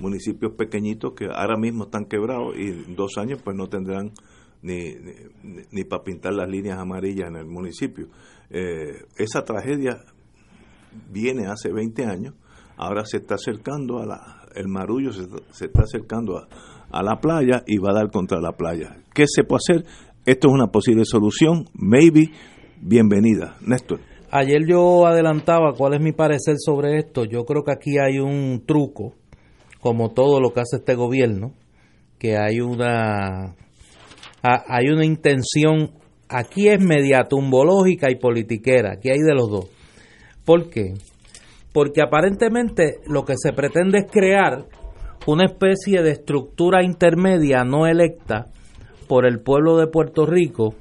municipios 0.00 0.52
pequeñitos 0.52 1.12
que 1.12 1.26
ahora 1.26 1.58
mismo 1.58 1.84
están 1.84 2.06
quebrados 2.06 2.56
y 2.56 2.68
en 2.68 2.96
dos 2.96 3.18
años 3.18 3.42
pues 3.44 3.54
no 3.54 3.68
tendrán 3.68 4.12
ni, 4.62 4.94
ni, 5.70 5.84
para 5.84 6.02
pintar 6.02 6.34
las 6.34 6.48
líneas 6.48 6.78
amarillas 6.78 7.28
en 7.28 7.36
el 7.36 7.46
municipio. 7.46 8.08
Eh, 8.50 9.04
esa 9.16 9.44
tragedia 9.44 10.04
viene 11.10 11.46
hace 11.46 11.72
20 11.72 12.04
años, 12.04 12.34
ahora 12.76 13.04
se 13.04 13.18
está 13.18 13.34
acercando 13.34 13.98
a 13.98 14.06
la, 14.06 14.42
el 14.54 14.68
marullo 14.68 15.12
se, 15.12 15.26
se 15.52 15.66
está 15.66 15.82
acercando 15.82 16.38
a, 16.38 16.48
a, 16.90 17.02
la 17.02 17.20
playa 17.20 17.62
y 17.66 17.78
va 17.78 17.90
a 17.90 17.94
dar 17.94 18.10
contra 18.10 18.40
la 18.40 18.52
playa. 18.52 18.96
¿Qué 19.14 19.24
se 19.26 19.44
puede 19.44 19.60
hacer? 19.68 19.86
Esto 20.26 20.48
es 20.48 20.54
una 20.54 20.68
posible 20.68 21.04
solución, 21.04 21.66
maybe, 21.74 22.30
bienvenida. 22.80 23.56
Néstor. 23.60 24.00
Ayer 24.30 24.66
yo 24.66 25.06
adelantaba 25.06 25.72
cuál 25.72 25.94
es 25.94 26.00
mi 26.02 26.12
parecer 26.12 26.56
sobre 26.58 26.98
esto. 26.98 27.24
Yo 27.24 27.44
creo 27.44 27.64
que 27.64 27.72
aquí 27.72 27.98
hay 27.98 28.18
un 28.18 28.62
truco, 28.66 29.14
como 29.80 30.10
todo 30.12 30.38
lo 30.40 30.50
que 30.50 30.60
hace 30.60 30.76
este 30.76 30.94
gobierno, 30.94 31.54
que 32.18 32.36
hay 32.36 32.60
una 32.60 33.54
hay 34.42 34.88
una 34.88 35.04
intención, 35.04 35.90
aquí 36.28 36.68
es 36.68 36.80
mediatumbológica 36.80 38.10
y 38.10 38.16
politiquera, 38.16 38.92
aquí 38.94 39.10
hay 39.10 39.18
de 39.18 39.34
los 39.34 39.50
dos. 39.50 39.66
¿Por 40.44 40.70
qué? 40.70 40.94
Porque 41.72 42.02
aparentemente 42.02 42.98
lo 43.06 43.24
que 43.24 43.34
se 43.36 43.52
pretende 43.52 43.98
es 43.98 44.10
crear 44.10 44.66
una 45.26 45.44
especie 45.44 46.02
de 46.02 46.12
estructura 46.12 46.82
intermedia 46.82 47.64
no 47.64 47.86
electa 47.86 48.46
por 49.08 49.26
el 49.26 49.40
pueblo 49.40 49.76
de 49.76 49.86
Puerto 49.86 50.24
Rico 50.26 50.74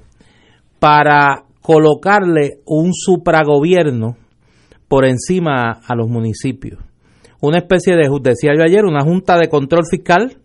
para 0.80 1.44
colocarle 1.62 2.60
un 2.66 2.94
supragobierno 2.94 4.16
por 4.88 5.06
encima 5.06 5.82
a 5.86 5.96
los 5.96 6.08
municipios. 6.08 6.80
Una 7.42 7.58
especie 7.58 7.96
de, 7.96 8.10
decía 8.22 8.54
yo 8.56 8.64
ayer, 8.64 8.86
una 8.86 9.04
junta 9.04 9.38
de 9.38 9.50
control 9.50 9.84
fiscal 9.90 10.38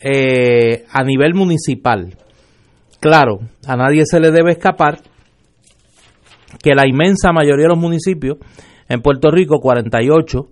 eh, 0.00 0.84
a 0.90 1.04
nivel 1.04 1.34
municipal. 1.34 2.16
Claro, 3.00 3.40
a 3.66 3.76
nadie 3.76 4.02
se 4.04 4.20
le 4.20 4.30
debe 4.30 4.52
escapar 4.52 5.00
que 6.62 6.74
la 6.74 6.86
inmensa 6.86 7.32
mayoría 7.32 7.64
de 7.64 7.68
los 7.68 7.78
municipios 7.78 8.38
en 8.88 9.02
Puerto 9.02 9.30
Rico, 9.30 9.60
48, 9.60 10.48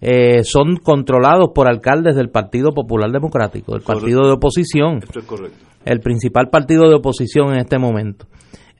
eh, 0.00 0.44
son 0.44 0.76
controlados 0.76 1.50
por 1.54 1.68
alcaldes 1.68 2.14
del 2.14 2.30
Partido 2.30 2.72
Popular 2.72 3.10
Democrático, 3.10 3.74
el 3.74 3.82
partido 3.82 4.26
de 4.26 4.32
oposición. 4.32 5.00
Esto 5.02 5.20
es 5.20 5.24
correcto. 5.24 5.58
El 5.84 6.00
principal 6.00 6.50
partido 6.50 6.88
de 6.88 6.96
oposición 6.96 7.52
en 7.52 7.60
este 7.60 7.78
momento. 7.78 8.26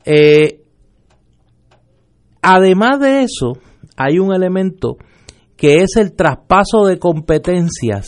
Eh, 0.04 0.62
además 2.42 3.00
de 3.00 3.22
eso, 3.22 3.54
hay 3.96 4.18
un 4.18 4.32
elemento 4.32 4.96
que 5.56 5.76
es 5.76 5.96
el 5.96 6.14
traspaso 6.14 6.84
de 6.84 6.98
competencias 6.98 8.06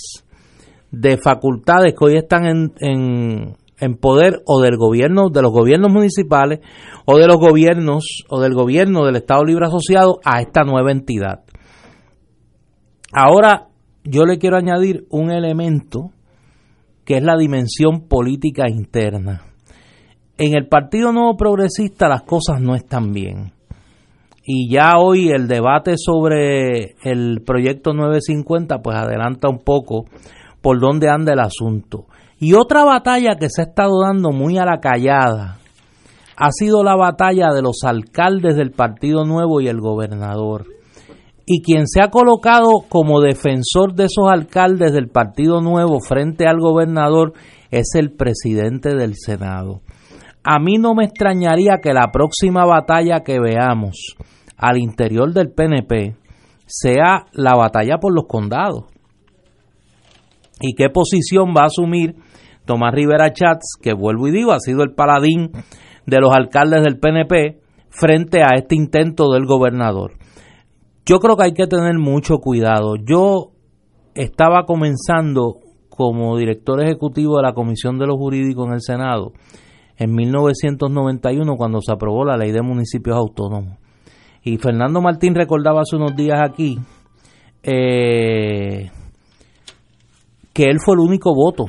de 0.92 1.18
facultades 1.18 1.94
que 1.98 2.04
hoy 2.04 2.16
están 2.16 2.46
en, 2.46 2.72
en 2.80 3.56
poder 3.98 4.42
o 4.46 4.60
del 4.60 4.76
gobierno, 4.76 5.30
de 5.30 5.42
los 5.42 5.52
gobiernos 5.52 5.92
municipales 5.92 6.60
o 7.06 7.18
de 7.18 7.26
los 7.26 7.36
gobiernos 7.36 8.24
o 8.28 8.40
del 8.40 8.54
gobierno 8.54 9.04
del 9.04 9.16
Estado 9.16 9.44
Libre 9.44 9.66
Asociado 9.66 10.20
a 10.24 10.40
esta 10.40 10.64
nueva 10.64 10.92
entidad. 10.92 11.44
Ahora 13.12 13.68
yo 14.04 14.24
le 14.24 14.38
quiero 14.38 14.56
añadir 14.56 15.06
un 15.10 15.30
elemento 15.30 16.10
que 17.04 17.16
es 17.16 17.22
la 17.22 17.36
dimensión 17.36 18.06
política 18.08 18.68
interna. 18.68 19.42
En 20.38 20.54
el 20.54 20.68
Partido 20.68 21.12
Nuevo 21.12 21.36
Progresista 21.36 22.08
las 22.08 22.22
cosas 22.22 22.60
no 22.60 22.74
están 22.74 23.12
bien. 23.12 23.52
Y 24.44 24.70
ya 24.70 24.98
hoy 24.98 25.30
el 25.30 25.48
debate 25.48 25.94
sobre 25.96 26.94
el 27.02 27.42
proyecto 27.44 27.92
950 27.92 28.78
pues 28.78 28.96
adelanta 28.96 29.48
un 29.48 29.58
poco 29.58 30.06
por 30.60 30.80
dónde 30.80 31.08
anda 31.08 31.32
el 31.32 31.40
asunto. 31.40 32.06
Y 32.40 32.54
otra 32.54 32.84
batalla 32.84 33.36
que 33.38 33.50
se 33.50 33.60
ha 33.60 33.64
estado 33.66 34.00
dando 34.00 34.30
muy 34.30 34.56
a 34.56 34.64
la 34.64 34.80
callada 34.80 35.58
ha 36.36 36.50
sido 36.52 36.82
la 36.82 36.96
batalla 36.96 37.48
de 37.54 37.60
los 37.60 37.84
alcaldes 37.84 38.56
del 38.56 38.70
Partido 38.70 39.26
Nuevo 39.26 39.60
y 39.60 39.68
el 39.68 39.78
gobernador. 39.78 40.64
Y 41.44 41.60
quien 41.60 41.86
se 41.86 42.00
ha 42.00 42.08
colocado 42.08 42.70
como 42.88 43.20
defensor 43.20 43.94
de 43.94 44.04
esos 44.04 44.30
alcaldes 44.30 44.94
del 44.94 45.08
Partido 45.08 45.60
Nuevo 45.60 46.00
frente 46.00 46.46
al 46.46 46.58
gobernador 46.58 47.34
es 47.70 47.90
el 47.94 48.12
presidente 48.12 48.96
del 48.96 49.16
Senado. 49.16 49.82
A 50.42 50.58
mí 50.58 50.78
no 50.78 50.94
me 50.94 51.04
extrañaría 51.04 51.80
que 51.82 51.92
la 51.92 52.10
próxima 52.10 52.64
batalla 52.64 53.20
que 53.20 53.38
veamos 53.38 54.16
al 54.56 54.78
interior 54.78 55.34
del 55.34 55.50
PNP 55.50 56.16
sea 56.64 57.26
la 57.32 57.54
batalla 57.54 57.98
por 58.00 58.14
los 58.14 58.24
condados. 58.26 58.84
¿Y 60.62 60.74
qué 60.74 60.88
posición 60.88 61.48
va 61.54 61.64
a 61.64 61.66
asumir 61.66 62.14
Tomás 62.70 62.94
Rivera 62.94 63.32
Chats, 63.32 63.76
que 63.82 63.92
vuelvo 63.94 64.28
y 64.28 64.30
digo, 64.30 64.52
ha 64.52 64.60
sido 64.60 64.84
el 64.84 64.94
paladín 64.94 65.50
de 66.06 66.20
los 66.20 66.32
alcaldes 66.32 66.84
del 66.84 67.00
PNP 67.00 67.58
frente 67.88 68.44
a 68.44 68.50
este 68.54 68.76
intento 68.76 69.32
del 69.32 69.44
gobernador? 69.44 70.12
Yo 71.04 71.18
creo 71.18 71.36
que 71.36 71.46
hay 71.46 71.52
que 71.52 71.66
tener 71.66 71.98
mucho 71.98 72.38
cuidado. 72.38 72.94
Yo 72.94 73.50
estaba 74.14 74.66
comenzando 74.66 75.56
como 75.88 76.38
director 76.38 76.80
ejecutivo 76.80 77.38
de 77.38 77.42
la 77.42 77.54
Comisión 77.54 77.98
de 77.98 78.06
los 78.06 78.16
Jurídicos 78.18 78.68
en 78.68 78.74
el 78.74 78.82
Senado 78.82 79.32
en 79.96 80.14
1991 80.14 81.56
cuando 81.56 81.80
se 81.80 81.90
aprobó 81.92 82.24
la 82.24 82.36
ley 82.36 82.52
de 82.52 82.62
municipios 82.62 83.16
autónomos. 83.16 83.78
Y 84.44 84.58
Fernando 84.58 85.00
Martín 85.00 85.34
recordaba 85.34 85.80
hace 85.80 85.96
unos 85.96 86.14
días 86.14 86.38
aquí 86.40 86.78
eh, 87.64 88.90
que 90.52 90.64
él 90.66 90.78
fue 90.78 90.94
el 90.94 91.00
único 91.00 91.34
voto 91.34 91.64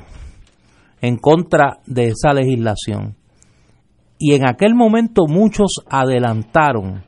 en 1.01 1.17
contra 1.17 1.79
de 1.85 2.09
esa 2.09 2.33
legislación. 2.33 3.15
Y 4.17 4.33
en 4.33 4.47
aquel 4.47 4.75
momento 4.75 5.23
muchos 5.27 5.71
adelantaron, 5.89 7.03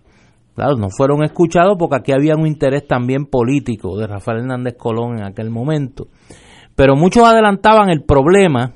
claro, 0.55 0.77
no 0.77 0.89
fueron 0.89 1.23
escuchados 1.23 1.75
porque 1.77 1.97
aquí 1.97 2.11
había 2.11 2.35
un 2.35 2.47
interés 2.47 2.87
también 2.87 3.27
político 3.27 3.97
de 3.97 4.07
Rafael 4.07 4.39
Hernández 4.39 4.75
Colón 4.77 5.19
en 5.19 5.25
aquel 5.25 5.51
momento, 5.51 6.07
pero 6.75 6.95
muchos 6.95 7.23
adelantaban 7.23 7.89
el 7.89 8.03
problema 8.03 8.73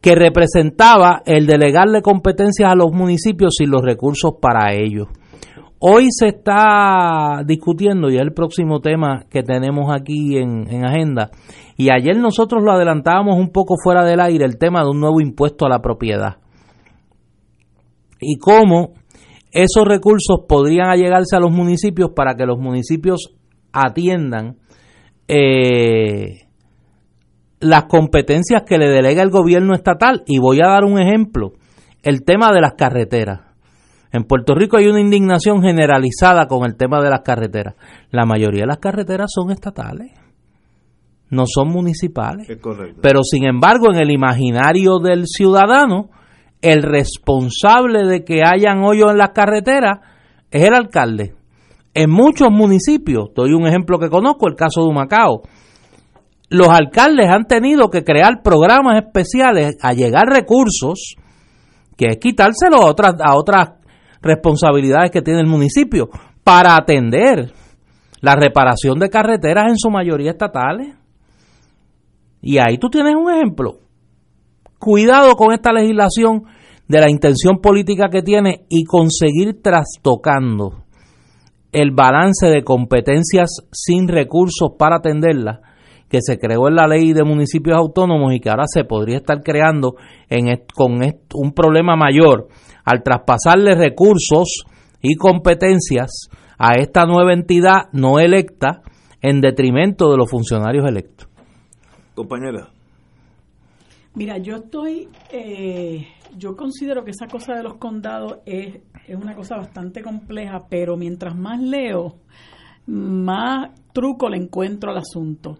que 0.00 0.14
representaba 0.14 1.22
el 1.24 1.46
delegarle 1.46 2.02
competencias 2.02 2.70
a 2.70 2.76
los 2.76 2.92
municipios 2.92 3.54
sin 3.56 3.70
los 3.70 3.82
recursos 3.82 4.32
para 4.40 4.74
ello. 4.74 5.08
Hoy 5.80 6.08
se 6.10 6.28
está 6.28 7.42
discutiendo, 7.46 8.10
y 8.10 8.16
es 8.16 8.22
el 8.22 8.32
próximo 8.32 8.80
tema 8.80 9.26
que 9.30 9.42
tenemos 9.42 9.94
aquí 9.94 10.36
en, 10.36 10.66
en, 10.68 10.84
agenda, 10.84 11.30
y 11.76 11.90
ayer 11.90 12.16
nosotros 12.16 12.62
lo 12.64 12.72
adelantábamos 12.72 13.36
un 13.38 13.50
poco 13.50 13.76
fuera 13.82 14.04
del 14.04 14.20
aire, 14.20 14.44
el 14.44 14.58
tema 14.58 14.82
de 14.82 14.90
un 14.90 15.00
nuevo 15.00 15.20
impuesto 15.20 15.66
a 15.66 15.68
la 15.68 15.80
propiedad. 15.80 16.38
Y 18.20 18.38
cómo 18.38 18.94
esos 19.52 19.86
recursos 19.86 20.40
podrían 20.48 20.88
allegarse 20.88 21.36
a 21.36 21.40
los 21.40 21.52
municipios 21.52 22.10
para 22.14 22.34
que 22.34 22.44
los 22.44 22.58
municipios 22.58 23.34
atiendan 23.72 24.56
eh, 25.26 26.48
las 27.60 27.84
competencias 27.84 28.62
que 28.66 28.78
le 28.78 28.88
delega 28.88 29.22
el 29.22 29.30
gobierno 29.30 29.74
estatal. 29.74 30.22
Y 30.26 30.38
voy 30.38 30.60
a 30.60 30.68
dar 30.68 30.84
un 30.84 31.00
ejemplo, 31.00 31.52
el 32.02 32.24
tema 32.24 32.52
de 32.52 32.60
las 32.60 32.74
carreteras. 32.74 33.47
En 34.12 34.24
Puerto 34.24 34.54
Rico 34.54 34.76
hay 34.76 34.86
una 34.86 35.00
indignación 35.00 35.62
generalizada 35.62 36.46
con 36.46 36.64
el 36.64 36.76
tema 36.76 37.00
de 37.02 37.10
las 37.10 37.20
carreteras. 37.20 37.74
La 38.10 38.24
mayoría 38.24 38.62
de 38.62 38.68
las 38.68 38.78
carreteras 38.78 39.30
son 39.34 39.50
estatales, 39.50 40.12
no 41.30 41.44
son 41.46 41.68
municipales. 41.68 42.48
Pero 43.02 43.22
sin 43.22 43.46
embargo, 43.46 43.92
en 43.92 44.00
el 44.00 44.10
imaginario 44.10 44.98
del 44.98 45.26
ciudadano, 45.26 46.08
el 46.62 46.82
responsable 46.82 48.06
de 48.06 48.24
que 48.24 48.42
hayan 48.44 48.82
hoyos 48.82 49.10
en 49.10 49.18
las 49.18 49.30
carreteras 49.30 50.00
es 50.50 50.64
el 50.64 50.74
alcalde. 50.74 51.34
En 51.94 52.10
muchos 52.10 52.48
municipios, 52.50 53.30
doy 53.34 53.52
un 53.52 53.66
ejemplo 53.66 53.98
que 53.98 54.08
conozco, 54.08 54.48
el 54.48 54.54
caso 54.54 54.82
de 54.82 54.88
Humacao, 54.88 55.42
los 56.50 56.68
alcaldes 56.68 57.28
han 57.28 57.44
tenido 57.44 57.90
que 57.90 58.04
crear 58.04 58.42
programas 58.42 59.02
especiales 59.04 59.76
a 59.82 59.92
llegar 59.92 60.26
recursos, 60.26 61.16
que 61.96 62.06
es 62.06 62.18
quitárselo 62.18 62.78
a 62.78 62.86
otras, 62.86 63.14
a 63.22 63.36
otras 63.36 63.77
responsabilidades 64.22 65.10
que 65.10 65.22
tiene 65.22 65.40
el 65.40 65.46
municipio, 65.46 66.08
para 66.44 66.76
atender 66.76 67.52
la 68.20 68.34
reparación 68.34 68.98
de 68.98 69.10
carreteras 69.10 69.68
en 69.68 69.76
su 69.76 69.90
mayoría 69.90 70.30
estatales. 70.30 70.94
Y 72.40 72.58
ahí 72.58 72.78
tú 72.78 72.88
tienes 72.88 73.14
un 73.14 73.30
ejemplo. 73.30 73.80
Cuidado 74.78 75.34
con 75.34 75.52
esta 75.52 75.72
legislación 75.72 76.44
de 76.86 77.00
la 77.00 77.10
intención 77.10 77.58
política 77.60 78.08
que 78.10 78.22
tiene 78.22 78.64
y 78.68 78.84
conseguir 78.84 79.60
trastocando 79.62 80.84
el 81.72 81.90
balance 81.90 82.46
de 82.46 82.64
competencias 82.64 83.50
sin 83.70 84.08
recursos 84.08 84.70
para 84.78 84.96
atenderlas 84.96 85.60
que 86.08 86.20
se 86.22 86.38
creó 86.38 86.68
en 86.68 86.76
la 86.76 86.86
ley 86.86 87.12
de 87.12 87.24
municipios 87.24 87.76
autónomos 87.76 88.34
y 88.34 88.40
que 88.40 88.50
ahora 88.50 88.64
se 88.66 88.84
podría 88.84 89.18
estar 89.18 89.42
creando 89.42 89.96
en, 90.28 90.64
con 90.74 91.00
un 91.34 91.52
problema 91.52 91.96
mayor 91.96 92.48
al 92.84 93.02
traspasarle 93.02 93.74
recursos 93.74 94.64
y 95.02 95.16
competencias 95.16 96.28
a 96.58 96.72
esta 96.78 97.04
nueva 97.04 97.32
entidad 97.32 97.88
no 97.92 98.18
electa 98.18 98.82
en 99.20 99.40
detrimento 99.40 100.10
de 100.10 100.16
los 100.16 100.30
funcionarios 100.30 100.88
electos. 100.88 101.28
Compañera. 102.14 102.68
Mira, 104.14 104.38
yo 104.38 104.56
estoy, 104.56 105.08
eh, 105.30 106.08
yo 106.36 106.56
considero 106.56 107.04
que 107.04 107.12
esa 107.12 107.26
cosa 107.26 107.54
de 107.54 107.62
los 107.62 107.74
condados 107.74 108.38
es, 108.46 108.80
es 109.06 109.16
una 109.16 109.34
cosa 109.36 109.56
bastante 109.56 110.02
compleja, 110.02 110.66
pero 110.68 110.96
mientras 110.96 111.36
más 111.36 111.60
leo, 111.60 112.16
más 112.86 113.70
truco 113.92 114.28
le 114.28 114.38
encuentro 114.38 114.90
al 114.90 114.98
asunto. 114.98 115.58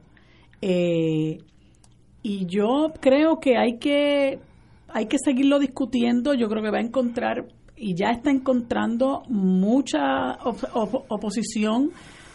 Eh, 0.60 1.38
y 2.22 2.46
yo 2.46 2.92
creo 3.00 3.38
que 3.40 3.56
hay 3.56 3.78
que 3.78 4.40
hay 4.88 5.06
que 5.06 5.18
seguirlo 5.18 5.58
discutiendo. 5.58 6.34
Yo 6.34 6.48
creo 6.48 6.62
que 6.62 6.70
va 6.70 6.78
a 6.78 6.82
encontrar 6.82 7.46
y 7.76 7.94
ya 7.94 8.10
está 8.10 8.30
encontrando 8.30 9.22
mucha 9.28 10.38
oposición 11.08 11.92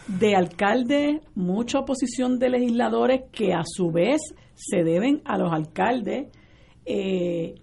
de 0.08 0.34
alcaldes, 0.34 1.20
mucha 1.34 1.80
oposición 1.80 2.38
de 2.38 2.50
legisladores 2.50 3.22
que 3.32 3.52
a 3.52 3.62
su 3.64 3.90
vez 3.90 4.20
se 4.54 4.82
deben 4.84 5.22
a 5.24 5.38
los 5.38 5.52
alcaldes 5.52 6.28
eh, 6.86 7.54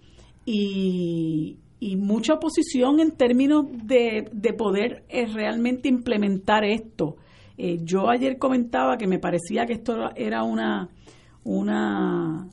y, 0.45 1.57
mucha 1.97 2.35
oposición 2.35 2.99
en 2.99 3.11
términos 3.11 3.65
de, 3.71 4.29
de 4.31 4.53
poder 4.53 5.03
eh, 5.09 5.25
realmente 5.25 5.89
implementar 5.89 6.63
esto. 6.63 7.15
Eh, 7.63 7.81
yo 7.83 8.09
ayer 8.09 8.39
comentaba 8.39 8.97
que 8.97 9.05
me 9.05 9.19
parecía 9.19 9.67
que 9.67 9.73
esto 9.73 10.09
era 10.15 10.41
una, 10.41 10.89
una, 11.43 12.49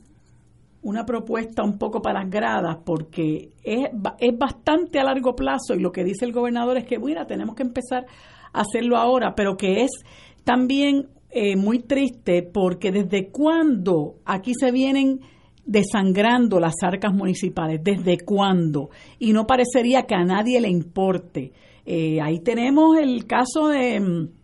una 0.83 1.03
propuesta 1.03 1.63
un 1.63 1.79
poco 1.79 1.99
para 1.99 2.19
las 2.19 2.29
gradas 2.29 2.77
porque 2.85 3.49
es, 3.63 3.89
es 4.19 4.37
bastante 4.37 4.99
a 4.99 5.03
largo 5.03 5.35
plazo 5.35 5.73
y 5.73 5.79
lo 5.79 5.91
que 5.91 6.03
dice 6.03 6.25
el 6.25 6.31
gobernador 6.31 6.77
es 6.77 6.85
que, 6.85 6.99
mira, 6.99 7.25
tenemos 7.25 7.55
que 7.55 7.63
empezar 7.63 8.05
a 8.53 8.61
hacerlo 8.61 8.97
ahora, 8.97 9.33
pero 9.33 9.57
que 9.57 9.81
es 9.81 9.89
también 10.43 11.07
eh, 11.31 11.55
muy 11.55 11.79
triste 11.79 12.43
porque 12.43 12.91
desde 12.91 13.31
cuándo 13.31 14.17
aquí 14.25 14.53
se 14.53 14.71
vienen 14.71 15.21
desangrando 15.65 16.59
las 16.59 16.75
arcas 16.83 17.15
municipales, 17.15 17.81
desde 17.83 18.19
cuándo, 18.19 18.91
y 19.17 19.33
no 19.33 19.47
parecería 19.47 20.03
que 20.03 20.13
a 20.13 20.23
nadie 20.23 20.61
le 20.61 20.69
importe. 20.69 21.51
Eh, 21.83 22.21
ahí 22.21 22.41
tenemos 22.41 22.95
el 22.99 23.25
caso 23.25 23.69
de 23.69 23.99
mm, 23.99 24.38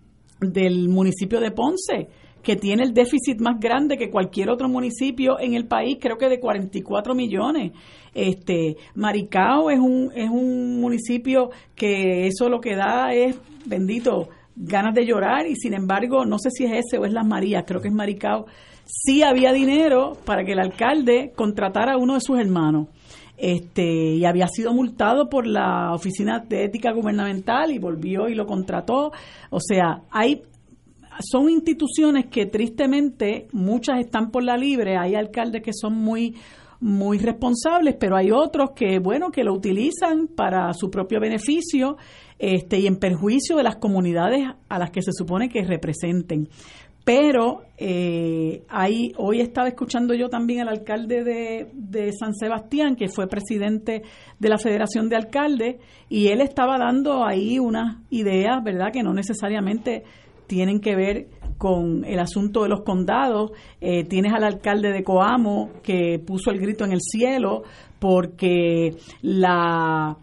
del 0.52 0.90
municipio 0.90 1.40
de 1.40 1.52
Ponce, 1.52 2.08
que 2.42 2.56
tiene 2.56 2.84
el 2.84 2.94
déficit 2.94 3.42
más 3.42 3.60
grande 3.60 3.98
que 3.98 4.10
cualquier 4.10 4.50
otro 4.50 4.70
municipio 4.70 5.40
en 5.40 5.56
el 5.56 5.68
país, 5.68 5.98
creo 6.00 6.18
que 6.18 6.30
de 6.30 6.40
44 6.40 7.16
millones. 7.16 7.72
Este, 8.14 8.78
Maricao 8.94 9.70
es 9.72 9.80
un, 9.80 10.12
es 10.16 10.30
un 10.30 10.80
municipio 10.80 11.50
que 11.76 12.28
eso 12.28 12.48
lo 12.48 12.62
que 12.62 12.76
da 12.76 13.14
es, 13.14 13.36
bendito, 13.66 14.30
ganas 14.56 14.94
de 14.94 15.06
llorar 15.06 15.48
y 15.48 15.56
sin 15.56 15.74
embargo, 15.74 16.24
no 16.24 16.38
sé 16.38 16.50
si 16.52 16.66
es 16.66 16.86
ese 16.86 16.98
o 16.98 17.06
es 17.06 17.12
Las 17.12 17.26
Marías, 17.26 17.66
creo 17.68 17.82
que 17.82 17.90
es 17.90 17.94
Maricao, 17.94 18.46
sí 18.86 19.24
había 19.24 19.52
dinero 19.52 20.14
para 20.26 20.44
que 20.46 20.54
el 20.54 20.60
alcalde 20.60 21.34
contratara 21.36 21.94
a 21.94 21.98
uno 21.98 22.14
de 22.14 22.22
sus 22.22 22.40
hermanos. 22.40 22.88
Este, 23.38 24.16
y 24.16 24.26
había 24.26 24.48
sido 24.48 24.74
multado 24.74 25.30
por 25.30 25.46
la 25.46 25.94
Oficina 25.94 26.40
de 26.40 26.66
Ética 26.66 26.92
Gubernamental 26.92 27.72
y 27.72 27.80
volvió 27.80 28.30
y 28.30 28.36
lo 28.36 28.46
contrató. 28.46 29.12
O 29.50 29.60
sea, 29.60 30.04
hay 30.12 30.44
son 31.20 31.50
instituciones 31.50 32.26
que 32.26 32.46
tristemente 32.46 33.48
muchas 33.54 34.00
están 34.00 34.32
por 34.32 34.44
la 34.44 34.58
libre, 34.58 34.98
hay 34.98 35.16
alcaldes 35.16 35.62
que 35.64 35.72
son 35.74 35.94
muy 35.94 36.36
muy 36.82 37.18
responsables, 37.18 37.96
pero 37.98 38.18
hay 38.18 38.32
otros 38.32 38.72
que 38.76 39.00
bueno 39.00 39.32
que 39.32 39.44
lo 39.44 39.54
utilizan 39.54 40.28
para 40.28 40.74
su 40.74 40.92
propio 40.92 41.22
beneficio 41.22 41.96
este 42.38 42.80
y 42.80 42.88
en 42.88 42.98
perjuicio 42.98 43.56
de 43.56 43.64
las 43.64 43.78
comunidades 43.78 44.46
a 44.68 44.80
las 44.80 44.92
que 44.92 45.02
se 45.02 45.12
supone 45.14 45.48
que 45.50 45.64
representen. 45.64 46.50
Pero 47.06 47.62
eh, 47.78 48.64
ahí, 48.68 49.14
hoy 49.18 49.40
estaba 49.40 49.68
escuchando 49.68 50.16
yo 50.16 50.28
también 50.28 50.62
al 50.62 50.70
alcalde 50.70 51.24
de, 51.24 52.12
San 52.20 52.34
Sebastián, 52.34 52.96
que 52.96 53.10
fue 53.10 53.28
presidente 53.28 54.02
de 54.40 54.50
la 54.50 54.58
Federación 54.58 55.08
de 55.08 55.16
Alcaldes, 55.16 55.76
y 56.10 56.30
él 56.30 56.42
estaba 56.42 56.80
dando 56.80 57.24
ahí 57.24 57.60
unas 57.60 58.00
ideas, 58.10 58.64
¿verdad?, 58.64 58.92
que 58.92 59.04
no 59.04 59.14
necesariamente 59.14 60.04
tienen 60.48 60.80
que 60.80 60.96
ver 60.96 61.28
con 61.60 62.04
el 62.06 62.20
asunto 62.20 62.64
de 62.64 62.70
los 62.70 62.82
condados. 62.82 63.52
Eh, 63.82 64.04
tienes 64.06 64.34
al 64.34 64.44
alcalde 64.44 64.92
de 64.92 65.04
Coamo 65.04 65.70
que 65.84 66.20
puso 66.26 66.50
el 66.50 66.60
grito 66.60 66.86
en 66.86 66.92
el 66.92 67.02
cielo 67.02 67.64
porque 68.00 68.96
la 69.22 70.18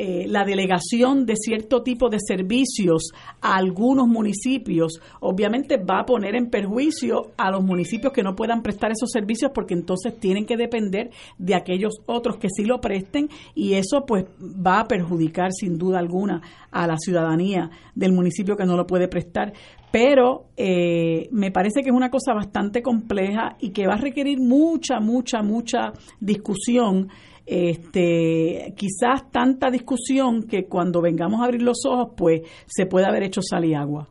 eh, 0.00 0.28
la 0.28 0.44
delegación 0.44 1.26
de 1.26 1.34
cierto 1.34 1.82
tipo 1.82 2.08
de 2.08 2.18
servicios 2.20 3.10
a 3.40 3.56
algunos 3.56 4.06
municipios, 4.06 5.00
obviamente 5.18 5.76
va 5.76 6.02
a 6.02 6.06
poner 6.06 6.36
en 6.36 6.50
perjuicio 6.50 7.32
a 7.36 7.50
los 7.50 7.64
municipios 7.64 8.12
que 8.12 8.22
no 8.22 8.36
puedan 8.36 8.62
prestar 8.62 8.92
esos 8.92 9.10
servicios 9.10 9.50
porque 9.52 9.74
entonces 9.74 10.16
tienen 10.20 10.46
que 10.46 10.56
depender 10.56 11.10
de 11.36 11.56
aquellos 11.56 11.94
otros 12.06 12.36
que 12.36 12.46
sí 12.48 12.64
lo 12.64 12.80
presten 12.80 13.28
y 13.56 13.74
eso 13.74 14.04
pues 14.06 14.26
va 14.40 14.78
a 14.78 14.86
perjudicar 14.86 15.50
sin 15.52 15.78
duda 15.78 15.98
alguna 15.98 16.42
a 16.70 16.86
la 16.86 16.96
ciudadanía 16.96 17.68
del 17.96 18.12
municipio 18.12 18.56
que 18.56 18.66
no 18.66 18.76
lo 18.76 18.86
puede 18.86 19.08
prestar. 19.08 19.52
Pero 19.90 20.44
eh, 20.56 21.28
me 21.32 21.50
parece 21.50 21.82
que 21.82 21.88
es 21.88 21.96
una 21.96 22.10
cosa 22.10 22.34
bastante 22.34 22.82
compleja 22.82 23.56
y 23.58 23.70
que 23.70 23.88
va 23.88 23.94
a 23.94 24.00
requerir 24.00 24.38
mucha, 24.38 25.00
mucha, 25.00 25.42
mucha 25.42 25.92
discusión 26.20 27.08
este, 27.48 28.74
quizás 28.76 29.30
tanta 29.30 29.70
discusión 29.70 30.42
que 30.42 30.66
cuando 30.66 31.00
vengamos 31.00 31.40
a 31.40 31.44
abrir 31.44 31.62
los 31.62 31.84
ojos, 31.86 32.12
pues 32.16 32.42
se 32.66 32.84
puede 32.84 33.06
haber 33.06 33.22
hecho 33.22 33.40
sal 33.42 33.64
y 33.64 33.74
agua. 33.74 34.08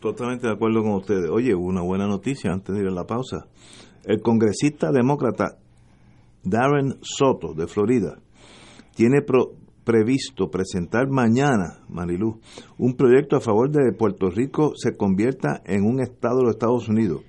Totalmente 0.00 0.46
de 0.46 0.52
acuerdo 0.52 0.82
con 0.82 0.92
ustedes. 0.92 1.30
Oye, 1.30 1.54
una 1.54 1.82
buena 1.82 2.06
noticia 2.06 2.52
antes 2.52 2.74
de 2.74 2.82
ir 2.82 2.88
a 2.88 2.92
la 2.92 3.04
pausa. 3.04 3.46
El 4.04 4.20
congresista 4.20 4.90
demócrata 4.92 5.56
Darren 6.42 6.98
Soto, 7.02 7.54
de 7.54 7.66
Florida, 7.66 8.18
tiene 8.94 9.22
previsto 9.84 10.50
presentar 10.50 11.08
mañana, 11.08 11.80
Marilú, 11.88 12.40
un 12.78 12.94
proyecto 12.94 13.36
a 13.36 13.40
favor 13.40 13.70
de 13.70 13.90
que 13.90 13.96
Puerto 13.96 14.30
Rico 14.30 14.72
se 14.74 14.96
convierta 14.96 15.62
en 15.64 15.84
un 15.84 16.00
estado 16.00 16.38
de 16.38 16.44
los 16.44 16.52
Estados 16.52 16.88
Unidos. 16.88 17.22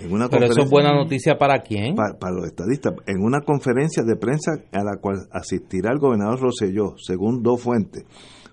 Pero 0.00 0.44
eso 0.46 0.62
es 0.62 0.70
buena 0.70 0.92
noticia 0.92 1.38
para 1.38 1.62
quién? 1.62 1.94
Para, 1.94 2.32
los 2.32 2.46
estadistas. 2.46 2.94
En 3.06 3.22
una 3.22 3.40
conferencia 3.40 4.02
de 4.02 4.16
prensa 4.16 4.52
a 4.72 4.82
la 4.82 4.96
cual 5.00 5.28
asistirá 5.30 5.92
el 5.92 5.98
gobernador 5.98 6.40
Rosselló, 6.40 6.94
según 6.98 7.42
dos 7.42 7.60
fuentes, 7.60 8.04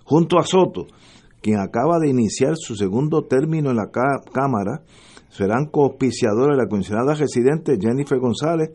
junto 0.04 0.38
a 0.38 0.44
Soto, 0.44 0.86
quien 1.42 1.60
acaba 1.60 2.00
de 2.00 2.10
iniciar 2.10 2.54
su 2.56 2.76
segundo 2.76 3.24
término 3.24 3.72
en 3.72 3.78
la 3.78 3.90
Cámara, 3.92 4.84
serán 5.30 5.66
coauspiciadores 5.66 6.58
la 6.58 6.68
comisionada 6.68 7.16
residente 7.16 7.78
Jennifer 7.80 8.20
González 8.20 8.72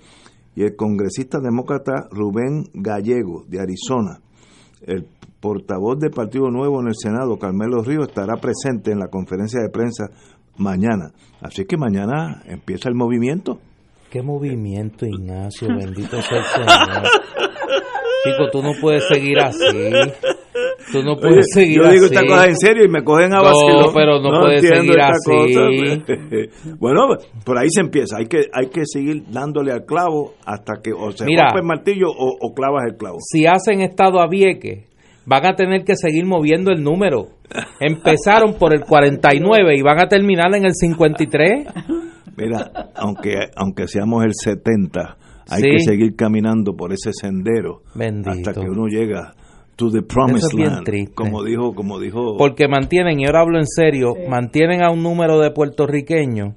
y 0.55 0.63
el 0.63 0.75
congresista 0.75 1.39
demócrata 1.39 2.09
Rubén 2.11 2.65
Gallego, 2.73 3.45
de 3.47 3.61
Arizona. 3.61 4.21
El 4.81 5.07
portavoz 5.41 5.99
del 5.99 6.11
Partido 6.11 6.51
Nuevo 6.51 6.81
en 6.81 6.89
el 6.89 6.97
Senado, 6.97 7.39
Carmelo 7.39 7.83
Ríos, 7.83 8.09
estará 8.09 8.37
presente 8.37 8.91
en 8.91 8.99
la 8.99 9.09
conferencia 9.09 9.61
de 9.61 9.69
prensa 9.69 10.11
mañana. 10.59 11.13
Así 11.41 11.65
que 11.65 11.77
mañana 11.77 12.43
empieza 12.47 12.89
el 12.89 12.95
movimiento. 12.95 13.61
¿Qué 14.11 14.23
movimiento, 14.23 15.07
Ignacio? 15.07 15.69
Bendito 15.69 16.21
sea 16.23 16.39
el 16.39 16.45
Señor. 16.45 17.03
Chico, 18.25 18.51
tú 18.51 18.63
no 18.63 18.73
puedes 18.81 19.07
seguir 19.09 19.39
así. 19.39 19.93
Tú 20.93 21.03
no 21.03 21.17
puedes 21.17 21.47
seguir 21.53 21.83
yo 21.83 21.91
digo 21.91 22.07
esta 22.07 22.25
cosa 22.25 22.47
en 22.47 22.57
serio 22.57 22.85
y 22.85 22.89
me 22.89 23.03
cogen 23.03 23.35
a 23.35 23.43
vacío. 23.43 23.87
No, 23.87 23.93
pero 23.93 24.21
no, 24.21 24.41
puedes 24.41 24.63
seguir 24.63 25.01
así. 25.01 26.73
bueno, 26.79 27.09
por 27.45 27.59
ahí 27.59 27.69
se 27.71 27.81
empieza. 27.81 28.19
Hay 28.19 28.27
que 28.27 28.47
hay 28.53 28.69
que 28.69 28.83
seguir 28.85 29.25
dándole 29.29 29.73
al 29.73 29.85
clavo 29.85 30.35
hasta 30.45 30.75
que 30.83 30.93
o 30.93 31.11
se 31.11 31.25
rompe 31.25 31.59
el 31.59 31.65
martillo 31.67 32.07
o, 32.09 32.37
o, 32.41 32.55
clavas 32.55 32.85
el 32.89 32.97
clavo. 32.97 33.19
Si 33.21 33.47
hacen 33.47 33.81
estado 33.81 34.21
a 34.21 34.29
Vieques, 34.29 34.87
van 35.27 35.45
a 35.45 35.55
tener 35.55 35.85
que 35.85 35.97
seguir 35.97 36.25
moviendo 36.25 36.71
el 36.71 36.83
número. 36.83 37.29
Empezaron 37.81 38.55
por 38.55 38.73
el 38.73 38.83
49 38.83 39.77
y 39.77 39.83
van 39.83 40.01
a 40.01 40.09
terminar 40.09 40.55
en 40.55 40.65
el 40.65 40.73
53. 40.75 41.67
Mira, 42.37 42.71
aunque, 42.95 43.35
aunque 43.57 43.89
seamos 43.89 44.25
el 44.25 44.33
70, 44.35 45.17
hay 45.49 45.63
que 45.63 45.81
seguir 45.81 46.17
caminando 46.17 46.75
por 46.75 46.93
ese 46.93 47.13
sendero 47.13 47.83
hasta 48.25 48.53
que 48.53 48.69
uno 48.69 48.87
llega 48.87 49.35
to 49.77 49.91
the 49.91 50.03
promised 50.03 50.55
land, 50.55 50.87
como 51.15 51.43
dijo, 51.43 51.75
como 51.75 52.01
dijo. 52.01 52.37
Porque 52.39 52.67
mantienen, 52.67 53.21
y 53.21 53.27
ahora 53.27 53.43
hablo 53.43 53.59
en 53.59 53.67
serio, 53.67 54.15
mantienen 54.29 54.83
a 54.83 54.91
un 54.91 55.03
número 55.03 55.39
de 55.39 55.51
puertorriqueños 55.51 56.55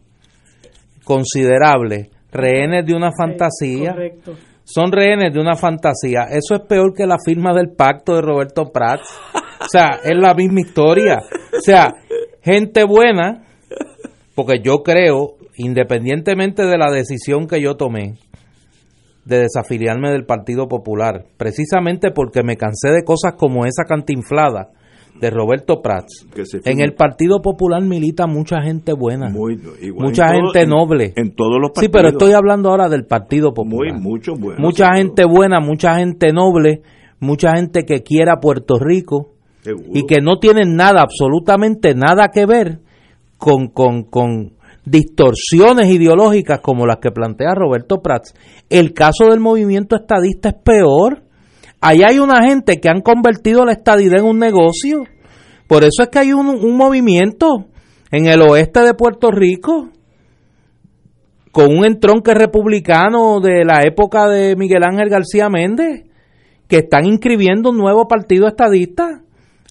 considerable, 1.04 2.12
rehenes 2.32 2.86
de 2.86 2.94
una 2.94 3.12
fantasía. 3.18 3.92
Correcto 3.92 4.36
son 4.70 4.92
rehenes 4.92 5.34
de 5.34 5.40
una 5.40 5.56
fantasía. 5.56 6.28
Eso 6.30 6.56
es 6.56 6.62
peor 6.62 6.94
que 6.94 7.08
la 7.08 7.18
firma 7.24 7.54
del 7.54 7.72
pacto 7.72 8.16
de 8.16 8.22
Roberto 8.22 8.72
Prats. 8.72 9.10
O 9.62 9.68
sea, 9.68 10.00
es 10.04 10.18
la 10.18 10.34
misma 10.34 10.62
historia. 10.62 11.18
O 11.58 11.62
sea, 11.62 11.96
gente 12.42 12.84
buena, 12.84 13.46
porque 14.36 14.62
yo 14.64 14.84
creo, 14.84 15.36
independientemente 15.58 16.66
de 16.66 16.78
la 16.78 16.92
decisión 16.92 17.48
que 17.48 17.62
yo 17.62 17.76
tomé 17.76 18.14
de 19.26 19.42
desafiliarme 19.42 20.12
del 20.12 20.26
Partido 20.26 20.68
Popular, 20.68 21.26
precisamente 21.38 22.12
porque 22.12 22.44
me 22.44 22.56
cansé 22.56 22.90
de 22.90 23.04
cosas 23.04 23.34
como 23.38 23.66
esa 23.66 23.84
cantinflada, 23.84 24.70
de 25.20 25.30
Roberto 25.30 25.82
Prats. 25.82 26.26
En 26.66 26.82
el 26.82 26.94
Partido 26.94 27.42
Popular 27.42 27.82
milita 27.84 28.28
mucha 28.28 28.62
gente 28.62 28.94
buena, 28.94 29.30
mucha 29.30 30.34
gente 30.34 30.66
noble. 30.66 31.14
En, 31.16 31.36
todos 31.36 31.58
los 31.60 31.72
partidos. 31.72 31.86
Sí, 31.86 31.90
pero 31.92 32.10
estoy 32.10 32.34
hablando 32.34 32.70
ahora 32.70 32.90
del 32.90 33.06
Partido 33.06 33.54
Popular. 33.54 34.00
mucho 34.00 34.34
mucha 34.36 34.96
gente 34.96 35.26
buena, 35.26 35.60
mucha 35.60 35.98
gente 35.98 36.32
noble, 36.32 36.82
mucha 37.20 37.56
gente 37.56 37.84
que 37.84 38.02
quiera 38.04 38.40
Puerto 38.40 38.80
Rico 38.80 39.34
y 39.94 40.06
que 40.06 40.22
no 40.22 40.40
tienen 40.40 40.76
nada, 40.76 41.02
absolutamente 41.02 41.94
nada 41.94 42.30
que 42.34 42.46
ver 42.46 42.80
con, 43.38 43.68
con, 43.68 44.04
con 44.04 44.54
distorsiones 44.86 45.88
ideológicas 45.90 46.62
como 46.62 46.86
las 46.86 46.98
que 46.98 47.12
plantea 47.12 47.54
Roberto 47.56 48.02
Prats. 48.02 48.34
El 48.70 48.94
caso 48.94 49.26
del 49.30 49.40
movimiento 49.40 49.96
estadista 49.96 50.50
es 50.50 50.56
peor 50.56 51.24
Ahí 51.82 52.04
hay 52.04 52.20
una 52.20 52.44
gente 52.46 52.80
que 52.80 52.90
han 52.90 53.02
convertido 53.02 53.66
la 53.66 53.72
estadidad 53.72 54.20
en 54.20 54.26
un 54.26 54.40
negocio. 54.40 55.04
Por 55.68 55.84
eso 55.84 56.04
es 56.04 56.10
que 56.10 56.20
hay 56.20 56.34
un, 56.34 56.76
movimiento 56.76 57.66
en 58.12 58.26
el 58.26 58.42
oeste 58.42 58.82
de 58.82 58.94
Puerto 58.94 59.32
Rico 59.32 59.90
con 61.52 61.76
un 61.76 61.86
entronque 61.86 62.34
republicano 62.34 63.40
de 63.40 63.64
la 63.64 63.82
época 63.84 64.28
de 64.28 64.56
Miguel 64.56 64.84
Ángel 64.84 65.10
García 65.10 65.50
Méndez, 65.50 66.04
que 66.68 66.78
están 66.78 67.06
inscribiendo 67.06 67.70
un 67.70 67.78
nuevo 67.78 68.08
partido 68.08 68.48
estadista, 68.48 69.22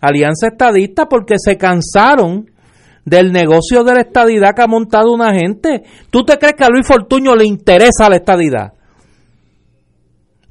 Alianza 0.01 0.49
Estadista, 0.49 1.07
porque 1.09 1.35
se 1.39 1.57
cansaron 1.57 2.51
del 3.05 3.33
negocio 3.33 3.85
de 3.85 3.95
la 3.95 4.01
estadidad 4.01 4.55
que 4.55 4.63
ha 4.63 4.67
montado 4.67 5.13
una 5.13 5.35
gente. 5.35 5.83
¿Tú 6.11 6.25
te 6.25 6.39
crees 6.39 6.55
que 6.55 6.65
a 6.65 6.69
Luis 6.69 6.87
Fortuño 6.87 7.35
le 7.35 7.47
interesa 7.47 8.09
la 8.09 8.17
estadidad? 8.17 8.73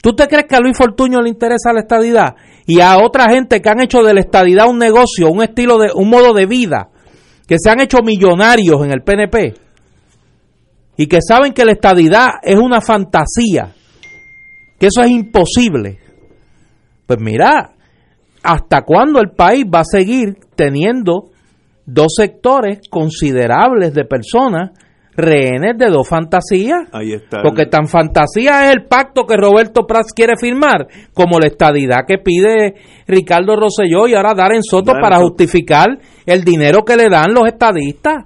¿Tú 0.01 0.15
te 0.15 0.27
crees 0.27 0.45
que 0.47 0.55
a 0.55 0.59
Luis 0.59 0.77
Fortuño 0.77 1.21
le 1.21 1.29
interesa 1.29 1.73
la 1.73 1.81
estadidad? 1.81 2.35
Y 2.65 2.81
a 2.81 2.97
otra 2.97 3.29
gente 3.29 3.61
que 3.61 3.69
han 3.69 3.81
hecho 3.81 4.03
de 4.03 4.13
la 4.13 4.19
estadidad 4.19 4.69
un 4.69 4.77
negocio, 4.77 5.29
un 5.29 5.41
estilo 5.41 5.77
de, 5.77 5.89
un 5.93 6.09
modo 6.09 6.33
de 6.33 6.45
vida, 6.45 6.89
que 7.47 7.55
se 7.57 7.69
han 7.69 7.79
hecho 7.79 7.99
millonarios 8.03 8.83
en 8.83 8.91
el 8.91 9.01
PNP 9.01 9.55
y 10.97 11.07
que 11.07 11.19
saben 11.21 11.53
que 11.53 11.63
la 11.63 11.71
estadidad 11.71 12.27
es 12.43 12.57
una 12.57 12.81
fantasía, 12.81 13.73
que 14.79 14.87
eso 14.87 15.01
es 15.01 15.09
imposible. 15.09 15.99
Pues 17.05 17.19
mira, 17.21 17.71
¿hasta 18.43 18.81
cuándo 18.81 19.19
el 19.19 19.31
país 19.31 19.65
va 19.65 19.79
a 19.79 19.85
seguir 19.85 20.37
teniendo 20.55 21.29
dos 21.85 22.15
sectores 22.17 22.81
considerables 22.89 23.93
de 23.93 24.03
personas 24.03 24.71
rehenes 25.17 25.77
de 25.77 25.87
dos 25.87 26.07
fantasías. 26.07 26.87
Ahí 26.91 27.13
está. 27.13 27.41
Porque 27.41 27.65
tan 27.65 27.87
fantasía 27.87 28.65
es 28.65 28.75
el 28.75 28.85
pacto 28.85 29.25
que 29.25 29.35
Roberto 29.35 29.87
Prats 29.87 30.13
quiere 30.13 30.35
firmar, 30.39 30.87
como 31.13 31.39
la 31.39 31.47
estadidad 31.47 32.05
que 32.07 32.19
pide 32.19 32.75
Ricardo 33.07 33.55
Rosselló 33.55 34.07
y 34.07 34.13
ahora 34.13 34.35
Darren 34.35 34.63
Soto 34.63 34.93
para 34.93 35.17
justificar 35.17 35.97
el 36.25 36.43
dinero 36.43 36.85
que 36.85 36.95
le 36.95 37.09
dan 37.09 37.33
los 37.33 37.47
estadistas. 37.47 38.25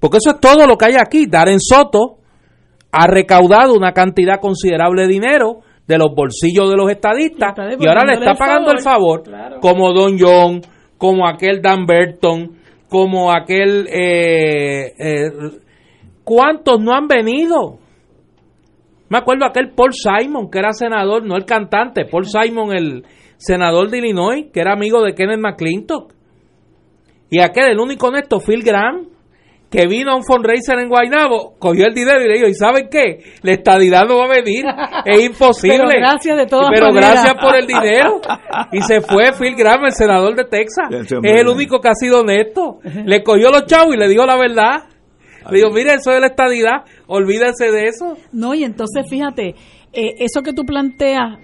Porque 0.00 0.16
eso 0.16 0.30
es 0.34 0.40
todo 0.40 0.66
lo 0.66 0.76
que 0.76 0.86
hay 0.86 0.96
aquí. 0.98 1.26
Darren 1.26 1.60
Soto 1.60 2.16
ha 2.90 3.06
recaudado 3.06 3.74
una 3.74 3.92
cantidad 3.92 4.40
considerable 4.40 5.02
de 5.02 5.08
dinero 5.08 5.60
de 5.86 5.98
los 5.98 6.14
bolsillos 6.14 6.70
de 6.70 6.76
los 6.76 6.90
estadistas 6.90 7.54
y 7.78 7.86
ahora 7.86 8.04
le 8.04 8.14
está 8.14 8.34
pagando 8.34 8.70
el 8.70 8.80
favor, 8.80 9.22
como 9.60 9.92
Don 9.92 10.16
John, 10.18 10.62
como 10.96 11.26
aquel 11.28 11.60
Dan 11.60 11.84
Burton, 11.84 12.56
como 12.88 13.30
aquel... 13.30 13.86
Eh, 13.88 14.92
eh, 14.98 15.30
¿Cuántos 16.24 16.80
no 16.80 16.92
han 16.92 17.08
venido? 17.08 17.78
Me 19.08 19.18
acuerdo 19.18 19.44
aquel 19.44 19.72
Paul 19.74 19.92
Simon, 19.92 20.50
que 20.50 20.58
era 20.58 20.72
senador, 20.72 21.24
no 21.24 21.36
el 21.36 21.44
cantante, 21.44 22.06
Paul 22.06 22.24
Simon, 22.24 22.74
el 22.74 23.04
senador 23.36 23.90
de 23.90 23.98
Illinois, 23.98 24.46
que 24.52 24.60
era 24.60 24.72
amigo 24.72 25.02
de 25.02 25.14
Kenneth 25.14 25.40
McClintock. 25.40 26.12
Y 27.28 27.40
aquel, 27.40 27.72
el 27.72 27.80
único 27.80 28.08
honesto, 28.08 28.40
Phil 28.40 28.62
Graham, 28.62 29.08
que 29.70 29.86
vino 29.86 30.12
a 30.12 30.16
un 30.16 30.22
fundraiser 30.22 30.78
en 30.78 30.88
Guaynabo, 30.90 31.54
cogió 31.58 31.86
el 31.86 31.94
dinero 31.94 32.22
y 32.22 32.28
le 32.28 32.34
dijo, 32.34 32.46
¿y 32.46 32.54
saben 32.54 32.88
qué? 32.90 33.20
La 33.42 33.52
estadidad 33.52 34.02
no 34.06 34.18
va 34.18 34.26
a 34.26 34.28
venir, 34.28 34.66
es 35.06 35.24
imposible. 35.24 35.78
Pero 35.78 36.00
gracias 36.00 36.36
de 36.36 36.46
todas 36.46 36.68
Pero 36.72 36.92
gracias 36.92 37.34
por 37.40 37.56
el 37.56 37.66
dinero. 37.66 38.20
Y 38.70 38.82
se 38.82 39.00
fue 39.00 39.32
Phil 39.32 39.56
Graham, 39.56 39.86
el 39.86 39.92
senador 39.92 40.36
de 40.36 40.44
Texas. 40.44 40.88
Es 40.90 41.40
el 41.40 41.48
único 41.48 41.80
que 41.80 41.88
ha 41.88 41.94
sido 41.94 42.20
honesto. 42.20 42.80
Le 42.82 43.22
cogió 43.22 43.50
los 43.50 43.64
chavos 43.64 43.94
y 43.94 43.98
le 43.98 44.08
dijo 44.08 44.26
la 44.26 44.36
verdad. 44.36 44.84
Le 45.50 45.58
dijo, 45.58 45.70
mire, 45.70 45.94
eso 45.94 46.10
es 46.12 46.20
la 46.20 46.28
estadidad, 46.28 46.84
olvídense 47.06 47.70
de 47.70 47.86
eso. 47.86 48.16
No, 48.32 48.54
y 48.54 48.64
entonces 48.64 49.04
fíjate, 49.08 49.54
eh, 49.92 50.14
eso 50.18 50.42
que 50.42 50.52
tú 50.52 50.64
planteas... 50.64 51.38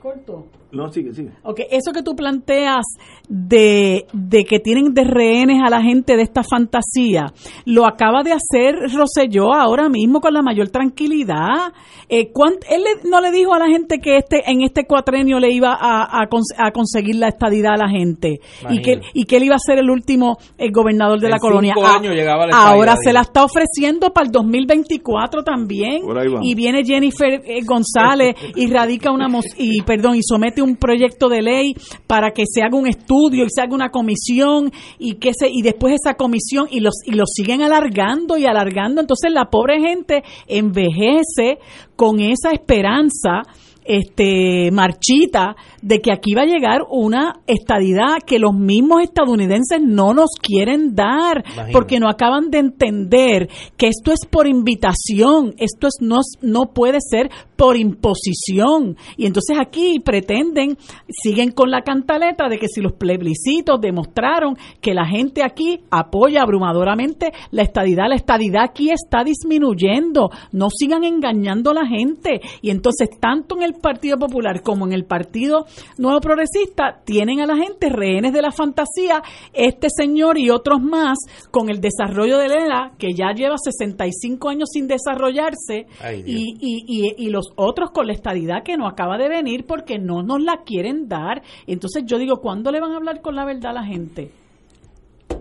Corto. 0.00 0.46
No, 0.70 0.92
sigue, 0.92 1.12
sigue. 1.12 1.30
Ok, 1.42 1.60
eso 1.70 1.92
que 1.92 2.02
tú 2.02 2.14
planteas 2.14 2.84
de, 3.28 4.06
de, 4.12 4.44
que 4.44 4.58
tienen 4.58 4.94
de 4.94 5.04
rehenes 5.04 5.60
a 5.64 5.68
la 5.68 5.82
gente 5.82 6.16
de 6.16 6.22
esta 6.22 6.42
fantasía, 6.42 7.26
lo 7.66 7.86
acaba 7.86 8.22
de 8.22 8.32
hacer 8.32 8.74
Roselló 8.94 9.52
ahora 9.52 9.88
mismo 9.88 10.20
con 10.20 10.32
la 10.32 10.42
mayor 10.42 10.70
tranquilidad. 10.70 11.72
Eh, 12.08 12.32
él 12.70 12.84
no 13.04 13.20
le 13.20 13.30
dijo 13.30 13.52
a 13.52 13.58
la 13.58 13.66
gente 13.66 13.98
que 13.98 14.16
este 14.16 14.50
en 14.50 14.62
este 14.62 14.86
cuatrenio 14.86 15.38
le 15.38 15.52
iba 15.52 15.76
a, 15.78 16.22
a, 16.22 16.70
conseguir 16.72 17.16
la 17.16 17.28
estadidad 17.28 17.74
a 17.74 17.84
la 17.84 17.90
gente 17.90 18.40
y 18.70 18.80
que, 18.80 19.00
y 19.12 19.24
que 19.24 19.36
él 19.36 19.44
iba 19.44 19.56
a 19.56 19.58
ser 19.58 19.78
el 19.78 19.90
último 19.90 20.38
el 20.56 20.72
gobernador 20.72 21.20
de 21.20 21.28
la 21.28 21.38
colonia. 21.38 21.74
Ah, 21.76 22.70
ahora 22.70 22.96
se 22.96 23.12
la 23.12 23.20
está 23.20 23.44
ofreciendo 23.44 24.10
para 24.10 24.26
el 24.26 24.32
2024 24.32 25.42
también. 25.42 26.02
Y 26.42 26.54
viene 26.54 26.82
Jennifer 26.84 27.42
eh, 27.44 27.60
González 27.64 28.36
y 28.56 28.72
radica 28.72 29.10
una 29.10 29.28
y 29.58 29.82
perdón 29.82 30.16
y 30.16 30.20
somete 30.22 30.62
un 30.62 30.76
proyecto 30.76 31.28
de 31.28 31.42
ley 31.42 31.74
para 32.06 32.30
que 32.30 32.44
se 32.46 32.62
haga 32.62 32.78
un 32.78 32.86
estudio 32.86 33.17
y 33.30 33.44
se 33.48 33.62
haga 33.62 33.74
una 33.74 33.90
comisión 33.90 34.70
y 34.98 35.14
que 35.14 35.32
se 35.34 35.48
y 35.50 35.62
después 35.62 35.94
esa 35.94 36.14
comisión 36.14 36.66
y 36.70 36.80
los 36.80 36.94
y 37.04 37.12
los 37.12 37.30
siguen 37.34 37.62
alargando 37.62 38.36
y 38.36 38.46
alargando, 38.46 39.00
entonces 39.00 39.32
la 39.32 39.46
pobre 39.46 39.80
gente 39.80 40.22
envejece 40.46 41.58
con 41.96 42.20
esa 42.20 42.50
esperanza 42.52 43.42
este 43.88 44.70
marchita 44.70 45.56
de 45.80 46.00
que 46.00 46.12
aquí 46.12 46.34
va 46.34 46.42
a 46.42 46.46
llegar 46.46 46.82
una 46.90 47.40
estadidad 47.46 48.18
que 48.24 48.38
los 48.38 48.52
mismos 48.54 49.02
estadounidenses 49.02 49.80
no 49.82 50.12
nos 50.12 50.32
quieren 50.40 50.94
dar 50.94 51.42
porque 51.72 51.98
no 51.98 52.10
acaban 52.10 52.50
de 52.50 52.58
entender 52.58 53.48
que 53.78 53.88
esto 53.88 54.12
es 54.12 54.26
por 54.30 54.46
invitación, 54.46 55.54
esto 55.56 55.86
es 55.86 55.94
no 56.00 56.18
no 56.42 56.66
puede 56.74 56.98
ser 57.00 57.30
por 57.58 57.76
imposición. 57.76 58.96
Y 59.16 59.26
entonces 59.26 59.58
aquí 59.60 59.98
pretenden 59.98 60.78
siguen 61.08 61.50
con 61.50 61.72
la 61.72 61.82
cantaleta 61.82 62.48
de 62.48 62.56
que 62.56 62.68
si 62.68 62.80
los 62.80 62.92
plebiscitos 62.92 63.80
demostraron 63.80 64.56
que 64.80 64.94
la 64.94 65.04
gente 65.04 65.42
aquí 65.42 65.80
apoya 65.90 66.42
abrumadoramente 66.42 67.32
la 67.50 67.62
estadidad, 67.62 68.04
la 68.08 68.14
estadidad 68.14 68.62
aquí 68.62 68.90
está 68.90 69.24
disminuyendo, 69.24 70.30
no 70.52 70.68
sigan 70.70 71.02
engañando 71.02 71.72
a 71.72 71.74
la 71.74 71.86
gente. 71.86 72.40
Y 72.62 72.70
entonces 72.70 73.08
tanto 73.18 73.56
en 73.56 73.64
el 73.64 73.74
Partido 73.74 74.18
Popular 74.18 74.62
como 74.62 74.86
en 74.86 74.92
el 74.92 75.04
Partido 75.04 75.66
Nuevo 75.96 76.20
Progresista 76.20 77.00
tienen 77.04 77.40
a 77.40 77.46
la 77.46 77.56
gente 77.56 77.88
rehenes 77.88 78.32
de 78.32 78.42
la 78.42 78.52
fantasía, 78.52 79.20
este 79.52 79.88
señor 79.90 80.38
y 80.38 80.50
otros 80.50 80.80
más 80.80 81.18
con 81.50 81.70
el 81.70 81.80
desarrollo 81.80 82.38
de 82.38 82.50
Lela, 82.50 82.92
que 82.98 83.14
ya 83.14 83.32
lleva 83.34 83.56
65 83.58 84.48
años 84.48 84.68
sin 84.72 84.86
desarrollarse, 84.86 85.86
y, 86.24 86.54
y, 86.60 87.14
y, 87.16 87.30
los 87.30 87.47
otros 87.56 87.90
con 87.90 88.06
la 88.06 88.12
estadidad 88.12 88.62
que 88.62 88.76
no 88.76 88.86
acaba 88.86 89.18
de 89.18 89.28
venir 89.28 89.66
porque 89.66 89.98
no 89.98 90.22
nos 90.22 90.42
la 90.42 90.62
quieren 90.64 91.08
dar. 91.08 91.42
Entonces 91.66 92.04
yo 92.06 92.18
digo, 92.18 92.36
¿cuándo 92.40 92.70
le 92.70 92.80
van 92.80 92.92
a 92.92 92.96
hablar 92.96 93.20
con 93.20 93.34
la 93.36 93.44
verdad 93.44 93.70
a 93.70 93.80
la 93.80 93.84
gente? 93.84 94.30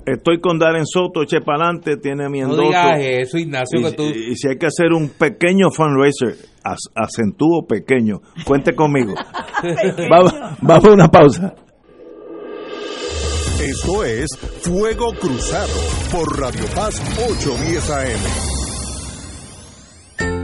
estoy 0.08 0.40
con 0.40 0.58
Darren 0.58 0.86
Soto, 0.86 1.22
eche 1.24 1.42
para 1.42 1.66
adelante, 1.66 1.98
tiene 1.98 2.30
mi 2.30 2.40
endoso. 2.40 2.62
No 2.62 2.96
eso, 2.96 3.38
Ignacio, 3.38 3.80
y, 3.80 4.36
si 4.36 4.48
hay 4.48 4.58
que 4.58 4.68
hacer 4.68 4.94
un 4.94 5.10
pequeño 5.10 5.70
fundraiser, 5.70 6.36
acentúo 6.96 7.66
pequeño, 7.68 8.22
cuente 8.46 8.74
conmigo. 8.74 9.14
vamos, 10.10 10.34
vamos 10.62 10.86
a 10.86 10.92
una 10.92 11.08
pausa. 11.10 11.54
Esto 13.62 14.04
es 14.04 14.28
Fuego 14.62 15.12
Cruzado 15.20 15.74
por 16.12 16.40
Radio 16.40 16.66
Paz 16.76 17.02
810 17.18 17.90
AM. 17.90 18.57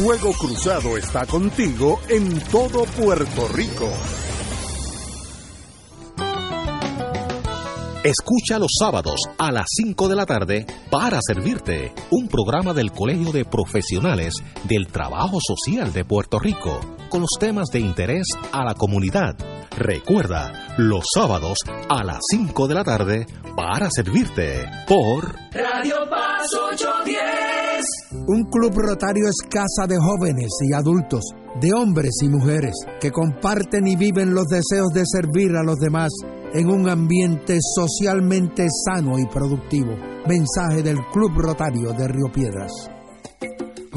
Fuego 0.00 0.32
Cruzado 0.32 0.96
está 0.96 1.26
contigo 1.26 1.98
en 2.08 2.38
todo 2.52 2.84
Puerto 2.84 3.48
Rico. 3.48 3.90
Escucha 8.04 8.60
los 8.60 8.70
sábados 8.78 9.20
a 9.38 9.50
las 9.50 9.66
5 9.68 10.08
de 10.08 10.14
la 10.14 10.24
tarde 10.24 10.66
para 10.88 11.18
servirte 11.20 11.92
un 12.12 12.28
programa 12.28 12.74
del 12.74 12.92
Colegio 12.92 13.32
de 13.32 13.44
Profesionales 13.44 14.34
del 14.68 14.86
Trabajo 14.86 15.40
Social 15.40 15.92
de 15.92 16.04
Puerto 16.04 16.38
Rico 16.38 16.78
con 17.08 17.22
los 17.22 17.30
temas 17.38 17.68
de 17.72 17.80
interés 17.80 18.26
a 18.52 18.64
la 18.64 18.74
comunidad. 18.74 19.36
Recuerda, 19.76 20.74
los 20.76 21.04
sábados 21.14 21.58
a 21.88 22.02
las 22.02 22.18
5 22.30 22.68
de 22.68 22.74
la 22.74 22.84
tarde 22.84 23.26
para 23.56 23.88
servirte 23.90 24.64
por 24.88 25.34
Radio 25.52 25.96
Paz 26.10 26.48
810. 26.72 27.84
Un 28.26 28.44
club 28.50 28.72
rotario 28.74 29.28
es 29.28 29.36
casa 29.48 29.86
de 29.86 29.96
jóvenes 29.98 30.50
y 30.68 30.74
adultos, 30.74 31.22
de 31.60 31.72
hombres 31.72 32.10
y 32.22 32.28
mujeres 32.28 32.74
que 33.00 33.10
comparten 33.10 33.86
y 33.86 33.96
viven 33.96 34.34
los 34.34 34.46
deseos 34.46 34.88
de 34.92 35.04
servir 35.06 35.56
a 35.56 35.62
los 35.62 35.76
demás 35.76 36.10
en 36.52 36.70
un 36.70 36.88
ambiente 36.88 37.58
socialmente 37.60 38.66
sano 38.84 39.18
y 39.18 39.26
productivo. 39.26 39.94
Mensaje 40.26 40.82
del 40.82 40.98
Club 41.12 41.32
Rotario 41.36 41.92
de 41.92 42.08
Río 42.08 42.32
Piedras. 42.32 42.97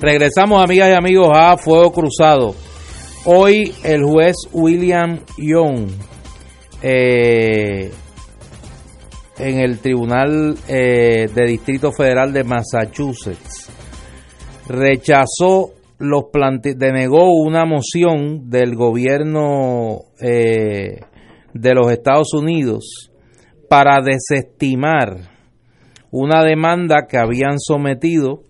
Regresamos, 0.00 0.62
amigas 0.62 0.90
y 0.90 0.92
amigos, 0.92 1.28
a 1.34 1.56
Fuego 1.56 1.90
Cruzado. 1.90 2.54
Hoy 3.24 3.74
el 3.82 4.04
juez 4.04 4.36
William 4.52 5.18
Young 5.36 5.90
eh, 6.80 7.90
en 9.38 9.58
el 9.58 9.80
Tribunal 9.80 10.56
eh, 10.68 11.26
de 11.34 11.46
Distrito 11.46 11.90
Federal 11.90 12.32
de 12.32 12.44
Massachusetts 12.44 13.72
rechazó 14.68 15.72
los 15.98 16.26
plante 16.32 16.74
denegó 16.76 17.32
una 17.32 17.64
moción 17.64 18.48
del 18.48 18.76
gobierno 18.76 20.02
eh, 20.20 21.00
de 21.54 21.74
los 21.74 21.90
Estados 21.90 22.34
Unidos 22.34 23.10
para 23.68 24.00
desestimar 24.00 25.28
una 26.12 26.44
demanda 26.44 27.08
que 27.08 27.18
habían 27.18 27.58
sometido 27.58 28.42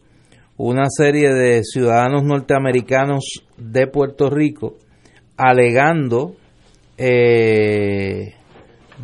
una 0.58 0.86
serie 0.90 1.32
de 1.32 1.62
ciudadanos 1.62 2.24
norteamericanos 2.24 3.44
de 3.56 3.86
Puerto 3.86 4.28
Rico 4.28 4.74
alegando 5.36 6.34
eh, 6.96 8.34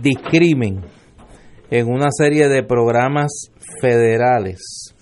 discrimen 0.02 0.80
en 1.70 1.88
una 1.88 2.08
serie 2.10 2.48
de 2.48 2.64
programas 2.64 3.52
federales 3.80 4.94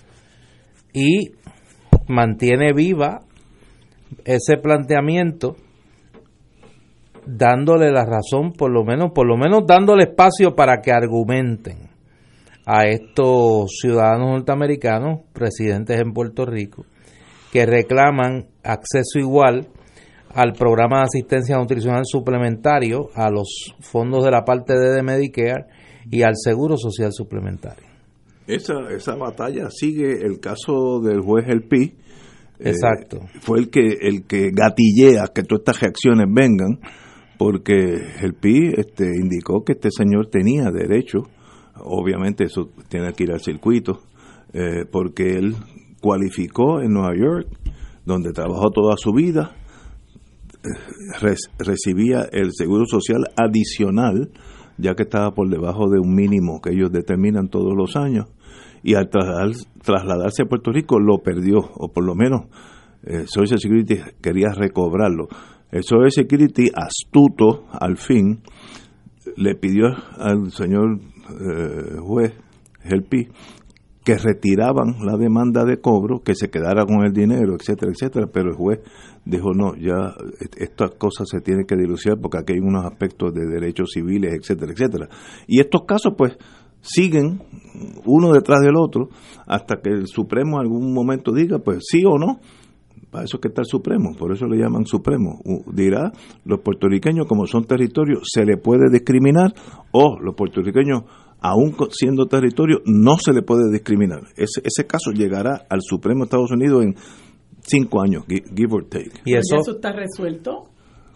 y 0.93 1.31
mantiene 2.07 2.71
viva 2.71 3.23
ese 4.23 4.57
planteamiento 4.57 5.55
dándole 7.25 7.91
la 7.91 8.05
razón 8.05 8.53
por 8.53 8.69
lo 8.69 8.83
menos 8.83 9.11
por 9.11 9.25
lo 9.25 9.37
menos 9.37 9.65
dándole 9.65 10.03
espacio 10.03 10.55
para 10.55 10.81
que 10.81 10.91
argumenten 10.91 11.82
a 12.65 12.85
estos 12.85 13.71
ciudadanos 13.81 14.29
norteamericanos, 14.29 15.21
residentes 15.33 15.99
en 15.99 16.13
Puerto 16.13 16.45
Rico, 16.45 16.85
que 17.51 17.65
reclaman 17.65 18.47
acceso 18.63 19.19
igual 19.19 19.67
al 20.33 20.53
programa 20.53 20.99
de 20.99 21.03
asistencia 21.03 21.57
nutricional 21.57 22.03
suplementario, 22.05 23.09
a 23.15 23.29
los 23.29 23.75
fondos 23.81 24.23
de 24.23 24.31
la 24.31 24.43
parte 24.43 24.73
D 24.73 24.91
de 24.91 25.03
Medicare 25.03 25.65
y 26.09 26.23
al 26.23 26.33
seguro 26.35 26.77
social 26.77 27.11
suplementario. 27.11 27.85
Esa, 28.47 28.73
esa 28.89 29.15
batalla 29.15 29.69
sigue 29.69 30.25
el 30.25 30.39
caso 30.39 30.99
del 31.01 31.21
juez 31.21 31.45
El 31.47 31.63
Pi. 31.63 31.93
Eh, 32.59 32.69
Exacto. 32.69 33.19
fue 33.41 33.59
el 33.59 33.69
que, 33.69 33.97
el 34.01 34.25
que 34.25 34.49
gatillea 34.51 35.27
que 35.33 35.43
todas 35.43 35.61
estas 35.61 35.81
reacciones 35.81 36.27
vengan, 36.29 36.79
porque 37.37 38.01
el 38.21 38.33
Pi 38.33 38.73
este, 38.75 39.05
indicó 39.05 39.63
que 39.63 39.73
este 39.73 39.89
señor 39.91 40.27
tenía 40.29 40.71
derecho 40.71 41.27
obviamente 41.83 42.45
eso 42.45 42.69
tiene 42.89 43.13
que 43.13 43.23
ir 43.23 43.31
al 43.31 43.41
circuito, 43.41 44.01
eh, 44.53 44.85
porque 44.91 45.37
él 45.37 45.55
cualificó 46.01 46.81
en 46.81 46.93
Nueva 46.93 47.15
York, 47.15 47.47
donde 48.05 48.31
trabajó 48.31 48.71
toda 48.71 48.95
su 48.97 49.13
vida, 49.13 49.55
eh, 50.63 51.35
recibía 51.59 52.27
el 52.31 52.51
seguro 52.53 52.85
social 52.85 53.25
adicional, 53.35 54.31
ya 54.77 54.95
que 54.95 55.03
estaba 55.03 55.31
por 55.31 55.49
debajo 55.49 55.89
de 55.89 55.99
un 55.99 56.13
mínimo 56.15 56.61
que 56.61 56.71
ellos 56.71 56.91
determinan 56.91 57.47
todos 57.49 57.73
los 57.75 57.95
años, 57.95 58.27
y 58.83 58.95
al 58.95 59.09
trasladarse 59.09 60.43
a 60.43 60.45
Puerto 60.45 60.71
Rico 60.71 60.99
lo 60.99 61.19
perdió, 61.19 61.59
o 61.75 61.91
por 61.91 62.03
lo 62.03 62.15
menos 62.15 62.47
eh, 63.03 63.25
Social 63.27 63.59
Security 63.59 63.99
quería 64.21 64.49
recobrarlo. 64.49 65.27
El 65.71 65.83
Social 65.83 66.11
Security, 66.11 66.69
astuto 66.73 67.65
al 67.71 67.97
fin, 67.97 68.41
le 69.35 69.55
pidió 69.55 69.87
al 70.17 70.51
señor 70.51 70.99
eh, 71.29 71.97
juez, 71.99 72.33
Helpi, 72.83 73.27
que 74.03 74.17
retiraban 74.17 74.97
la 75.05 75.17
demanda 75.17 75.63
de 75.63 75.79
cobro, 75.79 76.21
que 76.23 76.35
se 76.35 76.49
quedara 76.49 76.85
con 76.85 77.05
el 77.05 77.13
dinero, 77.13 77.55
etcétera, 77.55 77.91
etcétera, 77.91 78.27
pero 78.31 78.49
el 78.49 78.55
juez 78.55 78.81
dijo 79.25 79.53
no, 79.53 79.75
ya 79.75 80.13
estas 80.57 80.91
cosas 80.95 81.27
se 81.29 81.39
tienen 81.39 81.65
que 81.65 81.77
dilucidar 81.77 82.19
porque 82.19 82.39
aquí 82.39 82.53
hay 82.53 82.59
unos 82.59 82.85
aspectos 82.85 83.33
de 83.33 83.45
derechos 83.45 83.91
civiles, 83.93 84.33
etcétera, 84.33 84.73
etcétera. 84.73 85.09
Y 85.47 85.61
estos 85.61 85.83
casos 85.85 86.13
pues 86.17 86.37
siguen 86.81 87.41
uno 88.05 88.33
detrás 88.33 88.59
del 88.59 88.75
otro 88.75 89.07
hasta 89.47 89.77
que 89.81 89.89
el 89.89 90.07
Supremo 90.07 90.57
en 90.57 90.65
algún 90.65 90.93
momento 90.93 91.31
diga 91.31 91.59
pues 91.59 91.79
sí 91.89 92.03
o 92.05 92.17
no. 92.17 92.39
Para 93.13 93.25
eso 93.25 93.39
que 93.39 93.49
está 93.49 93.61
el 93.61 93.67
Supremo, 93.67 94.15
por 94.17 94.33
eso 94.33 94.47
le 94.47 94.57
llaman 94.57 94.87
Supremo. 94.87 95.39
Dirá, 95.71 96.11
los 96.45 96.61
puertorriqueños 96.61 97.27
como 97.27 97.45
son 97.45 97.65
territorios 97.65 98.23
se 98.23 98.43
le 98.43 98.57
puede 98.57 98.89
discriminar 98.91 99.53
o 99.91 100.17
los 100.19 100.33
puertorriqueños 100.33 101.03
aún 101.39 101.75
siendo 101.91 102.25
territorio, 102.25 102.79
no 102.85 103.17
se 103.17 103.31
le 103.31 103.43
puede 103.43 103.71
discriminar. 103.71 104.21
Ese, 104.35 104.61
ese 104.63 104.87
caso 104.87 105.11
llegará 105.11 105.67
al 105.69 105.81
Supremo 105.81 106.21
de 106.21 106.23
Estados 106.23 106.51
Unidos 106.51 106.85
en 106.85 106.95
cinco 107.61 108.01
años, 108.01 108.23
give 108.27 108.73
or 108.73 108.85
take. 108.89 109.11
¿Y 109.25 109.35
eso, 109.35 109.57
está 109.57 109.91
resuelto? 109.91 110.69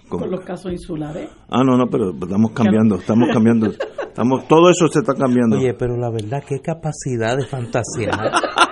con 0.08 0.30
los 0.32 0.42
casos 0.42 0.72
insulares. 0.72 1.30
Ah, 1.50 1.64
no, 1.66 1.76
no, 1.76 1.88
pero 1.88 2.12
estamos 2.12 2.52
cambiando, 2.52 2.96
estamos 2.96 3.28
cambiando. 3.34 3.72
estamos 3.72 4.48
Todo 4.48 4.70
eso 4.70 4.88
se 4.88 5.00
está 5.00 5.14
cambiando. 5.16 5.58
Oye, 5.58 5.74
pero 5.74 5.98
la 5.98 6.10
verdad, 6.10 6.44
qué 6.48 6.60
capacidad 6.60 7.36
de 7.36 7.46
fantasía. 7.46 8.12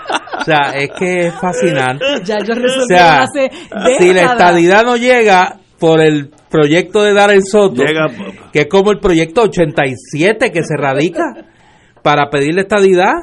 o 0.45 0.51
sea, 0.51 0.73
es 0.77 0.91
que 0.91 1.27
es 1.27 1.34
fascinante. 1.34 2.05
Ya 2.23 2.38
yo 2.38 2.53
resolví 2.53 2.84
o 2.84 2.88
sea, 2.88 3.23
hace 3.23 3.49
Si 3.97 4.13
la 4.13 4.26
estadidad 4.26 4.84
no 4.84 4.95
llega 4.95 5.59
por 5.80 6.01
el 6.01 6.30
proyecto 6.51 7.01
de 7.01 7.13
Dar 7.13 7.31
el 7.31 7.43
Soto, 7.43 7.81
que 8.53 8.61
es 8.61 8.67
como 8.67 8.91
el 8.91 8.99
proyecto 8.99 9.41
87 9.41 10.51
que 10.51 10.63
se 10.63 10.77
radica 10.77 11.34
para 12.03 12.30
pedirle 12.30 12.61
estadidad, 12.61 13.13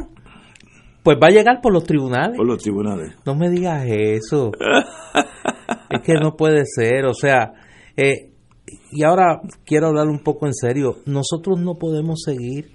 pues 1.05 1.17
va 1.23 1.29
a 1.29 1.31
llegar 1.31 1.61
por 1.63 1.73
los 1.73 1.85
tribunales. 1.85 2.37
Por 2.37 2.47
los 2.47 2.61
tribunales. 2.61 3.15
No 3.25 3.37
me 3.37 3.51
digas 3.51 3.85
eso. 3.87 4.51
es 5.91 6.01
que 6.03 6.15
no 6.15 6.35
puede 6.35 6.65
ser, 6.67 7.07
o 7.07 7.15
sea, 7.15 7.53
eh, 7.97 8.33
y 8.91 9.05
ahora 9.05 9.41
quiero 9.65 9.87
hablar 9.89 10.09
un 10.09 10.25
poco 10.25 10.47
en 10.47 10.55
serio. 10.55 10.97
Nosotros 11.07 11.61
no 11.61 11.77
podemos 11.77 12.23
seguir 12.25 12.73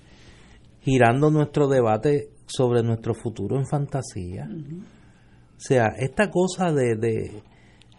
girando 0.84 1.32
nuestro 1.32 1.68
debate 1.68 2.30
sobre 2.48 2.82
nuestro 2.82 3.14
futuro 3.14 3.58
en 3.58 3.68
fantasía. 3.68 4.50
O 4.50 5.60
sea, 5.60 5.94
esta 6.00 6.32
cosa 6.32 6.72
de 6.72 7.44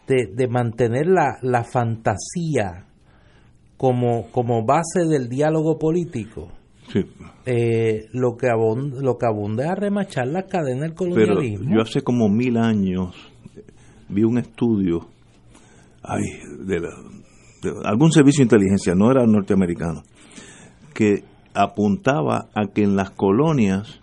de, 0.09 0.49
mantener 0.49 1.07
la, 1.07 1.39
la 1.43 1.65
fantasía 1.65 2.87
como, 3.77 4.31
como 4.31 4.65
base 4.65 5.05
del 5.09 5.29
diálogo 5.29 5.79
político, 5.79 6.49
eh, 7.45 8.07
lo 8.13 8.37
que 8.37 8.49
abunde, 8.49 9.03
lo 9.03 9.19
que 9.19 9.27
abunde 9.27 9.67
a 9.67 9.75
remachar 9.75 10.27
la 10.29 10.45
cadena 10.45 10.83
del 10.83 10.95
colonialismo. 10.95 11.75
yo 11.75 11.83
hace 11.83 12.01
como 12.01 12.29
mil 12.31 12.57
años 12.57 13.15
vi 14.09 14.25
un 14.25 14.39
estudio 14.39 15.07
ay, 16.03 16.23
de, 16.65 16.81
algún 17.85 18.11
servicio 18.11 18.41
de 18.41 18.45
inteligencia, 18.45 18.95
no 18.95 19.11
era 19.11 19.27
norteamericano, 19.27 20.03
que 20.95 21.25
apuntaba 21.55 22.49
a 22.55 22.69
que 22.73 22.83
en 22.83 22.97
las 22.97 23.11
colonias, 23.11 24.01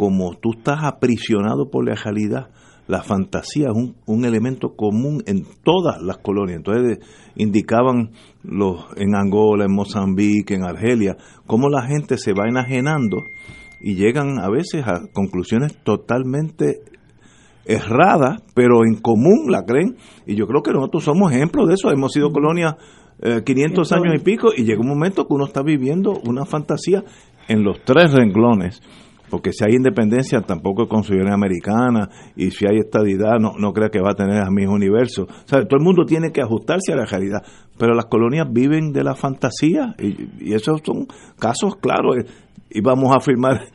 como 0.00 0.32
tú 0.40 0.52
estás 0.56 0.78
aprisionado 0.82 1.68
por 1.68 1.86
la 1.86 1.94
realidad, 1.94 2.48
la 2.88 3.02
fantasía 3.02 3.66
es 3.66 3.76
un, 3.76 3.96
un, 4.06 4.24
elemento 4.24 4.74
común 4.74 5.22
en 5.26 5.44
todas 5.62 6.00
las 6.00 6.16
colonias. 6.16 6.56
Entonces 6.56 7.00
indicaban 7.36 8.12
los 8.42 8.86
en 8.96 9.14
Angola, 9.14 9.66
en 9.66 9.74
Mozambique, 9.74 10.54
en 10.54 10.64
Argelia, 10.64 11.18
cómo 11.46 11.68
la 11.68 11.82
gente 11.82 12.16
se 12.16 12.32
va 12.32 12.48
enajenando 12.48 13.24
y 13.78 13.96
llegan 13.96 14.38
a 14.38 14.48
veces 14.48 14.86
a 14.86 15.02
conclusiones 15.12 15.76
totalmente 15.84 16.80
erradas, 17.66 18.42
pero 18.54 18.86
en 18.86 19.02
común 19.02 19.52
la 19.52 19.66
creen. 19.66 19.98
Y 20.26 20.34
yo 20.34 20.46
creo 20.46 20.62
que 20.62 20.72
nosotros 20.72 21.04
somos 21.04 21.30
ejemplos 21.30 21.68
de 21.68 21.74
eso. 21.74 21.90
Hemos 21.90 22.14
sido 22.14 22.32
colonia 22.32 22.78
500 23.44 23.92
eh, 23.92 23.94
años 23.94 24.14
y 24.16 24.24
pico 24.24 24.48
y 24.56 24.64
llega 24.64 24.80
un 24.80 24.88
momento 24.88 25.26
que 25.26 25.34
uno 25.34 25.44
está 25.44 25.62
viviendo 25.62 26.18
una 26.26 26.46
fantasía 26.46 27.04
en 27.48 27.64
los 27.64 27.84
tres 27.84 28.14
renglones 28.14 28.80
porque 29.30 29.52
si 29.52 29.64
hay 29.64 29.76
independencia 29.76 30.40
tampoco 30.40 30.82
es 30.82 30.88
con 30.88 31.02
americana 31.30 32.08
y 32.36 32.50
si 32.50 32.66
hay 32.66 32.78
estadidad 32.78 33.38
no, 33.40 33.52
no 33.58 33.72
creo 33.72 33.90
que 33.90 34.00
va 34.00 34.10
a 34.10 34.14
tener 34.14 34.42
el 34.42 34.50
mismo 34.50 34.74
universo. 34.74 35.22
O 35.22 35.48
sea, 35.48 35.64
todo 35.64 35.78
el 35.78 35.84
mundo 35.84 36.04
tiene 36.04 36.32
que 36.32 36.42
ajustarse 36.42 36.92
a 36.92 36.96
la 36.96 37.04
realidad, 37.04 37.42
pero 37.78 37.94
las 37.94 38.06
colonias 38.06 38.46
viven 38.50 38.92
de 38.92 39.04
la 39.04 39.14
fantasía 39.14 39.94
y, 39.98 40.52
esos 40.52 40.80
son 40.84 41.06
casos 41.38 41.76
claros. 41.76 42.16
Y 42.70 42.80
vamos 42.80 43.14
a 43.14 43.20
firmar 43.20 43.66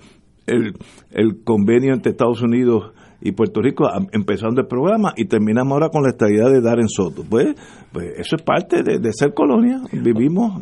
el, 0.45 0.73
el 1.11 1.43
convenio 1.43 1.93
entre 1.93 2.11
Estados 2.11 2.41
Unidos 2.41 2.91
y 3.21 3.31
Puerto 3.31 3.61
Rico 3.61 3.85
empezando 4.11 4.61
el 4.61 4.67
programa 4.67 5.13
y 5.15 5.25
terminamos 5.25 5.73
ahora 5.73 5.89
con 5.89 6.03
la 6.03 6.09
estadidad 6.09 6.51
de 6.51 6.61
dar 6.61 6.79
en 6.79 6.87
Soto. 6.87 7.23
Pues, 7.27 7.55
pues 7.91 8.19
eso 8.19 8.35
es 8.35 8.41
parte 8.43 8.83
de, 8.83 8.99
de 8.99 9.11
ser 9.13 9.33
colonia, 9.33 9.81
vivimos. 9.91 10.61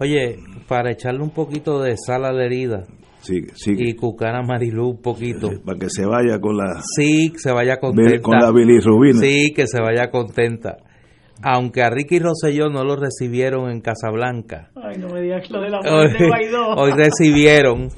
Oye, 0.00 0.38
para 0.68 0.92
echarle 0.92 1.22
un 1.22 1.30
poquito 1.30 1.80
de 1.80 1.96
sal 1.96 2.24
a 2.24 2.32
la 2.32 2.44
herida, 2.44 2.84
y 3.30 3.94
Cucana 3.94 4.42
Marilú 4.42 4.90
un 4.90 5.02
poquito. 5.02 5.50
para 5.64 5.78
que 5.78 5.88
se 5.88 6.04
vaya 6.04 6.40
con 6.40 6.56
la... 6.56 6.80
Sí, 6.82 7.30
que 7.32 7.38
se 7.38 7.52
vaya 7.52 7.78
contenta. 7.78 8.22
Con 8.22 8.38
la 8.38 8.50
bilirrubina. 8.52 9.20
Sí, 9.20 9.52
que 9.54 9.66
se 9.66 9.80
vaya 9.80 10.10
contenta. 10.10 10.76
Aunque 11.42 11.82
a 11.82 11.90
Ricky 11.90 12.18
Rosselló 12.18 12.68
no 12.70 12.82
lo 12.84 12.96
recibieron 12.96 13.70
en 13.70 13.80
Casablanca. 13.80 14.70
Ay, 14.74 14.98
no 14.98 15.08
me 15.08 15.20
digas 15.20 15.50
lo 15.50 15.60
de 15.60 15.70
la 15.70 15.80
hoy, 15.80 16.12
de 16.12 16.26
Guaidó. 16.26 16.74
Hoy 16.76 16.92
recibieron 16.92 17.88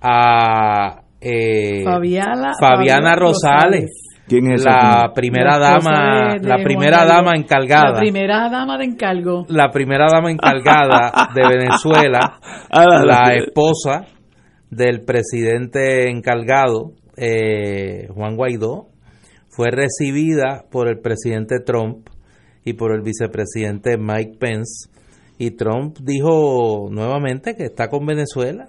a 0.00 1.02
eh, 1.20 1.84
Fabiana 1.84 3.16
Rosales 3.16 4.06
¿Quién 4.28 4.50
es 4.50 4.64
la 4.64 5.12
primera 5.14 5.56
dama, 5.56 6.36
la 6.40 6.58
primera 6.64 7.04
dama 7.04 7.36
encargada. 7.36 7.92
La 7.92 7.98
primera 8.00 8.48
dama 8.50 8.76
de 8.76 8.84
encargo. 8.84 9.46
La 9.48 9.70
primera 9.70 10.06
dama 10.10 10.32
encargada 10.32 11.28
de 11.32 11.42
Venezuela, 11.48 12.40
la 12.72 13.34
esposa 13.34 14.04
del 14.70 15.02
presidente 15.02 16.10
encargado, 16.10 16.92
eh, 17.16 18.08
Juan 18.14 18.36
Guaidó, 18.36 18.88
fue 19.48 19.70
recibida 19.70 20.66
por 20.70 20.88
el 20.88 20.98
presidente 20.98 21.60
Trump 21.64 22.08
y 22.64 22.74
por 22.74 22.92
el 22.94 23.02
vicepresidente 23.02 23.96
Mike 23.96 24.36
Pence. 24.38 24.90
Y 25.38 25.52
Trump 25.52 25.98
dijo 26.00 26.88
nuevamente 26.90 27.54
que 27.56 27.64
está 27.64 27.88
con 27.88 28.04
Venezuela. 28.06 28.68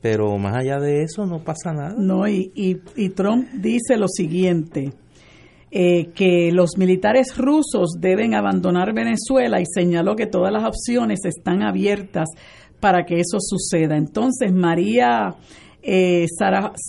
Pero 0.00 0.38
más 0.38 0.56
allá 0.56 0.78
de 0.78 1.02
eso 1.02 1.26
no 1.26 1.42
pasa 1.44 1.72
nada. 1.72 1.94
No, 1.98 2.26
y, 2.26 2.50
y, 2.54 3.08
Trump 3.10 3.48
dice 3.52 3.96
lo 3.98 4.08
siguiente, 4.08 4.92
eh, 5.70 6.06
que 6.14 6.50
los 6.52 6.78
militares 6.78 7.36
rusos 7.36 7.96
deben 7.98 8.34
abandonar 8.34 8.94
Venezuela 8.94 9.60
y 9.60 9.64
señaló 9.66 10.16
que 10.16 10.26
todas 10.26 10.52
las 10.52 10.64
opciones 10.64 11.20
están 11.24 11.62
abiertas 11.62 12.28
para 12.80 13.04
que 13.04 13.20
eso 13.20 13.38
suceda. 13.40 13.96
Entonces, 13.96 14.52
María 14.52 15.34
eh, 15.82 16.26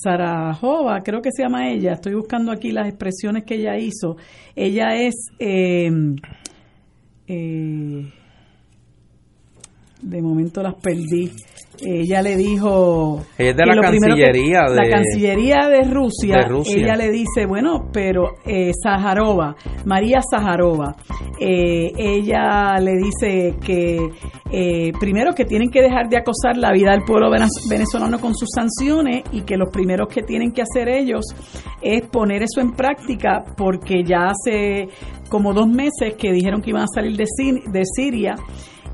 Sarajova, 0.04 1.02
creo 1.04 1.22
que 1.22 1.30
se 1.32 1.44
llama 1.44 1.70
ella, 1.70 1.94
estoy 1.94 2.16
buscando 2.16 2.52
aquí 2.52 2.72
las 2.72 2.88
expresiones 2.88 3.44
que 3.44 3.56
ella 3.56 3.78
hizo, 3.78 4.18
ella 4.56 4.96
es... 4.96 5.16
Eh, 5.40 5.92
eh, 7.28 8.12
de 10.02 10.22
momento 10.22 10.64
las 10.64 10.74
perdí 10.76 11.32
ella 11.84 12.22
le 12.22 12.36
dijo 12.36 13.22
ella 13.38 13.50
es 13.52 13.58
de 13.58 13.66
la 13.66 13.82
cancillería 13.82 14.62
de, 14.70 14.76
la 14.76 14.90
cancillería 14.90 15.68
de 15.68 15.84
Rusia, 15.90 16.48
ella 16.66 16.96
le 16.96 17.12
dice 17.12 17.46
bueno 17.48 17.90
pero 17.92 18.36
eh, 18.46 18.72
Zaharova 18.84 19.56
María 19.86 20.22
Zaharova 20.22 20.96
eh, 21.40 21.92
ella 21.98 22.78
le 22.80 22.98
dice 22.98 23.56
que 23.66 23.98
eh, 24.52 24.92
primero 25.00 25.34
que 25.34 25.46
tienen 25.46 25.70
que 25.70 25.82
dejar 25.82 26.10
de 26.10 26.18
acosar 26.18 26.58
la 26.58 26.72
vida 26.72 26.92
del 26.92 27.04
pueblo 27.04 27.32
venezolano 27.70 28.20
con 28.20 28.36
sus 28.36 28.50
sanciones 28.54 29.24
y 29.32 29.42
que 29.42 29.58
los 29.58 29.70
primeros 29.72 30.08
que 30.08 30.22
tienen 30.22 30.52
que 30.52 30.62
hacer 30.62 30.90
ellos 30.90 31.26
es 31.82 32.02
poner 32.08 32.44
eso 32.44 32.62
en 32.62 32.74
práctica 32.74 33.44
porque 33.58 34.04
ya 34.04 34.28
hace 34.28 34.90
como 35.30 35.54
dos 35.54 35.68
meses 35.68 36.16
que 36.18 36.32
dijeron 36.32 36.62
que 36.62 36.72
iban 36.72 36.84
a 36.84 36.88
salir 36.94 37.16
de, 37.16 37.26
de 37.72 37.84
Siria 37.86 38.36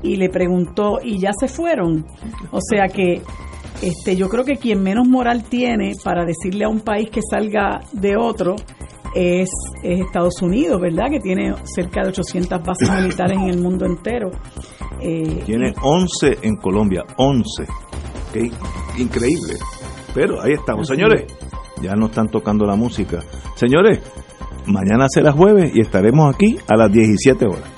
y 0.02 0.16
le 0.16 0.28
preguntó, 0.28 0.98
¿y 1.02 1.18
ya 1.18 1.30
se 1.38 1.48
fueron? 1.48 2.06
O 2.50 2.60
sea 2.60 2.88
que 2.88 3.22
este, 3.82 4.16
yo 4.16 4.28
creo 4.28 4.44
que 4.44 4.56
quien 4.56 4.82
menos 4.82 5.06
moral 5.06 5.44
tiene 5.44 5.94
para 6.02 6.24
decirle 6.24 6.64
a 6.64 6.68
un 6.68 6.80
país 6.80 7.10
que 7.10 7.20
salga 7.22 7.80
de 7.92 8.16
otro 8.16 8.56
es, 9.14 9.48
Estados 9.82 10.42
Unidos, 10.42 10.80
¿verdad? 10.80 11.06
Que 11.10 11.20
tiene 11.20 11.54
cerca 11.64 12.02
de 12.02 12.08
800 12.08 12.62
bases 12.62 12.90
militares 12.90 13.38
en 13.38 13.48
el 13.48 13.60
mundo 13.60 13.86
entero. 13.86 14.30
Eh, 15.00 15.42
tiene 15.46 15.74
11 15.80 16.38
en 16.42 16.56
Colombia, 16.56 17.04
11. 17.16 17.64
Qué 18.32 18.50
increíble. 18.98 19.54
Pero 20.14 20.40
ahí 20.42 20.52
estamos, 20.52 20.88
señores. 20.88 21.24
Ya 21.80 21.94
no 21.94 22.06
están 22.06 22.28
tocando 22.28 22.66
la 22.66 22.74
música. 22.74 23.20
Señores, 23.54 24.00
mañana 24.66 25.06
será 25.08 25.32
jueves 25.32 25.70
y 25.74 25.80
estaremos 25.80 26.34
aquí 26.34 26.58
a 26.66 26.76
las 26.76 26.90
17 26.90 27.46
horas. 27.46 27.77